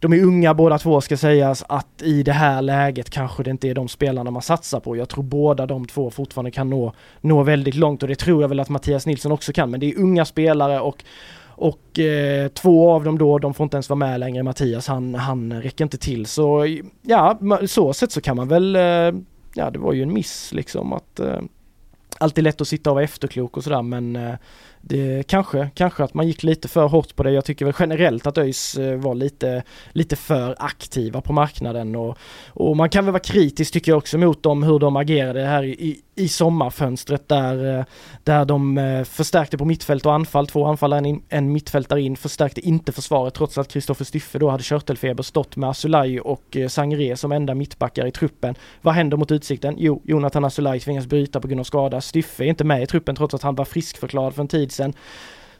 de 0.00 0.12
är 0.12 0.22
unga 0.22 0.54
båda 0.54 0.78
två 0.78 1.00
ska 1.00 1.16
sägas, 1.16 1.64
att 1.68 2.02
i 2.02 2.22
det 2.22 2.32
här 2.32 2.62
läget 2.62 3.10
kanske 3.10 3.42
det 3.42 3.50
inte 3.50 3.68
är 3.68 3.74
de 3.74 3.88
spelarna 3.88 4.30
man 4.30 4.42
satsar 4.42 4.80
på. 4.80 4.96
Jag 4.96 5.08
tror 5.08 5.24
båda 5.24 5.66
de 5.66 5.86
två 5.86 6.10
fortfarande 6.10 6.50
kan 6.50 6.70
nå, 6.70 6.92
nå 7.20 7.42
väldigt 7.42 7.74
långt 7.74 8.02
och 8.02 8.08
det 8.08 8.14
tror 8.14 8.42
jag 8.42 8.48
väl 8.48 8.60
att 8.60 8.68
Mattias 8.68 9.06
Nilsson 9.06 9.32
också 9.32 9.52
kan, 9.52 9.70
men 9.70 9.80
det 9.80 9.90
är 9.90 9.98
unga 9.98 10.24
spelare 10.24 10.80
och 10.80 11.04
och 11.56 11.98
eh, 11.98 12.48
två 12.48 12.90
av 12.90 13.04
dem 13.04 13.18
då, 13.18 13.38
de 13.38 13.54
får 13.54 13.64
inte 13.64 13.76
ens 13.76 13.88
vara 13.88 13.98
med 13.98 14.20
längre. 14.20 14.42
Mattias, 14.42 14.86
han, 14.86 15.14
han 15.14 15.62
räcker 15.62 15.84
inte 15.84 15.98
till. 15.98 16.26
Så 16.26 16.66
ja, 17.02 17.38
så 17.66 17.92
sett 17.92 18.12
så 18.12 18.20
kan 18.20 18.36
man 18.36 18.48
väl, 18.48 18.76
eh, 18.76 19.20
ja 19.54 19.70
det 19.72 19.78
var 19.78 19.92
ju 19.92 20.02
en 20.02 20.12
miss 20.12 20.52
liksom 20.52 20.92
att 20.92 21.20
eh, 21.20 21.40
alltid 22.18 22.44
lätt 22.44 22.60
att 22.60 22.68
sitta 22.68 22.90
och 22.90 22.94
vara 22.94 23.04
efterklok 23.04 23.56
och 23.56 23.64
sådär 23.64 23.82
men 23.82 24.16
eh, 24.16 24.34
det 24.86 25.22
kanske, 25.26 25.70
kanske 25.74 26.04
att 26.04 26.14
man 26.14 26.26
gick 26.26 26.42
lite 26.42 26.68
för 26.68 26.86
hårt 26.86 27.16
på 27.16 27.22
det. 27.22 27.30
Jag 27.30 27.44
tycker 27.44 27.64
väl 27.64 27.74
generellt 27.78 28.26
att 28.26 28.38
ÖIS 28.38 28.76
eh, 28.76 28.96
var 28.96 29.14
lite, 29.14 29.62
lite 29.92 30.16
för 30.16 30.56
aktiva 30.58 31.20
på 31.20 31.32
marknaden 31.32 31.96
och, 31.96 32.18
och 32.48 32.76
man 32.76 32.90
kan 32.90 33.04
väl 33.04 33.12
vara 33.12 33.22
kritisk 33.22 33.72
tycker 33.72 33.92
jag 33.92 33.98
också 33.98 34.18
mot 34.18 34.42
dem 34.42 34.62
hur 34.62 34.78
de 34.78 34.96
agerade 34.96 35.44
här 35.44 35.64
i, 35.64 36.00
i 36.14 36.28
sommarfönstret 36.28 37.28
där, 37.28 37.78
eh, 37.78 37.84
där 38.24 38.44
de 38.44 38.78
eh, 38.78 39.04
förstärkte 39.04 39.58
på 39.58 39.64
mittfält 39.64 40.06
och 40.06 40.14
anfall, 40.14 40.46
två 40.46 40.66
anfallare, 40.66 41.08
en, 41.08 41.22
en 41.28 41.52
mittfältare 41.52 42.02
in, 42.02 42.16
förstärkte 42.16 42.60
inte 42.60 42.92
försvaret 42.92 43.34
trots 43.34 43.58
att 43.58 43.68
Kristoffer 43.68 44.04
Styffe 44.04 44.38
då 44.38 44.50
hade 44.50 44.62
körtelfeber, 44.62 45.22
stått 45.22 45.56
med 45.56 45.70
Asulaj 45.70 46.20
och 46.20 46.56
Sangre 46.68 47.16
som 47.16 47.32
enda 47.32 47.54
mittbackar 47.54 48.06
i 48.06 48.10
truppen. 48.10 48.54
Vad 48.82 48.94
händer 48.94 49.16
mot 49.16 49.30
Utsikten? 49.30 49.74
Jo, 49.78 50.02
Jonathan 50.04 50.44
Asulaj 50.44 50.80
tvingas 50.80 51.06
bryta 51.06 51.40
på 51.40 51.48
grund 51.48 51.60
av 51.60 51.64
skada. 51.64 52.00
Styffe 52.00 52.44
är 52.44 52.48
inte 52.48 52.64
med 52.64 52.82
i 52.82 52.86
truppen 52.86 53.16
trots 53.16 53.34
att 53.34 53.42
han 53.42 53.54
var 53.54 53.64
friskförklarad 53.64 54.34
för 54.34 54.42
en 54.42 54.48
tid 54.48 54.72
sitsen. 54.74 54.94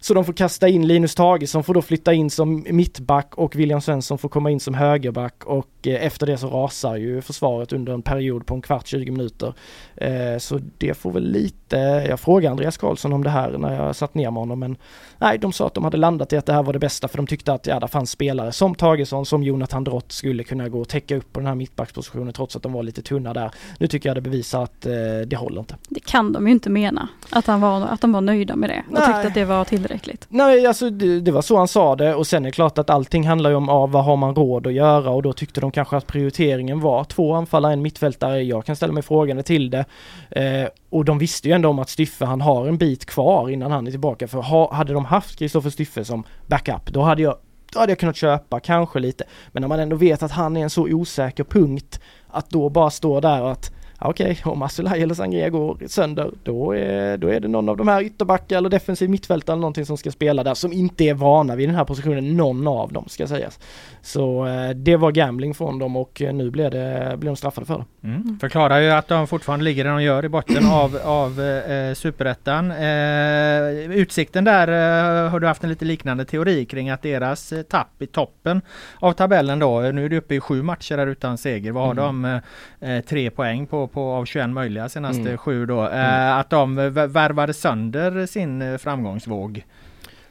Så 0.00 0.14
de 0.14 0.24
får 0.24 0.32
kasta 0.32 0.68
in 0.68 0.86
Linus 0.86 1.14
Tage 1.14 1.48
som 1.48 1.64
får 1.64 1.74
då 1.74 1.82
flytta 1.82 2.12
in 2.12 2.30
som 2.30 2.66
mittback 2.70 3.34
och 3.34 3.56
William 3.56 3.80
Svensson 3.80 4.18
får 4.18 4.28
komma 4.28 4.50
in 4.50 4.60
som 4.60 4.74
högerback 4.74 5.44
och 5.44 5.66
eh, 5.86 6.06
efter 6.06 6.26
det 6.26 6.38
så 6.38 6.48
rasar 6.48 6.96
ju 6.96 7.20
försvaret 7.20 7.72
under 7.72 7.92
en 7.92 8.02
period 8.02 8.46
på 8.46 8.54
en 8.54 8.62
kvart, 8.62 8.86
20 8.86 9.10
minuter. 9.10 9.54
Eh, 9.96 10.38
så 10.38 10.60
det 10.78 10.94
får 10.94 11.12
väl 11.12 11.30
lite, 11.30 11.76
jag 12.08 12.20
frågade 12.20 12.50
Andreas 12.50 12.76
Karlsson 12.76 13.12
om 13.12 13.24
det 13.24 13.30
här 13.30 13.58
när 13.58 13.84
jag 13.86 13.96
satt 13.96 14.14
ner 14.14 14.30
med 14.30 14.40
honom 14.40 14.58
men 14.58 14.76
nej, 15.18 15.38
de 15.38 15.52
sa 15.52 15.66
att 15.66 15.74
de 15.74 15.84
hade 15.84 15.96
landat 15.96 16.32
i 16.32 16.36
att 16.36 16.46
det 16.46 16.52
här 16.52 16.62
var 16.62 16.72
det 16.72 16.78
bästa 16.78 17.08
för 17.08 17.16
de 17.16 17.26
tyckte 17.26 17.52
att 17.52 17.66
ja, 17.66 17.80
det 17.80 17.88
fanns 17.88 18.10
spelare 18.10 18.52
som 18.52 18.74
Tagesson, 18.74 19.26
som 19.26 19.42
Jonathan 19.42 19.84
Drott 19.84 20.12
skulle 20.12 20.44
kunna 20.44 20.68
gå 20.68 20.80
och 20.80 20.88
täcka 20.88 21.16
upp 21.16 21.32
på 21.32 21.40
den 21.40 21.46
här 21.46 21.54
mittbackspositionen 21.54 22.32
trots 22.32 22.56
att 22.56 22.62
de 22.62 22.72
var 22.72 22.82
lite 22.82 23.02
tunna 23.02 23.34
där. 23.34 23.50
Nu 23.78 23.86
tycker 23.86 24.08
jag 24.08 24.16
det 24.16 24.20
bevisar 24.20 24.62
att 24.62 24.86
eh, 24.86 24.92
det 25.26 25.36
håller 25.36 25.60
inte. 25.60 25.76
Det 25.88 26.00
kan 26.00 26.32
de 26.32 26.46
ju 26.46 26.52
inte 26.52 26.70
mena, 26.70 27.08
att, 27.30 27.46
han 27.46 27.60
var, 27.60 27.80
att 27.80 28.00
de 28.00 28.12
var 28.12 28.20
nöjda 28.20 28.56
med 28.56 28.70
det 28.70 28.82
och 28.86 28.92
nej. 28.92 29.02
tyckte 29.02 29.26
att 29.26 29.34
det 29.34 29.44
var 29.44 29.64
tillräckligt 29.64 29.94
tillräckligt? 30.04 30.26
Nej, 30.28 30.66
alltså 30.66 30.90
det, 30.90 31.20
det, 31.20 31.32
var 31.32 31.42
så 31.42 31.56
han 31.56 31.68
sa 31.68 31.96
det 31.96 32.14
och 32.14 32.26
sen 32.26 32.44
är 32.44 32.48
det 32.48 32.52
klart 32.52 32.78
att 32.78 32.90
allting 32.90 33.26
handlar 33.26 33.50
ju 33.50 33.56
om 33.56 33.68
ah, 33.68 33.86
vad 33.86 34.04
har 34.04 34.16
man 34.16 34.34
råd 34.34 34.66
att 34.66 34.72
göra 34.72 35.10
och 35.10 35.22
då 35.22 35.32
tyckte 35.32 35.60
de 35.60 35.70
kanske 35.74 35.96
att 35.96 36.06
prioriteringen 36.06 36.80
var 36.80 37.04
två 37.04 37.34
anfallare, 37.34 37.72
en 37.72 37.82
mittfältare. 37.82 38.42
Jag 38.42 38.64
kan 38.64 38.76
ställa 38.76 38.92
mig 38.92 39.02
frågande 39.02 39.42
till 39.42 39.70
det. 39.70 39.84
Eh, 40.30 40.68
och 40.90 41.04
de 41.04 41.18
visste 41.18 41.48
ju 41.48 41.54
ändå 41.54 41.68
om 41.68 41.78
att 41.78 41.88
Styffe 41.88 42.24
han 42.24 42.40
har 42.40 42.66
en 42.66 42.78
bit 42.78 43.06
kvar 43.06 43.50
innan 43.50 43.70
han 43.70 43.86
är 43.86 43.90
tillbaka 43.90 44.28
för 44.28 44.38
ha, 44.38 44.74
hade 44.74 44.92
de 44.92 45.04
haft 45.04 45.38
Kristoffer 45.38 45.70
Styffe 45.70 46.04
som 46.04 46.24
backup 46.46 46.86
då 46.86 47.02
hade 47.02 47.22
jag 47.22 47.36
då 47.72 47.80
hade 47.80 47.92
jag 47.92 47.98
kunnat 47.98 48.16
köpa, 48.16 48.60
kanske 48.60 48.98
lite. 48.98 49.24
Men 49.52 49.60
när 49.60 49.68
man 49.68 49.80
ändå 49.80 49.96
vet 49.96 50.22
att 50.22 50.30
han 50.30 50.56
är 50.56 50.62
en 50.62 50.70
så 50.70 50.82
osäker 50.82 51.44
punkt 51.44 52.00
att 52.28 52.50
då 52.50 52.68
bara 52.68 52.90
stå 52.90 53.20
där 53.20 53.42
och 53.42 53.52
att 53.52 53.73
okej, 53.98 54.32
okay, 54.32 54.52
om 54.52 54.62
Asulaj 54.62 55.02
eller 55.02 55.14
Sangria 55.14 55.50
går 55.50 55.78
sönder, 55.86 56.30
då 56.42 56.76
är, 56.76 57.16
då 57.16 57.28
är 57.28 57.40
det 57.40 57.48
någon 57.48 57.68
av 57.68 57.76
de 57.76 57.88
här 57.88 58.02
ytterbackar 58.02 58.56
eller 58.56 58.68
defensiv 58.68 59.10
mittfältare 59.10 59.54
eller 59.54 59.60
någonting 59.60 59.86
som 59.86 59.96
ska 59.96 60.10
spela 60.10 60.44
där, 60.44 60.54
som 60.54 60.72
inte 60.72 61.04
är 61.04 61.14
vana 61.14 61.56
vid 61.56 61.68
den 61.68 61.76
här 61.76 61.84
positionen, 61.84 62.36
någon 62.36 62.68
av 62.68 62.92
dem 62.92 63.04
ska 63.08 63.26
sägas. 63.26 63.58
Så 64.02 64.46
eh, 64.46 64.70
det 64.70 64.96
var 64.96 65.12
gambling 65.12 65.54
från 65.54 65.78
dem 65.78 65.96
och 65.96 66.22
eh, 66.22 66.34
nu 66.34 66.50
blev, 66.50 66.70
det, 66.70 67.14
blev 67.18 67.30
de 67.30 67.36
straffade 67.36 67.66
för 67.66 67.78
det. 67.78 68.08
Mm. 68.08 68.38
Förklarar 68.40 68.80
ju 68.80 68.90
att 68.90 69.08
de 69.08 69.26
fortfarande 69.26 69.64
ligger 69.64 69.84
där 69.84 69.90
de 69.90 70.02
gör 70.02 70.24
i 70.24 70.28
botten 70.28 70.66
av, 70.66 70.98
av 71.04 71.40
eh, 71.40 71.94
superettan. 71.94 72.70
Eh, 72.70 73.96
utsikten 73.98 74.44
där 74.44 74.68
eh, 74.68 75.30
har 75.30 75.40
du 75.40 75.46
haft 75.46 75.64
en 75.64 75.70
lite 75.70 75.84
liknande 75.84 76.24
teori 76.24 76.64
kring 76.64 76.90
att 76.90 77.02
deras 77.02 77.52
eh, 77.52 77.62
tapp 77.62 78.02
i 78.02 78.06
toppen 78.06 78.60
av 78.98 79.12
tabellen 79.12 79.58
då, 79.58 79.80
nu 79.80 80.04
är 80.04 80.08
det 80.08 80.16
uppe 80.16 80.34
i 80.34 80.40
sju 80.40 80.62
matcher 80.62 80.96
där 80.96 81.06
utan 81.06 81.38
seger. 81.38 81.72
Vad 81.72 81.84
har 81.84 82.08
mm. 82.08 82.22
de? 82.22 82.40
Eh, 82.80 83.00
tre 83.00 83.30
poäng 83.30 83.66
på, 83.66 83.83
på 83.86 84.12
av 84.12 84.24
21 84.24 84.50
möjliga 84.50 84.88
senaste 84.88 85.20
mm. 85.20 85.38
sju 85.38 85.66
då. 85.66 85.80
Mm. 85.80 86.38
Att 86.38 86.50
de 86.50 86.74
värvade 86.92 87.54
sönder 87.54 88.26
sin 88.26 88.78
framgångsvåg. 88.78 89.64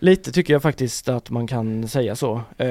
Lite 0.03 0.31
tycker 0.31 0.53
jag 0.53 0.61
faktiskt 0.61 1.09
att 1.09 1.29
man 1.29 1.47
kan 1.47 1.87
säga 1.87 2.15
så. 2.15 2.41
Eh, 2.57 2.67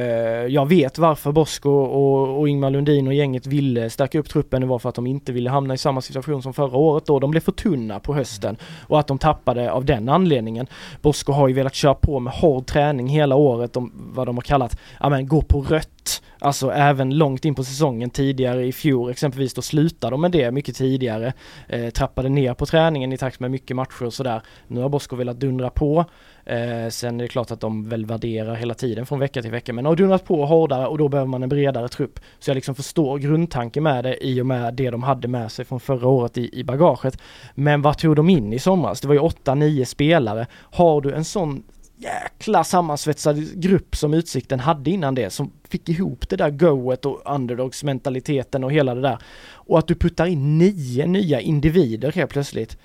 jag 0.46 0.68
vet 0.68 0.98
varför 0.98 1.32
Bosko 1.32 1.70
och, 1.70 2.40
och 2.40 2.48
Ingmar 2.48 2.70
Lundin 2.70 3.06
och 3.06 3.14
gänget 3.14 3.46
ville 3.46 3.90
stärka 3.90 4.18
upp 4.18 4.28
truppen. 4.28 4.60
Det 4.60 4.66
var 4.66 4.78
för 4.78 4.88
att 4.88 4.94
de 4.94 5.06
inte 5.06 5.32
ville 5.32 5.50
hamna 5.50 5.74
i 5.74 5.78
samma 5.78 6.00
situation 6.00 6.42
som 6.42 6.54
förra 6.54 6.76
året 6.76 7.06
då. 7.06 7.18
De 7.18 7.30
blev 7.30 7.40
för 7.40 7.52
tunna 7.52 8.00
på 8.00 8.14
hösten 8.14 8.56
och 8.88 9.00
att 9.00 9.06
de 9.06 9.18
tappade 9.18 9.72
av 9.72 9.84
den 9.84 10.08
anledningen. 10.08 10.66
Bosko 11.02 11.32
har 11.32 11.48
ju 11.48 11.54
velat 11.54 11.74
köra 11.74 11.94
på 11.94 12.20
med 12.20 12.32
hård 12.32 12.66
träning 12.66 13.08
hela 13.08 13.36
året, 13.36 13.72
de, 13.72 13.92
vad 14.14 14.26
de 14.26 14.36
har 14.36 14.42
kallat, 14.42 14.78
ja 15.00 15.08
men 15.08 15.28
gå 15.28 15.42
på 15.42 15.60
rött. 15.60 16.22
Alltså 16.38 16.70
även 16.70 17.18
långt 17.18 17.44
in 17.44 17.54
på 17.54 17.64
säsongen 17.64 18.10
tidigare 18.10 18.66
i 18.66 18.72
fjol 18.72 19.10
exempelvis 19.10 19.54
då 19.54 19.62
slutade 19.62 20.10
de 20.10 20.20
med 20.20 20.30
det 20.30 20.50
mycket 20.50 20.76
tidigare. 20.76 21.32
Eh, 21.68 21.90
trappade 21.90 22.28
ner 22.28 22.54
på 22.54 22.66
träningen 22.66 23.12
i 23.12 23.18
takt 23.18 23.40
med 23.40 23.50
mycket 23.50 23.76
matcher 23.76 24.04
och 24.04 24.14
sådär. 24.14 24.42
Nu 24.66 24.80
har 24.80 24.88
Bosko 24.88 25.16
velat 25.16 25.40
dundra 25.40 25.70
på. 25.70 26.04
Eh, 26.44 26.88
sen 26.90 27.21
det 27.22 27.26
är 27.26 27.28
klart 27.28 27.50
att 27.50 27.60
de 27.60 27.88
väl 27.88 28.06
värderar 28.06 28.54
hela 28.54 28.74
tiden 28.74 29.06
från 29.06 29.18
vecka 29.18 29.42
till 29.42 29.50
vecka 29.50 29.72
men 29.72 29.86
har 29.86 29.96
dunat 29.96 30.24
på 30.24 30.46
hårdare 30.46 30.86
och 30.86 30.98
då 30.98 31.08
behöver 31.08 31.28
man 31.28 31.42
en 31.42 31.48
bredare 31.48 31.88
trupp. 31.88 32.20
Så 32.38 32.50
jag 32.50 32.54
liksom 32.54 32.74
förstår 32.74 33.18
grundtanken 33.18 33.82
med 33.82 34.04
det 34.04 34.26
i 34.26 34.40
och 34.40 34.46
med 34.46 34.74
det 34.74 34.90
de 34.90 35.02
hade 35.02 35.28
med 35.28 35.52
sig 35.52 35.64
från 35.64 35.80
förra 35.80 36.08
året 36.08 36.38
i, 36.38 36.58
i 36.58 36.64
bagaget. 36.64 37.18
Men 37.54 37.82
vad 37.82 37.98
tog 37.98 38.16
de 38.16 38.30
in 38.30 38.52
i 38.52 38.58
somras? 38.58 39.00
Det 39.00 39.08
var 39.08 39.14
ju 39.14 39.20
8-9 39.20 39.84
spelare. 39.84 40.46
Har 40.52 41.00
du 41.00 41.12
en 41.12 41.24
sån 41.24 41.62
jäkla 41.96 42.64
sammansvetsad 42.64 43.60
grupp 43.60 43.96
som 43.96 44.14
Utsikten 44.14 44.60
hade 44.60 44.90
innan 44.90 45.14
det 45.14 45.30
som 45.30 45.52
fick 45.68 45.88
ihop 45.88 46.28
det 46.28 46.36
där 46.36 46.50
goet 46.50 47.06
och 47.06 47.22
underdogsmentaliteten 47.34 48.64
och 48.64 48.72
hela 48.72 48.94
det 48.94 49.00
där. 49.00 49.18
Och 49.52 49.78
att 49.78 49.88
du 49.88 49.94
puttar 49.94 50.26
in 50.26 50.58
nio 50.58 51.06
nya 51.06 51.40
individer 51.40 52.12
helt 52.12 52.30
plötsligt 52.30 52.78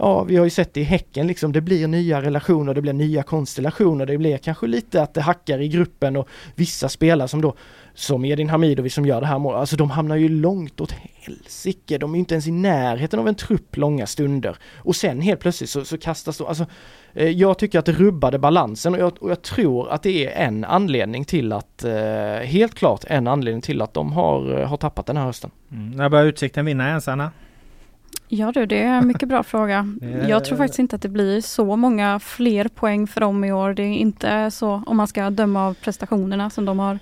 ja, 0.00 0.24
vi 0.24 0.36
har 0.36 0.44
ju 0.44 0.50
sett 0.50 0.74
det 0.74 0.80
i 0.80 0.84
Häcken 0.84 1.26
liksom, 1.26 1.52
det 1.52 1.60
blir 1.60 1.88
nya 1.88 2.22
relationer, 2.22 2.74
det 2.74 2.82
blir 2.82 2.92
nya 2.92 3.22
konstellationer, 3.22 4.06
det 4.06 4.18
blir 4.18 4.38
kanske 4.38 4.66
lite 4.66 5.02
att 5.02 5.14
det 5.14 5.20
hackar 5.20 5.60
i 5.60 5.68
gruppen 5.68 6.16
och 6.16 6.28
vissa 6.54 6.88
spelare 6.88 7.28
som 7.28 7.40
då, 7.40 7.54
som 7.94 8.24
Edin 8.24 8.48
Hamidovic 8.48 8.94
som 8.94 9.06
gör 9.06 9.20
det 9.20 9.26
här 9.26 9.38
målet, 9.38 9.60
alltså 9.60 9.76
de 9.76 9.90
hamnar 9.90 10.16
ju 10.16 10.28
långt 10.28 10.80
åt 10.80 10.92
helsike, 10.92 11.98
de 11.98 12.14
är 12.14 12.18
inte 12.18 12.34
ens 12.34 12.46
i 12.46 12.50
närheten 12.50 13.20
av 13.20 13.28
en 13.28 13.34
trupp 13.34 13.76
långa 13.76 14.06
stunder. 14.06 14.56
Och 14.76 14.96
sen 14.96 15.20
helt 15.20 15.40
plötsligt 15.40 15.70
så, 15.70 15.84
så 15.84 15.98
kastas 15.98 16.38
de, 16.38 16.46
alltså 16.46 16.66
eh, 17.14 17.28
jag 17.28 17.58
tycker 17.58 17.78
att 17.78 17.86
det 17.86 17.92
rubbade 17.92 18.38
balansen 18.38 18.94
och 18.94 19.00
jag, 19.00 19.12
och 19.20 19.30
jag, 19.30 19.42
tror 19.42 19.90
att 19.90 20.02
det 20.02 20.26
är 20.26 20.46
en 20.46 20.64
anledning 20.64 21.24
till 21.24 21.52
att, 21.52 21.84
eh, 21.84 21.92
helt 22.44 22.74
klart 22.74 23.04
en 23.06 23.26
anledning 23.26 23.62
till 23.62 23.82
att 23.82 23.94
de 23.94 24.12
har, 24.12 24.60
eh, 24.60 24.68
har 24.68 24.76
tappat 24.76 25.06
den 25.06 25.16
här 25.16 25.24
hösten. 25.24 25.50
Mm. 25.72 25.90
När 25.90 26.08
börjar 26.08 26.26
Utsikten 26.26 26.64
vinna 26.64 26.88
ens 26.88 27.08
Anna? 27.08 27.30
Ja 28.32 28.52
du, 28.52 28.66
det 28.66 28.82
är 28.82 28.98
en 28.98 29.06
mycket 29.06 29.28
bra 29.28 29.42
fråga. 29.42 29.96
Jag 30.28 30.44
tror 30.44 30.58
faktiskt 30.58 30.78
inte 30.78 30.96
att 30.96 31.02
det 31.02 31.08
blir 31.08 31.40
så 31.40 31.76
många 31.76 32.20
fler 32.20 32.68
poäng 32.68 33.06
för 33.06 33.20
dem 33.20 33.44
i 33.44 33.52
år. 33.52 33.74
Det 33.74 33.82
är 33.82 33.94
inte 33.94 34.50
så, 34.50 34.82
om 34.86 34.96
man 34.96 35.06
ska 35.06 35.30
döma 35.30 35.66
av 35.66 35.74
prestationerna 35.74 36.50
som 36.50 36.64
de 36.64 36.78
har 36.78 36.98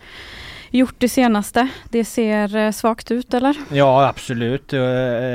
gjort 0.71 0.95
det 0.99 1.09
senaste. 1.09 1.69
Det 1.91 2.05
ser 2.05 2.57
eh, 2.57 2.71
svagt 2.71 3.11
ut 3.11 3.35
eller? 3.35 3.57
Ja 3.73 4.09
absolut, 4.09 4.73
eh, 4.73 4.81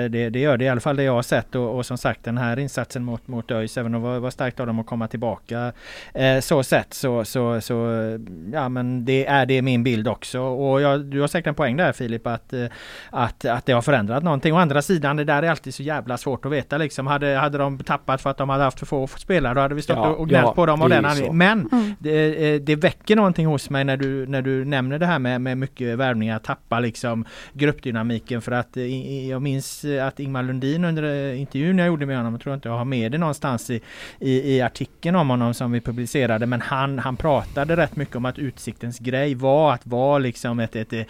det, 0.09 0.29
det 0.29 0.39
gör 0.39 0.57
det 0.57 0.65
i 0.65 0.69
alla 0.69 0.81
fall 0.81 0.95
det 0.95 1.03
jag 1.03 1.13
har 1.13 1.21
sett 1.21 1.55
och, 1.55 1.77
och 1.77 1.85
som 1.85 1.97
sagt 1.97 2.23
den 2.23 2.37
här 2.37 2.59
insatsen 2.59 3.03
mot, 3.03 3.27
mot 3.27 3.51
ÖIS, 3.51 3.77
även 3.77 3.95
om 3.95 4.03
det 4.03 4.19
var, 4.19 4.29
starkt 4.29 4.59
av 4.59 4.67
dem 4.67 4.79
att 4.79 4.85
komma 4.85 5.07
tillbaka 5.07 5.73
eh, 6.13 6.39
så 6.39 6.63
sett 6.63 6.93
så, 6.93 7.25
så, 7.25 7.61
så 7.61 7.73
ja 8.53 8.69
men 8.69 9.05
det 9.05 9.25
är 9.25 9.45
det 9.45 9.61
min 9.61 9.83
bild 9.83 10.07
också 10.07 10.39
och 10.39 10.81
jag, 10.81 11.05
du 11.05 11.21
har 11.21 11.27
säkert 11.27 11.47
en 11.47 11.55
poäng 11.55 11.77
där 11.77 11.91
Filip 11.91 12.27
att, 12.27 12.53
eh, 12.53 12.65
att, 13.09 13.45
att 13.45 13.65
det 13.65 13.73
har 13.73 13.81
förändrat 13.81 14.23
någonting. 14.23 14.53
Å 14.53 14.57
andra 14.57 14.81
sidan 14.81 15.17
det 15.17 15.23
där 15.23 15.43
är 15.43 15.49
alltid 15.49 15.73
så 15.73 15.83
jävla 15.83 16.17
svårt 16.17 16.45
att 16.45 16.51
veta 16.51 16.77
liksom. 16.77 17.07
Hade, 17.07 17.35
hade 17.35 17.57
de 17.57 17.79
tappat 17.79 18.21
för 18.21 18.29
att 18.29 18.37
de 18.37 18.49
hade 18.49 18.63
haft 18.63 18.79
för 18.79 18.85
få 18.85 19.07
spelare 19.07 19.53
då 19.53 19.61
hade 19.61 19.75
vi 19.75 19.81
stått 19.81 19.97
ja, 19.97 20.09
och 20.09 20.29
gnällt 20.29 20.45
ja, 20.45 20.53
på 20.53 20.65
dem 20.65 20.81
av 20.81 20.89
den 20.89 21.05
anledningen. 21.05 21.37
Men 21.37 21.69
mm. 21.71 21.95
det, 21.99 22.59
det 22.59 22.75
väcker 22.75 23.15
någonting 23.15 23.45
hos 23.45 23.69
mig 23.69 23.83
när 23.83 23.97
du, 23.97 24.27
när 24.27 24.41
du 24.41 24.65
nämner 24.65 24.99
det 24.99 25.05
här 25.05 25.19
med, 25.23 25.41
med 25.41 25.57
mycket 25.57 25.97
värvningar 25.97 26.39
tappa 26.39 26.79
liksom 26.79 27.25
gruppdynamiken 27.53 28.41
för 28.41 28.51
att 28.51 28.77
eh, 28.77 29.29
jag 29.29 29.41
minns 29.41 29.85
eh, 29.85 30.07
att 30.07 30.19
Ingmar 30.19 30.43
Lundin 30.43 30.85
under 30.85 31.03
eh, 31.03 31.41
intervjun 31.41 31.77
jag 31.77 31.87
gjorde 31.87 32.05
med 32.05 32.17
honom, 32.17 32.33
jag 32.33 32.41
tror 32.41 32.55
inte 32.55 32.69
jag 32.69 32.77
har 32.77 32.85
med 32.85 33.11
det 33.11 33.17
någonstans 33.17 33.69
i, 33.69 33.81
i, 34.19 34.55
i 34.55 34.61
artikeln 34.61 35.15
om 35.15 35.29
honom 35.29 35.53
som 35.53 35.71
vi 35.71 35.81
publicerade, 35.81 36.45
men 36.45 36.61
han, 36.61 36.99
han 36.99 37.17
pratade 37.17 37.75
rätt 37.75 37.95
mycket 37.95 38.15
om 38.15 38.25
att 38.25 38.39
Utsiktens 38.39 38.99
grej 38.99 39.35
var 39.35 39.73
att 39.73 39.87
vara 39.87 40.17
liksom 40.17 40.59
ett, 40.59 40.75
ett, 40.75 40.93
ett, 40.93 41.07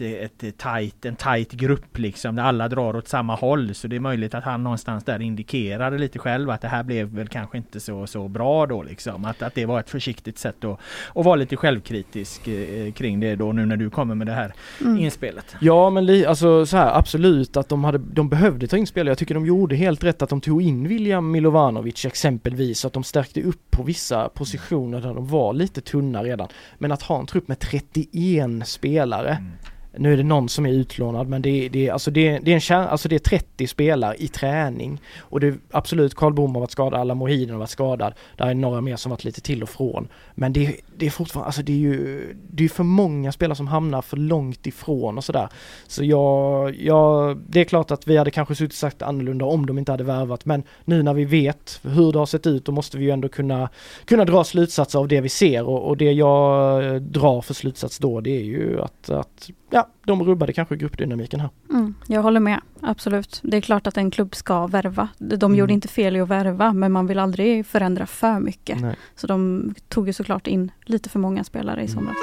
ett, 0.00 0.42
ett 0.42 0.58
tight, 0.58 1.04
en 1.04 1.16
tight 1.16 1.52
grupp 1.52 1.98
liksom, 1.98 2.36
där 2.36 2.42
alla 2.42 2.68
drar 2.68 2.96
åt 2.96 3.08
samma 3.08 3.34
håll. 3.34 3.74
Så 3.74 3.88
det 3.88 3.96
är 3.96 4.00
möjligt 4.00 4.34
att 4.34 4.44
han 4.44 4.62
någonstans 4.62 5.04
där 5.04 5.22
indikerade 5.22 5.98
lite 5.98 6.18
själv 6.18 6.50
att 6.50 6.60
det 6.60 6.68
här 6.68 6.82
blev 6.82 7.08
väl 7.08 7.28
kanske 7.28 7.58
inte 7.58 7.80
så, 7.80 8.06
så 8.06 8.28
bra 8.28 8.66
då 8.66 8.82
liksom. 8.82 9.24
Att, 9.24 9.42
att 9.42 9.54
det 9.54 9.66
var 9.66 9.80
ett 9.80 9.90
försiktigt 9.90 10.38
sätt 10.38 10.64
att, 10.64 10.78
att 11.14 11.24
vara 11.24 11.36
lite 11.36 11.56
självkritisk 11.56 12.48
kring 12.94 13.20
det 13.20 13.36
då 13.36 13.47
då 13.48 13.52
nu 13.52 13.66
när 13.66 13.76
du 13.76 13.90
kommer 13.90 14.14
med 14.14 14.26
det 14.26 14.32
här 14.32 14.52
Mm. 14.80 14.98
inspelet. 14.98 15.56
Ja 15.60 15.90
men 15.90 16.06
li, 16.06 16.26
alltså 16.26 16.66
så 16.66 16.76
här, 16.76 16.98
absolut 16.98 17.56
att 17.56 17.68
de, 17.68 17.84
hade, 17.84 17.98
de 17.98 18.28
behövde 18.28 18.66
ta 18.66 18.76
in 18.76 18.86
spelare. 18.86 19.10
Jag 19.10 19.18
tycker 19.18 19.34
de 19.34 19.46
gjorde 19.46 19.76
helt 19.76 20.04
rätt 20.04 20.22
att 20.22 20.28
de 20.30 20.40
tog 20.40 20.62
in 20.62 20.88
William 20.88 21.30
Milovanovic 21.30 22.04
exempelvis. 22.04 22.84
Att 22.84 22.92
de 22.92 23.04
stärkte 23.04 23.42
upp 23.42 23.70
på 23.70 23.82
vissa 23.82 24.28
positioner 24.28 25.00
där 25.00 25.14
de 25.14 25.26
var 25.26 25.52
lite 25.52 25.80
tunna 25.80 26.22
redan. 26.24 26.48
Men 26.78 26.92
att 26.92 27.02
ha 27.02 27.18
en 27.20 27.26
trupp 27.26 27.48
med 27.48 27.58
31 27.58 28.66
spelare 28.68 29.30
Mm. 29.30 29.52
Nu 29.96 30.12
är 30.12 30.16
det 30.16 30.22
någon 30.22 30.48
som 30.48 30.66
är 30.66 30.70
utlånad 30.70 31.28
men 31.28 31.42
det 31.42 31.66
är, 31.66 31.70
det 31.70 31.90
alltså 31.90 32.10
det 32.10 32.38
det 32.38 32.50
är 32.50 32.54
en 32.54 32.60
kär, 32.60 32.86
alltså 32.86 33.08
det 33.08 33.14
är 33.16 33.18
30 33.18 33.66
spelare 33.66 34.14
i 34.18 34.28
träning. 34.28 35.00
Och 35.18 35.40
det 35.40 35.46
är 35.46 35.54
absolut, 35.70 36.14
Karl 36.14 36.32
Bom 36.32 36.54
har 36.54 36.60
varit 36.60 36.70
skadad, 36.70 37.00
alla 37.00 37.14
Mohiden 37.14 37.50
har 37.50 37.58
varit 37.58 37.70
skadad. 37.70 38.14
Där 38.36 38.46
är 38.46 38.54
några 38.54 38.80
mer 38.80 38.96
som 38.96 39.10
varit 39.10 39.24
lite 39.24 39.40
till 39.40 39.62
och 39.62 39.68
från. 39.68 40.08
Men 40.34 40.52
det, 40.52 40.66
är- 40.66 40.74
det 40.96 41.06
är 41.06 41.10
fortfarande, 41.10 41.46
alltså 41.46 41.62
det 41.62 41.72
är 41.72 41.76
ju, 41.76 42.36
det 42.50 42.64
är 42.64 42.68
för 42.68 42.84
många 42.84 43.32
spelare 43.32 43.56
som 43.56 43.68
hamnar 43.68 44.02
för 44.02 44.16
långt 44.16 44.66
ifrån 44.66 45.18
och 45.18 45.24
sådär. 45.24 45.48
Så 45.86 46.04
jag, 46.04 46.76
jag, 46.80 47.36
det 47.48 47.60
är 47.60 47.64
klart 47.64 47.90
att 47.90 48.06
vi 48.08 48.16
hade 48.16 48.30
kanske 48.30 48.54
suttit 48.54 48.76
sagt 48.76 49.02
annorlunda 49.02 49.44
om 49.44 49.66
de 49.66 49.78
inte 49.78 49.92
hade 49.92 50.04
värvat. 50.04 50.44
Men 50.44 50.62
nu 50.84 51.02
när 51.02 51.14
vi 51.14 51.24
vet 51.24 51.80
hur 51.82 52.12
det 52.12 52.18
har 52.18 52.26
sett 52.26 52.46
ut 52.46 52.64
då 52.64 52.72
måste 52.72 52.98
vi 52.98 53.04
ju 53.04 53.10
ändå 53.10 53.28
kunna, 53.28 53.68
kunna 54.04 54.24
dra 54.24 54.44
slutsatser 54.44 54.98
av 54.98 55.08
det 55.08 55.20
vi 55.20 55.28
ser. 55.28 55.68
Och, 55.68 55.88
och 55.88 55.96
det 55.96 56.12
jag 56.12 57.02
drar 57.02 57.40
för 57.40 57.54
slutsats 57.54 57.98
då 57.98 58.20
det 58.20 58.30
är 58.36 58.44
ju 58.44 58.80
att, 58.80 59.10
att 59.10 59.50
ja, 59.78 59.88
de 60.04 60.24
rubbade 60.24 60.52
kanske 60.52 60.76
gruppdynamiken 60.76 61.40
här. 61.40 61.50
Mm, 61.70 61.94
jag 62.06 62.22
håller 62.22 62.40
med, 62.40 62.60
absolut. 62.80 63.40
Det 63.42 63.56
är 63.56 63.60
klart 63.60 63.86
att 63.86 63.96
en 63.96 64.10
klubb 64.10 64.34
ska 64.34 64.66
värva. 64.66 65.08
De 65.18 65.34
Mm. 65.46 65.58
gjorde 65.58 65.72
inte 65.72 65.88
fel 65.88 66.16
i 66.16 66.20
att 66.20 66.28
värva 66.28 66.72
men 66.72 66.92
man 66.92 67.06
vill 67.06 67.18
aldrig 67.18 67.66
förändra 67.66 68.06
för 68.06 68.40
mycket. 68.40 68.80
Nej. 68.80 68.96
Så 69.16 69.26
de 69.26 69.74
tog 69.88 70.06
ju 70.06 70.12
såklart 70.12 70.46
in 70.46 70.70
lite 70.84 71.08
för 71.08 71.18
många 71.18 71.44
spelare 71.44 71.80
i 71.80 71.84
Mm. 71.90 71.94
somras. 71.94 72.16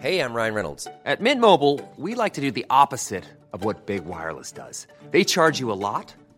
Hey, 0.00 0.20
I'm 0.20 0.32
Ryan 0.34 0.54
Reynolds. 0.54 0.86
At 1.04 1.20
Mint 1.20 1.40
Mobile, 1.40 1.80
we 1.96 2.14
like 2.14 2.34
to 2.34 2.40
do 2.40 2.50
the 2.52 2.64
opposite 2.70 3.24
of 3.52 3.64
what 3.64 3.86
Big 3.86 4.04
Wireless 4.06 4.52
does. 4.52 4.86
They 5.10 5.24
charge 5.24 5.60
you 5.60 5.72
a 5.72 5.74
lot, 5.74 6.14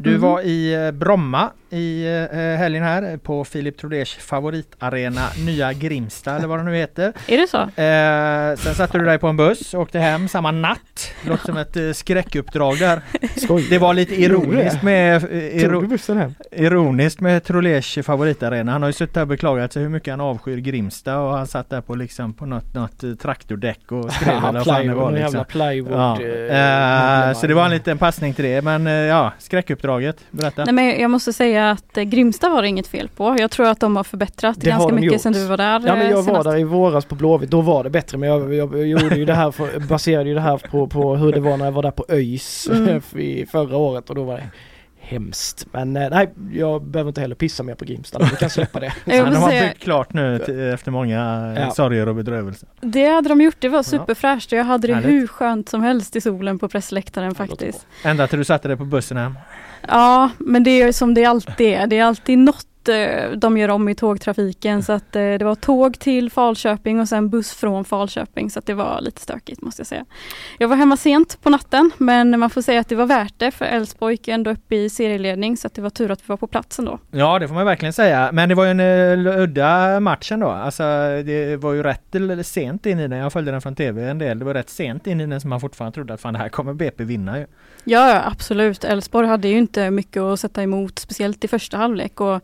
du 0.00 0.10
Mhm. 0.10 0.20
var 0.20 0.40
i 0.40 0.74
eh, 0.86 0.90
Bromma 0.90 1.50
i 1.72 2.06
eh, 2.32 2.38
helgen 2.38 2.82
här 2.84 3.16
på 3.16 3.44
Filip 3.44 3.78
Troders 3.78 4.16
favoritarena 4.16 5.26
Nya 5.46 5.72
Grimsta 5.72 6.36
eller 6.36 6.46
vad 6.48 6.58
det 6.58 6.62
nu 6.62 6.74
heter. 6.76 7.12
Är 7.26 7.36
det 7.38 7.46
så? 7.50 7.58
Eh, 7.58 8.56
sen 8.66 8.74
satte 8.74 8.98
du 8.98 9.04
dig 9.04 9.18
på 9.18 9.26
en 9.28 9.36
buss 9.36 9.74
och 9.74 9.80
åkte 9.82 9.98
hem 9.98 10.28
samma 10.28 10.50
natt. 10.50 11.12
Låter 11.26 11.44
som 11.44 11.56
ett 11.56 11.76
eh, 11.76 11.90
skräckuppdrag 11.92 12.78
där. 12.78 13.00
Skoj. 13.36 13.66
Det 13.70 13.78
var 13.78 13.94
lite 13.94 14.22
ironiskt 14.22 14.82
med, 14.82 15.16
eh, 15.32 15.62
iro, 15.64 15.80
bussen 15.86 16.18
hem? 16.18 16.34
ironiskt 16.52 17.20
med 17.20 17.44
Trolers 17.44 17.98
favoritarena. 18.04 18.72
Han 18.72 18.82
har 18.82 18.88
ju 18.88 18.92
suttit 18.92 19.14
där 19.14 19.20
och 19.22 19.26
beklagat 19.28 19.72
sig 19.72 19.82
hur 19.82 19.88
mycket 19.88 20.12
han 20.12 20.20
avskyr 20.20 20.56
Grimsta 20.58 21.18
och 21.18 21.36
han 21.36 21.46
satt 21.46 21.70
där 21.70 21.80
på 21.80 21.94
liksom 21.94 22.34
på 22.34 22.46
något, 22.46 22.74
något 22.74 23.04
eh, 23.04 23.10
traktordäck 23.14 23.92
och 23.92 24.12
skrev 24.12 24.28
eller 24.44 24.64
vad 24.64 24.86
det 24.86 24.94
var 24.94 25.10
liksom. 25.10 25.22
jävla 25.22 25.44
plywood. 25.44 25.92
Ja. 26.00 26.22
eh, 26.22 27.28
Eh, 27.30 27.32
så 27.34 27.46
det 27.46 27.54
var 27.54 27.64
en 27.64 27.70
liten 27.70 27.98
passning 27.98 28.34
till 28.34 28.44
det 28.44 28.62
men 28.64 28.86
eh, 28.86 28.92
ja, 28.92 29.32
skräckuppdraget. 29.98 30.24
Berätta. 30.30 30.64
Nej, 30.64 30.74
men 30.74 31.00
jag 31.00 31.10
måste 31.10 31.32
säga 31.32 31.70
att 31.70 31.96
eh, 31.98 32.02
Grimsta 32.04 32.48
var 32.48 32.62
det 32.62 32.68
inget 32.68 32.86
fel 32.86 33.08
på. 33.16 33.36
Jag 33.38 33.50
tror 33.50 33.66
att 33.68 33.80
de 33.80 33.96
har 33.96 34.04
förbättrat 34.04 34.56
Det 34.60 34.70
har 34.70 34.78
ganska 34.78 34.88
de 34.88 34.94
mycket 35.00 35.12
gjort. 35.12 35.22
sedan 35.22 35.32
du 35.32 35.46
var 35.46 35.56
där. 35.56 35.72
Ja 35.86 35.94
men 35.96 36.00
eh, 36.00 36.10
jag 36.10 36.16
var 36.16 36.22
senast. 36.22 36.44
där 36.44 36.56
i 36.58 36.64
våras 36.64 37.04
på 37.04 37.14
Blåvitt, 37.14 37.50
då 37.50 37.60
var 37.60 37.84
det 37.84 37.90
bättre 37.90 38.18
men 38.18 38.28
jag, 38.28 38.54
jag, 38.54 38.78
jag 38.78 38.86
gjorde 38.88 39.16
ju 39.16 39.24
det 39.24 39.34
här, 39.34 39.50
för, 39.50 39.78
baserade 39.88 40.28
ju 40.28 40.34
det 40.34 40.40
här 40.40 40.56
på, 40.56 40.86
på 40.86 41.16
hur 41.16 41.32
det 41.32 41.40
var 41.40 41.56
när 41.56 41.64
jag 41.64 41.72
var 41.72 41.82
där 41.82 41.90
på 41.90 42.04
ÖIS 42.08 42.68
Mm. 42.72 43.02
i 43.16 43.46
förra 43.46 43.76
året 43.76 44.10
och 44.10 44.14
då 44.16 44.24
var 44.24 44.36
det 44.36 44.48
hemskt. 45.02 45.66
Men 45.72 45.96
eh, 45.96 46.10
nej, 46.10 46.30
jag 46.52 46.82
behöver 46.82 47.08
inte 47.08 47.20
heller 47.20 47.34
pissa 47.34 47.62
mer 47.62 47.74
på 47.74 47.84
Grimsta, 47.84 48.18
vi 48.18 48.36
kan 48.36 48.50
släppa 48.50 48.80
det. 48.80 48.92
De 49.04 49.18
har 49.18 49.50
byggt 49.50 49.78
klart 49.82 50.12
nu 50.12 50.36
efter 50.74 50.90
många 50.90 51.52
eh, 51.56 51.62
Ja. 51.62 51.70
sorger 51.70 52.08
och 52.08 52.14
bedrövelser. 52.14 52.68
Det 52.80 53.06
hade 53.08 53.28
de 53.28 53.40
gjort, 53.40 53.56
det 53.58 53.68
var 53.68 53.82
superfräscht 53.82 54.52
och 54.52 54.58
jag 54.58 54.64
hade 54.64 54.86
det 54.86 54.94
Härligt. 54.94 55.10
hur 55.10 55.26
skönt 55.26 55.68
som 55.68 55.82
helst 55.82 56.16
i 56.16 56.20
solen 56.20 56.58
på 56.58 56.68
pressläktaren 56.68 57.34
faktiskt. 57.34 57.86
Ända 58.04 58.26
till 58.26 58.38
du 58.38 58.44
satte 58.44 58.68
dig 58.68 58.76
på 58.76 58.84
bussen 58.84 59.16
hem. 59.16 59.34
Ja, 59.88 60.30
men 60.38 60.62
det 60.62 60.82
är 60.82 60.92
som 60.92 61.14
det 61.14 61.24
alltid 61.24 61.66
är. 61.66 61.86
Det 61.86 61.98
är 61.98 62.04
alltid 62.04 62.38
något 62.38 62.66
de 63.36 63.58
gör 63.58 63.68
om 63.68 63.88
i 63.88 63.94
tågtrafiken 63.94 64.82
så 64.82 64.92
att 64.92 65.16
eh, 65.16 65.22
det 65.22 65.44
var 65.44 65.54
tåg 65.54 65.98
till 65.98 66.30
Falköping 66.30 67.00
och 67.00 67.08
sen 67.08 67.30
buss 67.30 67.52
från 67.54 67.84
Falköping 67.84 68.50
så 68.50 68.58
att 68.58 68.66
det 68.66 68.74
var 68.74 69.00
lite 69.00 69.20
stökigt 69.20 69.62
måste 69.62 69.80
jag 69.80 69.86
säga. 69.86 70.04
Jag 70.58 70.68
var 70.68 70.76
hemma 70.76 70.96
sent 70.96 71.38
på 71.42 71.50
natten 71.50 71.90
men 71.98 72.38
man 72.38 72.50
får 72.50 72.62
säga 72.62 72.80
att 72.80 72.88
det 72.88 72.94
var 72.94 73.06
värt 73.06 73.34
det 73.36 73.50
för 73.50 73.64
Elfsborg 73.64 74.14
gick 74.14 74.28
ändå 74.28 74.50
upp 74.50 74.72
i 74.72 74.90
serieledning 74.90 75.56
så 75.56 75.66
att 75.66 75.74
det 75.74 75.82
var 75.82 75.90
tur 75.90 76.10
att 76.10 76.20
vi 76.20 76.24
var 76.26 76.36
på 76.36 76.46
plats 76.46 76.78
ändå. 76.78 76.98
Ja 77.10 77.38
det 77.38 77.48
får 77.48 77.54
man 77.54 77.66
verkligen 77.66 77.92
säga. 77.92 78.30
Men 78.32 78.48
det 78.48 78.54
var 78.54 78.64
ju 78.64 78.70
en 78.70 78.80
uh, 78.80 79.40
udda 79.40 80.00
match 80.00 80.32
ändå. 80.32 80.48
Alltså 80.48 80.82
det 81.24 81.56
var 81.56 81.72
ju 81.72 81.82
rätt 81.82 82.46
sent 82.46 82.86
in 82.86 82.98
i 82.98 83.08
den. 83.08 83.18
Jag 83.18 83.32
följde 83.32 83.52
den 83.52 83.60
från 83.60 83.74
TV 83.74 84.08
en 84.08 84.18
del. 84.18 84.38
Det 84.38 84.44
var 84.44 84.54
rätt 84.54 84.70
sent 84.70 85.06
in 85.06 85.20
i 85.20 85.26
den 85.26 85.40
som 85.40 85.50
man 85.50 85.60
fortfarande 85.60 85.94
trodde 85.94 86.14
att 86.14 86.20
fan 86.20 86.32
det 86.32 86.38
här 86.38 86.48
kommer 86.48 86.74
BP 86.74 87.04
vinna 87.04 87.38
ju. 87.38 87.46
Ja, 87.84 88.08
ja, 88.08 88.22
absolut. 88.26 88.84
Elfsborg 88.84 89.26
hade 89.26 89.48
ju 89.48 89.58
inte 89.58 89.90
mycket 89.90 90.22
att 90.22 90.40
sätta 90.40 90.62
emot, 90.62 90.98
speciellt 90.98 91.44
i 91.44 91.48
första 91.48 91.76
halvlek. 91.76 92.20
Och 92.20 92.42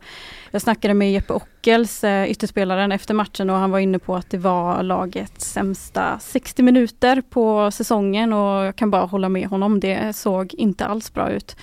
jag 0.51 0.61
snackade 0.61 0.93
med 0.93 1.11
Jeppe 1.11 1.33
Ockels, 1.33 2.03
eh, 2.03 2.31
ytterspelaren, 2.31 2.91
efter 2.91 3.13
matchen 3.13 3.49
och 3.49 3.55
han 3.55 3.71
var 3.71 3.79
inne 3.79 3.99
på 3.99 4.15
att 4.15 4.29
det 4.29 4.37
var 4.37 4.83
lagets 4.83 5.51
sämsta 5.51 6.19
60 6.19 6.63
minuter 6.63 7.21
på 7.29 7.71
säsongen 7.71 8.33
och 8.33 8.65
jag 8.65 8.75
kan 8.75 8.91
bara 8.91 9.05
hålla 9.05 9.29
med 9.29 9.47
honom. 9.47 9.79
Det 9.79 10.15
såg 10.15 10.53
inte 10.53 10.85
alls 10.85 11.13
bra 11.13 11.29
ut. 11.29 11.55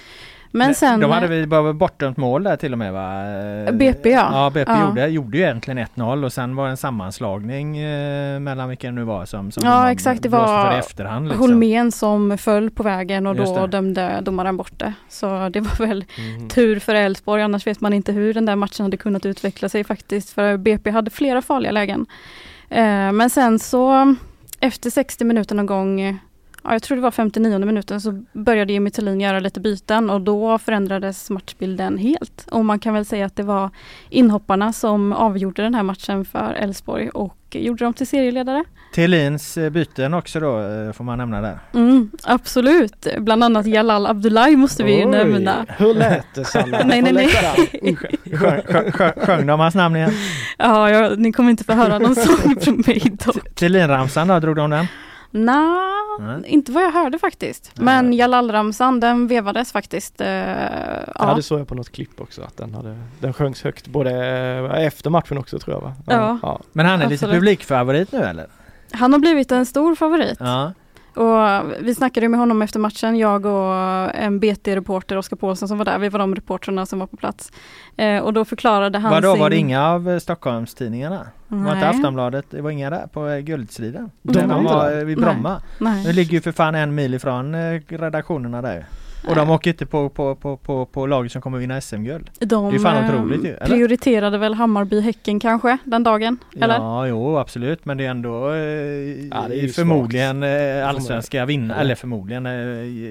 Men 0.56 0.74
sen... 0.74 1.00
De 1.00 1.10
hade 1.10 1.26
vi 1.26 1.46
bara 1.46 1.72
bortdömt 1.72 2.16
mål 2.16 2.42
där 2.42 2.56
till 2.56 2.72
och 2.72 2.78
med 2.78 2.92
va? 2.92 3.24
Eh, 3.66 3.72
BP, 3.74 4.10
ja. 4.10 4.28
Ja 4.32 4.50
BP 4.50 4.70
Ja. 4.72 4.88
Gjorde, 4.88 5.06
gjorde 5.08 5.36
ju 5.38 5.42
egentligen 5.44 5.78
1-0 5.94 6.24
och 6.24 6.32
sen 6.32 6.56
var 6.56 6.64
det 6.64 6.70
en 6.70 6.76
sammanslagning 6.76 7.78
eh, 7.78 8.40
mellan 8.40 8.68
vilka 8.68 8.86
det 8.86 8.92
nu 8.92 9.04
var 9.04 9.24
som, 9.24 9.50
som 9.50 9.62
Ja, 9.66 9.90
exakt, 9.92 10.22
det 10.22 10.28
var 10.28 10.70
för 10.70 10.78
efterhand. 10.78 11.24
Liksom. 11.28 11.40
Holmén 11.40 11.92
som 11.92 12.38
föll 12.38 12.70
på 12.70 12.82
vägen 12.82 13.26
och 13.26 13.36
Just 13.36 13.54
då 13.54 13.60
det. 13.60 13.72
dömde 13.72 14.20
domaren 14.22 14.56
bort 14.56 14.72
det. 14.78 14.92
Så 15.08 15.48
det 15.48 15.60
var 15.60 15.86
väl 15.86 16.04
Mm. 16.18 16.48
tur 16.48 16.78
för 16.78 16.94
Elfsborg, 16.94 17.42
annars 17.42 17.66
vet 17.66 17.80
man 17.80 17.92
inte 17.92 18.12
hur 18.12 18.34
den 18.34 18.46
där 18.46 18.56
matchen 18.56 18.82
hade 18.84 18.96
kunnat 18.96 19.26
utveckla 19.26 19.68
sig 19.68 19.84
faktiskt. 19.84 20.30
För 20.30 20.56
BP 20.56 20.90
hade 20.90 21.10
flera 21.10 21.42
farliga 21.42 21.72
lägen. 21.72 22.06
Eh, 22.70 23.12
men 23.12 23.30
sen 23.30 23.58
så 23.58 24.14
efter 24.60 24.90
60 24.90 25.24
minuter 25.24 25.54
någon 25.54 25.66
gång, 25.66 26.00
eh, 26.00 26.14
ja, 26.64 26.72
jag 26.72 26.82
tror 26.82 26.96
det 26.96 27.02
var 27.02 27.10
59 27.10 27.58
minuten, 27.58 28.00
så 28.00 28.24
började 28.32 28.72
Jimmy 28.72 28.90
Tillin 28.90 29.20
göra 29.20 29.40
lite 29.40 29.60
byten 29.60 30.10
och 30.10 30.20
då 30.20 30.58
förändrades 30.58 31.30
matchbilden 31.30 31.98
helt. 31.98 32.46
Och 32.50 32.64
man 32.64 32.78
kan 32.78 32.94
väl 32.94 33.04
säga 33.04 33.26
att 33.26 33.36
det 33.36 33.42
var 33.42 33.70
inhopparna 34.10 34.72
som 34.72 35.12
avgjorde 35.12 35.62
den 35.62 35.74
här 35.74 35.82
matchen 35.82 36.24
för 36.24 36.54
Elfsborg 36.54 37.08
och 37.08 37.36
gjorde 37.50 37.84
dem 37.84 37.94
till 37.94 38.06
serieledare. 38.06 38.64
Thelins 38.94 39.56
eh, 39.56 39.70
byten 39.70 40.14
också 40.14 40.40
då 40.40 40.60
eh, 40.60 40.92
får 40.92 41.04
man 41.04 41.18
nämna 41.18 41.40
där. 41.40 41.58
Mm, 41.74 42.10
absolut, 42.22 43.06
bland 43.18 43.44
annat 43.44 43.66
Jalal 43.66 44.06
Abdullahi 44.06 44.56
måste 44.56 44.82
vi 44.84 44.98
ju 44.98 45.04
Oj, 45.04 45.10
nämna. 45.10 45.66
Hur 45.78 45.94
lät 45.94 46.34
det 46.34 46.44
Sanna? 46.44 46.78
Nej, 46.84 47.02
nej, 47.02 47.12
nej. 47.12 47.26
läktaren? 47.26 47.96
Sjö, 47.96 48.62
sjö, 48.72 48.90
sjö, 48.90 49.12
sjöng 49.16 49.46
de 49.46 49.60
hans 49.60 49.74
namn 49.74 49.96
igen? 49.96 50.12
Ja, 50.58 50.90
jag, 50.90 51.18
ni 51.18 51.32
kommer 51.32 51.50
inte 51.50 51.64
få 51.64 51.72
höra 51.72 51.98
någon 51.98 52.14
sång 52.26 52.56
från 52.60 52.82
mig 52.86 53.02
då. 53.24 53.32
Thelin-ramsan 53.54 54.28
då, 54.28 54.40
drog 54.40 54.56
de 54.56 54.70
den? 54.70 54.86
Nja, 55.34 55.90
Nej. 56.20 56.42
inte 56.46 56.72
vad 56.72 56.82
jag 56.84 56.92
hörde 56.92 57.18
faktiskt. 57.18 57.70
Men 57.74 58.12
Jalal-ramsan 58.12 59.00
den 59.00 59.26
vevades 59.26 59.72
faktiskt. 59.72 60.20
Eh, 60.20 60.28
Ja, 60.28 61.04
ja. 61.14 61.34
det 61.36 61.42
såg 61.42 61.60
jag 61.60 61.68
på 61.68 61.74
något 61.74 61.92
klipp 61.92 62.20
också 62.20 62.42
att 62.42 62.56
den, 62.56 62.74
hade, 62.74 62.98
den 63.20 63.32
sjöngs 63.32 63.62
högt 63.62 63.86
både 63.86 64.10
eh, 64.74 64.86
efter 64.86 65.10
matchen 65.10 65.38
också 65.38 65.58
tror 65.58 65.76
jag 65.76 65.80
va? 65.80 65.94
Ja. 66.42 66.60
Men 66.72 66.86
han 66.86 66.94
är 67.00 67.04
lite 67.04 67.14
Absolut. 67.14 67.34
publikfavorit 67.34 68.12
nu 68.12 68.18
eller? 68.18 68.46
Han 68.92 69.12
har 69.12 69.20
blivit 69.20 69.52
en 69.52 69.66
stor 69.66 69.94
favorit. 69.94 70.36
Ja. 70.40 70.72
Och 71.16 71.72
vi 71.80 71.94
snackade 71.94 72.28
med 72.28 72.40
honom 72.40 72.62
efter 72.62 72.78
matchen, 72.80 73.16
jag 73.18 73.46
och 73.46 73.74
en 74.14 74.40
BT-reporter, 74.40 75.16
Oskar 75.16 75.36
Paulsson 75.36 75.68
som 75.68 75.78
var 75.78 75.84
där. 75.84 75.98
Vi 75.98 76.08
var 76.08 76.18
de 76.18 76.34
reportrarna 76.34 76.86
som 76.86 76.98
var 76.98 77.06
på 77.06 77.16
plats. 77.16 77.52
Eh, 77.96 78.18
och 78.18 78.32
då 78.32 78.44
förklarade 78.44 78.98
han 78.98 79.10
Vadå, 79.10 79.32
sin... 79.32 79.40
var 79.40 79.50
det 79.50 79.56
inga 79.56 79.86
av 79.86 80.10
eh, 80.10 80.18
Stockholmstidningarna? 80.18 81.26
Var 81.48 81.58
inte 81.58 81.74
Nej. 81.74 81.84
Aftonbladet, 81.84 82.46
det 82.50 82.60
var 82.62 82.70
inga 82.70 82.90
där 82.90 83.06
på 83.06 83.28
eh, 83.28 83.38
guldstriden? 83.38 84.10
De 84.22 84.32
de 84.32 84.64
var 84.64 84.90
där? 84.90 84.98
eh, 84.98 85.04
vid 85.04 85.18
Nej. 85.18 85.26
Bromma. 85.26 85.62
Nej. 85.78 86.04
Det 86.04 86.12
ligger 86.12 86.32
ju 86.32 86.40
för 86.40 86.52
fan 86.52 86.74
en 86.74 86.94
mil 86.94 87.14
ifrån 87.14 87.54
redaktionerna 87.88 88.62
där. 88.62 88.86
Och 89.28 89.34
de 89.36 89.50
åker 89.50 89.70
inte 89.70 89.86
på, 89.86 90.08
på, 90.08 90.34
på, 90.34 90.56
på, 90.56 90.86
på 90.86 91.06
laget 91.06 91.32
som 91.32 91.42
kommer 91.42 91.58
vinna 91.58 91.80
SM-guld. 91.80 92.30
De 92.38 92.70
Det 92.70 92.76
är 92.76 92.80
fan 92.80 93.04
eh, 93.04 93.10
otroligt 93.10 93.44
ju, 93.44 93.48
eller? 93.54 93.66
prioriterade 93.66 94.38
väl 94.38 94.54
Hammarby-Häcken 94.54 95.40
kanske 95.40 95.78
den 95.84 96.02
dagen? 96.02 96.38
Eller? 96.60 96.74
Ja, 96.74 97.06
jo 97.06 97.38
absolut 97.38 97.84
men 97.84 97.96
det 97.96 98.06
är 98.06 98.10
ändå 98.10 98.50
eh, 98.50 98.56
Ja, 98.56 99.44
det 99.48 99.60
är 99.64 99.68
förmodligen 99.72 100.42
eh, 100.42 100.88
allsvenska 100.88 101.44
vinna, 101.46 101.74
Ja. 101.74 101.80
eller 101.80 101.94
förmodligen, 101.94 102.46
eh, 102.46 102.52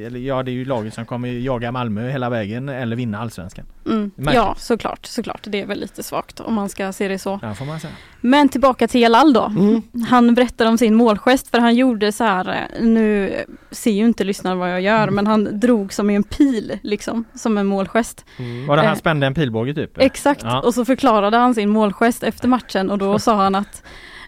eller 0.07 0.19
ja 0.19 0.43
det 0.43 0.51
är 0.51 0.53
ju 0.53 0.65
laget 0.65 0.93
som 0.93 1.05
kommer 1.05 1.29
jaga 1.29 1.71
Malmö 1.71 2.09
hela 2.09 2.29
vägen 2.29 2.69
eller 2.69 2.95
vinna 2.95 3.19
allsvenskan. 3.19 3.65
Mm. 3.85 4.11
Ja, 4.33 4.55
såklart, 4.57 5.05
såklart. 5.05 5.41
Det 5.43 5.61
är 5.61 5.65
väl 5.65 5.79
lite 5.79 6.03
svagt 6.03 6.39
om 6.39 6.53
man 6.53 6.69
ska 6.69 6.91
se 6.93 7.07
det 7.07 7.19
så. 7.19 7.39
Ja 7.41 7.53
får 7.53 7.65
man 7.65 7.79
säga. 7.79 7.93
Men 8.25 8.49
tillbaka 8.49 8.87
till 8.87 9.01
Jalal 9.01 9.33
då. 9.33 9.43
Mm. 9.45 9.81
Han 10.09 10.35
berättar 10.35 10.65
om 10.65 10.77
sin 10.77 10.95
målgest 10.95 11.47
för 11.47 11.57
han 11.59 11.75
gjorde 11.75 12.11
så 12.11 12.23
här, 12.23 12.49
eh, 12.49 12.83
nu 12.85 13.33
ser 13.71 13.91
ju 13.91 14.05
inte 14.05 14.23
lyssnaren 14.23 14.57
vad 14.59 14.71
jag 14.71 14.81
gör, 14.81 15.09
men 15.09 15.27
han 15.27 15.59
drog 15.59 15.93
som 15.93 16.09
i 16.09 16.15
en 16.15 16.23
pil 16.23 16.79
liksom, 16.83 17.23
som 17.35 17.57
en 17.57 17.65
målgest. 17.65 18.25
Mm. 18.37 18.67
Var 18.67 18.75
det 18.77 18.83
han 18.83 18.91
Eh, 18.91 18.97
spände 18.97 19.27
en 19.27 19.33
pilbåge 19.33 19.73
typ? 19.73 19.97
Exakt, 19.97 20.41
Ja. 20.43 20.61
och 20.61 20.73
så 20.73 20.85
förklarade 20.85 21.37
han 21.37 21.55
sin 21.55 21.69
målgest 21.69 22.23
efter 22.23 22.47
matchen 22.47 22.91
och 22.91 22.97
då 22.97 23.19
sa 23.27 23.35
han 23.35 23.55
att 23.55 23.83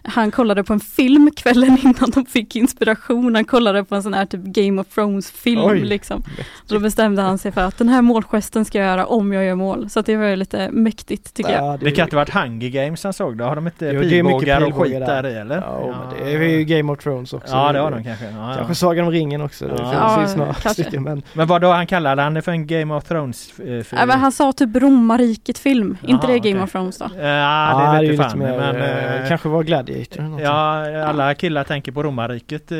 han 0.08 0.30
kollade 0.30 0.64
på 0.64 0.72
en 0.72 0.80
film 0.80 1.30
kvällen 1.36 1.78
innan 1.82 2.10
de 2.14 2.26
fick 2.26 2.56
inspiration. 2.56 3.34
Han 3.34 3.44
kollade 3.44 3.84
på 3.84 3.94
en 3.94 4.02
sån 4.02 4.14
här 4.14 4.26
typ 4.26 4.40
Game 4.44 4.80
of 4.80 4.86
Thrones 4.94 5.30
film 5.30 5.60
Oj. 5.64 5.80
liksom. 5.84 6.22
Så 6.66 6.74
då 6.74 6.80
bestämde 6.80 7.22
han 7.22 7.38
sig 7.38 7.52
för 7.52 7.60
att 7.60 7.78
den 7.78 7.88
här 7.88 8.02
målgesten 8.02 8.64
ska 8.64 8.78
jag 8.78 8.86
göra 8.86 9.06
om 9.06 9.32
jag 9.32 9.44
gör 9.44 9.54
mål. 9.54 9.90
Så 9.90 10.00
att 10.00 10.06
det 10.06 10.16
var 10.16 10.24
ju 10.26 10.36
lite 10.36 10.70
mäktigt 10.70 11.34
tycker 11.34 11.52
jag. 11.52 11.64
Ja, 11.64 11.76
Det 11.80 11.90
kan 11.90 12.04
inte 12.04 12.16
varit 12.16 12.30
Hunger 12.34 12.68
Games 12.68 13.04
han 13.04 13.12
såg 13.12 13.36
då? 13.36 13.44
Har 13.44 13.56
de 13.56 13.66
inte 13.66 13.86
Jo, 13.86 14.00
det 14.00 14.18
är 14.18 14.22
mycket 14.22 14.40
pilbågar 14.40 14.66
och 14.66 14.74
skit 14.82 14.92
där. 14.92 15.22
där 15.22 15.30
i 15.30 15.34
eller? 15.34 15.56
Ja, 15.56 15.94
men 16.18 16.24
det 16.26 16.32
är 16.34 16.40
ju 16.42 16.64
Game 16.64 16.92
of 16.92 16.98
Thrones 16.98 17.32
också. 17.32 17.54
Ja 17.54 17.72
det 17.72 17.78
har 17.78 17.90
de 17.90 18.04
kanske. 18.04 18.24
Ja, 18.24 18.54
Kanske 18.56 18.70
ja. 18.70 18.74
Sagan 18.74 19.04
om 19.06 19.10
ringen 19.12 19.40
också. 19.40 19.64
Det 19.68 19.74
Ja. 19.78 20.16
finns 20.18 20.32
Ja, 20.36 20.38
några 20.38 20.54
stycken 20.54 21.02
men 21.02 21.22
Men 21.32 21.46
vad 21.46 21.60
då 21.60 21.72
han 21.72 21.86
kallade 21.86 22.22
han 22.22 22.34
det 22.34 22.42
för 22.42 22.52
en 22.52 22.66
Game 22.66 22.94
of 22.94 23.04
Thrones? 23.04 23.58
Eh, 23.60 23.82
för... 23.82 23.96
Ja, 23.96 24.06
men 24.06 24.20
han 24.20 24.32
sa 24.32 24.52
typ 24.52 24.76
romarriket 24.76 25.58
film, 25.58 25.96
inte 26.06 26.26
Jaha, 26.26 26.32
det 26.32 26.38
Game 26.38 26.54
okej. 26.54 26.62
of 26.64 26.72
Thrones 26.72 26.98
då? 26.98 27.10
Ja, 27.20 27.96
det 28.00 28.04
ju 28.04 28.10
vet 28.10 28.18
lite 28.18 28.30
fan. 28.30 28.38
mer, 28.38 28.56
Men, 28.58 28.76
eh, 28.76 29.22
eh, 29.22 29.28
kanske 29.28 29.48
var 29.48 29.62
Gladiator 29.62 29.95
eller 29.96 30.22
någonting. 30.22 30.46
Ja, 30.46 31.04
alla 31.04 31.34
killar 31.34 31.64
tänker 31.64 31.92
på 31.92 32.02
romarriket 32.02 32.72
eh, 32.72 32.78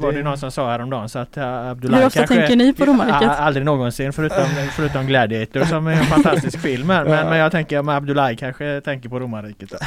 var 0.00 0.12
det 0.12 0.22
någon 0.22 0.38
som 0.38 0.50
sa 0.50 0.70
häromdagen 0.70 1.08
så 1.08 1.18
att 1.18 1.36
eh, 1.36 1.68
Abdullah 1.68 1.98
Hur 1.98 2.06
ofta 2.06 2.18
kanske... 2.18 2.36
tänker 2.36 2.56
ni 2.56 2.72
på 2.72 2.84
romarriket? 2.84 3.30
Aldrig 3.38 3.66
någonsin 3.66 4.12
förutom, 4.12 4.44
förutom 4.72 5.06
Gladiator 5.06 5.64
som 5.64 5.86
är 5.86 5.92
en 5.92 6.04
fantastisk 6.04 6.58
film 6.58 6.90
här. 6.90 7.04
men, 7.04 7.28
men 7.28 7.38
jag 7.38 7.52
tänker 7.52 7.78
att 7.78 7.88
Abdullah 7.88 8.36
kanske 8.36 8.80
tänker 8.80 9.08
på 9.08 9.20
romarriket. 9.20 9.72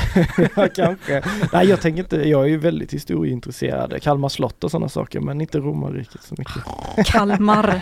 Ja, 0.56 0.68
kanske. 0.76 1.24
Nej 1.54 1.68
jag 1.68 1.82
tänker 1.82 2.00
inte, 2.00 2.30
jag 2.30 2.44
är 2.44 2.48
ju 2.48 2.58
väldigt 2.58 2.94
historieintresserad. 2.94 4.02
Kalmar 4.02 4.30
slott 4.30 4.64
och 4.64 4.72
sådana 4.72 4.90
saker 4.90 5.20
men 5.20 5.42
inte 5.42 5.58
romarriket 5.58 6.24
så 6.24 6.36
mycket. 6.38 7.06
Kalmar. 7.06 7.82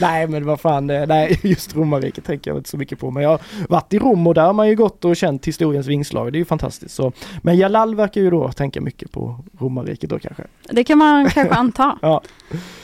nej 0.00 0.26
men 0.26 0.46
vad 0.46 0.60
fan, 0.60 0.90
eh, 0.90 1.06
nej 1.06 1.40
just 1.42 1.76
romarriket 1.76 2.24
tänker 2.24 2.50
jag 2.50 2.58
inte 2.58 2.70
så 2.70 2.76
mycket 2.76 2.98
på. 2.98 3.10
Men 3.10 3.22
jag 3.22 3.30
har 3.30 3.40
varit 3.68 3.94
i 3.94 3.98
Rom 3.98 4.26
och 4.26 4.34
där 4.34 4.42
har 4.42 4.52
man 4.52 4.68
ju 4.68 4.76
gått 4.76 5.04
och 5.04 5.16
känt 5.16 5.46
historiens 5.46 5.86
vingslag. 5.86 6.32
Det 6.32 6.36
är 6.36 6.40
ju 6.40 6.44
fantastiskt. 6.44 6.94
Så. 6.94 7.12
Men 7.42 7.56
Jalal 7.56 7.85
verkar 7.94 8.20
ju 8.20 8.30
då 8.30 8.52
tänka 8.52 8.80
mycket 8.80 9.12
på 9.12 9.44
romarriket 9.58 10.10
då 10.10 10.18
kanske. 10.18 10.42
Det 10.70 10.84
kan 10.84 10.98
man 10.98 11.30
kanske 11.30 11.54
anta. 11.54 11.98
Ja. 12.02 12.22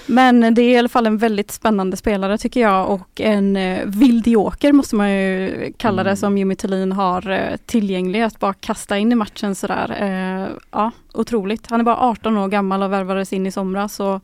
Men 0.07 0.55
det 0.55 0.63
är 0.63 0.71
i 0.75 0.77
alla 0.79 0.89
fall 0.89 1.07
en 1.07 1.19
väldigt 1.19 1.51
spännande 1.51 1.97
spelare 1.97 2.39
tycker 2.39 2.61
jag 2.61 2.91
och 2.91 3.21
en 3.21 3.57
eh, 3.57 3.79
vildjoker 3.87 4.73
måste 4.73 4.97
man 4.97 5.11
ju 5.13 5.73
kalla 5.77 6.05
det 6.05 6.11
Mm. 6.11 6.17
som 6.17 6.39
Jimmy 6.39 6.55
Tillin 6.55 6.93
har 6.93 7.31
eh, 7.31 7.57
tillgänglig 7.67 8.23
att 8.23 8.39
bara 8.39 8.55
kasta 8.55 8.99
in 8.99 9.13
i 9.13 9.15
matchen 9.15 9.55
sådär. 9.55 9.97
Eh, 10.01 10.49
ja, 10.71 10.91
otroligt. 11.15 11.67
Han 11.71 11.81
är 11.81 11.85
bara 11.85 11.97
18 11.97 12.37
år 12.37 12.49
gammal 12.49 12.83
och 12.83 12.93
värvades 12.93 13.33
in 13.33 13.47
i 13.47 13.51
somras. 13.53 13.95
Så 13.95 14.21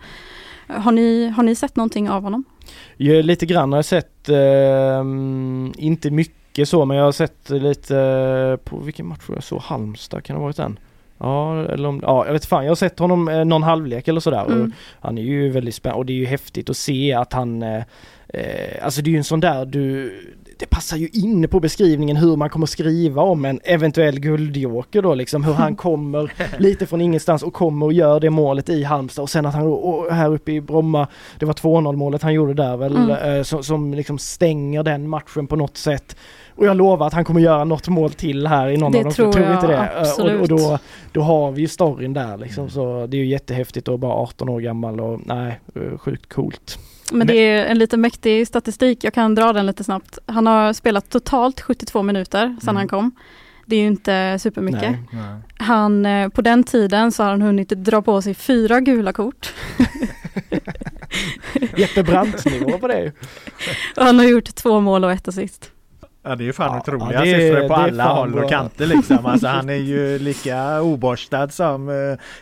eh, 0.69 0.77
har, 0.81 0.93
ni, 0.93 1.29
har 1.29 1.43
ni 1.43 1.55
sett 1.55 1.77
någonting 1.77 2.11
av 2.11 2.23
honom? 2.23 2.45
Jag, 2.97 3.25
lite 3.25 3.47
grann 3.47 3.73
har 3.73 3.79
jag 3.79 3.85
sett, 3.85 4.29
ehm, 4.29 5.73
inte 5.77 6.11
mycket 6.11 6.35
så 6.67 6.85
men 6.85 6.97
jag 6.97 7.05
har 7.05 7.13
sett 7.13 7.51
lite 7.51 7.97
eh, 7.99 8.57
på 8.71 8.77
vilken 8.79 9.07
match 9.07 9.21
jag 9.35 9.43
så 9.45 9.59
Halmstad, 9.59 10.25
kan 10.25 10.35
det 10.37 10.41
ha 10.41 10.45
varit 10.47 10.57
den? 10.57 10.79
Ja, 11.21 11.65
eller 11.65 11.89
om, 11.89 12.01
ja 12.03 12.27
jag 12.27 12.33
vet 12.33 12.47
fan, 12.47 12.65
jag 12.65 12.71
har 12.71 12.77
sett 12.77 12.99
honom 12.99 13.29
eh, 13.29 13.45
någon 13.45 13.63
halvlek 13.63 14.09
eller 14.09 14.21
sådär 14.21 14.45
Mm. 14.47 14.63
och 14.63 14.71
han 15.01 15.19
är 15.19 15.23
ju 15.23 15.51
väldigt 15.51 15.75
spännande 15.75 15.99
och 15.99 16.07
det 16.07 16.13
är 16.13 16.17
ju 16.19 16.27
häftigt 16.27 16.71
att 16.71 16.77
se 16.77 17.13
att 17.15 17.33
han 17.33 17.63
eh, 17.63 17.83
eh, 18.29 18.85
Alltså 18.85 19.03
det 19.03 19.11
är 19.11 19.13
ju 19.13 19.19
en 19.19 19.25
sån 19.25 19.41
där 19.41 19.65
du 19.67 20.13
Det 20.59 20.67
passar 20.67 20.97
ju 20.97 21.09
in 21.13 21.49
på 21.49 21.61
beskrivningen 21.61 22.17
hur 22.17 22.37
man 22.37 22.51
kommer 22.51 22.67
skriva 22.67 23.23
om 23.23 23.45
en 23.45 23.61
eventuell 23.65 24.21
guldjoker 24.21 25.03
då 25.03 25.15
liksom 25.15 25.45
hur 25.45 25.53
han 25.53 25.77
kommer 25.87 26.33
lite 26.59 26.87
från 26.87 27.01
ingenstans 27.01 27.43
och 27.43 27.53
kommer 27.55 27.87
och 27.87 27.93
gör 27.93 28.21
det 28.21 28.31
målet 28.31 28.69
i 28.69 28.83
Halmstad 28.85 29.23
och 29.23 29.31
sen 29.31 29.47
att 29.47 29.55
han 29.55 29.67
och 29.67 30.15
här 30.15 30.35
uppe 30.35 30.53
i 30.53 30.61
Bromma 30.61 31.07
Det 31.39 31.47
var 31.47 31.55
2-0 31.55 31.97
målet 31.97 32.23
han 32.23 32.35
gjorde 32.35 32.55
där 32.55 32.77
väl 32.77 32.97
Mm. 32.97 33.45
som, 33.45 33.63
som 33.65 33.95
liksom 33.95 34.19
stänger 34.19 34.83
den 34.83 35.09
matchen 35.09 35.47
på 35.47 35.57
något 35.57 35.77
sätt 35.77 36.17
och 36.59 36.67
jag 36.67 36.77
lovar 36.77 37.07
att 37.07 37.13
han 37.13 37.25
kommer 37.25 37.41
göra 37.41 37.65
något 37.65 37.89
mål 37.89 38.13
till 38.13 38.47
här 38.47 38.69
i 38.69 38.77
någon 38.77 38.93
Det 38.93 38.99
av 38.99 39.05
dem. 39.05 39.13
tror 39.13 39.33
tror 39.33 39.45
jag 39.45 39.55
inte 39.55 39.67
det. 39.67 39.75
Eh, 39.77 39.81
Och, 39.83 40.01
absolut. 40.01 40.41
och 40.41 40.49
då, 40.49 40.79
då 41.13 41.21
har 41.21 41.51
vi 41.53 41.61
ju 41.61 41.69
storyn 41.69 42.13
där 42.13 42.37
liksom. 42.37 42.71
Så 42.71 43.07
det 43.07 43.17
är 43.17 43.19
ju 43.19 43.27
jättehäftigt 43.27 43.89
och 43.89 43.99
bara 43.99 44.13
18 44.13 44.49
år 44.49 44.61
gammal 44.61 45.01
och 45.01 45.21
nej, 45.27 45.61
eh, 45.75 45.99
sjukt 45.99 46.33
coolt. 46.35 46.79
Men 47.13 47.27
det 47.27 47.35
är 47.35 47.67
en 47.67 47.79
lite 47.79 47.97
mäktig 47.97 48.47
statistik, 48.47 49.05
jag 49.05 49.15
kan 49.15 49.35
dra 49.35 49.53
den 49.53 49.67
lite 49.67 49.85
snabbt. 49.85 50.19
Han 50.27 50.47
har 50.47 50.73
spelat 50.73 51.11
totalt 51.11 51.61
72 51.61 52.03
minuter 52.03 52.41
sedan 52.61 52.69
Mm. 52.69 52.77
han 52.77 52.89
kom. 52.89 53.11
Det 53.67 53.77
är 53.77 53.81
ju 53.81 53.87
inte 53.87 54.39
supermycket. 54.41 54.83
Nej. 54.83 54.99
Nej. 55.13 55.41
Han, 55.59 56.07
eh, 56.07 56.29
på 56.29 56.43
den 56.43 56.65
tiden 56.65 57.13
så 57.13 57.23
har 57.23 57.31
han 57.31 57.43
hunnit 57.43 57.69
dra 57.69 58.03
på 58.03 58.23
sig 58.23 58.35
fyra 58.35 58.81
gula 58.81 59.13
kort. 59.13 59.55
Jeppe 61.77 62.03
Brandt-nivå 62.03 62.79
på 62.79 62.89
det. 62.89 63.13
Och 63.97 64.05
han 64.05 64.19
har 64.19 64.27
gjort 64.27 64.55
två 64.55 64.81
mål 64.81 65.05
och 65.05 65.13
ett 65.13 65.29
assist. 65.29 65.71
Ja 66.29 66.35
det 66.37 66.49
är 66.49 66.53
fan 66.53 66.73
Ja, 66.73 66.79
otroliga 66.81 67.25
ja, 67.25 67.27
är- 67.27 67.39
siffror 67.51 67.69
på 67.69 67.75
alla 67.75 68.05
håll 68.05 68.39
och 68.39 68.51
kanter 68.51 68.87
liksom. 68.87 69.27
Alltså 69.27 69.47
han 69.59 69.69
är 69.69 69.75
ju 69.75 70.19
lika 70.19 70.83
oborstad 70.83 71.49
som 71.49 71.89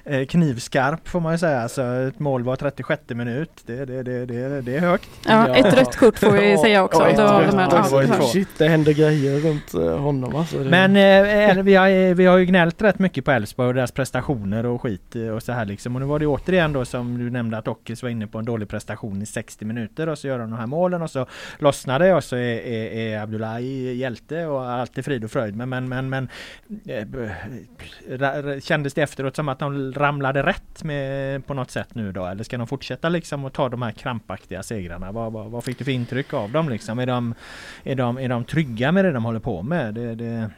eh, 0.05 0.15
eh, 0.17 0.27
knivskarp 0.27 1.09
får 1.09 1.21
man 1.21 1.33
ju 1.33 1.39
säga. 1.39 1.61
Alltså 1.63 1.83
ett 1.83 2.19
mål 2.19 2.43
var 2.43 2.57
36 2.57 3.03
minut. 3.09 3.51
Det, 3.67 3.85
det, 3.85 4.03
det, 4.03 4.27
det, 4.27 4.61
det 4.61 4.77
är 4.77 4.81
högt. 4.81 5.09
Ja, 5.29 5.49
Ja. 5.49 5.57
ett 5.57 5.75
rött 5.79 5.97
kort 5.97 6.19
får 6.19 6.31
vi 6.31 6.59
säga 6.59 6.85
också. 6.85 7.01
Ja, 7.01 7.09
ett 7.09 7.19
rött 7.19 7.91
de 7.91 7.97
här- 8.07 8.17
ju. 8.21 8.23
Shit, 8.23 8.49
det 8.59 8.69
händer 8.69 8.93
grejer 8.93 9.41
runt 9.41 9.75
eh, 9.75 9.99
honom 9.99 10.37
alltså. 10.37 10.57
Men 10.57 10.97
eh, 10.97 11.63
vi, 11.63 11.75
har, 11.75 12.15
vi 12.15 12.27
har 12.27 12.37
ju 12.39 12.45
gnällt 12.45 12.83
rätt 12.83 12.99
mycket 12.99 13.25
på 13.25 13.31
Elfsborg 13.31 13.69
och 13.69 13.75
deras 13.75 13.93
prestationer 13.93 14.67
och 14.67 14.83
skit 14.83 15.17
eh, 15.17 15.29
och 15.29 15.43
så 15.43 15.53
här 15.53 15.65
liksom. 15.65 15.95
Och 15.97 16.01
nu 16.01 16.07
var 16.07 16.19
det 16.19 16.27
återigen 16.27 16.73
då 16.73 16.85
som 16.85 17.19
du 17.19 17.31
nämnde 17.31 17.59
att 17.59 17.69
Ockels 17.69 18.03
var 18.03 18.11
inne 18.11 18.27
på 18.27 18.39
en 18.39 18.45
dålig 18.45 18.69
prestation 18.69 19.23
i 19.23 19.27
60 19.27 19.65
minuter 19.65 20.09
och 20.09 20.19
så 20.19 20.27
gör 20.27 20.39
de 20.39 20.51
de 20.51 20.57
här 20.59 20.67
målen 20.67 21.03
och 21.03 21.11
så 21.11 21.27
lossnar 21.59 21.99
det 21.99 22.15
och 22.15 22.25
så 22.25 22.37
är, 22.37 22.41
är, 22.67 22.87
är 23.15 23.21
Abdullahi 23.23 23.76
hjälte 23.77 24.47
och 24.47 24.71
allt 24.71 24.99
är 24.99 25.03
frid 25.03 25.25
och 25.25 25.31
fröjd. 25.31 25.57
Men, 25.57 25.69
men, 25.69 25.89
men, 25.89 26.09
men 26.09 26.29
eh, 26.87 28.61
kändes 28.61 28.95
det 28.95 29.03
efteråt 29.03 29.37
som 29.37 29.49
att 29.49 29.59
de 29.59 29.93
ramlade 29.93 30.43
rätt 30.43 30.85
med, 30.85 31.47
på 31.47 31.55
något 31.55 31.71
sätt 31.71 31.95
nu 31.95 32.13
då? 32.13 32.27
Eller 32.27 32.45
ska 32.45 32.59
de 32.59 32.67
fortsätta 32.67 33.09
liksom 33.09 33.45
och 33.45 33.53
ta 33.53 33.69
de 33.69 33.83
här 33.83 33.93
krampaktiga 33.93 34.63
segrarna? 34.63 35.13
Vad, 35.13 35.33
vad, 35.33 35.51
vad 35.51 35.65
fick 35.65 35.79
du 35.79 35.85
för 35.85 35.93
intryck 35.93 36.35
av 36.35 36.51
dem 36.51 36.69
liksom? 36.69 36.99
Är 36.99 37.07
de, 37.07 37.35
är 37.85 37.95
de, 37.95 38.19
är 38.19 38.29
de 38.29 38.45
trygga 38.45 38.93
med 38.93 39.05
det 39.05 39.13
de 39.13 39.25
håller 39.25 39.41
på 39.41 39.63
med? 39.63 39.95
Det, 39.95 40.15
det 40.15 40.51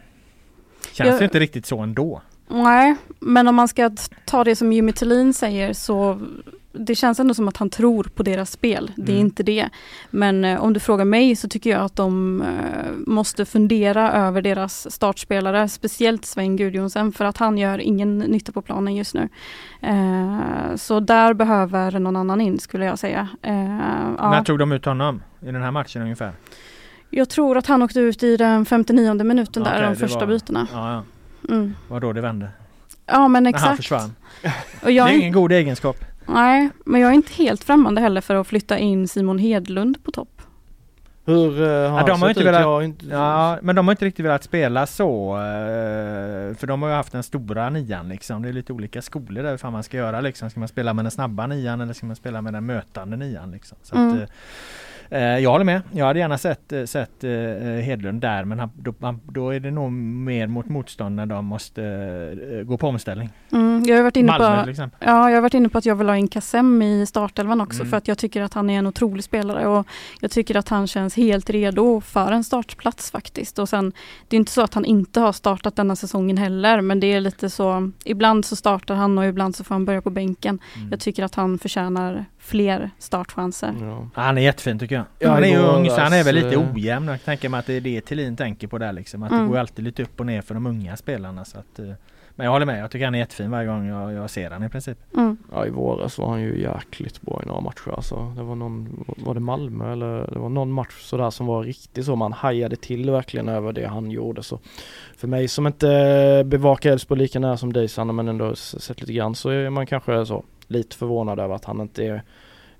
känns 0.92 1.08
Jag- 1.08 1.18
ju 1.18 1.24
inte 1.24 1.38
riktigt 1.40 1.66
så 1.66 1.78
ändå. 1.78 2.22
Nej, 2.50 2.96
men 3.20 3.48
om 3.48 3.54
man 3.54 3.68
ska 3.68 3.90
ta 4.24 4.44
det 4.44 4.56
som 4.56 4.72
Jimmy 4.72 4.92
Tillin 4.92 5.34
säger 5.34 5.72
så 5.72 6.20
det 6.72 6.94
känns 6.94 7.20
ändå 7.20 7.34
som 7.34 7.48
att 7.48 7.56
han 7.56 7.70
tror 7.70 8.04
på 8.14 8.22
deras 8.22 8.50
spel. 8.50 8.90
Det 8.96 9.12
är 9.12 9.16
Mm. 9.16 9.26
inte 9.26 9.42
det. 9.42 9.68
Men 10.10 10.44
eh, 10.44 10.60
om 10.60 10.72
du 10.72 10.80
frågar 10.80 11.04
mig 11.04 11.36
så 11.36 11.48
tycker 11.48 11.70
jag 11.70 11.80
att 11.82 11.96
de 11.96 12.42
eh, 12.42 12.48
måste 13.06 13.44
fundera 13.44 14.12
över 14.12 14.42
deras 14.42 14.90
startspelare, 14.94 15.68
speciellt 15.68 16.24
Sven 16.24 16.56
Gudjonsen 16.56 17.12
för 17.12 17.24
att 17.24 17.36
han 17.38 17.58
gör 17.58 17.78
ingen 17.78 18.18
nytta 18.18 18.52
på 18.52 18.62
planen 18.62 18.96
just 18.96 19.14
nu. 19.14 19.28
Eh, 19.82 20.76
så 20.76 21.00
där 21.00 21.34
behöver 21.34 21.98
någon 21.98 22.16
annan 22.16 22.40
in 22.40 22.58
skulle 22.58 22.84
jag 22.84 22.98
säga. 22.98 23.28
Eh, 23.42 23.54
ja. 24.18 24.30
När 24.30 24.44
tog 24.44 24.58
de 24.58 24.72
ut 24.72 24.84
honom? 24.84 25.22
I 25.40 25.46
den 25.46 25.62
här 25.62 25.70
matchen 25.70 26.02
ungefär? 26.02 26.32
Jag 27.10 27.28
tror 27.28 27.58
att 27.58 27.66
han 27.66 27.82
åkte 27.82 28.00
ut 28.00 28.22
i 28.22 28.36
den 28.36 28.64
59 28.66 29.24
minuten 29.24 29.62
där, 29.62 29.70
Okej, 29.76 29.88
de 29.88 29.96
första 29.96 30.18
var- 30.18 30.26
bytena. 30.26 30.66
Ja, 30.72 30.92
ja. 30.92 31.02
Mm. 31.54 31.74
Var 31.88 32.00
då 32.00 32.12
det 32.12 32.20
vände? 32.20 32.48
Ja 33.06 33.28
men 33.28 33.42
När 33.42 33.52
han 33.52 33.54
exakt. 33.60 33.76
försvann. 33.76 34.14
Och 34.82 34.90
jag 34.90 35.06
det 35.08 35.12
är 35.12 35.18
ingen 35.18 35.32
god 35.32 35.52
egenskap. 35.52 35.96
Nej, 36.28 36.68
men 36.84 37.00
jag 37.00 37.10
är 37.10 37.14
inte 37.14 37.32
helt 37.32 37.64
främmande 37.64 38.00
heller 38.00 38.20
för 38.20 38.34
att 38.34 38.46
flytta 38.46 38.78
in 38.78 39.08
Simon 39.08 39.38
Hedlund 39.38 40.04
på 40.04 40.10
topp. 40.10 40.42
Hur 41.24 41.60
uh, 41.62 41.90
har 41.90 42.00
Ja, 42.00 42.06
de 42.06 42.22
har 42.22 42.28
inte 42.28 42.40
ut? 42.40 42.46
velat- 42.46 42.82
inte... 42.84 43.06
Ja, 43.06 43.58
men 43.62 43.76
de 43.76 43.86
har 43.88 43.92
inte 43.92 44.04
riktigt 44.04 44.24
velat 44.24 44.44
spela 44.44 44.86
så. 44.86 45.36
eh, 45.36 46.54
För 46.56 46.66
de 46.66 46.82
har 46.82 46.88
ju 46.88 46.94
haft 46.94 47.12
den 47.12 47.22
stora 47.22 47.70
nian 47.70 48.08
liksom. 48.08 48.42
Det 48.42 48.48
är 48.48 48.52
lite 48.52 48.72
olika 48.72 49.02
skolor 49.02 49.42
där 49.42 49.50
hur 49.50 49.56
fan 49.56 49.72
man 49.72 49.82
ska 49.82 49.96
göra 49.96 50.20
liksom. 50.20 50.50
Ska 50.50 50.60
man 50.60 50.68
spela 50.68 50.94
med 50.94 51.04
den 51.04 51.10
snabba 51.10 51.46
nian 51.46 51.80
eller 51.80 51.92
ska 51.92 52.06
man 52.06 52.16
spela 52.16 52.42
med 52.42 52.52
den 52.52 52.66
mötande 52.66 53.16
nian 53.16 53.50
liksom. 53.50 53.78
Så 53.82 53.96
Mm. 53.96 54.08
att, 54.08 54.16
eh, 54.16 54.22
eh, 54.22 54.28
jag 55.10 55.50
håller 55.50 55.64
med. 55.64 55.82
Jag 55.92 56.06
hade 56.06 56.18
gärna 56.18 56.38
sett, 56.38 56.72
eh, 56.72 56.84
sett 56.84 57.24
eh, 57.24 57.30
Hedlund 57.82 58.20
där 58.20 58.44
men 58.44 58.58
han, 58.58 58.70
då, 58.76 58.94
han, 59.00 59.20
då 59.24 59.50
är 59.50 59.60
det 59.60 59.70
nog 59.70 59.92
mer 59.92 60.46
mot 60.46 60.68
motstånd 60.68 61.16
när 61.16 61.26
de 61.26 61.44
måste 61.46 61.84
eh, 62.58 62.64
gå 62.64 62.76
på 62.76 62.88
omställning. 62.88 63.30
Mm, 63.52 63.84
jag 63.86 63.96
har 63.96 64.02
varit 64.02 64.16
inne 64.16 64.38
Malmö 64.38 64.74
på. 64.74 64.90
Ja, 64.98 65.30
jag 65.30 65.36
har 65.36 65.40
varit 65.40 65.54
inne 65.54 65.68
på 65.68 65.78
att 65.78 65.86
jag 65.86 65.94
vill 65.94 66.08
ha 66.08 66.16
in 66.16 66.28
Kassem 66.28 66.82
i 66.82 67.06
startelvan 67.06 67.60
också 67.60 67.78
Mm. 67.80 67.90
för 67.90 67.96
att 67.96 68.08
jag 68.08 68.18
tycker 68.18 68.42
att 68.42 68.54
han 68.54 68.70
är 68.70 68.78
en 68.78 68.86
otrolig 68.86 69.24
spelare 69.24 69.66
och 69.66 69.86
jag 70.20 70.30
tycker 70.30 70.56
att 70.56 70.68
han 70.68 70.86
känns 70.86 71.16
helt 71.16 71.50
redo 71.50 72.00
för 72.00 72.32
en 72.32 72.44
startplats 72.44 73.10
faktiskt. 73.10 73.58
Och 73.58 73.68
sen, 73.68 73.92
det 74.28 74.36
är 74.36 74.38
inte 74.38 74.52
så 74.52 74.62
att 74.62 74.74
han 74.74 74.84
inte 74.84 75.20
har 75.20 75.32
startat 75.32 75.76
denna 75.76 75.96
säsongen 75.96 76.36
heller 76.36 76.80
men 76.80 77.00
det 77.00 77.06
är 77.12 77.20
lite 77.20 77.50
så, 77.50 77.90
ibland 78.04 78.44
så 78.44 78.56
startar 78.56 78.94
han 78.94 79.18
och 79.18 79.26
ibland 79.26 79.56
så 79.56 79.64
får 79.64 79.74
han 79.74 79.84
börja 79.84 80.02
på 80.02 80.10
bänken. 80.10 80.58
Mm. 80.76 80.88
Jag 80.90 81.00
tycker 81.00 81.24
att 81.24 81.34
han 81.34 81.58
förtjänar 81.58 82.24
fler 82.48 82.90
startchanser. 82.98 83.74
Ja. 83.80 84.08
Han 84.14 84.38
är 84.38 84.42
jättefin 84.42 84.78
tycker 84.78 84.94
jag. 84.94 85.04
Ja, 85.18 85.30
han 85.30 85.44
är 85.44 85.48
ju 85.48 85.58
ung 85.58 85.90
så 85.90 86.00
han 86.00 86.12
är 86.12 86.24
väl 86.24 86.34
lite 86.34 86.46
alltså, 86.58 86.74
ojämn. 86.74 87.08
Jag 87.08 87.24
tänker 87.24 87.48
mig 87.48 87.60
att 87.60 87.66
det 87.66 87.74
är 87.74 87.80
det 87.80 88.00
Thelin 88.00 88.36
tänker 88.36 88.66
på 88.68 88.78
där 88.78 88.92
liksom. 88.92 89.22
Att 89.22 89.30
Mm. 89.32 89.42
det 89.44 89.48
går 89.50 89.58
alltid 89.58 89.84
lite 89.84 90.02
upp 90.02 90.20
och 90.20 90.26
ner 90.26 90.42
för 90.42 90.54
de 90.54 90.66
unga 90.66 90.96
spelarna. 90.96 91.44
Så 91.44 91.58
att, 91.58 91.78
eh, 91.78 91.84
men 92.34 92.44
jag 92.44 92.52
håller 92.52 92.66
med. 92.66 92.82
Jag 92.82 92.90
tycker 92.90 93.04
han 93.04 93.14
är 93.14 93.18
jättefin 93.18 93.50
varje 93.50 93.66
gång 93.68 93.86
jag, 93.86 94.12
jag 94.12 94.30
ser 94.30 94.50
han 94.50 94.64
i 94.64 94.68
princip. 94.68 94.98
Mm. 95.16 95.36
Ja 95.52 95.66
i 95.66 95.70
våras 95.70 96.18
var 96.18 96.28
han 96.28 96.40
ju 96.40 96.60
jäkligt 96.62 97.22
bra 97.22 97.40
i 97.44 97.46
några 97.46 97.60
matcher 97.60 97.90
alltså. 97.96 98.32
Det 98.36 98.42
var 98.42 98.54
någon, 98.54 99.04
var 99.16 99.34
det 99.34 99.40
Malmö 99.40 99.92
eller 99.92 100.26
det 100.32 100.38
var 100.38 100.48
någon 100.48 100.72
match 100.72 101.00
sådär 101.02 101.30
som 101.30 101.46
var 101.46 101.62
riktigt 101.62 102.04
så 102.04 102.16
man 102.16 102.32
hajade 102.32 102.76
till 102.76 103.10
verkligen 103.10 103.48
över 103.48 103.72
det 103.72 103.86
han 103.86 104.10
gjorde 104.10 104.42
så. 104.42 104.58
För 105.16 105.28
mig 105.28 105.48
som 105.48 105.66
inte 105.66 106.42
bevakar 106.46 106.92
Elfsborg 106.92 107.18
lika 107.20 107.38
nära 107.38 107.56
som 107.56 107.72
dig 107.72 107.88
Sanna 107.88 108.12
men 108.12 108.28
ändå 108.28 108.54
sett 108.54 109.00
lite 109.00 109.12
grann 109.12 109.34
så 109.34 109.48
är 109.50 109.70
man 109.70 109.86
kanske 109.86 110.26
så 110.26 110.44
lite 110.68 110.96
förvånad 110.96 111.40
över 111.40 111.54
att 111.54 111.64
han 111.64 111.80
inte 111.80 112.04
är, 112.04 112.22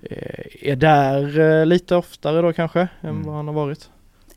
eh, 0.01 0.69
är 0.71 0.75
där 0.75 1.39
eh, 1.39 1.65
lite 1.65 1.95
oftare 1.95 2.41
då 2.41 2.53
kanske 2.53 2.79
än 3.01 3.09
Mm. 3.09 3.23
vad 3.23 3.35
han 3.35 3.47
har 3.47 3.53
varit. 3.55 3.89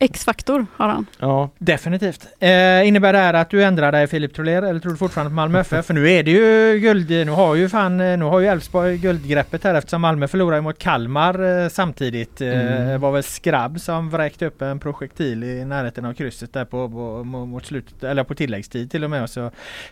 X-faktor 0.02 0.66
har 0.76 0.88
han. 0.88 1.06
Ja, 1.18 1.50
Definitivt. 1.58 2.26
Eh, 2.40 2.88
innebär 2.88 3.12
det 3.12 3.18
här 3.18 3.34
att 3.34 3.50
du 3.50 3.64
ändrar 3.64 3.92
dig 3.92 4.06
Filip 4.06 4.34
Troler 4.34 4.62
eller 4.62 4.80
tror 4.80 4.92
du 4.92 4.98
fortfarande 4.98 5.30
på 5.30 5.34
Malmö 5.34 5.60
FF? 5.60 5.86
För 5.86 5.94
nu 5.94 6.10
är 6.10 6.22
det 6.22 6.30
ju 6.30 6.78
guld, 6.78 7.10
nu 7.10 7.30
har 7.30 7.54
ju 7.54 7.68
fan, 7.68 7.96
nu 7.96 8.22
har 8.22 8.40
ju 8.40 8.46
Elfsborg 8.46 8.98
guldgreppet 8.98 9.64
här 9.64 9.74
eftersom 9.74 10.00
Malmö 10.02 10.28
förlorar 10.28 10.56
ju 10.56 10.62
mot 10.62 10.78
Kalmar 10.78 11.62
eh, 11.62 11.68
samtidigt. 11.68 12.40
Eh, 12.40 12.52
Mm. 12.62 12.88
Det 12.88 12.98
var 12.98 13.12
väl 13.12 13.22
Skrabb 13.22 13.80
som 13.80 14.10
vräkte 14.10 14.46
upp 14.46 14.62
en 14.62 14.78
projektil 14.78 15.44
i 15.44 15.64
närheten 15.64 16.04
av 16.04 16.14
krysset 16.14 16.52
där 16.52 16.64
på, 16.64 16.88
på, 16.88 17.24
mot 17.24 17.66
slutet, 17.66 18.04
eller 18.04 18.24
på 18.24 18.34
tilläggstid 18.34 18.90
till 18.90 19.04
och 19.04 19.10
med. 19.10 19.22
Och 19.22 19.30
så 19.30 19.50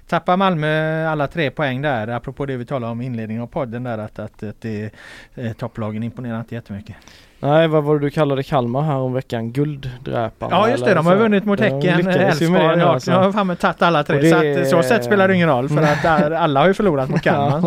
tappar 0.09 0.37
Malmö 0.37 1.07
alla 1.07 1.27
tre 1.27 1.51
poäng 1.51 1.83
där. 1.83 2.09
Apropå 2.09 2.47
det 2.47 2.57
vi 2.57 2.65
talade 2.65 2.93
om 2.93 3.01
i 3.01 3.05
inledningen 3.07 3.43
av 3.43 3.47
podden 3.47 3.83
där 3.83 3.99
att, 3.99 4.19
att, 4.19 4.43
att 4.43 4.61
det, 4.61 4.91
eh, 5.35 5.53
topplagen 5.53 6.03
imponerar 6.03 6.41
inte 6.41 6.55
jättemycket. 6.55 6.97
Nej 7.41 7.68
vad 7.68 7.84
var 7.84 7.95
det 7.99 8.07
du 8.07 8.11
kallade 8.11 8.43
Kalmar 8.43 8.82
här 8.82 8.97
om 8.97 9.12
veckan? 9.12 9.53
Gulddräparna? 9.53 10.57
Ja 10.57 10.70
just 10.70 10.84
det, 10.84 10.95
de 10.95 11.07
har 11.07 11.16
vunnit 11.16 11.45
mot 11.45 11.61
Häcken, 11.61 12.07
Elfsborg 12.09 12.82
och 12.82 12.91
alltså. 12.91 13.11
har 13.12 13.32
fan 13.32 13.57
tagit 13.57 13.82
alla 13.82 14.05
tre. 14.05 14.18
Det- 14.20 14.30
Så 14.66 14.76
att 14.76 14.82
så 14.84 14.88
sätt 14.88 15.05
spelar 15.05 15.28
det 15.28 15.34
ingen 15.34 15.49
roll 15.49 15.68
för 15.68 15.82
att 15.82 16.05
alla 16.32 16.61
har 16.61 16.66
ju 16.68 16.74
förlorat 16.74 17.09
mot 17.09 17.22
Kalmar. 17.22 17.61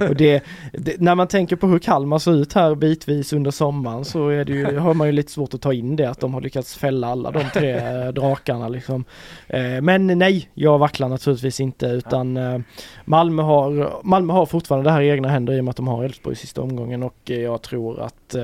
Ja, 0.00 0.06
och 0.08 0.16
det, 0.16 0.42
det, 0.72 1.00
när 1.00 1.14
man 1.14 1.26
tänker 1.26 1.56
på 1.56 1.66
hur 1.66 1.78
Kalmar 1.78 2.18
ser 2.18 2.32
ut 2.34 2.52
här 2.52 2.74
bitvis 2.74 3.32
under 3.32 3.50
sommaren 3.50 4.04
så 4.04 4.28
är 4.28 4.44
det 4.44 4.52
ju, 4.52 4.78
har 4.78 4.94
man 4.94 5.06
ju 5.06 5.12
lite 5.12 5.32
svårt 5.32 5.54
att 5.54 5.60
ta 5.60 5.72
in 5.72 5.96
det 5.96 6.04
att 6.10 6.20
de 6.20 6.34
har 6.34 6.40
lyckats 6.40 6.76
fälla 6.76 7.06
alla 7.08 7.30
de 7.30 7.44
tre 7.54 7.70
eh, 7.76 8.08
drakarna 8.08 8.68
liksom. 8.68 9.04
Eh, 9.48 9.80
Men 9.82 10.06
nej, 10.18 10.50
jag 10.54 10.78
vacklar 10.78 11.08
naturligtvis 11.08 11.60
inte 11.60 11.86
utan 11.86 12.36
eh, 12.36 12.58
Malmö 13.04 13.42
har, 13.42 13.90
Malmö 14.02 14.32
har 14.32 14.46
fortfarande 14.46 14.90
det 14.90 14.92
här 14.94 15.00
i 15.00 15.08
egna 15.10 15.28
händer 15.28 15.52
i 15.54 15.60
och 15.60 15.64
med 15.64 15.70
att 15.70 15.76
de 15.76 15.88
har 15.88 16.04
Elfsborg 16.04 16.32
i 16.32 16.36
sista 16.36 16.62
omgången 16.62 17.02
och 17.02 17.14
jag 17.24 17.62
tror 17.62 18.00
att 18.00 18.34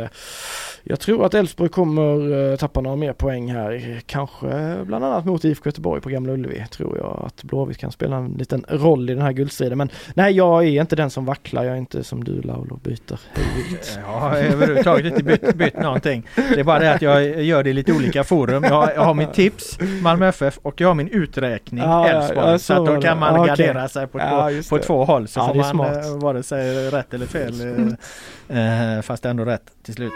jag 0.83 1.01
tror 1.01 1.27
att 1.27 1.35
Elfsborg 1.35 1.71
kommer 1.71 2.51
eh, 2.53 2.57
tappa 2.57 2.81
några 2.81 2.97
mer 2.97 3.13
poäng 3.13 3.53
här. 3.53 4.01
Kanske 4.07 4.77
bland 4.85 5.05
annat 5.05 5.25
mot 5.25 5.45
IFK 5.45 5.69
Göteborg 5.69 6.01
på 6.01 6.09
Gamla 6.09 6.33
Ullevi 6.33 6.65
tror 6.71 6.97
jag 6.99 7.23
att 7.27 7.43
Blåvitt 7.43 7.79
kan 7.79 7.93
spela 7.93 8.17
en 8.17 8.27
liten 8.39 8.65
roll 8.69 9.11
i 9.11 9.15
den 9.15 9.23
här 9.23 9.33
guldstriden. 9.33 9.79
Men 9.79 9.89
nej, 10.15 10.33
jag 10.37 10.65
är 10.65 10.81
inte 10.81 10.97
den 10.97 11.11
som 11.11 11.25
vacklar. 11.25 11.65
Jag 11.65 11.73
är 11.73 11.79
inte 11.79 12.05
som 12.05 12.25
du 12.25 12.41
Laul 12.43 12.69
byter 12.83 13.21
hejvilt. 13.35 13.99
Jag 14.07 14.21
har 14.21 14.37
överhuvudtaget 14.37 15.05
inte 15.07 15.23
bytt, 15.25 15.55
bytt 15.55 15.81
någonting. 15.81 16.27
Det 16.55 16.61
är 16.61 16.65
bara 16.65 16.79
det 16.79 16.93
att 16.95 17.03
jag 17.03 17.43
gör 17.43 17.63
det 17.63 17.71
i 17.71 17.73
lite 17.73 17.93
olika 17.93 18.25
forum. 18.25 18.65
Jag 18.65 18.71
har, 18.75 18.93
jag 18.95 19.03
har 19.03 19.15
mitt 19.15 19.33
tips, 19.33 19.79
Malmö 20.03 20.29
FF, 20.29 20.59
och 20.63 20.81
jag 20.81 20.89
har 20.89 20.95
min 20.95 21.09
uträkning, 21.09 21.81
Ja, 21.85 22.09
ja, 22.09 22.15
Elfsborg. 22.15 22.47
ja, 22.51 22.59
så 22.59 22.75
så 22.77 22.87
då 22.87 23.01
kan 23.01 23.19
man 23.19 23.35
okej. 23.41 23.49
gardera 23.49 23.89
sig 23.89 24.07
på, 24.07 24.19
Ja, 24.19 24.51
två, 24.69 24.77
på 24.77 24.83
två 24.83 25.05
håll. 25.05 25.29
Så 25.29 25.41
Ja, 25.41 25.49
får 25.49 25.55
man 25.55 25.65
smart. 25.71 26.07
eh, 26.07 26.19
vare 26.19 26.43
sig 26.43 26.91
rätt 26.91 27.15
eller 27.15 27.27
fel. 27.27 27.97
eh, 28.49 29.03
fast 29.03 29.25
ändå 29.25 29.45
rätt 29.45 29.63
till 29.83 29.95
slut. 29.95 30.13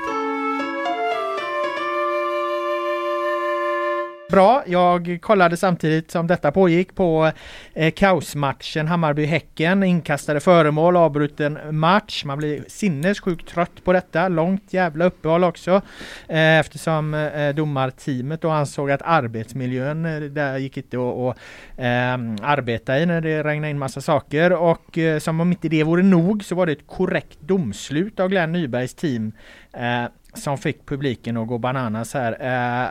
Bra, 4.31 4.62
jag 4.66 5.18
kollade 5.22 5.57
samtidigt 5.57 6.11
som 6.11 6.26
detta 6.26 6.53
pågick 6.53 6.95
på 6.95 7.33
eh, 7.74 7.91
kaosmatchen 7.91 8.89
Hammarby-Häcken. 8.89 9.85
Inkastade 9.85 10.41
föremål, 10.41 10.97
avbruten 10.97 11.59
match. 11.70 12.24
Man 12.24 12.39
blir 12.39 12.64
sinnessjukt 12.68 13.49
trött 13.49 13.85
på 13.85 13.93
detta. 13.93 14.28
Långt 14.28 14.72
jävla 14.72 15.05
uppehåll 15.05 15.45
också. 15.45 15.83
Eh, 16.28 16.59
eftersom 16.59 17.14
eh, 17.14 17.55
domarteamet 17.55 18.41
då 18.41 18.51
ansåg 18.51 18.91
att 18.91 19.03
arbetsmiljön 19.05 20.05
eh, 20.05 20.20
där 20.20 20.59
gick 20.59 20.76
inte 20.76 20.97
att, 20.97 21.16
att 21.16 21.37
eh, 21.76 22.49
arbeta 22.51 22.99
i 22.99 23.07
när 23.07 23.20
det 23.20 23.43
regnade 23.43 23.70
in 23.70 23.78
massa 23.78 24.01
saker. 24.01 24.53
Och 24.53 24.99
eh, 24.99 25.18
som 25.18 25.41
om 25.41 25.51
inte 25.51 25.68
det 25.68 25.85
vore 25.85 26.03
nog 26.03 26.45
så 26.45 26.55
var 26.55 26.66
det 26.66 26.72
ett 26.72 26.87
korrekt 26.87 27.39
domslut 27.41 28.20
av 28.20 28.28
Glenn 28.28 28.53
Nybergs 28.53 28.95
team 28.95 29.33
eh, 29.72 30.05
som 30.35 30.59
fick 30.59 30.87
publiken 30.87 31.37
att 31.37 31.49
gå 31.49 31.59
bananas 31.59 32.14
här. 32.14 32.37
Eh, 32.85 32.91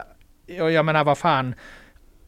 och 0.62 0.72
jag 0.72 0.86
menar 0.86 1.04
vad 1.04 1.18
fan 1.18 1.56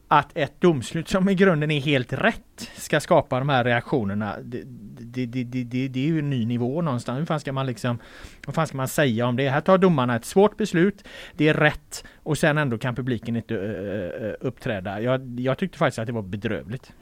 att 0.08 0.30
ett 0.34 0.60
domslut 0.60 1.08
som 1.08 1.28
i 1.28 1.34
grunden 1.34 1.70
är 1.70 1.80
helt 1.80 2.12
rätt 2.12 2.70
ska 2.74 3.00
skapa 3.00 3.38
de 3.38 3.48
här 3.48 3.64
reaktionerna. 3.64 4.36
Det, 4.42 4.62
det, 4.64 5.26
det, 5.26 5.64
det, 5.64 5.88
det, 5.88 6.00
är 6.00 6.06
ju 6.06 6.18
en 6.18 6.30
ny 6.30 6.46
nivå 6.46 6.82
någonstans. 6.82 7.20
Hur 7.20 7.26
fan 7.26 7.40
ska 7.40 7.52
man 7.52 7.66
liksom 7.66 7.98
Vad 8.46 8.54
fan 8.54 8.66
ska 8.66 8.76
man 8.76 8.88
säga 8.88 9.26
om 9.26 9.36
det? 9.36 9.48
Här 9.48 9.60
tar 9.60 9.78
domarna 9.78 10.16
ett 10.16 10.24
svårt 10.24 10.56
beslut. 10.56 11.04
Det 11.36 11.48
är 11.48 11.54
rätt 11.54 12.04
och 12.16 12.38
sen 12.38 12.58
ändå 12.58 12.78
kan 12.78 12.94
publiken 12.94 13.36
inte 13.36 13.54
uh, 13.54 14.46
uppträda. 14.46 15.00
Jag, 15.00 15.40
jag 15.40 15.58
tyckte 15.58 15.78
faktiskt 15.78 15.98
att 15.98 16.06
det 16.06 16.12
var 16.12 16.22
bedrövligt. 16.22 16.92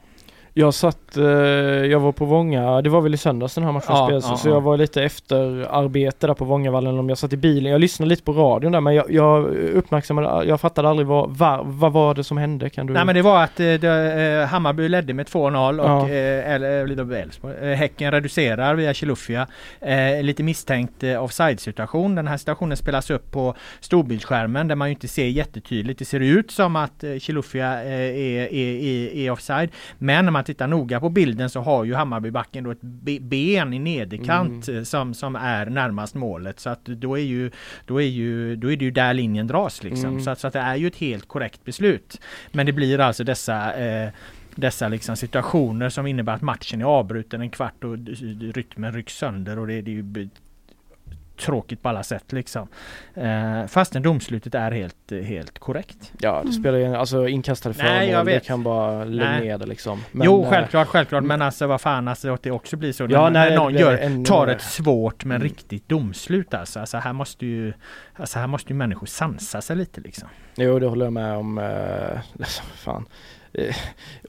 Jag 0.53 0.73
satt, 0.73 1.17
eh, 1.17 1.23
jag 1.23 1.99
var 1.99 2.11
på 2.11 2.25
Vånga, 2.25 2.81
det 2.81 2.89
var 2.89 3.01
väl 3.01 3.13
i 3.13 3.17
söndags 3.17 3.55
den 3.55 3.63
här 3.63 3.71
matchen 3.71 3.85
Ja, 3.89 4.05
spelades, 4.05 4.25
ja, 4.29 4.37
så 4.37 4.49
ja. 4.49 4.53
jag 4.53 4.61
var 4.61 4.77
lite 4.77 5.03
efter 5.03 5.67
arbete 5.71 6.27
där 6.27 6.33
på 6.33 6.45
Vångavallen 6.45 6.99
om 6.99 7.09
jag 7.09 7.17
satt 7.17 7.33
i 7.33 7.37
bilen. 7.37 7.71
Jag 7.71 7.81
lyssnade 7.81 8.09
lite 8.09 8.23
på 8.23 8.31
radion 8.33 8.71
där 8.71 8.81
men 8.81 8.95
jag, 8.95 9.11
jag 9.11 9.45
uppmärksammade, 9.55 10.45
jag 10.45 10.61
fattade 10.61 10.89
aldrig 10.89 11.07
vad, 11.07 11.29
vad, 11.29 11.65
vad 11.65 11.91
var 11.93 12.13
det 12.15 12.23
som 12.23 12.37
hände? 12.37 12.69
Kan 12.69 12.87
du? 12.87 12.93
Nej 12.93 13.05
men 13.05 13.15
det 13.15 13.21
var 13.21 13.43
att 13.43 13.59
eh, 13.59 13.67
eh, 13.67 14.47
Hammarby 14.47 14.89
ledde 14.89 15.13
med 15.13 15.25
2-0 15.27 15.79
och 15.79 16.09
Ja. 16.09 16.09
eh, 16.09 17.21
Elfsborg. 17.21 17.55
Eh, 17.71 17.77
Häcken 17.77 18.11
reducerar 18.11 18.75
via 18.75 18.93
Chilufya. 18.93 19.47
Eh, 19.81 20.23
lite 20.23 20.43
misstänkt 20.43 21.03
eh, 21.03 21.23
offside 21.23 21.59
situation. 21.59 22.15
Den 22.15 22.27
här 22.27 22.37
situationen 22.37 22.77
spelas 22.77 23.09
upp 23.09 23.31
på 23.31 23.55
storbildsskärmen 23.79 24.67
där 24.67 24.75
man 24.75 24.87
ju 24.87 24.93
inte 24.93 25.07
ser 25.07 25.25
jättetydligt. 25.25 25.99
Det 25.99 26.05
ser 26.05 26.19
ut 26.19 26.51
som 26.51 26.75
att 26.75 27.03
eh, 27.03 27.15
Chilufya 27.17 27.83
eh, 27.83 27.91
är, 27.91 28.53
är, 28.53 28.83
är, 28.83 29.15
är 29.15 29.31
offside. 29.31 29.69
Men 29.97 30.25
när 30.25 30.31
man 30.31 30.40
tittar 30.43 30.67
noga 30.67 30.99
på 30.99 31.09
bilden 31.09 31.49
så 31.49 31.61
har 31.61 31.83
ju 31.83 31.93
Hammarbybacken 31.93 32.63
då 32.63 32.71
ett 32.71 32.81
be- 32.81 33.19
ben 33.19 33.73
i 33.73 33.79
nederkant 33.79 34.67
eh, 34.69 34.83
som, 34.83 35.13
som 35.13 35.35
är 35.35 35.65
närmast 35.65 36.15
målet. 36.15 36.59
Så 36.59 36.69
att 36.69 36.85
då 36.85 37.17
är 37.17 37.23
ju 37.23 37.51
då 37.85 38.01
är 38.01 38.07
ju 38.07 38.55
då 38.55 38.71
är 38.71 38.77
det 38.77 38.85
ju 38.85 38.91
där 38.91 39.13
linjen 39.13 39.47
dras 39.47 39.83
liksom. 39.83 40.09
Mm. 40.09 40.21
Så, 40.21 40.29
att, 40.29 40.39
så 40.39 40.47
att 40.47 40.53
det 40.53 40.59
är 40.59 40.75
ju 40.75 40.87
ett 40.87 40.95
helt 40.95 41.27
korrekt 41.27 41.65
beslut. 41.65 42.21
Men 42.51 42.65
det 42.65 42.71
blir 42.71 42.99
alltså 42.99 43.23
dessa 43.23 43.73
eh, 43.73 44.09
dessa 44.55 44.87
liksom 44.87 45.15
situationer 45.15 45.89
som 45.89 46.07
innebär 46.07 46.33
att 46.33 46.41
matchen 46.41 46.81
är 46.81 46.85
avbruten 46.85 47.41
en 47.41 47.49
kvart 47.49 47.83
och 47.83 47.97
rytmen 48.53 48.93
rycks 48.93 49.17
sönder 49.17 49.59
och 49.59 49.67
det, 49.67 49.81
det 49.81 49.91
är 49.91 49.95
ju 49.95 50.03
tråkigt 51.41 51.81
på 51.81 51.89
alla 51.89 52.03
sätt 52.03 52.31
liksom. 52.31 52.67
Eh, 53.13 53.65
fastän 53.67 54.01
domslutet 54.01 54.55
är 54.55 54.71
helt, 54.71 55.11
helt 55.25 55.59
korrekt. 55.59 56.11
Ja 56.19 56.31
det 56.31 56.39
Mm. 56.39 56.51
spelar 56.53 56.77
ju 56.77 56.95
alltså 56.95 57.27
inkastade 57.27 57.75
föremål, 57.75 58.25
det 58.25 58.39
kan 58.45 58.63
bara 58.63 59.03
lägga 59.03 59.29
Nej. 59.31 59.41
ner 59.41 59.57
det 59.57 59.65
liksom. 59.65 59.99
Men, 60.11 60.25
jo 60.25 60.43
eh, 60.43 60.49
självklart, 60.49 60.87
självklart 60.87 61.23
men 61.23 61.41
alltså 61.41 61.67
vad 61.67 61.81
fan 61.81 62.07
alltså 62.07 62.33
att 62.33 62.43
det 62.43 62.51
också 62.51 62.77
blir 62.77 62.93
så 62.93 63.07
Ja, 63.09 63.29
när, 63.29 63.49
när 63.49 63.55
någon 63.57 63.73
gör, 63.73 64.25
tar 64.25 64.47
ett 64.47 64.61
svårt 64.61 65.25
men 65.25 65.35
Mm. 65.35 65.47
riktigt 65.47 65.89
domslut 65.89 66.53
alltså. 66.53 66.79
alltså. 66.79 66.97
Här 66.97 67.13
måste 67.13 67.45
ju 67.45 67.73
Alltså 68.15 68.39
här 68.39 68.47
måste 68.47 68.73
ju 68.73 68.77
människor 68.77 69.07
sansa 69.07 69.61
sig 69.61 69.75
lite 69.75 70.01
liksom. 70.01 70.27
Jo 70.55 70.79
det 70.79 70.87
håller 70.87 71.05
jag 71.05 71.13
med 71.13 71.37
om. 71.37 71.57
Eh, 71.57 72.19
fan. 72.75 73.05
Eh, 73.53 73.75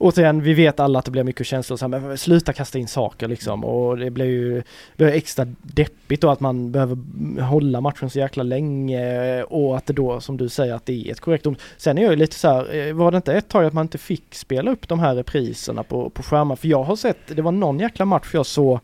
återigen, 0.00 0.42
vi 0.42 0.54
vet 0.54 0.80
alla 0.80 0.98
att 0.98 1.04
det 1.04 1.10
blir 1.10 1.24
mycket 1.24 1.46
känslor 1.46 1.76
så 1.76 1.84
här, 1.84 2.00
men 2.00 2.18
sluta 2.18 2.52
kasta 2.52 2.78
in 2.78 2.88
saker 2.88 3.28
liksom 3.28 3.64
och 3.64 3.96
det 3.96 4.10
blir 4.10 4.24
ju 4.24 4.54
det 4.96 5.04
blir 5.04 5.08
extra 5.08 5.46
deppigt 5.62 6.20
då 6.20 6.30
att 6.30 6.40
man 6.40 6.72
behöver 6.72 6.96
hålla 7.40 7.80
matchen 7.80 8.10
så 8.10 8.18
jäkla 8.18 8.42
länge 8.42 9.42
och 9.42 9.76
att 9.76 9.86
det 9.86 9.92
då 9.92 10.20
som 10.20 10.36
du 10.36 10.48
säger 10.48 10.74
att 10.74 10.86
det 10.86 11.08
är 11.08 11.12
ett 11.12 11.20
korrekt 11.20 11.44
dom. 11.44 11.56
Sen 11.76 11.98
är 11.98 12.02
jag 12.02 12.10
ju 12.10 12.16
lite 12.16 12.36
så 12.36 12.48
här, 12.48 12.74
eh, 12.74 12.94
var 12.94 13.10
det 13.10 13.16
inte 13.16 13.32
ett 13.32 13.48
tag 13.48 13.64
att 13.64 13.72
man 13.72 13.84
inte 13.84 13.98
fick 13.98 14.34
spela 14.34 14.70
upp 14.70 14.88
de 14.88 15.00
här 15.00 15.14
repriserna 15.14 15.82
på, 15.82 16.10
på 16.10 16.22
skärmar? 16.22 16.56
För 16.56 16.68
jag 16.68 16.82
har 16.82 16.96
sett, 16.96 17.36
det 17.36 17.42
var 17.42 17.52
någon 17.52 17.78
jäkla 17.78 18.04
match 18.04 18.30
jag 18.32 18.46
såg 18.46 18.80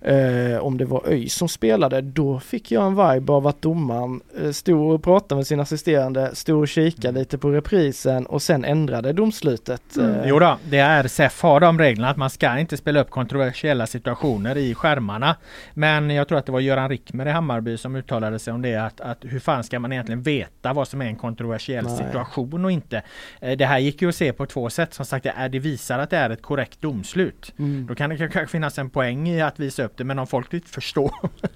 Eh, 0.00 0.58
om 0.58 0.78
det 0.78 0.84
var 0.84 1.02
ÖIS 1.08 1.34
som 1.34 1.48
spelade, 1.48 2.00
då 2.00 2.40
fick 2.40 2.70
jag 2.70 2.86
en 2.86 3.10
vibe 3.10 3.32
av 3.32 3.46
att 3.46 3.62
domaren 3.62 4.20
eh, 4.42 4.50
stod 4.50 4.94
och 4.94 5.02
pratade 5.02 5.36
med 5.36 5.46
sin 5.46 5.60
assisterande, 5.60 6.34
stod 6.34 6.60
och 6.60 6.68
kikade 6.68 7.18
lite 7.18 7.38
på 7.38 7.50
reprisen 7.50 8.26
och 8.26 8.42
sen 8.42 8.64
ändrade 8.64 9.12
domslutet. 9.12 9.96
Mm. 9.96 10.14
Eh, 10.14 10.28
Jo 10.28 10.38
då, 10.38 10.56
det 10.70 10.78
är 10.78 11.08
SEF 11.08 11.42
har 11.42 11.60
de 11.60 11.78
reglerna 11.78 12.10
att 12.10 12.16
man 12.16 12.30
ska 12.30 12.58
inte 12.58 12.76
spela 12.76 13.00
upp 13.00 13.10
kontroversiella 13.10 13.86
situationer 13.86 14.56
i 14.56 14.74
skärmarna. 14.74 15.36
Men 15.74 16.10
jag 16.10 16.28
tror 16.28 16.38
att 16.38 16.46
det 16.46 16.52
var 16.52 16.60
Göran 16.60 16.88
Rickmer 16.88 17.26
i 17.26 17.30
Hammarby 17.30 17.76
som 17.76 17.96
uttalade 17.96 18.38
sig 18.38 18.52
om 18.52 18.62
det 18.62 18.74
att, 18.76 19.00
att 19.00 19.18
hur 19.20 19.40
fan 19.40 19.64
ska 19.64 19.78
man 19.80 19.92
egentligen 19.92 20.22
veta 20.22 20.72
vad 20.72 20.88
som 20.88 21.02
är 21.02 21.06
en 21.06 21.16
kontroversiell 21.16 21.84
Nej. 21.84 21.96
situation 21.96 22.64
och 22.64 22.72
inte. 22.72 23.02
Eh, 23.40 23.56
Det 23.56 23.66
här 23.66 23.78
gick 23.78 24.02
ju 24.02 24.08
att 24.08 24.14
se 24.14 24.32
på 24.32 24.46
två 24.46 24.70
sätt. 24.70 24.94
Som 24.94 25.06
sagt, 25.06 25.24
det, 25.24 25.32
är, 25.36 25.48
det 25.48 25.58
visar 25.58 25.98
att 25.98 26.10
det 26.10 26.16
är 26.16 26.30
ett 26.30 26.42
korrekt 26.42 26.80
domslut. 26.82 27.52
Mm. 27.58 27.86
Då 27.86 27.94
kan 27.94 28.10
det 28.10 28.16
kanske 28.16 28.46
finnas 28.46 28.78
en 28.78 28.90
poäng 28.90 29.28
i 29.28 29.40
att 29.42 29.58
visa 29.60 29.84
upp 29.84 29.87
det 29.96 30.04
men 30.04 30.18
om 30.18 30.26
folk 30.26 30.54
inte 30.54 30.68
förstår, 30.68 31.10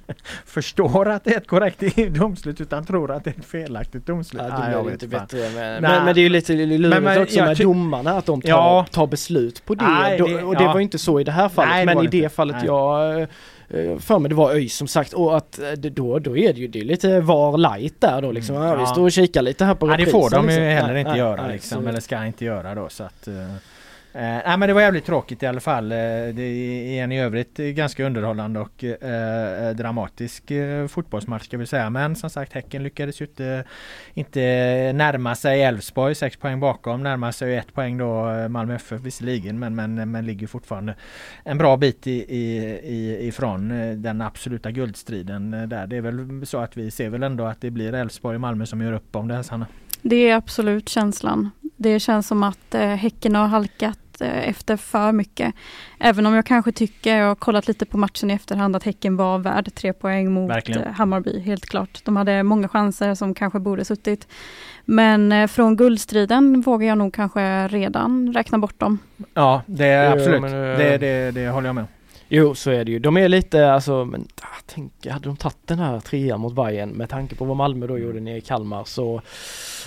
förstår 0.46 1.08
att 1.08 1.24
det 1.24 1.30
är 1.34 1.36
ett 1.36 1.46
korrekt 1.46 1.82
domslut 2.18 2.60
utan 2.60 2.84
tror 2.84 3.10
att 3.10 3.24
det 3.24 3.30
är 3.30 3.38
ett 3.38 3.44
felaktigt 3.44 4.06
domslut. 4.06 4.42
Ja, 4.48 4.68
det 4.76 4.82
blir 4.82 4.92
inte 4.92 5.08
fan. 5.08 5.20
bättre 5.20 5.38
men, 5.54 5.82
men, 5.82 6.04
men 6.04 6.14
det 6.14 6.20
är 6.20 6.22
ju 6.22 6.28
lite 6.28 6.52
lurigt 6.52 7.20
också 7.20 7.44
med 7.44 7.56
domarna 7.56 8.10
att 8.12 8.26
de 8.26 8.40
tar, 8.42 8.48
Ja. 8.48 8.86
tar 8.90 9.06
beslut 9.06 9.64
på 9.64 9.74
det. 9.74 9.84
Nej, 9.84 10.18
det- 10.18 10.42
och 10.42 10.56
det 10.56 10.62
ja. 10.64 10.72
var 10.72 10.78
ju 10.78 10.82
inte 10.82 10.98
så 10.98 11.20
i 11.20 11.24
det 11.24 11.32
här 11.32 11.48
fallet 11.48 11.70
Nej, 11.72 11.86
det 11.86 11.94
men 11.94 12.04
i 12.04 12.06
det 12.08 12.16
inte. 12.16 12.28
fallet 12.28 12.56
Nej. 12.56 12.66
jag 12.66 13.20
eh, 13.20 13.28
för 13.98 14.18
mig 14.18 14.28
det 14.28 14.34
var 14.34 14.50
ÖIS 14.52 14.76
som 14.76 14.88
sagt 14.88 15.12
och 15.12 15.36
att 15.36 15.58
eh, 15.58 15.70
då, 15.72 16.18
då 16.18 16.36
är 16.36 16.52
det 16.52 16.60
ju 16.60 16.68
det 16.68 16.80
är 16.80 16.84
lite 16.84 17.20
VAR 17.20 17.58
light 17.58 18.00
där 18.00 18.22
då 18.22 18.32
liksom. 18.32 18.56
Mm, 18.56 18.68
ja, 18.68 18.76
vi 18.76 18.86
står 18.86 19.02
och 19.02 19.12
kikar 19.12 19.42
lite 19.42 19.64
här 19.64 19.74
på 19.74 19.86
Ja, 19.86 19.90
det 19.90 19.96
reprisen, 19.98 20.20
får 20.20 20.30
de 20.30 20.36
ju 20.44 20.46
liksom. 20.46 20.62
heller 20.64 20.92
Nej, 20.92 20.98
inte 21.00 21.10
nej, 21.10 21.18
göra 21.18 21.42
nej, 21.42 21.52
liksom, 21.52 21.86
eller 21.86 22.00
ska 22.00 22.24
inte 22.26 22.44
göra 22.44 22.74
då 22.74 22.88
så 22.88 23.04
att 23.04 23.28
eh, 24.14 24.20
nej 24.20 24.56
men 24.58 24.68
det 24.68 24.74
var 24.74 24.80
jävligt 24.80 25.04
tråkigt 25.04 25.42
i 25.42 25.46
alla 25.46 25.60
fall. 25.60 25.92
Eh, 25.92 25.96
det 26.32 26.42
är 26.42 27.04
en 27.04 27.12
i 27.12 27.20
övrigt 27.20 27.56
ganska 27.56 28.06
underhållande 28.06 28.60
och 28.60 28.84
eh, 28.84 29.68
eh, 29.68 29.74
dramatisk 29.74 30.50
eh, 30.50 30.86
fotbollsmatch 30.86 31.44
ska 31.44 31.58
vi 31.58 31.66
säga. 31.66 31.90
Men 31.90 32.16
som 32.16 32.30
sagt 32.30 32.52
Häcken 32.52 32.82
lyckades 32.82 33.20
ju 33.20 33.24
inte, 33.24 33.64
inte 34.14 34.40
närma 34.94 35.34
sig 35.34 35.62
Elfsborg, 35.62 36.14
sex 36.14 36.36
poäng 36.36 36.60
bakom. 36.60 37.02
Närmar 37.02 37.32
sig 37.32 37.56
ett 37.56 37.74
poäng 37.74 37.98
då 37.98 38.30
eh, 38.30 38.48
Malmö 38.48 38.74
FF 38.74 39.00
visserligen 39.00 39.58
men, 39.58 39.74
men, 39.74 40.10
men 40.10 40.26
ligger 40.26 40.46
fortfarande 40.46 40.94
en 41.44 41.58
bra 41.58 41.76
bit 41.76 42.06
i, 42.06 42.10
i, 42.10 42.56
i, 42.84 43.26
ifrån 43.28 43.68
den 44.02 44.20
absoluta 44.20 44.70
guldstriden 44.70 45.50
där. 45.50 45.86
Det 45.86 45.96
är 45.96 46.00
väl 46.00 46.46
så 46.46 46.58
att 46.58 46.76
vi 46.76 46.90
ser 46.90 47.08
väl 47.08 47.22
ändå 47.22 47.44
att 47.44 47.60
det 47.60 47.70
blir 47.70 47.94
Elfsborg 47.94 48.34
och 48.34 48.40
Malmö 48.40 48.66
som 48.66 48.82
gör 48.82 48.92
upp 48.92 49.16
om 49.16 49.28
det 49.28 49.34
här 49.34 49.42
Sanna. 49.42 49.66
Det 50.02 50.28
är 50.28 50.36
absolut 50.36 50.88
känslan. 50.88 51.50
Det 51.76 52.00
känns 52.00 52.26
som 52.26 52.42
att 52.42 52.74
eh, 52.74 52.80
Häcken 52.80 53.34
har 53.34 53.46
halkat 53.46 53.98
eh, 54.20 54.48
efter 54.48 54.76
för 54.76 55.12
mycket. 55.12 55.54
Även 56.00 56.26
om 56.26 56.34
jag 56.34 56.46
kanske 56.46 56.72
tycker, 56.72 57.16
jag 57.16 57.26
har 57.28 57.34
kollat 57.34 57.68
lite 57.68 57.86
på 57.86 57.98
matchen 57.98 58.30
i 58.30 58.34
efterhand, 58.34 58.76
att 58.76 58.82
Häcken 58.84 59.16
var 59.16 59.38
värd 59.38 59.74
tre 59.74 59.92
poäng 59.92 60.32
mot 60.32 60.50
Verkligen. 60.50 60.82
eh, 60.82 60.92
Hammarby, 60.92 61.40
helt 61.40 61.66
klart. 61.66 62.00
De 62.04 62.16
hade 62.16 62.42
många 62.42 62.68
chanser 62.68 63.14
som 63.14 63.34
kanske 63.34 63.58
borde 63.58 63.84
suttit. 63.84 64.28
Men 64.84 65.32
eh, 65.32 65.46
från 65.46 65.76
guldstriden 65.76 66.60
vågar 66.60 66.88
jag 66.88 66.98
nog 66.98 67.14
kanske 67.14 67.68
redan 67.68 68.32
räkna 68.34 68.58
bort 68.58 68.78
dem. 68.78 68.98
Ja, 69.34 69.62
det 69.66 69.86
är 69.86 70.12
absolut. 70.12 70.42
det, 70.52 70.98
det, 70.98 71.30
det 71.30 71.48
håller 71.48 71.68
jag 71.68 71.74
med 71.74 71.82
om. 71.82 71.88
Jo 72.34 72.54
så 72.54 72.70
är 72.70 72.84
det 72.84 72.92
ju. 72.92 72.98
De 72.98 73.16
är 73.16 73.28
lite 73.28 73.72
alltså, 73.72 74.04
men 74.04 74.28
ah, 74.42 74.46
tänk, 74.66 75.06
hade 75.06 75.28
de 75.28 75.36
tagit 75.36 75.56
den 75.66 75.78
här 75.78 76.00
trean 76.00 76.40
mot 76.40 76.54
Bayern 76.54 76.90
med 76.90 77.08
tanke 77.08 77.34
på 77.34 77.44
vad 77.44 77.56
Malmö 77.56 77.86
då 77.86 77.98
gjorde 77.98 78.20
nere 78.20 78.36
i 78.36 78.40
Kalmar 78.40 78.84
så 78.84 79.20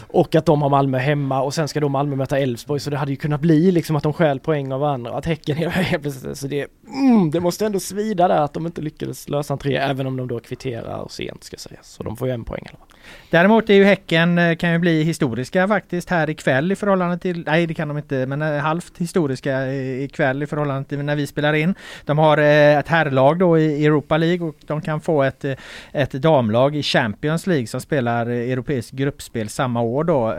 och 0.07 0.35
att 0.35 0.45
de 0.45 0.61
har 0.61 0.69
Malmö 0.69 0.97
hemma 0.97 1.41
och 1.41 1.53
sen 1.53 1.67
ska 1.67 1.79
då 1.79 1.89
Malmö 1.89 2.15
möta 2.15 2.39
Elfsborg 2.39 2.79
så 2.79 2.89
det 2.89 2.97
hade 2.97 3.11
ju 3.11 3.17
kunnat 3.17 3.41
bli 3.41 3.71
liksom 3.71 3.95
att 3.95 4.03
de 4.03 4.13
stjäl 4.13 4.39
poäng 4.39 4.71
av 4.71 4.79
varandra 4.79 5.13
att 5.13 5.25
Häcken 5.25 5.57
är 5.57 5.69
helt 5.69 6.03
plötsligt 6.03 6.37
så 6.37 6.47
det, 6.47 6.67
mm, 6.87 7.31
det 7.31 7.39
måste 7.39 7.65
ändå 7.65 7.79
svida 7.79 8.27
där 8.27 8.41
att 8.41 8.53
de 8.53 8.65
inte 8.65 8.81
lyckades 8.81 9.29
lösa 9.29 9.53
en 9.53 9.59
trea 9.59 9.89
även 9.89 10.07
om 10.07 10.17
de 10.17 10.27
då 10.27 10.39
kvitterar 10.39 11.07
sent 11.09 11.43
ska 11.43 11.57
sägas. 11.57 11.87
Så 11.87 12.03
de 12.03 12.17
får 12.17 12.27
ju 12.27 12.33
en 12.33 12.43
poäng 12.43 12.63
i 12.65 12.69
alla 12.69 12.77
fall. 12.77 12.94
Däremot 13.35 13.69
är 13.69 13.73
ju 13.73 13.83
Häcken 13.83 14.37
eh, 14.37 14.55
kan 14.55 14.71
ju 14.71 14.79
bli 14.79 15.03
historiska 15.03 15.67
faktiskt 15.67 16.09
här 16.09 16.29
ikväll 16.29 16.71
i 16.71 16.75
förhållande 16.75 17.17
till, 17.17 17.43
nej 17.45 17.67
det 17.67 17.73
kan 17.73 17.87
de 17.87 17.97
inte, 17.97 18.25
men 18.25 18.41
eh, 18.41 18.57
halvt 18.57 18.97
historiska 18.97 19.73
ikväll 19.73 20.43
i 20.43 20.47
förhållande 20.47 20.89
till 20.89 21.03
när 21.03 21.15
vi 21.15 21.27
spelar 21.27 21.53
in. 21.53 21.75
De 22.05 22.17
har 22.17 22.37
eh, 22.37 22.77
ett 22.77 22.87
herrlag 22.87 23.39
då 23.39 23.59
i 23.59 23.85
Europa 23.85 24.17
League 24.17 24.47
och 24.47 24.55
de 24.67 24.81
kan 24.81 25.01
få 25.01 25.23
ett, 25.23 25.45
ett 25.91 26.11
damlag 26.11 26.75
i 26.75 26.83
Champions 26.83 27.47
League 27.47 27.67
som 27.67 27.81
spelar 27.81 28.25
europeiskt 28.25 28.91
gruppspel 28.91 29.49
samma 29.49 29.81
år 29.81 30.03
då. 30.03 30.31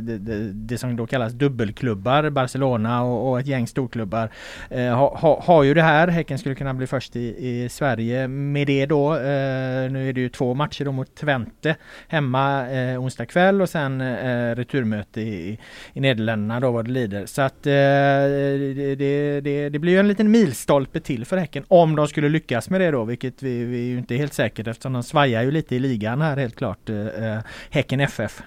Det, 0.00 0.18
det, 0.18 0.52
det 0.52 0.78
som 0.78 0.96
då 0.96 1.06
kallas 1.06 1.32
dubbelklubbar, 1.32 2.30
Barcelona 2.30 3.02
och, 3.02 3.30
och 3.30 3.40
ett 3.40 3.46
gäng 3.46 3.66
storklubbar 3.66 4.30
ha, 4.70 5.18
ha, 5.18 5.42
har 5.44 5.62
ju 5.62 5.74
det 5.74 5.82
här. 5.82 6.08
Häcken 6.08 6.38
skulle 6.38 6.54
kunna 6.54 6.74
bli 6.74 6.86
först 6.86 7.16
i, 7.16 7.48
i 7.48 7.68
Sverige 7.68 8.28
med 8.28 8.66
det 8.66 8.86
då. 8.86 9.12
Nu 9.90 10.08
är 10.08 10.12
det 10.12 10.20
ju 10.20 10.28
två 10.28 10.54
matcher 10.54 10.84
då 10.84 10.92
mot 10.92 11.14
Twente 11.14 11.76
hemma 12.08 12.70
eh, 12.70 13.02
onsdag 13.02 13.26
kväll 13.26 13.62
och 13.62 13.68
sen 13.68 14.00
eh, 14.00 14.54
returmöte 14.54 15.20
i, 15.20 15.58
i 15.92 16.00
Nederländerna 16.00 16.60
då 16.60 16.70
vad 16.70 16.84
det 16.84 16.90
lider. 16.90 17.26
Så 17.26 17.42
att 17.42 17.66
eh, 17.66 17.72
det, 17.72 19.40
det, 19.40 19.68
det, 19.68 19.78
blir 19.78 19.92
ju 19.92 19.98
en 19.98 20.08
liten 20.08 20.30
milstolpe 20.30 21.00
till 21.00 21.24
för 21.24 21.36
Häcken 21.36 21.64
om 21.68 21.96
de 21.96 22.08
skulle 22.08 22.28
lyckas 22.28 22.70
med 22.70 22.80
det 22.80 22.90
då, 22.90 23.04
vilket 23.04 23.42
vi, 23.42 23.64
vi 23.64 23.78
är 23.78 23.90
ju 23.90 23.98
inte 23.98 24.14
helt 24.14 24.34
säkert 24.34 24.66
eftersom 24.66 24.92
de 24.92 25.02
svajar 25.02 25.42
ju 25.42 25.50
lite 25.50 25.76
i 25.76 25.78
ligan 25.78 26.20
här 26.20 26.36
helt 26.36 26.56
klart. 26.56 26.88
Eh, 26.88 27.06
eh 27.06 27.38
Häcken 27.70 28.00
FF. 28.00 28.42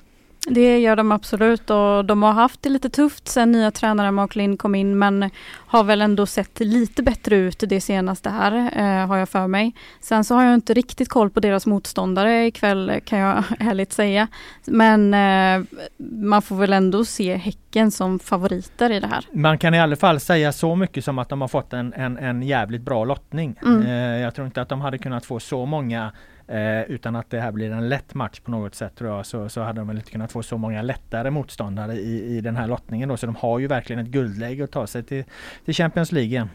Det 0.47 0.79
gör 0.79 0.95
de 0.95 1.11
absolut 1.11 1.69
och 1.69 2.05
de 2.05 2.23
har 2.23 2.31
haft 2.31 2.61
det 2.61 2.69
lite 2.69 2.89
tufft 2.89 3.27
sen 3.27 3.51
nya 3.51 3.71
tränaren 3.71 4.13
Mark 4.13 4.35
Lind 4.35 4.59
kom 4.59 4.75
in 4.75 4.99
men 4.99 5.29
har 5.53 5.83
väl 5.83 6.01
ändå 6.01 6.25
sett 6.25 6.59
lite 6.59 7.03
bättre 7.03 7.35
ut 7.35 7.63
det 7.67 7.81
senaste 7.81 8.29
här 8.29 8.71
eh, 8.75 9.07
har 9.07 9.17
jag 9.17 9.29
för 9.29 9.47
mig. 9.47 9.75
Sen 9.99 10.23
så 10.23 10.35
har 10.35 10.43
jag 10.43 10.53
inte 10.53 10.73
riktigt 10.73 11.09
koll 11.09 11.29
på 11.29 11.39
deras 11.39 11.65
motståndare 11.65 12.45
ikväll 12.45 13.01
kan 13.05 13.19
jag 13.19 13.43
ärligt 13.59 13.93
säga. 13.93 14.27
Men 14.65 15.13
eh, 15.13 15.65
man 15.97 16.41
får 16.41 16.55
väl 16.55 16.73
ändå 16.73 17.05
se 17.05 17.35
Häcken 17.35 17.91
som 17.91 18.19
favoriter 18.19 18.91
i 18.91 18.99
det 18.99 19.07
här. 19.07 19.25
Man 19.33 19.57
kan 19.57 19.73
i 19.73 19.79
alla 19.79 19.95
fall 19.95 20.19
säga 20.19 20.51
så 20.51 20.75
mycket 20.75 21.05
som 21.05 21.19
att 21.19 21.29
de 21.29 21.41
har 21.41 21.47
fått 21.47 21.73
en, 21.73 21.93
en, 21.93 22.17
en 22.17 22.41
jävligt 22.41 22.81
bra 22.81 23.05
lottning. 23.05 23.55
Mm. 23.65 23.81
Eh, 23.81 24.21
jag 24.21 24.35
tror 24.35 24.47
inte 24.47 24.61
att 24.61 24.69
de 24.69 24.81
hade 24.81 24.97
kunnat 24.97 25.25
få 25.25 25.39
så 25.39 25.65
många 25.65 26.11
eh, 26.51 26.81
utan 26.81 27.15
att 27.15 27.29
det 27.29 27.39
här 27.39 27.51
blir 27.51 27.71
en 27.71 27.89
lätt 27.89 28.13
match 28.13 28.39
på 28.39 28.51
något 28.51 28.75
sätt 28.75 28.95
tror 28.95 29.09
jag 29.09 29.25
så, 29.25 29.49
så 29.49 29.61
hade 29.61 29.81
de 29.81 29.87
väl 29.87 29.97
inte 29.97 30.11
kunnat 30.11 30.31
få 30.31 30.43
så 30.43 30.57
många 30.57 30.81
lättare 30.81 31.29
motståndare 31.29 31.93
i, 31.93 32.37
i 32.37 32.41
den 32.41 32.55
här 32.55 32.67
lottningen 32.67 33.09
då. 33.09 33.17
Så 33.17 33.25
de 33.25 33.35
har 33.35 33.59
ju 33.59 33.67
verkligen 33.67 34.01
ett 34.01 34.11
guldläge 34.11 34.63
att 34.63 34.71
ta 34.71 34.87
sig 34.87 35.03
till, 35.03 35.23
till 35.65 35.73
Champions 35.73 36.11
League 36.11 36.29
igen. 36.29 36.49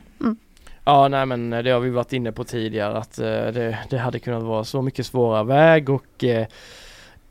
Ja 0.84 1.08
nej 1.08 1.26
men 1.26 1.50
det 1.50 1.70
har 1.70 1.80
vi 1.80 1.90
varit 1.90 2.12
inne 2.12 2.32
på 2.32 2.44
tidigare 2.44 2.98
att 2.98 3.18
eh, 3.18 3.26
det, 3.26 3.78
det 3.90 3.98
hade 3.98 4.18
kunnat 4.18 4.42
vara 4.42 4.64
så 4.64 4.82
mycket 4.82 5.06
svårare 5.06 5.44
väg 5.44 5.90
och 5.90 6.24
eh, 6.24 6.46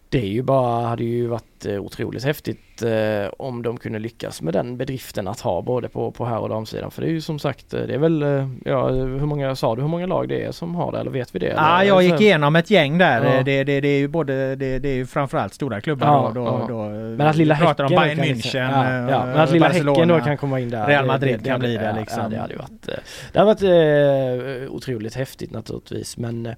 det 0.09 0.21
är 0.21 0.27
ju 0.27 0.41
bara, 0.41 0.87
hade 0.87 1.03
ju 1.03 1.27
varit 1.27 1.65
eh, 1.65 1.79
otroligt 1.79 2.23
häftigt 2.23 2.74
eh, 2.81 3.29
om 3.37 3.61
de 3.61 3.77
kunde 3.77 3.99
lyckas 3.99 4.41
med 4.41 4.53
den 4.53 4.77
bedriften 4.77 5.27
att 5.27 5.39
ha 5.39 5.61
både 5.61 5.89
på, 5.89 6.11
på 6.11 6.25
här 6.25 6.39
och 6.39 6.49
damsidan. 6.49 6.91
För 6.91 7.01
det 7.01 7.07
är 7.07 7.11
ju 7.11 7.21
som 7.21 7.39
sagt, 7.39 7.73
eh, 7.73 7.81
det 7.81 7.93
är 7.93 7.97
väl, 7.97 8.23
eh, 8.23 8.47
ja 8.65 8.89
hur 8.89 9.25
många, 9.25 9.55
sa 9.55 9.75
du 9.75 9.81
hur 9.81 9.89
många 9.89 10.05
lag 10.05 10.29
det 10.29 10.43
är 10.43 10.51
som 10.51 10.75
har 10.75 10.91
det 10.91 10.99
eller 10.99 11.11
vet 11.11 11.35
vi 11.35 11.39
det? 11.39 11.45
Ja, 11.45 11.55
ah, 11.57 11.83
jag 11.83 12.03
gick 12.03 12.21
igenom 12.21 12.55
ett 12.55 12.69
gäng 12.69 12.97
där. 12.97 13.35
Ja. 13.35 13.43
Det, 13.43 13.63
det, 13.63 13.81
det 13.81 13.87
är 13.87 13.99
ju 13.99 14.07
både, 14.07 14.55
det, 14.55 14.79
det 14.79 14.89
är 14.89 14.95
ju 14.95 15.05
framförallt 15.05 15.53
stora 15.53 15.81
klubbar 15.81 16.07
Ja, 16.07 16.31
då, 16.35 16.45
då, 16.45 16.67
då. 16.67 16.83
Men 16.89 17.21
att 17.21 17.35
lilla 17.35 17.55
Häcken 17.55 17.85
om 17.85 17.91
Bayern 17.91 18.19
München, 18.19 18.33
liksom- 18.33 18.59
ja, 18.59 18.85
eh, 18.85 19.09
ja, 19.09 19.25
men 19.25 19.37
att 19.37 19.51
lilla 19.51 19.67
Barcelona. 19.67 19.91
Häcken 19.91 20.07
då 20.07 20.19
kan 20.19 20.37
komma 20.37 20.59
in 20.59 20.69
där. 20.69 20.87
Real 20.87 21.05
Madrid 21.05 21.45
kan 21.45 21.59
bli 21.59 21.77
det, 21.77 21.95
liksom. 21.99 22.23
Ja, 22.23 22.29
det 22.29 22.37
hade 22.37 22.53
ju 22.53 22.59
varit, 22.59 22.89
det 23.31 23.39
hade 23.39 23.53
varit 23.53 24.65
eh, 24.65 24.75
otroligt 24.75 25.15
häftigt 25.15 25.51
naturligtvis 25.51 26.17
men 26.17 26.55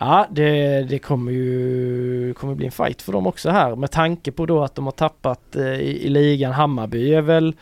ja 0.00 0.26
det, 0.30 0.82
det 0.82 0.98
kommer 0.98 1.32
ju 1.32 2.34
kommer 2.34 2.54
bli 2.54 2.66
en 2.66 2.72
fight 2.72 3.02
för 3.02 3.12
dem 3.12 3.26
också 3.26 3.50
här 3.50 3.76
med 3.76 3.90
tanke 3.90 4.32
på 4.32 4.46
då 4.46 4.64
att 4.64 4.74
de 4.74 4.84
har 4.84 4.92
tappat 4.92 5.55
i, 5.56 6.06
i 6.06 6.08
ligan. 6.08 6.52
Hammarby 6.52 7.14
är 7.14 7.20
väl, 7.22 7.54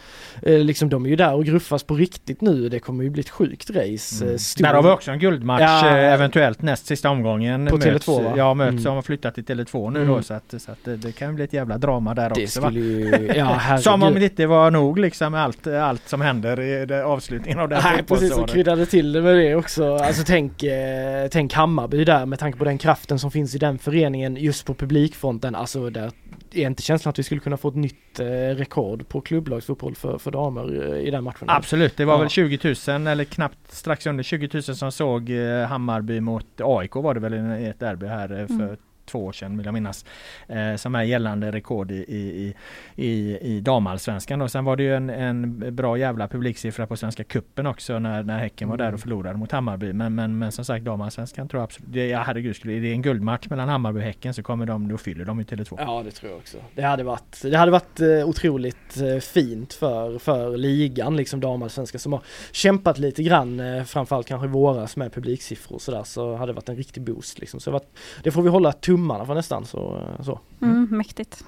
eh, 0.43 0.59
liksom 0.59 0.89
de 0.89 1.05
är 1.05 1.09
ju 1.11 1.17
där 1.17 1.35
och 1.35 1.45
gruffas 1.45 1.83
på 1.83 1.95
riktigt 1.95 2.41
nu. 2.41 2.69
Det 2.69 2.79
kommer 2.79 3.05
ju 3.05 3.11
bli 3.11 3.21
ett 3.21 3.29
sjukt 3.31 3.71
race. 3.71 4.25
Mm. 4.25 4.35
Eh, 4.35 4.39
stor- 4.39 4.63
Där 4.65 4.75
har 4.75 4.83
vi 4.83 4.89
också 4.89 5.11
en 5.11 5.19
guldmatch 5.19 5.61
Ja. 5.63 5.89
eh, 5.99 6.13
eventuellt 6.13 6.63
näst 6.63 6.87
sista 6.87 7.11
omgången. 7.11 7.67
På 7.67 7.77
möts, 7.77 7.87
Tele2, 8.09 8.23
va? 8.25 8.33
Ja, 8.37 8.55
möts 8.55 8.71
Mm. 8.71 8.85
de 8.85 8.95
har 8.95 9.03
flyttat 9.03 9.35
till 9.35 9.45
Tele2 9.45 9.91
nu 9.91 9.99
Mm. 10.03 10.15
då 10.15 10.23
så 10.23 10.35
att, 10.35 10.55
så 10.59 10.73
att 10.73 10.79
det, 10.85 10.97
det 10.97 11.13
kan 11.13 11.35
bli 11.35 11.45
ett 11.45 11.53
jävla 11.53 11.79
drama 11.79 12.15
där 12.15 12.31
Det 12.35 12.43
också. 12.45 12.61
Va? 12.61 12.67
skulle 12.67 12.81
ju, 12.81 13.33
ja. 13.37 13.79
Som 13.83 14.03
om 14.03 14.15
det 14.15 14.25
inte 14.25 14.47
var 14.47 14.71
nog 14.71 14.99
liksom 14.99 15.33
med 15.33 15.43
allt, 15.43 15.67
allt 15.67 16.09
som 16.09 16.21
händer 16.21 16.61
i 16.61 16.87
det, 16.87 17.05
avslutningen 17.05 17.59
av 17.59 17.69
det 17.69 17.77
här 17.77 17.93
Nej 17.95 18.03
precis, 18.03 18.33
och 18.33 18.49
kryddade 18.49 18.87
till 18.87 19.13
det 19.13 19.23
med 19.23 19.37
det 19.37 19.55
också. 19.55 19.95
Alltså 19.97 20.23
tänk, 20.27 20.63
eh, 20.63 21.27
tänk 21.31 21.53
Hammarby 21.53 22.05
där 22.05 22.27
med 22.27 22.39
tanke 22.39 22.59
på 22.59 22.65
den 22.65 22.79
kraften 22.79 23.19
som 23.19 23.31
finns 23.31 23.55
i 23.55 23.59
den 23.59 23.79
föreningen 23.79 24.37
just 24.37 24.67
på 24.67 24.75
publikfronten. 24.75 25.55
Alltså 25.55 25.91
där 25.91 26.11
är 26.57 26.67
inte 26.67 26.83
känslan 26.83 27.11
att 27.11 27.19
vi 27.19 27.23
skulle 27.23 27.41
kunna 27.41 27.57
få 27.57 27.69
ett 27.69 27.75
nytt 27.75 28.21
eh, 28.21 28.27
rekord 28.57 29.09
på 29.09 29.21
klubblagsfotboll 29.21 29.95
för, 29.95 30.19
för 30.19 30.31
damer 30.31 30.93
eh, 30.95 30.99
i 31.07 31.11
den 31.11 31.25
matchen? 31.25 31.51
Absolut, 31.51 31.97
det 31.97 32.05
var 32.05 32.15
Ja. 32.15 32.19
väl 32.19 32.29
20 32.29 32.75
000 32.89 33.07
eller 33.07 33.25
knappt 33.25 33.73
strax 33.73 34.07
under 34.07 34.23
20 34.25 34.49
000 34.53 34.63
som 34.63 34.93
såg 34.93 35.31
eh, 35.31 35.67
Hammarby 35.67 36.21
mot 36.21 36.47
AIK 36.61 36.95
var 36.95 37.15
det 37.15 37.21
väl 37.21 37.35
i 37.35 37.67
ett 37.67 37.81
derby 37.81 38.07
här 38.07 38.41
eh, 38.41 38.47
för 38.47 38.55
Mm. 38.55 38.77
Två 39.05 39.25
år 39.25 39.33
sedan 39.33 39.57
vill 39.57 39.67
jag 39.67 39.75
minnas. 39.75 40.05
Eh, 40.49 40.77
som 40.77 40.95
är 40.95 41.03
gällande 41.03 41.51
rekord 41.53 41.91
i, 41.91 41.95
i, 41.95 42.55
i, 42.97 43.39
i, 43.41 43.61
damallsvenskan. 43.61 44.43
Och 44.43 44.51
sen 44.51 44.65
var 44.65 44.77
det 44.77 44.83
ju 44.83 44.95
en, 44.95 45.11
en 45.11 45.65
bra 45.77 45.99
jävla 45.99 46.29
publiksiffra 46.29 46.87
på 46.87 46.97
Svenska 46.97 47.25
Kuppen 47.25 47.67
också 47.67 47.99
när, 47.99 48.23
när 48.23 48.39
Häcken 48.39 48.69
var 48.69 48.77
där 48.77 48.85
Mm. 48.85 48.95
och 48.95 49.01
förlorade 49.01 49.39
mot 49.39 49.53
Hammarby. 49.53 49.93
Men, 49.93 50.15
men, 50.15 50.39
men 50.39 50.53
som 50.53 50.65
sagt 50.65 50.85
damallsvenskan 50.85 51.49
tror 51.49 51.61
jag 51.61 51.65
absolut, 51.65 51.93
det, 51.93 52.09
ja, 52.09 52.23
herregud, 52.27 52.57
skulle 52.57 52.75
det 52.75 52.89
är 52.89 52.93
en 52.93 53.03
guldmatch 53.03 53.49
mellan 53.49 53.69
Hammarby 53.69 53.99
och 53.99 54.03
Häcken 54.05 54.35
så 54.35 54.43
kommer 54.43 54.67
de, 54.67 54.89
då 54.89 54.97
fyller 54.97 55.25
de 55.25 55.39
ju 55.39 55.45
Tele2. 55.45 55.77
Ja 55.79 56.03
det 56.05 56.11
tror 56.11 56.31
jag 56.31 56.39
också. 56.39 56.59
Det 56.75 56.83
hade 56.83 57.03
varit, 57.05 57.43
det 57.43 57.57
hade 57.57 57.73
varit 57.73 58.01
eh, 58.01 58.29
otroligt 58.29 58.97
eh, 58.97 59.19
fint 59.21 59.73
för, 59.73 60.19
för 60.19 60.57
ligan 60.57 61.17
liksom 61.17 61.41
damallsvenska 61.41 61.99
som 61.99 62.13
har 62.13 62.23
kämpat 62.53 62.99
lite 62.99 63.23
grann 63.23 63.61
eh, 63.61 63.85
framförallt 63.85 64.27
kanske 64.27 64.47
i 64.47 64.51
våras 64.51 64.97
med 64.97 65.13
publiksiffror 65.13 65.75
och 65.75 65.83
sådär 65.83 66.03
så 66.05 66.37
hade 66.37 66.53
det 66.53 66.57
varit 66.57 66.69
en 66.69 66.77
riktig 66.77 67.03
boost 67.03 67.39
liksom. 67.39 67.61
Så 67.61 67.81
det 68.23 68.31
får 68.31 68.43
vi 68.43 68.49
hålla 68.49 68.73
tummarna 68.73 68.94
tummarna 68.95 69.27
för 69.27 69.35
nästan 69.35 69.65
så. 69.65 69.97
Eh, 69.97 70.25
så. 70.25 70.41
Mm. 70.63 70.77
Mm, 70.77 70.97
mäktigt. 70.97 71.45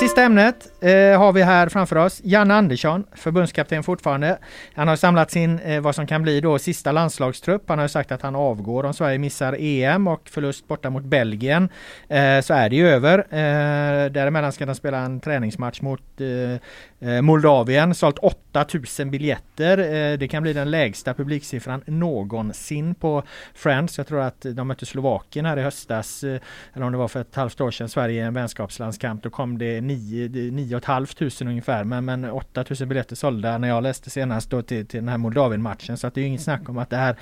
Sista 0.00 0.22
ämnet 0.22 0.82
eh, 0.82 1.18
har 1.18 1.32
vi 1.32 1.42
här 1.42 1.68
framför 1.68 1.96
oss. 1.96 2.20
Janne 2.24 2.54
Andersson, 2.54 3.04
förbundskapten 3.14 3.82
fortfarande. 3.82 4.38
Han 4.74 4.88
har 4.88 4.96
samlat 4.96 5.30
sin, 5.30 5.58
eh, 5.58 5.80
vad 5.80 5.94
som 5.94 6.06
kan 6.06 6.22
bli 6.22 6.40
då, 6.40 6.58
sista 6.58 6.92
landslagstrupp. 6.92 7.62
Han 7.68 7.78
har 7.78 7.88
sagt 7.88 8.12
att 8.12 8.22
han 8.22 8.36
avgår 8.36 8.84
om 8.84 8.94
Sverige 8.94 9.18
missar 9.18 9.56
EM 9.58 10.06
och 10.06 10.28
förlust 10.28 10.68
borta 10.68 10.90
mot 10.90 11.04
Belgien. 11.04 11.68
Eh, 12.08 12.40
så 12.40 12.54
är 12.54 12.70
det 12.70 12.76
ju 12.76 12.88
över. 12.88 13.18
Eh, 13.18 14.10
däremellan 14.10 14.52
ska 14.52 14.66
de 14.66 14.74
spela 14.74 14.98
en 14.98 15.20
träningsmatch 15.20 15.80
mot 15.80 16.02
eh, 16.20 17.08
eh 17.08 17.22
Moldavien. 17.22 17.94
Sålt 17.94 18.18
8000 18.18 19.10
biljetter. 19.10 19.78
Eh, 19.78 20.18
det 20.18 20.28
kan 20.28 20.42
bli 20.42 20.52
den 20.52 20.70
lägsta 20.70 21.14
publiksiffran 21.14 21.82
någonsin 21.86 22.94
på 22.94 23.22
Friends. 23.54 23.98
Jag 23.98 24.06
tror 24.06 24.20
att 24.20 24.40
de 24.40 24.68
mötte 24.68 24.86
Slovakien 24.86 25.46
här 25.46 25.56
i 25.56 25.62
höstas. 25.62 26.24
Eh, 26.24 26.40
eller 26.74 26.86
om 26.86 26.92
det 26.92 26.98
var 26.98 27.08
för 27.08 27.20
ett 27.20 27.34
halvt 27.34 27.60
år 27.60 27.70
sedan, 27.70 27.88
Sverige 27.88 28.22
i 28.22 28.26
en 28.26 28.34
vänskapslandskamp. 28.34 29.22
Då 29.22 29.30
kom 29.30 29.58
det 29.58 29.85
9 29.86 30.80
500 30.80 31.06
ungefär. 31.40 31.84
Men, 31.84 32.04
men 32.04 32.30
8000 32.30 32.88
biljetter 32.88 33.16
sålda 33.16 33.58
när 33.58 33.68
jag 33.68 33.82
läste 33.82 34.10
senast 34.10 34.50
då 34.50 34.62
till, 34.62 34.86
till 34.86 35.00
den 35.00 35.08
här 35.08 35.18
Moldavien-matchen. 35.18 35.96
Så 35.96 36.06
att 36.06 36.14
det 36.14 36.20
är 36.20 36.22
ju 36.22 36.28
inget 36.28 36.42
snack 36.42 36.68
om 36.68 36.78
att 36.78 36.90
det 36.90 36.96
här 36.96 37.16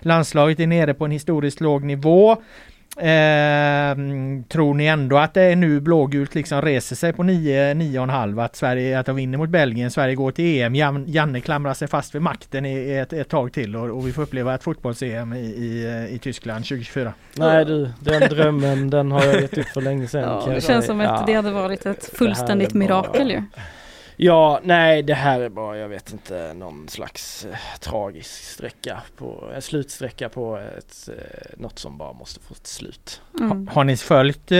landslaget 0.00 0.60
är 0.60 0.66
nere 0.66 0.94
på 0.94 1.04
en 1.04 1.10
historiskt 1.10 1.60
låg 1.60 1.84
nivå. 1.84 2.42
Eh, 2.98 3.96
tror 4.48 4.74
ni 4.74 4.86
ändå 4.86 5.18
att 5.18 5.34
det 5.34 5.42
är 5.42 5.56
nu 5.56 5.80
blågult 5.80 6.34
liksom 6.34 6.62
reser 6.62 6.96
sig 6.96 7.12
på 7.12 7.22
9, 7.22 7.74
9,5 7.74 8.44
att 8.44 8.56
Sverige 8.56 8.98
att 8.98 9.06
de 9.06 9.16
vinner 9.16 9.38
mot 9.38 9.48
Belgien, 9.48 9.90
Sverige 9.90 10.14
går 10.14 10.30
till 10.30 10.60
EM, 10.62 10.74
Jan, 10.74 11.04
Janne 11.08 11.40
klamrar 11.40 11.74
sig 11.74 11.88
fast 11.88 12.14
vid 12.14 12.22
makten 12.22 12.66
i 12.66 12.90
ett, 12.92 13.12
ett 13.12 13.28
tag 13.28 13.52
till 13.52 13.76
och, 13.76 13.90
och 13.98 14.08
vi 14.08 14.12
får 14.12 14.22
uppleva 14.22 14.54
ett 14.54 14.62
fotbolls-EM 14.62 15.32
i, 15.32 15.38
i, 15.38 16.08
i 16.14 16.18
Tyskland 16.18 16.64
2024. 16.64 17.12
Nej 17.34 17.64
du, 17.64 17.90
den 18.00 18.20
drömmen 18.20 18.90
den 18.90 19.12
har 19.12 19.24
jag 19.24 19.40
gett 19.42 19.58
upp 19.58 19.66
för 19.66 19.80
länge 19.80 20.06
sedan. 20.08 20.22
Ja, 20.46 20.54
det 20.54 20.60
känns 20.60 20.86
som 20.86 21.00
att 21.00 21.06
Ja. 21.06 21.24
det 21.26 21.32
hade 21.34 21.50
varit 21.50 21.86
ett 21.86 22.10
fullständigt 22.14 22.74
mirakel 22.74 23.30
ju. 23.30 23.42
Ja, 24.18 24.60
nej 24.62 25.02
det 25.02 25.14
här 25.14 25.40
är 25.40 25.48
bara, 25.48 25.76
jag 25.78 25.88
vet 25.88 26.12
inte, 26.12 26.54
någon 26.54 26.88
slags 26.88 27.44
eh, 27.44 27.56
tragisk 27.80 28.30
sträcka 28.44 29.02
på, 29.16 29.50
en 29.54 29.62
slutsträcka 29.62 30.28
på 30.28 30.56
ett, 30.78 31.08
eh, 31.08 31.58
något 31.60 31.78
som 31.78 31.98
bara 31.98 32.12
måste 32.12 32.40
få 32.40 32.54
ett 32.54 32.66
slut. 32.66 33.20
Mm. 33.40 33.68
Har 33.68 33.84
ni 33.84 33.96
följt 33.96 34.52
eh, 34.52 34.58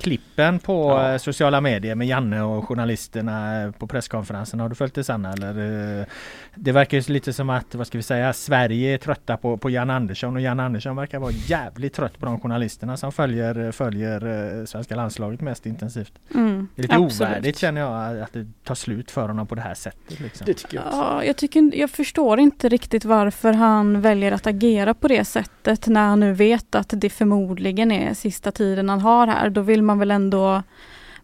klippen 0.00 0.58
på 0.58 0.90
Ja. 0.90 1.12
eh, 1.12 1.18
sociala 1.18 1.60
medier 1.60 1.94
med 1.94 2.06
Janne 2.06 2.42
och 2.42 2.68
journalisterna 2.68 3.62
eh, 3.62 3.70
på 3.70 3.86
presskonferensen? 3.86 4.60
Har 4.60 4.68
du 4.68 4.74
följt 4.74 4.94
det 4.94 5.04
Sanna? 5.04 5.32
Eller, 5.32 6.00
eh, 6.00 6.06
det 6.54 6.72
verkar 6.72 6.98
ju 6.98 7.12
lite 7.12 7.32
som 7.32 7.50
att, 7.50 7.74
vad 7.74 7.86
ska 7.86 7.98
vi 7.98 8.02
säga, 8.02 8.32
Sverige 8.32 8.94
är 8.94 8.98
trötta 8.98 9.36
på, 9.36 9.56
på 9.56 9.70
Jan 9.70 9.90
Andersson 9.90 10.36
och 10.36 10.42
Jan 10.42 10.60
Andersson 10.60 10.96
verkar 10.96 11.18
vara 11.18 11.32
jävligt 11.32 11.94
trött 11.94 12.18
på 12.18 12.26
de 12.26 12.40
journalisterna 12.40 12.96
som 12.96 13.12
följer, 13.12 13.72
följer 13.72 14.26
eh, 14.60 14.64
svenska 14.64 14.96
landslaget 14.96 15.40
mest 15.40 15.66
intensivt. 15.66 16.12
Mm. 16.34 16.68
Det 16.74 16.80
är 16.80 16.82
lite 16.82 16.94
Absolut. 16.96 17.30
ovärdigt 17.30 17.58
känner 17.58 17.80
jag 17.80 18.20
att 18.20 18.32
det 18.32 18.46
tar 18.64 18.74
slut 18.74 18.95
för 19.10 19.28
honom 19.28 19.46
på 19.46 19.54
det 19.54 19.60
här 19.60 19.74
sättet. 19.74 20.20
Liksom. 20.20 20.44
Det 20.46 20.54
tycker 20.54 20.76
jag 20.76 20.86
också. 20.86 20.98
Ja, 20.98 21.24
jag, 21.24 21.36
tycker, 21.36 21.78
jag 21.78 21.90
förstår 21.90 22.40
inte 22.40 22.68
riktigt 22.68 23.04
varför 23.04 23.52
han 23.52 24.00
väljer 24.00 24.32
att 24.32 24.46
agera 24.46 24.94
på 24.94 25.08
det 25.08 25.24
sättet 25.24 25.86
när 25.86 26.06
han 26.06 26.20
nu 26.20 26.32
vet 26.32 26.74
att 26.74 26.88
det 26.96 27.10
förmodligen 27.10 27.92
är 27.92 28.14
sista 28.14 28.52
tiden 28.52 28.88
han 28.88 29.00
har 29.00 29.26
här. 29.26 29.50
Då 29.50 29.60
vill 29.60 29.82
man 29.82 29.98
väl 29.98 30.10
ändå 30.10 30.62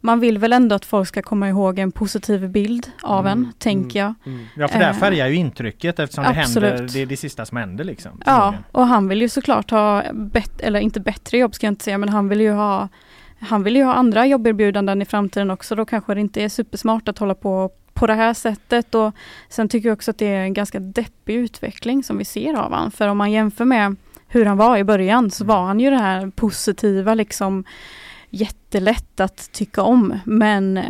man 0.04 0.20
vill 0.20 0.38
väl 0.38 0.52
ändå 0.52 0.74
att 0.76 0.84
folk 0.84 1.08
ska 1.08 1.22
komma 1.22 1.48
ihåg 1.48 1.78
en 1.78 1.92
positiv 1.92 2.48
bild 2.48 2.90
av 3.02 3.26
Mm, 3.26 3.38
en, 3.38 3.52
tänker 3.58 3.98
jag. 3.98 4.14
Mm. 4.26 4.46
Ja 4.56 4.68
för 4.68 4.78
det 4.78 4.84
här 4.84 4.92
Eh, 4.92 4.98
färgar 4.98 5.26
ju 5.28 5.34
intrycket 5.34 5.98
eftersom 5.98 6.24
det 6.24 6.32
händer, 6.32 6.88
det 6.92 7.02
är 7.02 7.06
det 7.06 7.16
sista 7.16 7.46
som 7.46 7.56
händer 7.56 7.84
liksom. 7.84 8.22
Ja, 8.26 8.54
och 8.72 8.86
han 8.86 9.08
vill 9.08 9.22
ju 9.22 9.28
såklart 9.28 9.70
ha, 9.70 10.02
bet- 10.12 10.60
eller 10.60 10.80
inte 10.80 11.00
bättre 11.00 11.38
jobb 11.38 11.54
ska 11.54 11.66
jag 11.66 11.72
inte 11.72 11.84
säga, 11.84 11.98
men 11.98 12.08
han 12.08 12.28
vill 12.28 12.40
ju 12.40 12.52
ha 12.52 12.88
han 13.42 13.62
vill 13.62 13.76
ju 13.76 13.84
ha 13.84 13.92
andra 13.92 14.26
jobberbjudanden 14.26 15.02
i 15.02 15.04
framtiden 15.04 15.50
också. 15.50 15.74
Då 15.74 15.84
kanske 15.84 16.14
det 16.14 16.20
inte 16.20 16.42
är 16.42 16.48
supersmart 16.48 17.08
att 17.08 17.18
hålla 17.18 17.34
på 17.34 17.70
på 17.94 18.06
det 18.06 18.14
här 18.14 18.34
sättet. 18.34 18.94
Och 18.94 19.12
sen 19.48 19.68
tycker 19.68 19.88
jag 19.88 19.96
också 19.96 20.10
att 20.10 20.18
det 20.18 20.26
är 20.26 20.42
en 20.42 20.54
ganska 20.54 20.80
deppig 20.80 21.34
utveckling 21.34 22.02
som 22.02 22.18
vi 22.18 22.24
ser 22.24 22.54
av 22.54 22.72
han. 22.72 22.90
För 22.90 23.08
om 23.08 23.18
man 23.18 23.32
jämför 23.32 23.64
med 23.64 23.96
hur 24.28 24.44
han 24.44 24.56
var 24.56 24.76
i 24.76 24.84
början 24.84 25.30
så 25.30 25.44
var 25.44 25.62
han 25.62 25.80
ju 25.80 25.90
det 25.90 25.96
här 25.96 26.30
positiva 26.30 27.14
liksom 27.14 27.64
jättelätt 28.34 29.20
att 29.20 29.52
tycka 29.52 29.82
om. 29.82 30.18
Men 30.24 30.76
eh, 30.76 30.84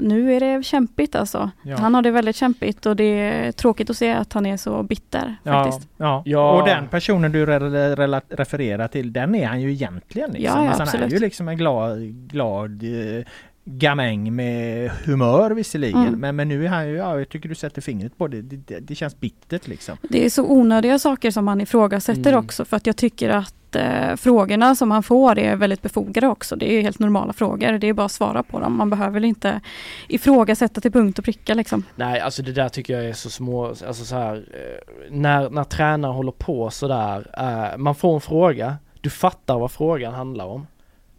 nu 0.00 0.32
är 0.34 0.40
det 0.40 0.64
kämpigt 0.64 1.14
alltså. 1.14 1.50
Ja. 1.62 1.76
Han 1.76 1.94
har 1.94 2.02
det 2.02 2.10
väldigt 2.10 2.36
kämpigt 2.36 2.86
och 2.86 2.96
det 2.96 3.04
är 3.04 3.52
tråkigt 3.52 3.90
att 3.90 3.96
se 3.96 4.10
att 4.12 4.32
han 4.32 4.46
är 4.46 4.56
så 4.56 4.82
bitter 4.82 5.36
Ja, 5.42 5.64
faktiskt. 5.64 5.88
ja. 5.96 6.22
Ja. 6.26 6.52
och 6.60 6.68
den 6.68 6.88
personen 6.88 7.32
du 7.32 7.46
re- 7.46 7.94
re- 7.96 8.22
refererar 8.28 8.88
till 8.88 9.12
den 9.12 9.34
är 9.34 9.46
han 9.46 9.60
ju 9.60 9.72
egentligen. 9.72 10.30
Liksom. 10.30 10.58
Ja, 10.60 10.64
ja, 10.64 10.70
alltså, 10.80 10.96
han 10.96 11.06
är 11.06 11.10
ju 11.12 11.18
liksom 11.18 11.48
en 11.48 11.56
glad, 11.56 11.98
glad 12.28 12.82
eh, 12.82 13.24
gamäng 13.70 14.36
med 14.36 14.90
humör 14.90 15.50
visserligen. 15.50 16.06
Mm. 16.06 16.20
Men, 16.20 16.36
men 16.36 16.48
nu 16.48 16.64
är 16.64 16.68
han 16.68 16.88
ju, 16.88 16.96
ja, 16.96 17.18
jag 17.18 17.28
tycker 17.28 17.48
du 17.48 17.54
sätter 17.54 17.82
fingret 17.82 18.18
på 18.18 18.28
det. 18.28 18.42
Det, 18.42 18.56
det, 18.56 18.80
det 18.80 18.94
känns 18.94 19.20
bittert 19.20 19.66
liksom. 19.66 19.96
Det 20.02 20.24
är 20.24 20.30
så 20.30 20.44
onödiga 20.50 20.98
saker 20.98 21.30
som 21.30 21.48
han 21.48 21.60
ifrågasätter 21.60 22.32
Mm. 22.32 22.44
också 22.44 22.64
för 22.64 22.76
att 22.76 22.86
jag 22.86 22.96
tycker 22.96 23.28
att 23.30 23.76
eh, 23.76 24.16
frågorna 24.16 24.74
som 24.74 24.90
han 24.90 25.02
får 25.02 25.38
är 25.38 25.56
väldigt 25.56 25.82
befogade 25.82 26.26
också. 26.26 26.56
Det 26.56 26.72
är 26.72 26.82
helt 26.82 26.98
normala 26.98 27.32
frågor. 27.32 27.72
Det 27.72 27.86
är 27.86 27.92
bara 27.92 28.06
att 28.06 28.12
svara 28.12 28.42
på 28.42 28.60
dem. 28.60 28.76
Man 28.76 28.90
behöver 28.90 29.10
väl 29.10 29.24
inte 29.24 29.60
ifrågasätta 30.08 30.80
till 30.80 30.92
punkt 30.92 31.18
och 31.18 31.24
pricka 31.24 31.54
liksom. 31.54 31.84
Nej, 31.96 32.20
alltså 32.20 32.42
det 32.42 32.52
där 32.52 32.68
tycker 32.68 32.94
jag 32.94 33.04
är 33.08 33.12
så 33.12 33.30
små, 33.30 33.66
alltså 33.66 34.04
så 34.04 34.14
här, 34.16 34.34
eh, 34.36 35.10
när, 35.10 35.50
när 35.50 35.64
tränare 35.64 36.12
håller 36.12 36.32
på 36.32 36.70
sådär, 36.70 37.30
eh, 37.38 37.78
man 37.78 37.94
får 37.94 38.14
en 38.14 38.20
fråga, 38.20 38.76
du 39.00 39.10
fattar 39.10 39.58
vad 39.58 39.70
frågan 39.70 40.14
handlar 40.14 40.44
om. 40.46 40.66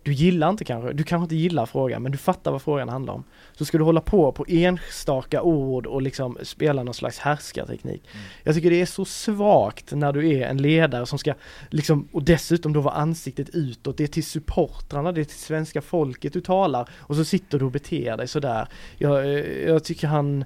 Du 0.10 0.14
gillar 0.14 0.50
inte 0.50 0.66
kanske, 0.66 0.94
du 0.94 1.04
kanske 1.04 1.24
inte 1.24 1.36
gillar 1.36 1.66
frågan, 1.66 2.04
men 2.04 2.12
du 2.12 2.18
fattar 2.18 2.52
vad 2.52 2.62
frågan 2.62 2.90
handlar 2.90 3.14
om. 3.14 3.24
Så 3.54 3.66
ska 3.66 3.78
du 3.78 3.84
hålla 3.84 4.02
på 4.02 4.32
på 4.32 4.46
enstaka 4.48 5.42
ord 5.42 5.86
och 5.86 6.02
liksom 6.02 6.38
spela 6.44 6.84
någon 6.84 6.94
slags 6.94 7.20
härskarteknik. 7.20 8.04
Jag 8.44 8.56
tycker 8.56 8.70
det 8.70 8.82
är 8.82 8.86
så 8.86 9.06
svagt 9.06 9.92
när 9.92 10.14
du 10.14 10.30
är 10.30 10.48
en 10.48 10.58
ledare 10.58 11.06
som 11.06 11.20
ska 11.20 11.34
liksom, 11.70 12.08
och 12.12 12.24
dessutom 12.24 12.74
då 12.74 12.82
vara 12.82 12.94
ansiktet 12.94 13.50
utåt, 13.50 13.98
det 13.98 14.04
är 14.04 14.08
till 14.08 14.26
supportrarna, 14.26 15.12
det 15.12 15.22
är 15.22 15.26
till 15.26 15.40
svenska 15.40 15.82
folket 15.82 16.34
du 16.34 16.42
talar 16.42 16.90
och 16.98 17.16
så 17.16 17.26
sitter 17.26 17.60
du 17.60 17.66
och 17.66 17.72
beter 17.72 18.18
dig 18.18 18.28
sådär. 18.28 18.68
Jag, 18.98 19.26
eh, 19.26 19.68
jag 19.68 19.84
tycker 19.84 20.08
han 20.08 20.46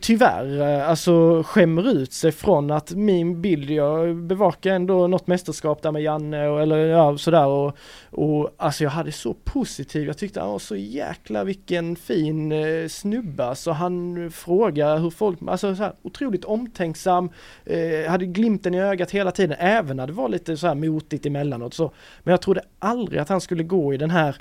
tyvärr 0.00 0.60
eh, 0.60 0.88
alltså 0.88 1.42
skämmer 1.42 1.88
ut 1.92 2.12
sig 2.12 2.32
från 2.32 2.70
att 2.70 2.90
min 2.90 3.42
bild, 3.42 3.70
jag 3.70 4.16
bevakar 4.16 4.74
ändå 4.74 5.06
något 5.06 5.26
mästerskap 5.26 5.82
där 5.82 5.92
med 5.92 6.02
Janne 6.02 6.48
och, 6.48 6.62
eller 6.62 6.76
ja 6.76 7.18
sådär 7.18 7.46
och, 7.46 7.76
och 8.10 8.54
alltså 8.56 8.84
jag 8.84 8.90
hade 8.90 9.12
så 9.12 9.34
positiv, 9.34 10.06
jag 10.06 10.18
tyckte 10.18 10.40
han 10.40 10.50
var 10.50 10.58
så 10.58 10.76
jäkla 10.76 11.44
vilken 11.44 11.96
fin 11.96 12.52
eh, 12.52 12.88
snubbe, 12.88 13.44
alltså 13.44 13.70
han 13.70 14.30
frågar 14.30 14.98
hur 14.98 15.10
folk, 15.10 15.38
alltså 15.46 15.76
så 15.76 15.82
här, 15.82 15.92
otroligt 16.02 16.44
omtänksam, 16.44 17.30
eh, 17.64 18.10
hade 18.10 18.26
glimten 18.26 18.74
i 18.74 18.80
ögat 18.80 19.10
hela 19.10 19.30
tiden, 19.30 19.56
även 19.58 19.96
när 19.96 20.06
det 20.06 20.12
var 20.12 20.28
lite 20.28 20.56
så 20.56 20.66
här 20.66 20.74
motigt 20.74 21.26
emellanåt 21.26 21.74
så. 21.74 21.92
Men 22.22 22.32
jag 22.32 22.42
trodde 22.42 22.62
aldrig 22.78 23.20
att 23.20 23.28
han 23.28 23.40
skulle 23.40 23.62
gå 23.62 23.94
i 23.94 23.96
den 23.96 24.10
här 24.10 24.36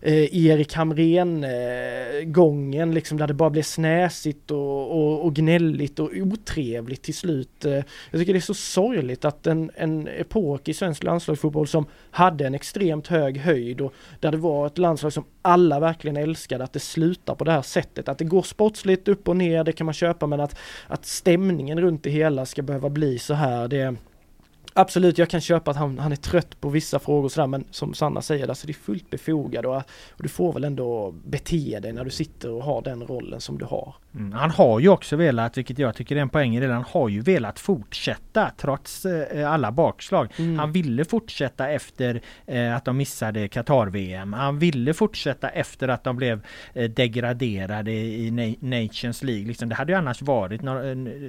eh, 0.00 0.46
Erik 0.46 0.74
Hamrén 0.74 1.44
eh, 1.44 2.24
gången 2.24 2.94
liksom 2.94 3.18
där 3.18 3.26
det 3.26 3.34
bara 3.34 3.50
blev 3.50 3.62
snäsigt 3.62 4.50
och, 4.50 4.90
och, 4.90 5.24
och 5.24 5.34
gnälligt 5.34 5.98
och 5.98 6.10
otrevligt 6.14 7.02
till 7.02 7.14
slut. 7.14 7.64
Eh, 7.64 7.72
jag 8.10 8.20
tycker 8.20 8.32
det 8.32 8.38
är 8.38 8.40
så 8.40 8.54
sorgligt 8.54 9.24
att 9.24 9.46
en, 9.46 9.70
en 9.74 10.08
epok 10.08 10.68
i 10.68 10.74
svensk 10.74 11.04
landslagsfotboll 11.04 11.66
som 11.66 11.86
hade 12.10 12.46
en 12.46 12.54
extremt 12.54 13.06
hög 13.06 13.38
höjd 13.38 13.80
och 13.80 13.94
där 14.20 14.32
det 14.32 14.38
var 14.38 14.66
ett 14.66 14.78
landslag 14.78 15.12
som 15.12 15.24
alla 15.42 15.80
verkligen 15.80 16.16
älskade 16.16 16.64
att 16.64 16.72
det 16.72 16.80
slutar 16.80 17.34
på 17.34 17.44
det 17.44 17.52
här 17.52 17.62
sättet. 17.62 18.08
Att 18.08 18.18
det 18.18 18.24
går 18.24 18.42
sportsligt 18.42 19.08
upp 19.08 19.28
och 19.28 19.36
ner, 19.36 19.64
det 19.64 19.72
kan 19.72 19.84
man 19.84 19.94
köpa 19.94 20.26
men 20.26 20.40
att, 20.40 20.58
att 20.86 21.06
stämningen 21.06 21.80
runt 21.80 22.02
det 22.02 22.10
hela 22.10 22.46
ska 22.46 22.62
behöva 22.62 22.90
bli 22.90 23.18
så 23.18 23.34
här, 23.34 23.68
det 23.68 23.96
Absolut, 24.78 25.18
jag 25.18 25.30
kan 25.30 25.40
köpa 25.40 25.70
att 25.70 25.76
han, 25.76 25.98
han 25.98 26.12
är 26.12 26.16
trött 26.16 26.60
på 26.60 26.68
vissa 26.68 26.98
frågor 26.98 27.24
och 27.24 27.32
sådär 27.32 27.46
men 27.46 27.64
som 27.70 27.94
Sanna 27.94 28.22
säger, 28.22 28.48
alltså 28.48 28.66
det 28.66 28.70
är 28.70 28.74
fullt 28.74 29.10
befogat 29.10 29.64
och, 29.64 29.76
och 30.10 30.22
du 30.22 30.28
får 30.28 30.52
väl 30.52 30.64
ändå 30.64 31.14
bete 31.24 31.80
dig 31.80 31.92
när 31.92 32.04
du 32.04 32.10
sitter 32.10 32.50
och 32.50 32.62
har 32.62 32.82
den 32.82 33.06
rollen 33.06 33.40
som 33.40 33.58
du 33.58 33.64
har. 33.64 33.94
Mm, 34.14 34.32
han 34.32 34.50
har 34.50 34.80
ju 34.80 34.88
också 34.88 35.16
velat, 35.16 35.58
vilket 35.58 35.78
jag 35.78 35.94
tycker 35.94 36.16
är 36.16 36.20
en 36.20 36.28
poäng 36.28 36.56
i 36.56 36.60
det, 36.60 36.72
han 36.72 36.84
har 36.88 37.08
ju 37.08 37.20
velat 37.20 37.58
fortsätta 37.58 38.50
trots 38.56 39.06
eh, 39.06 39.52
alla 39.52 39.72
bakslag. 39.72 40.32
Mm. 40.38 40.58
Han 40.58 40.72
ville 40.72 41.04
fortsätta 41.04 41.68
efter 41.68 42.20
eh, 42.46 42.76
att 42.76 42.84
de 42.84 42.96
missade 42.96 43.48
Qatar-VM. 43.48 44.32
Han 44.32 44.58
ville 44.58 44.94
fortsätta 44.94 45.48
efter 45.48 45.88
att 45.88 46.04
de 46.04 46.16
blev 46.16 46.40
eh, 46.74 46.90
degraderade 46.90 47.92
i 47.92 48.30
Na 48.30 48.78
Nations 48.78 49.22
League. 49.22 49.46
Liksom, 49.46 49.68
det 49.68 49.74
hade 49.74 49.92
ju 49.92 49.98
annars 49.98 50.22
varit 50.22 50.62
några 50.62 50.82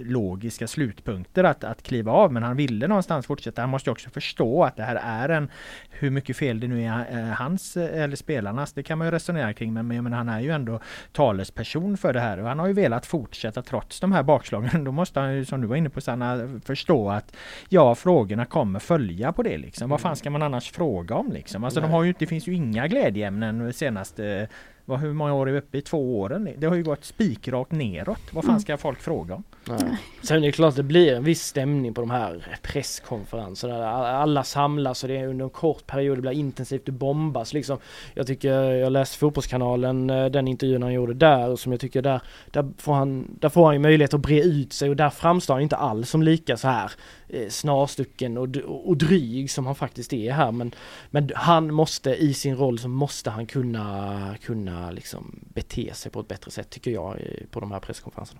logiska 0.03 0.67
slutpunkter 0.67 1.43
att, 1.43 1.63
att 1.63 1.83
kliva 1.83 2.11
av 2.11 2.33
men 2.33 2.43
han 2.43 2.57
ville 2.57 2.87
någonstans 2.87 3.25
fortsätta. 3.25 3.36
Han 3.57 3.69
måste 3.69 3.91
också 3.91 4.09
förstå 4.09 4.63
att 4.63 4.75
det 4.75 4.83
här 4.83 4.95
är 4.95 5.29
en 5.29 5.49
hur 5.89 6.09
mycket 6.09 6.37
fel 6.37 6.59
det 6.59 6.67
nu 6.67 6.83
är 6.83 7.05
eh, 7.11 7.25
hans 7.25 7.77
eh, 7.77 8.03
eller 8.03 8.15
spelarnas, 8.15 8.73
det 8.73 8.83
kan 8.83 8.97
man 8.97 9.07
ju 9.07 9.11
resonera 9.11 9.53
kring 9.53 9.73
men, 9.73 9.87
men 9.87 10.13
han 10.13 10.29
är 10.29 10.39
ju 10.39 10.51
ändå 10.51 10.79
talesperson 11.11 11.97
för 11.97 12.13
det 12.13 12.19
här 12.19 12.39
och 12.39 12.47
han 12.47 12.59
har 12.59 12.67
ju 12.67 12.73
velat 12.73 13.05
fortsätta 13.05 13.61
trots 13.61 13.99
de 13.99 14.11
här 14.11 14.23
bakslagen. 14.23 14.83
Då 14.83 14.91
måste 14.91 15.19
han 15.19 15.35
ju 15.35 15.45
som 15.45 15.61
du 15.61 15.67
var 15.67 15.75
inne 15.75 15.89
på 15.89 16.01
Sanna 16.01 16.59
förstå 16.65 17.09
att 17.09 17.35
ja 17.69 17.95
frågorna 17.95 18.45
kommer 18.45 18.79
följa 18.79 19.31
på 19.31 19.43
det 19.43 19.57
liksom. 19.57 19.89
Vad 19.89 20.01
fan 20.01 20.15
ska 20.15 20.29
man 20.29 20.41
annars 20.41 20.71
fråga 20.71 21.15
om 21.15 21.31
liksom? 21.31 21.63
Alltså 21.63 21.81
de 21.81 21.91
har 21.91 22.03
ju, 22.03 22.13
det 22.19 22.27
finns 22.27 22.47
ju 22.47 22.53
inga 22.53 22.87
glädjeämnen 22.87 23.73
senaste 23.73 24.47
vad, 24.89 24.99
hur 24.99 25.13
många 25.13 25.33
år 25.33 25.49
är 25.49 25.51
vi 25.51 25.59
uppe 25.59 25.77
i? 25.77 25.81
Två 25.81 26.19
åren? 26.19 26.49
Det 26.57 26.67
har 26.67 26.75
ju 26.75 26.83
gått 26.83 27.05
spikrakt 27.05 27.71
neråt. 27.71 28.19
Vad 28.31 28.43
fan 28.43 28.51
mm. 28.51 28.59
ska 28.59 28.77
folk 28.77 28.99
fråga 28.99 29.35
om? 29.35 29.43
Nej. 29.65 29.97
Sen 30.23 30.37
är 30.37 30.41
det 30.41 30.51
klart 30.51 30.69
att 30.69 30.75
det 30.75 30.83
blir 30.83 31.15
en 31.15 31.23
viss 31.23 31.43
stämning 31.43 31.93
på 31.93 32.01
de 32.01 32.09
här 32.09 32.57
presskonferenserna. 32.61 33.89
Alla 33.91 34.43
samlas 34.43 35.03
och 35.03 35.09
det 35.09 35.17
är 35.17 35.27
under 35.27 35.45
en 35.45 35.49
kort 35.49 35.87
period, 35.87 36.17
det 36.17 36.21
blir 36.21 36.31
intensivt, 36.31 36.85
det 36.85 36.91
bombas 36.91 37.53
liksom. 37.53 37.77
Jag 38.13 38.27
tycker, 38.27 38.51
jag 38.71 38.91
läste 38.91 39.17
Fotbollskanalen, 39.17 40.09
eh, 40.09 40.25
den 40.25 40.47
intervjun 40.47 40.83
han 40.83 40.93
gjorde 40.93 41.13
där 41.13 41.49
och 41.49 41.59
som 41.59 41.71
jag 41.71 41.81
tycker 41.81 42.01
där, 42.01 42.21
där 42.51 42.71
får 42.77 42.93
han, 42.93 43.37
där 43.39 43.49
får 43.49 43.65
han 43.65 43.75
ju 43.75 43.79
möjlighet 43.79 44.13
att 44.13 44.21
bre 44.21 44.41
ut 44.41 44.73
sig 44.73 44.89
och 44.89 44.95
där 44.95 45.09
framstår 45.09 45.53
han 45.53 45.63
inte 45.63 45.75
alls 45.75 46.09
som 46.09 46.23
lika 46.23 46.57
så 46.57 46.67
här 46.67 46.91
Eh, 47.29 47.49
snarstucken 47.49 48.37
och, 48.37 48.55
och 48.65 48.97
dryg 48.97 49.51
som 49.51 49.65
han 49.65 49.75
faktiskt 49.75 50.13
är 50.13 50.31
här. 50.31 50.51
Men, 50.51 50.71
men 51.09 51.31
han 51.35 51.73
måste 51.73 52.15
i 52.15 52.33
sin 52.33 52.55
roll 52.55 52.79
så 52.79 52.87
måste 52.87 53.29
han 53.29 53.45
kunna, 53.45 54.35
kunna 54.41 54.91
liksom 54.91 55.39
bete 55.53 55.93
sig 55.93 56.11
på 56.11 56.19
ett 56.19 56.27
bättre 56.27 56.51
sätt 56.51 56.69
tycker 56.69 56.91
jag 56.91 57.17
eh, 57.19 57.47
på 57.51 57.59
de 57.59 57.71
här 57.71 57.79
presskonferenserna. 57.79 58.39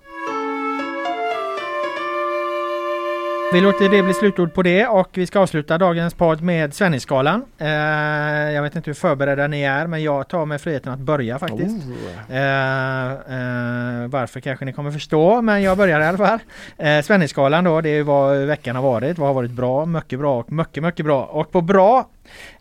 Vi 3.54 3.62
låter 3.62 3.90
det 3.90 4.04
bli 4.04 4.14
slutord 4.14 4.54
på 4.54 4.64
det 4.64 4.88
och 4.88 5.10
vi 5.14 5.28
ska 5.28 5.40
avsluta 5.40 5.78
dagens 5.78 6.14
podd 6.14 6.42
med 6.42 6.74
Svennisskalan. 6.74 7.46
Eh, 7.58 7.68
jag 8.52 8.62
vet 8.62 8.76
inte 8.76 8.90
hur 8.90 8.96
förberedda 8.96 9.48
ni 9.48 9.62
är 9.62 9.88
men 9.88 10.04
jag 10.04 10.28
tar 10.28 10.46
mig 10.46 10.60
friheten 10.60 10.94
att 10.94 11.00
börja 11.00 11.40
faktiskt. 11.40 11.86
Oh. 11.86 12.36
Eh, 12.36 13.12
eh, 13.12 14.08
varför 14.08 14.40
kanske 14.40 14.66
ni 14.66 14.74
kommer 14.74 14.92
förstå 14.92 15.42
men 15.42 15.62
jag 15.62 15.78
börjar 15.78 16.02
i 16.02 16.06
alla 16.06 16.18
fall. 16.18 16.40
Eh, 16.78 17.02
Svennisskalan 17.02 17.64
då, 17.64 17.82
det 17.82 17.90
är 17.90 18.04
vad 18.04 18.38
veckan 18.38 18.76
har 18.76 18.84
varit. 18.84 19.18
Vad 19.18 19.30
har 19.30 19.34
varit 19.34 19.52
bra, 19.52 19.86
mycket 19.86 20.20
bra 20.20 20.40
och 20.40 20.52
mycket, 20.52 20.84
mycket 20.84 21.06
bra. 21.06 21.26
Och 21.26 21.52
på 21.52 21.62
bra 21.62 22.10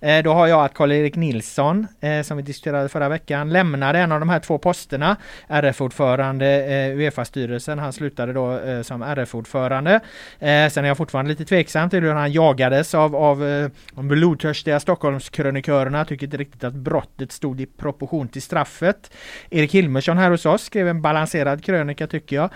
Eh, 0.00 0.22
då 0.22 0.32
har 0.32 0.46
jag 0.46 0.64
att 0.64 0.74
Karl-Erik 0.74 1.16
Nilsson, 1.16 1.86
eh, 2.00 2.22
som 2.22 2.36
vi 2.36 2.42
diskuterade 2.42 2.88
förra 2.88 3.08
veckan, 3.08 3.52
lämnade 3.52 3.98
en 3.98 4.12
av 4.12 4.20
de 4.20 4.28
här 4.28 4.40
två 4.40 4.58
posterna. 4.58 5.16
RF-ordförande, 5.48 6.46
eh, 6.46 6.96
Uefa-styrelsen. 6.96 7.78
Han 7.78 7.92
slutade 7.92 8.32
då 8.32 8.58
eh, 8.58 8.82
som 8.82 9.02
RF-ordförande. 9.02 10.00
Eh, 10.38 10.68
sen 10.68 10.84
är 10.84 10.88
jag 10.88 10.96
fortfarande 10.96 11.28
lite 11.28 11.44
tveksam 11.44 11.90
till 11.90 12.02
hur 12.02 12.12
han 12.12 12.32
jagades 12.32 12.94
av, 12.94 13.16
av 13.16 13.46
eh, 13.46 13.68
de 13.94 14.08
blodtörstiga 14.08 14.80
Stockholmskrönikörerna. 14.80 16.04
Tycker 16.04 16.26
inte 16.26 16.36
riktigt 16.36 16.64
att 16.64 16.74
brottet 16.74 17.32
stod 17.32 17.60
i 17.60 17.66
proportion 17.66 18.28
till 18.28 18.42
straffet. 18.42 19.10
Erik 19.50 19.74
Hilmersson 19.74 20.18
här 20.18 20.30
hos 20.30 20.46
oss 20.46 20.62
skrev 20.62 20.88
en 20.88 21.02
balanserad 21.02 21.64
krönika 21.64 22.06
tycker 22.06 22.36
jag. 22.36 22.50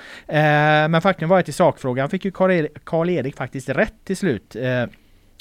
Men 0.91 1.03
faktum 1.03 1.29
var 1.29 1.39
att 1.39 1.49
i 1.49 1.53
sakfrågan 1.53 2.09
fick 2.09 2.25
ju 2.25 2.31
Karl-Erik 2.31 3.37
faktiskt 3.37 3.69
rätt 3.69 3.95
till 4.05 4.17
slut. 4.17 4.57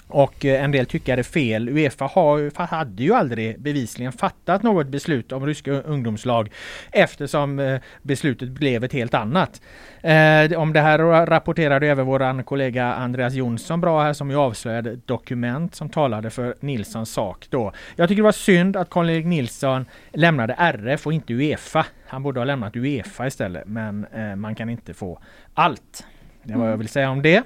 Och 0.10 0.45
eh, 0.45 0.64
en 0.64 0.72
del 0.72 0.86
tycker 0.86 1.15
det 1.15 1.22
är 1.22 1.23
fel. 1.23 1.69
Uefa 1.69 2.06
har, 2.06 2.68
hade 2.68 3.03
ju 3.03 3.14
aldrig 3.14 3.60
bevisligen 3.60 4.11
fattat 4.11 4.64
något 4.64 4.88
beslut 4.88 5.31
om 5.31 5.45
ryska 5.45 5.72
ungdomslag 5.72 6.52
eftersom 6.91 7.60
eh, 7.60 7.80
beslutet 8.02 8.49
blev 8.49 8.84
ett 8.84 8.94
helt 8.94 9.14
annat. 9.14 9.61
Eh, 10.02 10.60
om 10.60 10.73
det 10.73 10.81
här 10.81 11.26
rapporterade 11.26 11.88
även 11.88 12.06
vår 12.06 12.44
kollega 12.44 12.94
Andreas 12.94 13.34
Jonsson 13.34 13.81
bra 13.81 14.03
här 14.03 14.14
som 14.14 14.30
ju 14.30 14.36
avslöjade 14.36 14.95
dokument 15.06 15.76
som 15.76 15.90
talade 15.90 16.30
för 16.30 16.56
Nilssons 16.60 17.11
sak 17.11 17.48
då. 17.49 17.72
Jag 17.95 18.10
tycker 18.10 18.22
det 18.22 18.26
var 18.26 18.31
synd 18.31 18.76
att 18.76 18.90
Karl-Erik 18.90 19.26
Nilsson 19.26 19.86
lämnade 20.14 20.53
RF 20.57 21.07
och 21.07 21.14
inte 21.14 21.34
Uefa. 21.34 21.86
Han 22.07 22.23
borde 22.23 22.40
ha 22.40 22.45
lämnat 22.45 22.76
Uefa 22.76 23.27
istället 23.27 23.64
men 23.68 24.06
man 24.36 24.56
kan 24.56 24.69
inte 24.69 24.94
få 24.94 25.19
allt. 25.53 26.06
Det 26.44 26.53
var 26.53 26.60
vad 26.60 26.72
jag 26.72 26.77
vill 26.77 26.90
säga 26.90 27.10
om 27.10 27.22
det. 27.22 27.44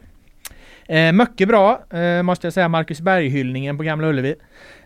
Eh, 0.88 1.12
mycket 1.12 1.48
bra 1.48 1.84
eh, 1.90 2.24
måste 2.24 2.48
jag 2.48 2.54
säga, 2.54 2.68
Marcus 2.68 3.02
Berg-hyllningen 3.02 3.78
på 3.78 3.84
Gamla 3.84 4.08
Ullevi. 4.08 4.36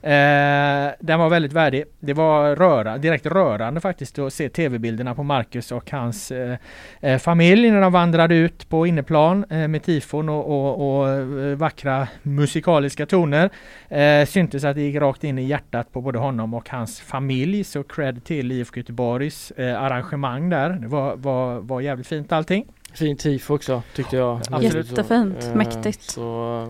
Eh, 0.02 0.94
den 1.00 1.20
var 1.20 1.30
väldigt 1.30 1.54
värdig. 1.54 1.84
Det 2.00 2.14
var 2.14 2.56
röra, 2.56 2.98
direkt 2.98 3.26
rörande 3.26 3.82
faktiskt 3.82 4.20
att 4.20 4.34
se 4.34 4.50
tv-bilderna 4.50 5.16
på 5.16 5.24
Marcus 5.24 5.72
och 5.72 5.92
hans 5.92 6.32
eh, 6.32 6.58
eh 7.02 7.18
familj 7.18 7.72
när 7.72 7.82
de 7.82 7.92
vandrade 7.92 8.36
ut 8.36 8.70
på 8.70 8.88
inneplan 8.88 9.46
eh, 9.50 9.68
med 9.68 9.84
tifon 9.84 10.30
och, 10.30 10.46
och, 10.48 11.00
och 11.00 11.10
eh, 11.10 11.58
vackra 11.58 12.08
musikaliska 12.22 13.06
toner. 13.06 13.50
Eh, 13.90 14.26
syntes 14.26 14.64
att 14.64 14.76
det 14.76 14.82
gick 14.82 14.96
rakt 14.96 15.24
in 15.24 15.40
i 15.40 15.44
hjärtat 15.44 15.92
på 15.92 16.02
både 16.02 16.20
honom 16.20 16.54
och 16.54 16.70
hans 16.70 17.02
familj. 17.02 17.64
Så 17.64 17.84
cred 17.84 18.24
till 18.24 18.52
IFK 18.52 18.78
Göteborgs 18.78 19.52
eh, 19.52 19.82
arrangemang 19.82 20.50
där. 20.50 20.70
Det 20.70 20.88
var, 20.88 21.16
var, 21.16 21.60
var 21.60 21.82
jävligt 21.82 22.08
fint 22.08 22.32
allting. 22.32 22.66
Fint 22.98 23.20
tifo 23.20 23.56
också 23.56 23.84
tyckte 23.96 24.16
jag. 24.16 24.42
Jättefint, 24.62 25.44
så, 25.44 25.56
mäktigt. 25.56 26.02
Så 26.02 26.22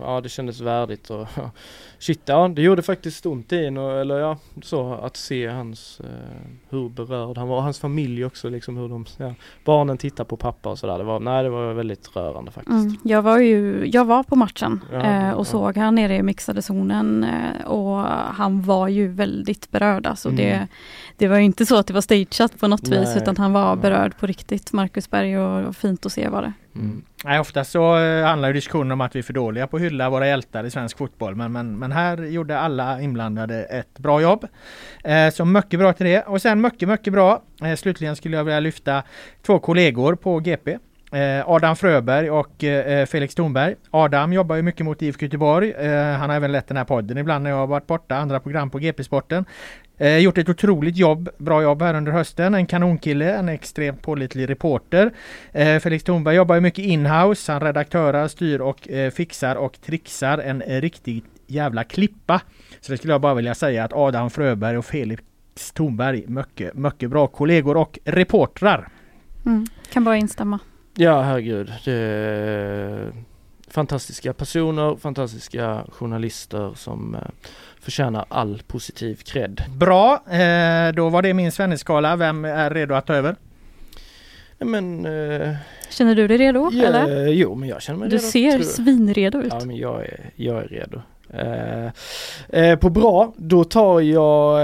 ja 0.02 0.20
det 0.20 0.28
kändes 0.28 0.60
värdigt 0.60 1.10
och 1.10 1.26
shit 1.98 2.20
ja 2.24 2.48
det 2.48 2.62
gjorde 2.62 2.82
faktiskt 2.82 3.26
ont 3.26 3.52
i 3.52 3.66
en 3.66 3.76
eller 3.76 4.18
ja 4.18 4.38
så 4.62 4.92
att 4.92 5.16
se 5.16 5.46
hans 5.48 6.00
eh, 6.00 6.06
hur 6.70 6.88
berörd 6.88 7.38
han 7.38 7.48
var 7.48 7.60
hans 7.60 7.78
familj 7.78 8.24
också 8.24 8.48
liksom 8.48 8.76
hur 8.76 8.88
de 8.88 9.06
ja, 9.16 9.34
barnen 9.64 9.98
tittar 9.98 10.24
på 10.24 10.36
pappa 10.36 10.68
och 10.68 10.78
sådär. 10.78 10.98
Det 10.98 11.04
var, 11.04 11.20
nej 11.20 11.42
det 11.42 11.50
var 11.50 11.72
väldigt 11.72 12.16
rörande 12.16 12.50
faktiskt. 12.50 12.84
Mm, 12.84 12.96
jag 13.02 13.22
var 13.22 13.38
ju, 13.38 13.86
jag 13.86 14.04
var 14.04 14.22
på 14.22 14.36
matchen 14.36 14.80
ja, 14.92 14.98
eh, 14.98 15.30
och 15.30 15.40
ja. 15.40 15.44
såg 15.44 15.76
han 15.76 15.94
nere 15.94 16.16
i 16.16 16.22
mixade 16.22 16.62
zonen 16.62 17.24
eh, 17.24 17.66
och 17.66 17.96
han 18.34 18.62
var 18.62 18.88
ju 18.88 19.08
väldigt 19.08 19.70
berörd 19.70 20.06
alltså 20.06 20.28
mm. 20.28 20.36
det 20.36 20.68
det 21.16 21.28
var 21.28 21.38
inte 21.38 21.66
så 21.66 21.76
att 21.76 21.86
det 21.86 21.92
var 21.92 22.00
stageat 22.00 22.60
på 22.60 22.68
något 22.68 22.90
nej, 22.90 23.00
vis 23.00 23.16
utan 23.16 23.36
han 23.36 23.52
var 23.52 23.76
berörd 23.76 24.18
på 24.18 24.26
riktigt 24.26 24.72
Marcus 24.72 25.10
Berg 25.10 25.38
och, 25.38 25.68
och 25.68 25.76
fint 25.76 26.06
att 26.06 26.12
se 26.12 26.28
var 26.28 26.42
det. 26.42 26.52
Mm. 26.78 27.02
Nej, 27.24 27.40
ofta 27.40 27.64
så 27.64 27.98
eh, 27.98 28.26
handlar 28.26 28.52
diskussionen 28.52 28.92
om 28.92 29.00
att 29.00 29.14
vi 29.14 29.18
är 29.18 29.22
för 29.22 29.32
dåliga 29.32 29.66
på 29.66 29.76
att 29.76 29.82
hylla 29.82 30.10
våra 30.10 30.26
hjältar 30.26 30.64
i 30.64 30.70
svensk 30.70 30.98
fotboll. 30.98 31.34
Men, 31.34 31.52
men, 31.52 31.78
men 31.78 31.92
här 31.92 32.16
gjorde 32.22 32.58
alla 32.58 33.00
inblandade 33.00 33.64
ett 33.64 33.98
bra 33.98 34.22
jobb. 34.22 34.46
Eh, 35.04 35.30
så 35.30 35.44
mycket 35.44 35.80
bra 35.80 35.92
till 35.92 36.06
det. 36.06 36.22
Och 36.22 36.42
sen 36.42 36.60
mycket, 36.60 36.88
mycket 36.88 37.12
bra. 37.12 37.42
Eh, 37.64 37.76
slutligen 37.76 38.16
skulle 38.16 38.36
jag 38.36 38.44
vilja 38.44 38.60
lyfta 38.60 39.02
två 39.46 39.58
kollegor 39.58 40.14
på 40.14 40.40
GP. 40.40 40.78
Eh, 41.12 41.48
Adam 41.48 41.76
Fröberg 41.76 42.30
och 42.30 42.64
eh, 42.64 43.06
Felix 43.06 43.34
Thornberg. 43.34 43.74
Adam 43.90 44.32
jobbar 44.32 44.56
ju 44.56 44.62
mycket 44.62 44.86
mot 44.86 45.02
IFK 45.02 45.24
Göteborg. 45.24 45.74
Han 46.18 46.30
har 46.30 46.36
även 46.36 46.52
lett 46.52 46.68
den 46.68 46.76
här 46.76 46.84
podden 46.84 47.18
ibland 47.18 47.42
när 47.44 47.50
jag 47.50 47.56
har 47.56 47.66
varit 47.66 47.86
borta. 47.86 48.16
Andra 48.16 48.40
program 48.40 48.70
på 48.70 48.78
GP-sporten. 48.78 49.44
Eh, 49.98 50.18
gjort 50.18 50.38
ett 50.38 50.48
otroligt 50.48 50.96
jobb, 50.96 51.28
bra 51.38 51.62
jobb 51.62 51.82
här 51.82 51.94
under 51.94 52.12
hösten. 52.12 52.54
En 52.54 52.66
kanonkille, 52.66 53.36
en 53.36 53.48
extremt 53.48 54.02
pålitlig 54.02 54.48
reporter. 54.48 55.12
Eh, 55.52 55.78
Felix 55.78 56.04
Thornberg 56.04 56.36
jobbar 56.36 56.54
ju 56.54 56.60
mycket 56.60 56.84
inhouse. 56.84 57.52
Han 57.52 57.60
redaktörar, 57.60 58.28
styr 58.28 58.60
och 58.60 58.88
eh, 58.88 59.10
fixar 59.10 59.56
och 59.56 59.80
trixar 59.80 60.38
en 60.38 60.62
eh, 60.62 60.80
riktigt 60.80 61.24
jävla 61.46 61.84
klippa. 61.84 62.40
Så 62.80 62.92
det 62.92 62.98
skulle 62.98 63.12
jag 63.12 63.20
bara 63.20 63.34
vilja 63.34 63.54
säga 63.54 63.84
att 63.84 63.92
Adam 63.92 64.30
Fröberg 64.30 64.78
och 64.78 64.84
Felix 64.84 65.22
Thornberg, 65.74 66.24
mycket, 66.26 66.74
mycket 66.74 67.10
bra 67.10 67.26
kollegor 67.26 67.76
och 67.76 67.98
reportrar. 68.04 68.88
Mm. 69.46 69.66
Kan 69.92 70.04
bara 70.04 70.16
instämma. 70.16 70.58
Ja, 70.94 71.22
herregud. 71.22 71.72
Det 71.84 73.12
fantastiska 73.70 74.32
personer, 74.32 74.96
fantastiska 74.96 75.84
journalister 75.92 76.72
som 76.74 77.14
eh, 77.14 77.20
förtjänar 77.88 78.24
all 78.28 78.62
positiv 78.66 79.14
cred. 79.24 79.62
Bra, 79.76 80.14
eh, 80.30 80.92
då 80.94 81.08
var 81.08 81.22
det 81.22 81.34
min 81.34 81.52
Svenneskala. 81.52 82.16
Vem 82.16 82.44
är 82.44 82.70
redo 82.70 82.94
att 82.94 83.06
ta 83.06 83.14
över? 83.14 83.36
Men... 84.58 85.06
Eh, 85.06 85.54
Känner 85.90 86.14
du 86.14 86.28
dig 86.28 86.36
redo? 86.38 86.70
ja, 86.72 86.84
eller? 86.86 87.26
Jo, 87.28 87.54
men 87.54 87.68
jag 87.68 87.82
känner 87.82 87.98
mig 87.98 88.08
Du 88.08 88.16
redo. 88.16 88.26
ser 88.28 88.50
tror 88.50 88.62
jag. 88.64 88.70
svinredo 88.70 89.38
ut. 89.38 89.52
Ja, 89.58 89.64
men 89.64 89.76
jag 89.76 90.00
är, 90.04 90.30
jag 90.36 90.56
är 90.64 90.68
redo. 90.68 91.00
Eh, 91.30 91.90
eh, 92.62 92.78
på 92.78 92.90
bra, 92.90 93.32
då 93.36 93.64
tar 93.64 94.00
jag 94.00 94.58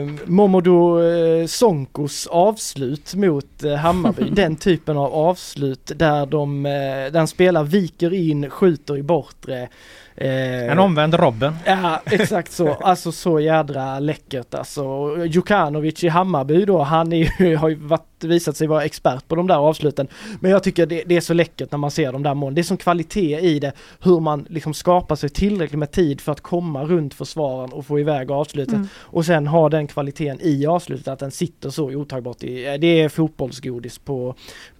eh, 0.00 0.08
Momodou 0.26 1.02
eh, 1.02 1.46
Sonkos 1.46 2.26
avslut 2.26 3.14
mot 3.14 3.64
eh, 3.64 3.74
Hammarby. 3.74 4.24
Den 4.30 4.56
typen 4.56 4.96
av 4.96 5.12
avslut 5.14 5.92
där 5.96 6.26
de, 6.26 6.66
eh, 6.66 6.72
där 7.12 7.16
en 7.20 7.28
spelare 7.28 7.64
viker 7.64 8.12
in, 8.14 8.50
skjuter 8.50 8.96
i 8.96 9.02
bortre. 9.02 9.68
Eh, 10.16 10.70
En 10.70 10.78
omvänd 10.78 11.14
Robben. 11.14 11.56
Ja, 11.64 12.00
exakt 12.04 12.52
så. 12.52 12.74
Alltså 12.74 13.12
så 13.12 13.40
jädra 13.40 13.98
läckert 13.98 14.54
alltså. 14.54 14.84
Och 14.84 15.26
Djukanovic 15.26 16.04
i 16.04 16.08
Hammarby 16.08 16.64
då, 16.64 16.82
han 16.82 17.12
är 17.12 17.40
ju, 17.42 17.56
har 17.56 17.68
ju 17.68 17.74
varit, 17.74 18.24
visat 18.24 18.56
sig 18.56 18.66
vara 18.66 18.84
expert 18.84 19.28
på 19.28 19.34
de 19.34 19.46
där 19.46 19.54
avsluten. 19.54 20.08
Men 20.40 20.50
jag 20.50 20.62
tycker 20.62 20.86
det, 20.86 21.02
det 21.06 21.16
är 21.16 21.20
så 21.20 21.34
läckert 21.34 21.70
när 21.70 21.78
man 21.78 21.90
ser 21.90 22.12
de 22.12 22.22
där 22.22 22.34
målen. 22.34 22.54
Det 22.54 22.60
är 22.60 22.62
sån 22.62 22.76
kvalitet 22.76 23.38
i 23.40 23.58
det, 23.58 23.72
hur 24.00 24.20
man 24.20 24.46
liksom 24.50 24.74
skapar 24.74 25.16
sig 25.16 25.28
tillräckligt 25.28 25.78
med 25.78 25.90
tid 25.90 26.20
för 26.20 26.32
att 26.32 26.40
komma 26.40 26.84
runt 26.84 27.14
försvararen 27.14 27.72
och 27.72 27.86
få 27.86 28.00
iväg 28.00 28.30
avslutet. 28.30 28.74
Mm. 28.74 28.88
Och 28.96 29.26
sen 29.26 29.46
ha 29.46 29.68
den 29.68 29.86
kvaliteten 29.86 30.38
i 30.40 30.66
avslutet, 30.66 31.08
att 31.08 31.18
den 31.18 31.30
sitter 31.30 31.70
så 31.70 31.84
otagbart 31.84 32.42
i, 32.42 32.78
det 32.80 33.00
är 33.00 33.08
fotbollsgodis 33.08 33.98
på, 33.98 34.34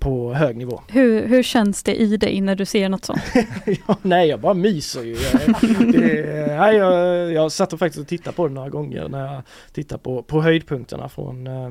på 0.04 0.34
hög 0.34 0.56
nivå. 0.56 0.80
Hur, 0.88 1.26
hur 1.26 1.42
känns 1.42 1.82
det 1.82 1.94
i 1.94 2.16
dig 2.16 2.40
när 2.40 2.54
du 2.54 2.64
ser 2.64 2.88
något 2.88 3.04
sånt? 3.04 3.22
ja, 3.86 3.96
nej, 4.02 4.28
jag 4.28 4.40
bara 4.40 4.54
myser 4.54 5.02
ju. 5.02 5.16
Jag, 5.16 5.40
det, 5.92 6.56
nej, 6.58 6.76
jag, 6.76 7.32
jag 7.32 7.52
satt 7.52 7.72
och 7.72 7.78
faktiskt 7.78 8.00
och 8.00 8.08
tittade 8.08 8.36
på 8.36 8.48
det 8.48 8.54
några 8.54 8.68
gånger 8.68 9.08
när 9.08 9.34
jag 9.34 9.42
tittade 9.72 10.02
på, 10.02 10.22
på 10.22 10.42
höjdpunkterna 10.42 11.08
från, 11.08 11.46
eh, 11.46 11.70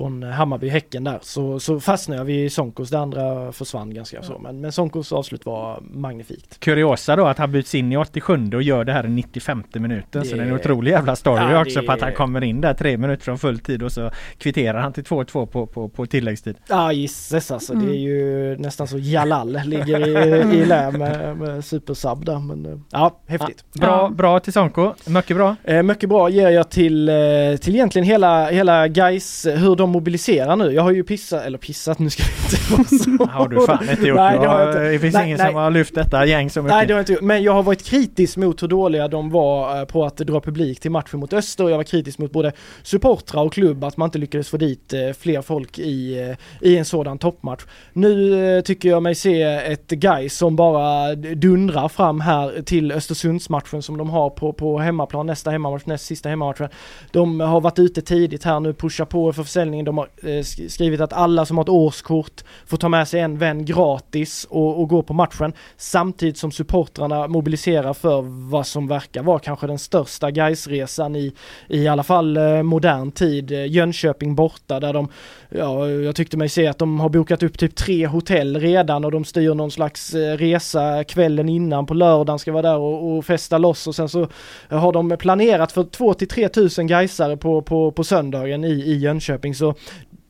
från 0.00 0.22
Hammarby-Häcken 0.22 1.04
där. 1.04 1.18
Så, 1.22 1.60
så 1.60 1.80
fastnade 1.80 2.20
jag 2.20 2.24
vid 2.24 2.52
Sonkos, 2.52 2.90
det 2.90 2.98
andra 2.98 3.52
försvann 3.52 3.94
ganska 3.94 4.22
så. 4.22 4.38
Men, 4.38 4.60
men 4.60 4.72
Sonkos 4.72 5.12
avslut 5.12 5.46
var 5.46 5.80
magnifikt. 5.82 6.60
Kuriosa 6.60 7.16
då 7.16 7.26
att 7.26 7.38
han 7.38 7.52
byts 7.52 7.74
in 7.74 7.92
i 7.92 7.96
87 7.96 8.50
och 8.54 8.62
gör 8.62 8.84
det 8.84 8.92
här 8.92 9.06
i 9.06 9.08
95 9.08 9.62
minuten. 9.74 10.24
Så 10.24 10.30
Det- 10.30 10.36
det 10.42 10.42
är 10.42 10.46
en 10.48 10.54
otrolig 10.54 10.90
jävla 10.90 11.16
story 11.16 11.42
Ja, 11.52 11.60
också 11.62 11.80
det- 11.80 11.86
på 11.86 11.92
att 11.92 12.00
han 12.00 12.12
kommer 12.12 12.44
in 12.44 12.60
där 12.60 12.74
tre 12.74 12.96
minuter 12.96 13.24
från 13.24 13.38
full 13.38 13.58
tid 13.58 13.82
och 13.82 13.92
så 13.92 14.10
kvitterar 14.38 14.80
han 14.80 14.92
till 14.92 15.04
2-2 15.04 15.46
på, 15.46 15.66
på, 15.66 15.88
på 15.88 16.06
tilläggstid. 16.06 16.56
Ja 16.68 16.92
gisses 16.92 17.50
alltså, 17.50 17.72
Mm. 17.72 17.86
det 17.86 17.92
är 17.96 17.98
ju 17.98 18.56
nästan 18.58 18.88
så 18.88 18.98
Jalal 18.98 19.58
ligger 19.64 20.08
i, 20.08 20.56
i 20.56 20.64
lä 20.64 20.90
med, 20.98 21.36
med 21.36 21.64
supersub 21.64 22.24
där. 22.24 22.38
Men 22.38 22.66
eh, 22.66 22.78
ja, 22.90 23.20
häftigt. 23.26 23.64
Bra, 23.72 23.88
Ja. 23.88 24.08
bra 24.16 24.40
till 24.40 24.52
Sonko. 24.52 24.92
Mycket 25.06 25.36
bra. 25.36 25.56
Eh, 25.64 25.82
mycket 25.82 26.08
bra 26.08 26.28
ger 26.28 26.48
jag 26.50 26.70
till, 26.70 27.08
eh, 27.08 27.14
till 27.60 27.74
egentligen 27.74 28.06
hela, 28.08 28.46
hela 28.50 28.88
guys 28.88 29.46
hur 29.46 29.76
de 29.76 29.89
mobiliserar 29.90 30.56
nu. 30.56 30.72
Jag 30.72 30.82
har 30.82 30.90
ju 30.90 31.04
pissat, 31.04 31.42
eller 31.42 31.58
pissat, 31.58 31.98
nu 31.98 32.10
ska 32.10 32.22
det 32.22 32.56
inte 32.56 32.72
vara 32.72 32.84
så. 32.84 33.24
Det 33.24 33.30
har 33.32 33.48
du 33.48 33.66
fan 33.66 33.90
inte 33.90 34.06
gjort. 34.06 34.16
Nej, 34.16 34.38
det 34.38 34.46
har 34.46 34.60
jag 34.60 34.68
inte. 34.68 34.90
det 34.90 34.98
finns 34.98 35.14
Nej, 35.14 35.26
ingen 35.26 35.38
nej. 35.38 35.46
som 35.46 35.54
har 35.54 35.70
lyft 35.70 35.94
detta 35.94 36.26
gäng 36.26 36.50
så 36.50 36.62
mycket. 36.62 36.76
Nej 36.76 36.86
det 36.86 36.92
har 36.92 36.98
jag 36.98 37.02
inte 37.02 37.12
gjort, 37.12 37.22
men 37.22 37.42
jag 37.42 37.52
har 37.52 37.62
varit 37.62 37.84
kritisk 37.84 38.36
mot 38.36 38.62
hur 38.62 38.68
dåliga 38.68 39.08
de 39.08 39.30
var 39.30 39.78
eh, 39.78 39.84
på 39.84 40.04
att 40.04 40.16
dra 40.16 40.40
publik 40.40 40.80
till 40.80 40.90
matchen 40.90 41.20
mot 41.20 41.32
Öster 41.32 41.70
jag 41.70 41.76
var 41.76 41.84
kritisk 41.84 42.18
mot 42.18 42.32
både 42.32 42.52
supportrar 42.82 43.42
och 43.42 43.52
klubb 43.52 43.84
att 43.84 43.96
man 43.96 44.06
inte 44.06 44.18
lyckades 44.18 44.48
få 44.48 44.56
dit 44.56 44.92
eh, 44.92 45.12
fler 45.18 45.42
folk 45.42 45.78
i, 45.78 46.20
eh, 46.20 46.68
i 46.70 46.76
en 46.76 46.84
sådan 46.84 47.18
toppmatch. 47.18 47.62
Nu 47.92 48.62
tycker 48.62 48.88
jag 48.88 49.02
mig 49.02 49.14
se 49.14 49.42
ett 49.42 49.90
guys 49.90 50.36
som 50.36 50.56
bara 50.56 51.14
dundrar 51.14 51.88
fram 51.88 52.20
här 52.20 52.62
till 52.62 52.92
Östersundsmatchen 52.92 53.82
som 53.82 53.98
de 53.98 54.10
har 54.10 54.30
på, 54.30 54.52
på 54.52 54.78
hemmaplan, 54.78 55.26
nästa 55.26 55.50
hemmamatch, 55.50 55.86
näst 55.86 56.06
sista 56.06 56.28
hemmamatchen. 56.28 56.68
De 57.10 57.40
har 57.40 57.60
varit 57.60 57.78
ute 57.78 58.02
tidigt 58.02 58.44
här 58.44 58.60
nu, 58.60 58.74
pushar 58.74 59.04
på 59.04 59.32
för 59.32 59.44
försäljningen. 59.80 59.84
De 59.84 59.98
har 59.98 60.08
eh, 60.38 60.68
skrivit 60.68 61.00
att 61.00 61.12
alla 61.12 61.46
som 61.46 61.56
har 61.56 61.64
ett 61.64 61.68
årskort 61.68 62.44
får 62.66 62.76
ta 62.76 62.88
med 62.88 63.08
sig 63.08 63.20
en 63.20 63.38
vän 63.38 63.64
gratis 63.64 64.46
och, 64.50 64.80
och 64.80 64.88
gå 64.88 65.02
på 65.02 65.14
matchen. 65.14 65.52
Samtidigt 65.76 66.38
som 66.38 66.52
supportrarna 66.52 67.28
mobiliserar 67.28 67.94
för 67.94 68.22
vad 68.50 68.66
som 68.66 68.88
verkar 68.88 69.22
vara 69.22 69.38
kanske 69.38 69.66
den 69.66 69.78
största 69.78 70.30
Gaisresan 70.30 71.16
i, 71.16 71.32
i 71.68 71.88
alla 71.88 72.02
fall 72.02 72.36
eh, 72.36 72.62
modern 72.62 73.12
tid. 73.12 73.52
Eh, 73.52 73.66
Jönköping 73.66 74.34
borta 74.34 74.80
där 74.80 74.92
de, 74.92 75.08
ja, 75.50 75.88
jag 75.88 76.14
tyckte 76.14 76.36
mig 76.36 76.48
se 76.48 76.66
att 76.66 76.78
de 76.78 77.00
har 77.00 77.08
bokat 77.08 77.42
upp 77.42 77.58
typ 77.58 77.74
tre 77.74 78.06
hotell 78.06 78.60
redan 78.60 79.04
och 79.04 79.10
de 79.10 79.24
styr 79.24 79.54
någon 79.54 79.70
slags 79.70 80.14
resa 80.14 81.04
kvällen 81.04 81.48
innan 81.48 81.86
på 81.86 81.94
lördagen 81.94 82.38
ska 82.38 82.52
vara 82.52 82.62
där 82.62 82.78
och, 82.78 83.16
och 83.16 83.24
festa 83.24 83.58
loss 83.58 83.86
och 83.86 83.94
sen 83.94 84.08
så 84.08 84.28
har 84.68 84.92
de 84.92 85.16
planerat 85.18 85.72
för 85.72 85.84
2 85.84 86.14
till 86.14 86.28
3 86.28 86.48
tusen 86.48 86.86
Gaisare 86.86 87.36
på, 87.36 87.62
på, 87.62 87.92
på 87.92 88.04
söndagen 88.04 88.64
i, 88.64 88.72
i 88.72 88.98
Jönköping 88.98 89.54
så 89.54 89.69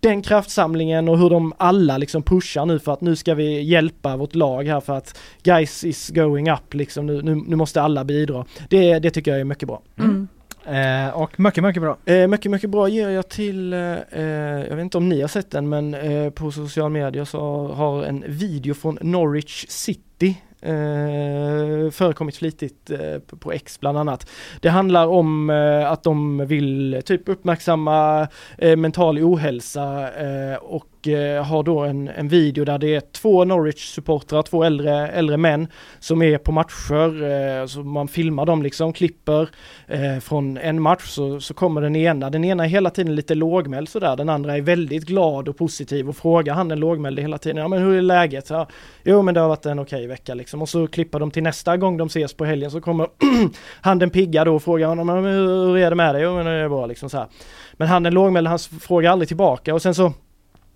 den 0.00 0.22
kraftsamlingen 0.22 1.08
och 1.08 1.18
hur 1.18 1.30
de 1.30 1.52
alla 1.56 1.98
liksom 1.98 2.22
pushar 2.22 2.66
nu 2.66 2.78
för 2.78 2.92
att 2.92 3.00
nu 3.00 3.16
ska 3.16 3.34
vi 3.34 3.62
hjälpa 3.62 4.16
vårt 4.16 4.34
lag 4.34 4.64
här 4.64 4.80
för 4.80 4.96
att 4.96 5.18
guys 5.42 5.84
is 5.84 6.08
going 6.08 6.50
up 6.50 6.74
liksom 6.74 7.06
nu, 7.06 7.22
nu, 7.22 7.34
nu 7.34 7.56
måste 7.56 7.82
alla 7.82 8.04
bidra. 8.04 8.46
Det, 8.68 8.98
det 8.98 9.10
tycker 9.10 9.30
jag 9.30 9.40
är 9.40 9.44
mycket 9.44 9.68
bra. 9.68 9.82
Mm. 9.98 10.28
Eh, 10.64 11.14
och 11.14 11.40
mycket, 11.40 11.64
mycket 11.64 11.82
bra. 11.82 11.96
Eh, 12.04 12.28
mycket, 12.28 12.50
mycket 12.50 12.70
bra 12.70 12.88
ger 12.88 13.08
jag 13.08 13.28
till, 13.28 13.72
eh, 13.72 13.80
eh, 14.12 14.22
jag 14.68 14.76
vet 14.76 14.82
inte 14.82 14.98
om 14.98 15.08
ni 15.08 15.20
har 15.20 15.28
sett 15.28 15.50
den 15.50 15.68
men 15.68 15.94
eh, 15.94 16.30
på 16.30 16.50
sociala 16.50 16.88
medier 16.88 17.24
så 17.24 17.68
har 17.68 18.04
en 18.04 18.24
video 18.26 18.74
från 18.74 18.98
Norwich 19.00 19.66
City 19.68 20.36
eh, 20.62 21.90
förekommit 21.90 22.36
flitigt 22.36 22.90
eh, 22.90 23.18
på- 23.26 23.36
på 23.36 23.52
X 23.52 23.80
bland 23.80 23.98
annat. 23.98 24.30
Det 24.60 24.68
handlar 24.68 25.06
om 25.06 25.50
eh, 25.50 25.90
att 25.92 26.02
de 26.02 26.46
vill 26.46 27.02
typ 27.04 27.28
uppmärksamma 27.28 28.28
eh, 28.58 28.76
mental 28.76 29.18
ohälsa 29.18 30.10
eh, 30.12 30.56
och 31.00 31.08
eh, 31.08 31.44
har 31.44 31.62
då 31.62 31.80
en, 31.80 32.08
en 32.08 32.28
video 32.28 32.64
där 32.64 32.78
det 32.78 32.94
är 32.94 33.00
två 33.00 33.44
Norwich-supportrar, 33.44 34.42
två 34.42 34.64
äldre, 34.64 35.08
äldre 35.08 35.36
män 35.36 35.68
som 35.98 36.22
är 36.22 36.38
på 36.38 36.52
matcher, 36.52 37.22
eh, 37.22 37.66
så 37.66 37.80
man 37.80 38.08
filmar 38.08 38.46
dem 38.46 38.62
liksom, 38.62 38.92
klipper 38.92 39.48
eh, 39.86 40.18
från 40.20 40.56
en 40.56 40.82
match 40.82 41.06
så, 41.06 41.40
så 41.40 41.54
kommer 41.54 41.80
den 41.80 41.96
ena, 41.96 42.30
den 42.30 42.44
ena 42.44 42.64
är 42.64 42.68
hela 42.68 42.90
tiden 42.90 43.14
lite 43.14 43.34
lågmäld 43.34 43.88
sådär, 43.88 44.16
den 44.16 44.28
andra 44.28 44.56
är 44.56 44.60
väldigt 44.60 45.04
glad 45.04 45.48
och 45.48 45.56
positiv 45.56 46.08
och 46.08 46.16
frågar 46.16 46.54
han 46.54 46.68
den 46.68 46.80
lågmälde 46.80 47.22
hela 47.22 47.38
tiden, 47.38 47.56
ja 47.56 47.68
men 47.68 47.82
hur 47.82 47.96
är 47.96 48.02
läget? 48.02 48.50
Ja, 48.50 48.68
jo 49.04 49.22
men 49.22 49.34
det 49.34 49.40
har 49.40 49.48
varit 49.48 49.66
en 49.66 49.78
okej 49.78 50.06
vecka 50.06 50.34
liksom 50.34 50.62
och 50.62 50.68
så 50.68 50.86
klipper 50.86 51.18
de 51.18 51.30
till 51.30 51.42
nästa 51.42 51.76
gång 51.76 51.96
de 51.96 52.06
ses 52.06 52.34
på 52.34 52.44
helgen 52.44 52.70
så 52.70 52.80
kommer 52.80 53.06
han 53.80 53.98
den 53.98 54.10
pigga 54.10 54.44
då 54.44 54.54
och 54.54 54.62
frågar 54.62 54.88
honom, 54.88 55.08
hur 55.08 55.76
är 55.76 55.90
det 55.90 55.96
med 55.96 56.14
dig? 56.14 56.22
Jo 56.22 56.36
men 56.36 56.46
det 56.46 56.52
är 56.52 56.68
bra 56.68 56.86
liksom 56.86 57.10
så 57.10 57.18
här. 57.18 57.26
Men 57.72 57.88
han 57.88 58.02
den 58.02 58.14
lågmälde 58.14 58.50
han 58.50 58.58
frågar 58.58 59.10
aldrig 59.10 59.28
tillbaka 59.28 59.74
och 59.74 59.82
sen 59.82 59.94
så 59.94 60.12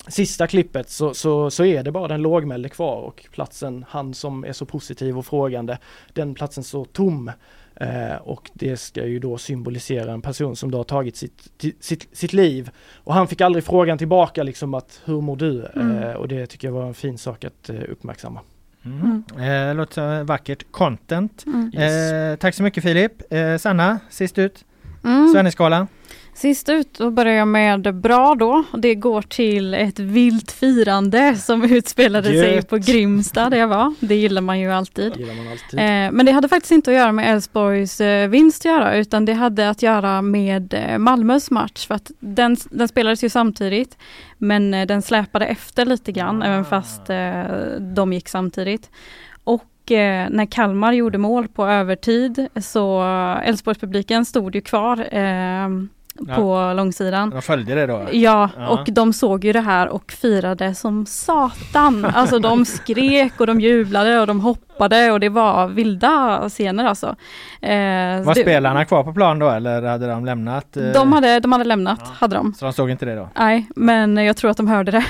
Sista 0.09 0.47
klippet 0.47 0.91
så, 0.91 1.15
så, 1.15 1.51
så 1.51 1.65
är 1.65 1.83
det 1.83 1.93
bara 1.93 2.09
den 2.09 2.23
lågmälde 2.23 2.69
kvar 2.69 2.97
och 2.97 3.27
platsen, 3.31 3.85
han 3.89 4.15
som 4.15 4.45
är 4.45 4.53
så 4.53 4.67
positiv 4.67 5.19
och 5.19 5.27
frågande, 5.27 5.79
den 6.13 6.35
platsen 6.35 6.65
står 6.65 6.85
tom. 6.85 7.31
Eh, 7.77 8.17
och 8.23 8.51
det 8.55 8.77
ska 8.77 9.07
ju 9.07 9.19
då 9.19 9.39
symbolisera 9.39 10.13
en 10.13 10.23
person 10.23 10.57
som 10.57 10.71
då 10.71 10.79
har 10.79 10.85
tagit 10.85 11.17
sitt, 11.17 11.63
sitt, 11.81 12.17
sitt 12.17 12.33
liv. 12.33 12.71
Och 12.95 13.15
han 13.15 13.29
fick 13.29 13.41
aldrig 13.41 13.65
frågan 13.65 13.99
tillbaka 13.99 14.43
liksom 14.43 14.75
att 14.75 15.01
hur 15.05 15.21
mår 15.21 15.37
du? 15.37 15.67
Mm. 15.75 16.03
Eh, 16.03 16.13
och 16.13 16.29
det 16.29 16.47
tycker 16.47 16.69
jag 16.69 16.73
var 16.73 16.87
en 16.87 16.95
fin 16.95 17.19
sak 17.19 17.45
att 17.45 17.71
eh, 17.71 17.77
uppmärksamma. 17.89 18.41
Mm. 18.85 19.25
Eh, 19.39 19.75
låter 19.75 20.25
vackert 20.25 20.65
content. 20.71 21.45
Mm. 21.47 21.71
Yes. 21.75 22.13
Eh, 22.13 22.37
tack 22.37 22.55
så 22.55 22.63
mycket 22.63 22.83
Filip. 22.83 23.33
Eh, 23.33 23.57
Sanna, 23.57 23.99
sist 24.11 24.39
ut. 24.39 24.65
Mm. 25.05 25.33
Svenneskalan. 25.33 25.87
Sist 26.35 26.69
ut, 26.69 26.95
då 26.99 27.11
börjar 27.11 27.35
jag 27.35 27.49
med 27.49 27.95
bra 27.95 28.35
då. 28.35 28.65
Det 28.79 28.95
går 28.95 29.23
till 29.23 29.75
ett 29.75 29.99
vilt 29.99 30.53
firande 30.53 31.37
som 31.37 31.65
utspelade 31.65 32.29
sig 32.29 32.55
Gött. 32.55 32.69
på 32.69 32.77
Grimsta 32.77 33.51
där 33.51 33.57
jag 33.57 33.69
var. 33.69 33.95
Det 34.01 34.15
gillar 34.15 34.43
man 34.43 34.61
ju 34.61 34.73
alltid. 34.73 35.27
Man 35.27 35.49
alltid. 35.53 35.79
Eh, 35.79 36.13
men 36.13 36.27
det 36.27 36.33
hade 36.33 36.49
faktiskt 36.49 36.73
inte 36.73 36.91
att 36.91 36.97
göra 36.97 37.13
med 37.13 37.33
Elfsborgs 37.33 38.01
eh, 38.01 38.29
vinst 38.29 38.61
att 38.61 38.65
göra 38.65 38.97
utan 38.97 39.25
det 39.25 39.33
hade 39.33 39.71
att 39.71 39.83
göra 39.83 40.23
med 40.23 40.75
eh, 40.75 40.99
Malmös 40.99 41.51
match 41.51 41.87
för 41.87 41.95
att 41.95 42.11
den, 42.21 42.57
den 42.71 42.89
spelades 42.89 43.25
ju 43.25 43.29
samtidigt 43.29 43.97
men 44.39 44.75
eh, 44.75 44.87
den 44.87 45.03
släpade 45.03 45.47
efter 45.47 45.85
lite 45.85 46.13
grann 46.13 46.43
även 46.43 46.65
fast 46.65 47.11
eh, 47.11 47.43
de 47.81 48.13
gick 48.13 48.29
samtidigt. 48.29 48.91
Och 49.45 49.93
eh, 49.93 50.29
när 50.31 50.47
Kalmar 50.47 50.93
gjorde 50.93 51.19
mål 51.19 51.49
på 51.49 51.67
övertid 51.67 52.49
så 52.57 53.03
Elfsborgspubliken 53.45 54.25
stod 54.25 54.55
ju 54.55 54.61
kvar 54.61 55.09
på 56.37 56.73
långsidan. 56.77 57.31
De 57.31 57.43
följde 57.43 57.75
det 57.75 57.87
då? 57.87 58.07
Ja, 58.13 58.51
Ja. 58.59 58.69
och 58.69 58.89
de 58.93 59.13
såg 59.13 59.45
ju 59.45 59.53
det 59.53 59.61
här 59.61 59.89
och 59.89 60.13
firade 60.13 60.75
som 60.75 61.07
satan. 61.07 62.05
Alltså 62.05 62.39
de 62.39 62.65
skrek 62.65 63.41
och 63.41 63.47
de 63.47 63.61
jublade 63.61 64.21
och 64.21 64.27
de 64.27 64.41
hoppade 64.41 65.11
och 65.13 65.21
det 65.21 65.29
var 65.29 65.69
vilda 65.69 66.45
scener 66.49 66.85
alltså. 66.85 67.07
Eh, 67.61 67.71
Var 68.25 68.35
det, 68.35 68.41
spelarna 68.41 68.85
kvar 68.85 69.03
på 69.05 69.13
plan 69.15 69.39
då 69.39 69.51
eller 69.51 69.83
hade 69.83 70.07
de 70.09 70.25
lämnat? 70.25 70.77
eh, 70.77 70.85
de, 70.85 71.13
hade, 71.13 71.41
de 71.41 71.53
hade 71.53 71.65
lämnat, 71.65 72.01
hade 72.09 72.35
de. 72.37 72.55
Så 72.55 72.65
de 72.65 72.73
såg 72.73 72.91
inte 72.91 73.05
det 73.07 73.15
då? 73.15 73.29
Nej, 73.39 73.67
men 73.77 74.17
jag 74.17 74.37
tror 74.37 74.51
att 74.51 74.57
de 74.57 74.69
hörde 74.69 74.91
det. 74.93 75.05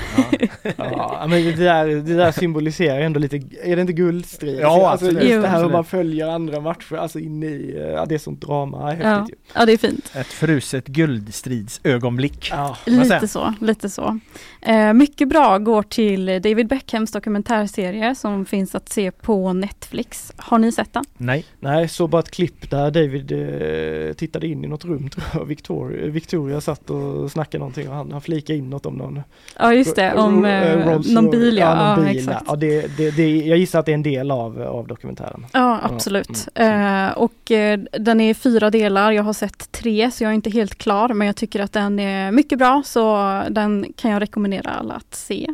Ja, 0.76 1.24
men 1.28 1.44
det 1.44 1.52
där, 1.52 1.86
det 1.86 2.14
där 2.16 2.32
symboliserar 2.32 3.00
ändå 3.00 3.20
lite, 3.20 3.36
är 3.64 3.76
det 3.76 3.80
inte 3.80 3.92
guldstrid? 3.92 4.58
Ja, 4.62 4.90
alltså, 4.90 5.06
absolut. 5.06 5.24
Just 5.30 5.42
det 5.42 5.48
här 5.48 5.62
hur 5.62 5.70
man 5.70 5.84
följer 5.84 6.28
andra 6.28 6.60
matcher, 6.60 6.94
alltså 6.96 7.18
inne 7.18 7.46
i, 7.46 7.76
eh, 7.80 7.86
ja 7.90 8.06
det 8.06 8.14
är 8.14 8.18
sånt 8.18 8.40
drama, 8.40 8.86
häftigt 8.86 9.04
Ja, 9.06 9.26
ju. 9.28 9.34
ja, 9.54 9.66
det 9.66 9.72
är 9.72 9.76
fint. 9.78 10.12
Ett 10.14 10.26
fruset 10.26 10.88
guldstridsögonblick. 10.94 12.50
Ja. 12.50 12.76
Lite 12.86 13.28
så, 13.28 13.54
lite 13.60 13.90
så. 13.90 14.18
Eh, 14.66 14.92
mycket 14.92 15.28
bra 15.28 15.58
går 15.58 15.82
till 15.82 16.26
David 16.26 16.68
Beckhams 16.68 17.12
dokumentärserie 17.12 18.14
som 18.14 18.44
finns 18.44 18.74
att 18.74 18.88
se 18.88 19.10
på 19.10 19.52
Netflix. 19.52 20.32
Har 20.36 20.58
ni 20.58 20.72
sett 20.72 20.92
den? 20.92 21.04
Nej. 21.16 21.44
Nej, 21.60 21.88
så 21.88 22.06
bara 22.06 22.18
ett 22.18 22.30
klipp 22.30 22.70
där 22.70 22.90
David 22.90 23.32
eh, 23.32 24.14
tittade 24.14 24.46
in 24.46 24.64
i 24.64 24.68
något 24.68 24.84
rum 24.84 25.08
tror 25.10 25.26
jag, 25.34 25.44
Victoria, 25.44 26.06
Victoria 26.06 26.60
satt 26.60 26.90
och 26.90 27.32
snackade 27.32 27.58
någonting 27.58 27.88
och 27.88 27.94
han, 27.94 28.12
han 28.12 28.20
flikade 28.20 28.58
in 28.58 28.70
något 28.70 28.86
om 28.86 28.94
någon 28.94 29.20
Ja 29.58 29.74
just 29.74 29.96
det, 29.96 30.14
om 30.14 30.44
eh, 30.44 31.00
någon 31.06 31.30
bil 31.30 31.58
ja. 31.58 31.64
ja, 31.64 31.96
någon 31.96 32.06
ja 32.06 32.12
bil, 32.12 32.18
exakt. 32.18 32.44
Ja, 32.48 32.56
det, 32.56 32.96
det, 32.96 33.10
det, 33.10 33.36
jag 33.36 33.58
gissar 33.58 33.78
att 33.78 33.86
det 33.86 33.92
är 33.92 33.94
en 33.94 34.02
del 34.02 34.30
av, 34.30 34.62
av 34.62 34.86
dokumentären. 34.86 35.46
Ja, 35.52 35.80
absolut. 35.82 36.48
Eh, 36.54 37.08
och 37.08 37.50
eh, 37.50 37.80
den 37.92 38.20
är 38.20 38.30
i 38.30 38.34
fyra 38.34 38.70
delar. 38.70 39.12
Jag 39.12 39.22
har 39.22 39.32
sett 39.32 39.72
tre 39.72 40.10
så 40.10 40.24
jag 40.24 40.30
är 40.30 40.34
inte 40.34 40.50
helt 40.50 40.74
klar 40.78 41.08
men 41.08 41.26
jag 41.26 41.36
tycker 41.36 41.60
att 41.60 41.72
den 41.72 41.98
är 41.98 42.30
mycket 42.30 42.58
bra 42.58 42.82
så 42.84 43.42
den 43.50 43.86
kan 43.96 44.10
jag 44.10 44.22
rekommendera 44.22 44.53
alla 44.64 44.94
att 44.94 45.14
se. 45.14 45.46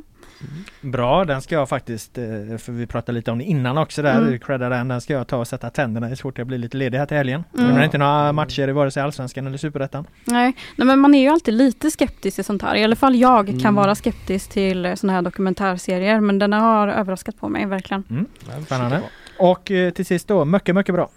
Bra, 0.81 1.25
den 1.25 1.43
ska 1.43 1.55
jag 1.55 1.69
faktiskt, 1.69 2.19
eh, 2.19 2.25
för 2.59 2.73
vi 2.73 2.87
pratade 2.87 3.17
lite 3.19 3.31
om 3.31 3.39
det 3.39 3.45
innan 3.45 3.79
också 3.79 4.03
där, 4.03 4.19
Mm. 4.21 4.39
credda 4.39 4.69
den, 4.69 4.89
den 4.89 5.01
ska 5.01 5.13
jag 5.13 5.27
ta 5.29 5.37
och 5.37 5.49
sätta 5.49 5.71
tänderna 5.71 6.11
i 6.11 6.17
så 6.17 6.21
fort 6.23 6.39
jag 6.39 6.47
blir 6.47 6.59
lite 6.59 6.77
ledig 6.77 6.99
här 6.99 7.07
till 7.07 7.17
helgen. 7.17 7.45
Mm. 7.59 7.67
Nu 7.69 7.75
är 7.75 7.79
det 7.79 7.85
inte 7.85 7.99
några 7.99 8.33
matcher 8.33 8.69
i 8.69 8.73
vare 8.73 8.91
sig 8.91 9.03
Allsvenskan 9.03 9.47
eller 9.47 9.59
Superettan. 9.59 10.07
Nej, 10.25 10.53
nej, 10.77 10.87
men 10.87 10.99
man 10.99 11.15
är 11.15 11.21
ju 11.23 11.29
alltid 11.29 11.55
lite 11.55 11.91
skeptisk 11.91 12.35
till 12.35 12.45
sånt 12.45 12.63
här. 12.63 12.75
I 12.75 12.85
alla 12.85 12.97
fall 12.97 13.17
jag 13.17 13.47
kan 13.47 13.55
Mm. 13.61 13.75
vara 13.75 13.95
skeptisk 13.95 14.51
till 14.51 14.87
eh, 14.87 14.95
såna 14.95 15.13
här 15.13 15.23
dokumentärserier 15.23 16.21
men 16.21 16.39
den 16.39 16.53
har 16.53 16.89
överraskat 16.89 17.39
på 17.41 17.49
mig 17.49 17.67
verkligen. 17.67 18.27
Spännande. 18.67 19.01
Och 19.39 19.71
eh, 19.71 19.91
till 19.93 20.07
sist 20.07 20.29
då, 20.29 20.45
mycket, 20.45 20.75
mycket 20.75 20.95
bra. 20.95 21.11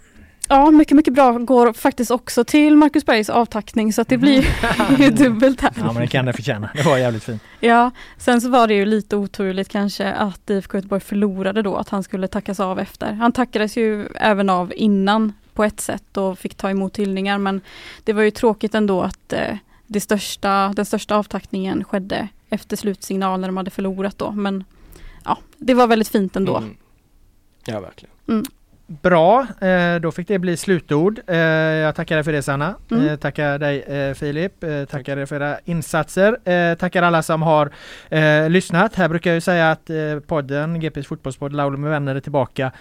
Ja, 0.48 0.70
mycket, 0.70 0.96
mycket 0.96 1.14
bra 1.14 1.32
går 1.32 1.72
faktiskt 1.72 2.10
också 2.10 2.44
till 2.44 2.76
Marcus 2.76 3.06
Bergs 3.06 3.30
avtackning 3.30 3.92
så 3.92 4.00
att 4.02 4.08
det 4.08 4.18
blir 4.18 4.46
ju 4.98 5.10
dubbelt 5.10 5.60
här. 5.60 5.72
Ja 5.76 5.92
men 5.92 6.02
det 6.02 6.06
kan 6.06 6.24
det 6.24 6.32
förtjäna, 6.32 6.70
det 6.74 6.82
var 6.82 6.98
jävligt 6.98 7.24
fint. 7.24 7.42
Ja, 7.60 7.90
sen 8.18 8.40
så 8.40 8.48
var 8.48 8.68
det 8.68 8.74
ju 8.74 8.86
lite 8.86 9.16
oturligt 9.16 9.68
kanske 9.68 10.12
att 10.12 10.50
IFK 10.50 10.78
Göteborg 10.78 11.00
förlorade 11.00 11.62
då, 11.62 11.76
att 11.76 11.88
han 11.88 12.02
skulle 12.02 12.28
tackas 12.28 12.60
av 12.60 12.78
efter. 12.78 13.12
Han 13.12 13.32
tackades 13.32 13.76
ju 13.76 14.06
även 14.06 14.50
av 14.50 14.72
innan 14.76 15.32
på 15.54 15.64
ett 15.64 15.80
sätt 15.80 16.16
och 16.16 16.38
fick 16.38 16.54
ta 16.54 16.70
emot 16.70 16.98
hyllningar 16.98 17.38
men 17.38 17.60
det 18.04 18.12
var 18.12 18.22
ju 18.22 18.30
tråkigt 18.30 18.74
ändå 18.74 19.02
att 19.02 19.32
eh, 19.32 19.56
det 19.86 20.00
största, 20.00 20.72
den 20.76 20.84
största 20.84 21.16
avtackningen 21.16 21.84
skedde 21.84 22.28
efter 22.48 22.76
slutsignal 22.76 23.40
när 23.40 23.48
de 23.48 23.56
hade 23.56 23.70
förlorat 23.70 24.18
då. 24.18 24.30
Men 24.30 24.64
ja, 25.24 25.38
det 25.56 25.74
var 25.74 25.86
väldigt 25.86 26.08
fint 26.08 26.36
ändå. 26.36 26.56
Mm. 26.56 26.76
Ja, 27.66 27.80
verkligen. 27.80 28.44
Bra, 28.86 29.46
eh, 29.60 30.00
då 30.00 30.12
fick 30.12 30.28
det 30.28 30.38
bli 30.38 30.56
slutord. 30.56 31.20
Eh, 31.26 31.36
jag 31.36 31.94
tackar 31.94 32.14
dig 32.16 32.24
för 32.24 32.32
det 32.32 32.42
Sanna. 32.42 32.74
Mm. 32.90 33.08
Eh, 33.08 33.16
tackar 33.16 33.58
dig 33.58 34.14
Filip. 34.14 34.64
Tackar 34.90 35.16
dig 35.16 35.26
för 35.26 35.36
era 35.36 35.58
insatser. 35.64 36.74
Tackar 36.74 37.02
alla 37.02 37.22
som 37.22 37.42
har 37.42 37.70
lyssnat. 38.48 38.94
Här 38.94 39.08
brukar 39.08 39.30
jag 39.30 39.34
ju 39.34 39.40
säga 39.40 39.70
att 39.70 39.90
podden, 40.26 40.80
GPs 40.80 41.06
fotbollspodd 41.06 41.52
Laulu 41.52 41.76
med 41.76 41.90
vänner 41.90 42.14
är 42.14 42.20
tillbaka 42.20 42.72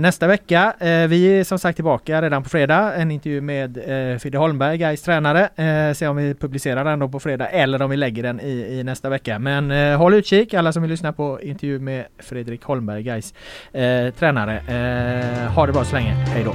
nästa 0.00 0.26
vecka. 0.26 0.74
Vi 1.08 1.26
är 1.26 1.44
som 1.44 1.58
sagt 1.58 1.76
tillbaka 1.76 2.22
redan 2.22 2.42
på 2.42 2.48
fredag. 2.48 2.94
En 2.94 3.10
intervju 3.10 3.40
med 3.40 3.78
Fidde 4.20 4.38
Holmberg, 4.38 4.78
Gais 4.78 5.02
tränare. 5.02 5.48
Se 5.94 6.06
om 6.06 6.16
vi 6.16 6.34
publicerar 6.34 6.84
den 6.84 6.98
då 6.98 7.08
på 7.08 7.20
fredag 7.20 7.48
eller 7.48 7.82
om 7.82 7.90
vi 7.90 7.96
lägger 7.96 8.22
den 8.22 8.40
i, 8.40 8.78
i 8.78 8.84
nästa 8.84 9.08
vecka. 9.08 9.38
Men 9.38 9.70
håll 9.98 10.14
utkik 10.14 10.54
alla 10.54 10.72
som 10.72 10.82
vill 10.82 10.90
lyssna 10.90 11.12
på 11.12 11.40
intervju 11.42 11.78
med 11.78 12.04
Fredrik 12.18 12.62
Holmberg, 12.62 13.02
Gais 13.02 13.34
tränare. 14.18 14.62
Eh, 15.24 15.52
ha 15.52 15.66
det 15.66 15.72
bra 15.72 15.84
så 15.84 15.94
länge. 15.94 16.14
Hej 16.14 16.44
då! 16.44 16.54